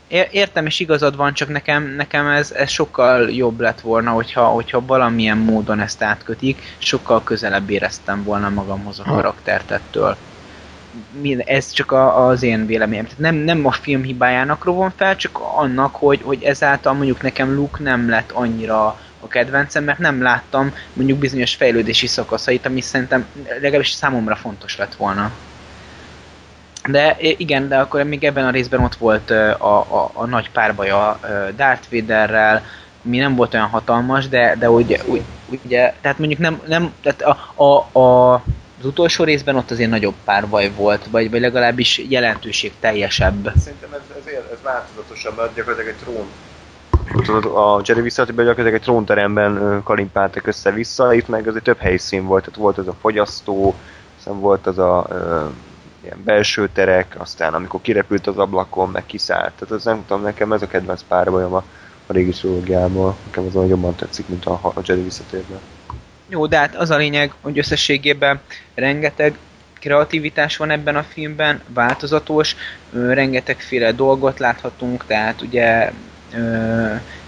értem, 0.09 0.67
és 0.67 0.81
igazad 0.81 1.17
van, 1.17 1.35
csak 1.35 1.49
nekem, 1.49 1.95
nekem 1.97 2.27
ez, 2.27 2.53
ez 2.53 2.71
sokkal 2.71 3.31
jobb 3.31 3.61
lett 3.61 3.81
volna, 3.81 4.11
hogyha, 4.11 4.45
hogyha 4.45 4.87
valamilyen 4.87 5.39
módon 5.39 5.81
ezt 5.81 6.03
átkötik, 6.03 6.63
sokkal 6.79 7.23
közelebb 7.23 7.71
éreztem 7.71 8.23
volna 8.25 8.49
magamhoz 8.49 8.99
a 8.99 9.03
karaktert 9.03 9.71
ettől. 9.71 10.17
Ez 11.45 11.71
csak 11.71 11.93
a, 11.93 12.27
az 12.27 12.43
én 12.43 12.67
véleményem. 12.67 13.05
Tehát 13.05 13.19
nem, 13.19 13.35
nem 13.35 13.67
a 13.67 13.73
film 13.73 14.03
hibájának 14.03 14.65
rovom 14.65 14.93
fel, 14.97 15.17
csak 15.17 15.39
annak, 15.57 15.95
hogy, 15.95 16.21
hogy 16.23 16.43
ezáltal 16.43 16.93
mondjuk 16.93 17.23
nekem 17.23 17.55
Luke 17.55 17.83
nem 17.83 18.09
lett 18.09 18.31
annyira 18.31 18.99
a 19.21 19.29
kedvencem, 19.29 19.85
mert 19.85 19.99
nem 19.99 20.23
láttam 20.23 20.75
mondjuk 20.93 21.19
bizonyos 21.19 21.55
fejlődési 21.55 22.07
szakaszait, 22.07 22.67
ami 22.67 22.81
szerintem 22.81 23.27
legalábbis 23.61 23.91
számomra 23.91 24.37
fontos 24.37 24.77
lett 24.77 24.95
volna. 24.95 25.31
De 26.89 27.17
igen, 27.19 27.69
de 27.69 27.77
akkor 27.77 28.03
még 28.03 28.25
ebben 28.25 28.47
a 28.47 28.51
részben 28.51 28.81
ott 28.81 28.95
volt 28.95 29.31
a, 29.31 29.81
a, 29.81 30.11
a 30.13 30.27
nagy 30.27 30.51
párbaja 30.51 31.21
Darth 31.57 31.91
Vaderrel, 31.91 32.63
mi 33.03 33.19
nem 33.19 33.35
volt 33.35 33.55
olyan 33.55 33.67
hatalmas, 33.67 34.29
de, 34.29 34.57
de 34.59 34.71
úgy, 34.71 35.03
ugye, 35.65 35.95
tehát 36.01 36.19
mondjuk 36.19 36.41
nem, 36.41 36.61
nem 36.67 36.93
tehát 37.03 37.23
a, 37.23 37.63
a, 37.65 37.99
a, 38.01 38.43
az 38.79 38.87
utolsó 38.87 39.25
részben 39.25 39.57
ott 39.57 39.71
azért 39.71 39.91
nagyobb 39.91 40.15
párbaj 40.25 40.71
volt, 40.71 41.07
vagy, 41.11 41.31
vagy 41.31 41.41
legalábbis 41.41 41.99
jelentőség 42.09 42.73
teljesebb. 42.81 43.53
Szerintem 43.57 43.93
ez, 43.93 44.17
ez, 44.25 44.33
ez 44.53 44.63
változatosabb, 44.63 45.37
mert 45.37 45.55
gyakorlatilag 45.55 45.95
egy 45.95 46.03
trón 46.03 46.27
a 47.55 47.81
Jerry 47.85 48.01
visszatérben 48.01 48.45
gyakorlatilag 48.45 48.81
egy 48.81 48.87
trónteremben 48.87 49.81
kalimpáltak 49.83 50.47
össze-vissza, 50.47 51.15
itt 51.15 51.29
meg 51.29 51.49
azért 51.49 51.65
több 51.65 51.79
helyszín 51.79 52.27
volt, 52.27 52.45
tehát 52.45 52.59
volt 52.59 52.79
az 52.79 52.89
a 52.89 52.97
fogyasztó, 53.01 53.75
aztán 54.19 54.41
volt 54.41 54.67
az 54.67 54.79
a 54.79 55.07
ilyen 56.03 56.23
belső 56.25 56.69
terek, 56.73 57.15
aztán 57.19 57.55
amikor 57.55 57.81
kirepült 57.81 58.27
az 58.27 58.39
ablakon, 58.39 58.91
meg 58.91 59.07
kiszállt. 59.07 59.53
Tehát 59.53 59.75
az 59.75 59.85
nem 59.85 60.05
tudom, 60.07 60.23
nekem 60.23 60.53
ez 60.53 60.63
a 60.63 60.67
kedvenc 60.67 61.03
párbajom 61.09 61.55
a, 61.55 61.65
a 62.07 62.13
régi 62.13 62.31
trilógiából. 62.31 63.17
Nekem 63.25 63.47
az 63.47 63.69
jobban 63.69 63.95
tetszik, 63.95 64.29
mint 64.29 64.45
a, 64.45 64.61
a 64.63 64.81
Jedi 64.85 65.03
visszatérben. 65.03 65.59
Jó, 66.29 66.47
de 66.47 66.57
hát 66.57 66.77
az 66.77 66.91
a 66.91 66.97
lényeg, 66.97 67.33
hogy 67.41 67.59
összességében 67.59 68.41
rengeteg 68.75 69.39
kreativitás 69.73 70.57
van 70.57 70.71
ebben 70.71 70.97
a 70.97 71.03
filmben, 71.03 71.63
változatos, 71.69 72.57
rengetegféle 72.93 73.93
dolgot 73.93 74.39
láthatunk, 74.39 75.05
tehát 75.07 75.43
ugye 75.43 75.93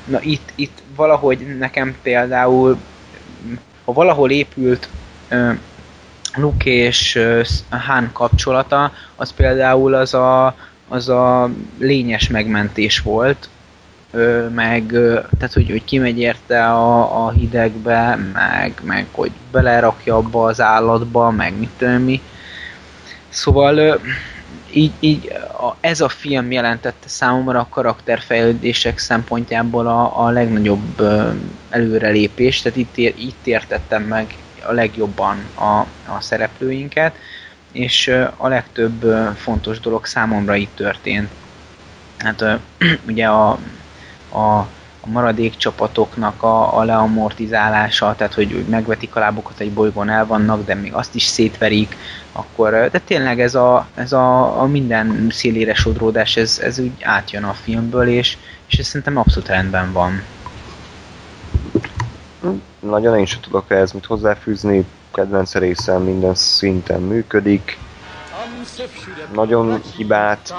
na 0.05 0.21
itt, 0.21 0.53
itt 0.55 0.83
valahogy 0.95 1.59
nekem 1.59 1.97
például 2.03 2.79
ha 3.85 3.93
valahol 3.93 4.31
épült 4.31 4.89
Luke 6.35 6.71
és 6.71 7.19
Han 7.69 8.11
kapcsolata, 8.13 8.93
az 9.17 9.33
például 9.33 9.95
az 9.95 10.15
a, 10.15 10.57
az 10.89 11.09
a 11.09 11.51
lényes 11.79 12.29
megmentés 12.29 13.01
volt, 13.01 13.49
meg, 14.55 14.87
tehát 15.39 15.53
hogy, 15.53 15.71
hogy 15.71 15.85
kimegy 15.85 16.19
érte 16.19 16.71
a, 16.71 17.25
a 17.27 17.31
hidegbe, 17.31 18.19
meg, 18.33 18.81
meg 18.83 19.07
hogy 19.11 19.31
belerakja 19.51 20.17
abba 20.17 20.45
az 20.45 20.61
állatba, 20.61 21.31
meg 21.31 21.59
mit 21.59 21.71
tudom 21.79 22.03
mi. 22.03 22.23
Szóval 23.29 24.01
így, 24.73 24.93
így 25.01 25.33
a, 25.61 25.77
ez 25.81 26.01
a 26.01 26.09
film 26.09 26.53
jelentette 26.53 27.09
számomra 27.09 27.61
a 27.61 27.69
karakterfejlődések 27.71 28.99
szempontjából 28.99 29.87
a, 29.87 30.25
a 30.25 30.31
legnagyobb 30.31 31.03
előrelépést, 31.71 32.63
tehát 32.63 32.79
itt, 32.79 32.97
itt 32.97 33.47
értettem 33.47 34.03
meg 34.03 34.35
a 34.67 34.73
legjobban 34.73 35.37
a, 35.55 35.79
a 36.13 36.21
szereplőinket, 36.21 37.15
és 37.73 38.09
a 38.37 38.49
legtöbb 38.49 39.05
fontos 39.37 39.81
dolog 39.81 40.07
számomra 40.07 40.55
itt 40.55 40.77
történt. 40.77 41.31
Hát 42.19 42.45
ugye 43.09 43.27
a, 43.27 43.59
a, 44.29 44.67
a 45.01 45.09
maradék 45.11 45.57
csapatoknak 45.57 46.43
a, 46.43 46.79
a 46.79 46.85
leamortizálása, 46.85 48.15
tehát 48.17 48.35
hogy 48.35 48.65
megvetik 48.69 49.17
a 49.17 49.21
lábukat 49.21 49.61
egy 49.61 49.73
bolygón 49.73 50.09
el 50.09 50.27
vannak, 50.27 50.65
de 50.65 50.75
még 50.75 50.93
azt 50.93 51.15
is 51.15 51.23
szétverik, 51.23 51.97
akkor, 52.33 52.71
de 52.71 52.99
tényleg 52.99 53.41
ez 53.41 53.55
a, 53.55 53.87
ez 53.95 54.13
a, 54.13 54.61
a 54.61 54.67
minden 54.67 55.27
szélére 55.31 55.75
sodródás, 55.75 56.37
ez, 56.37 56.61
ez 56.63 56.79
úgy 56.79 57.03
átjön 57.03 57.45
a 57.45 57.53
filmből, 57.53 58.09
és, 58.09 58.37
és 58.67 58.79
ez 58.79 58.87
szerintem 58.87 59.17
abszolút 59.17 59.49
rendben 59.49 59.93
van. 59.93 60.23
Nagyon 62.81 63.19
én 63.19 63.27
sem 63.27 63.41
tudok 63.41 63.71
ehhez 63.71 63.93
mit 63.93 64.07
hozzáfűzni, 64.07 64.85
kedvenc 65.15 65.55
részem 65.55 66.03
minden 66.03 66.35
szinten 66.35 67.01
működik. 67.01 67.79
Nagyon 69.33 69.81
hibát, 69.97 70.55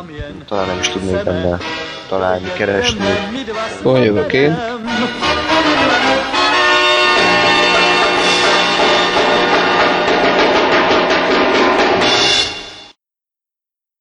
talán 0.47 0.67
nem 0.67 0.79
is 0.79 0.89
tudnék 0.89 1.23
benne 1.23 1.57
találni, 2.09 2.53
keresni. 2.57 3.05
Hol 3.83 3.99
jövök 3.99 4.33
én? 4.33 4.57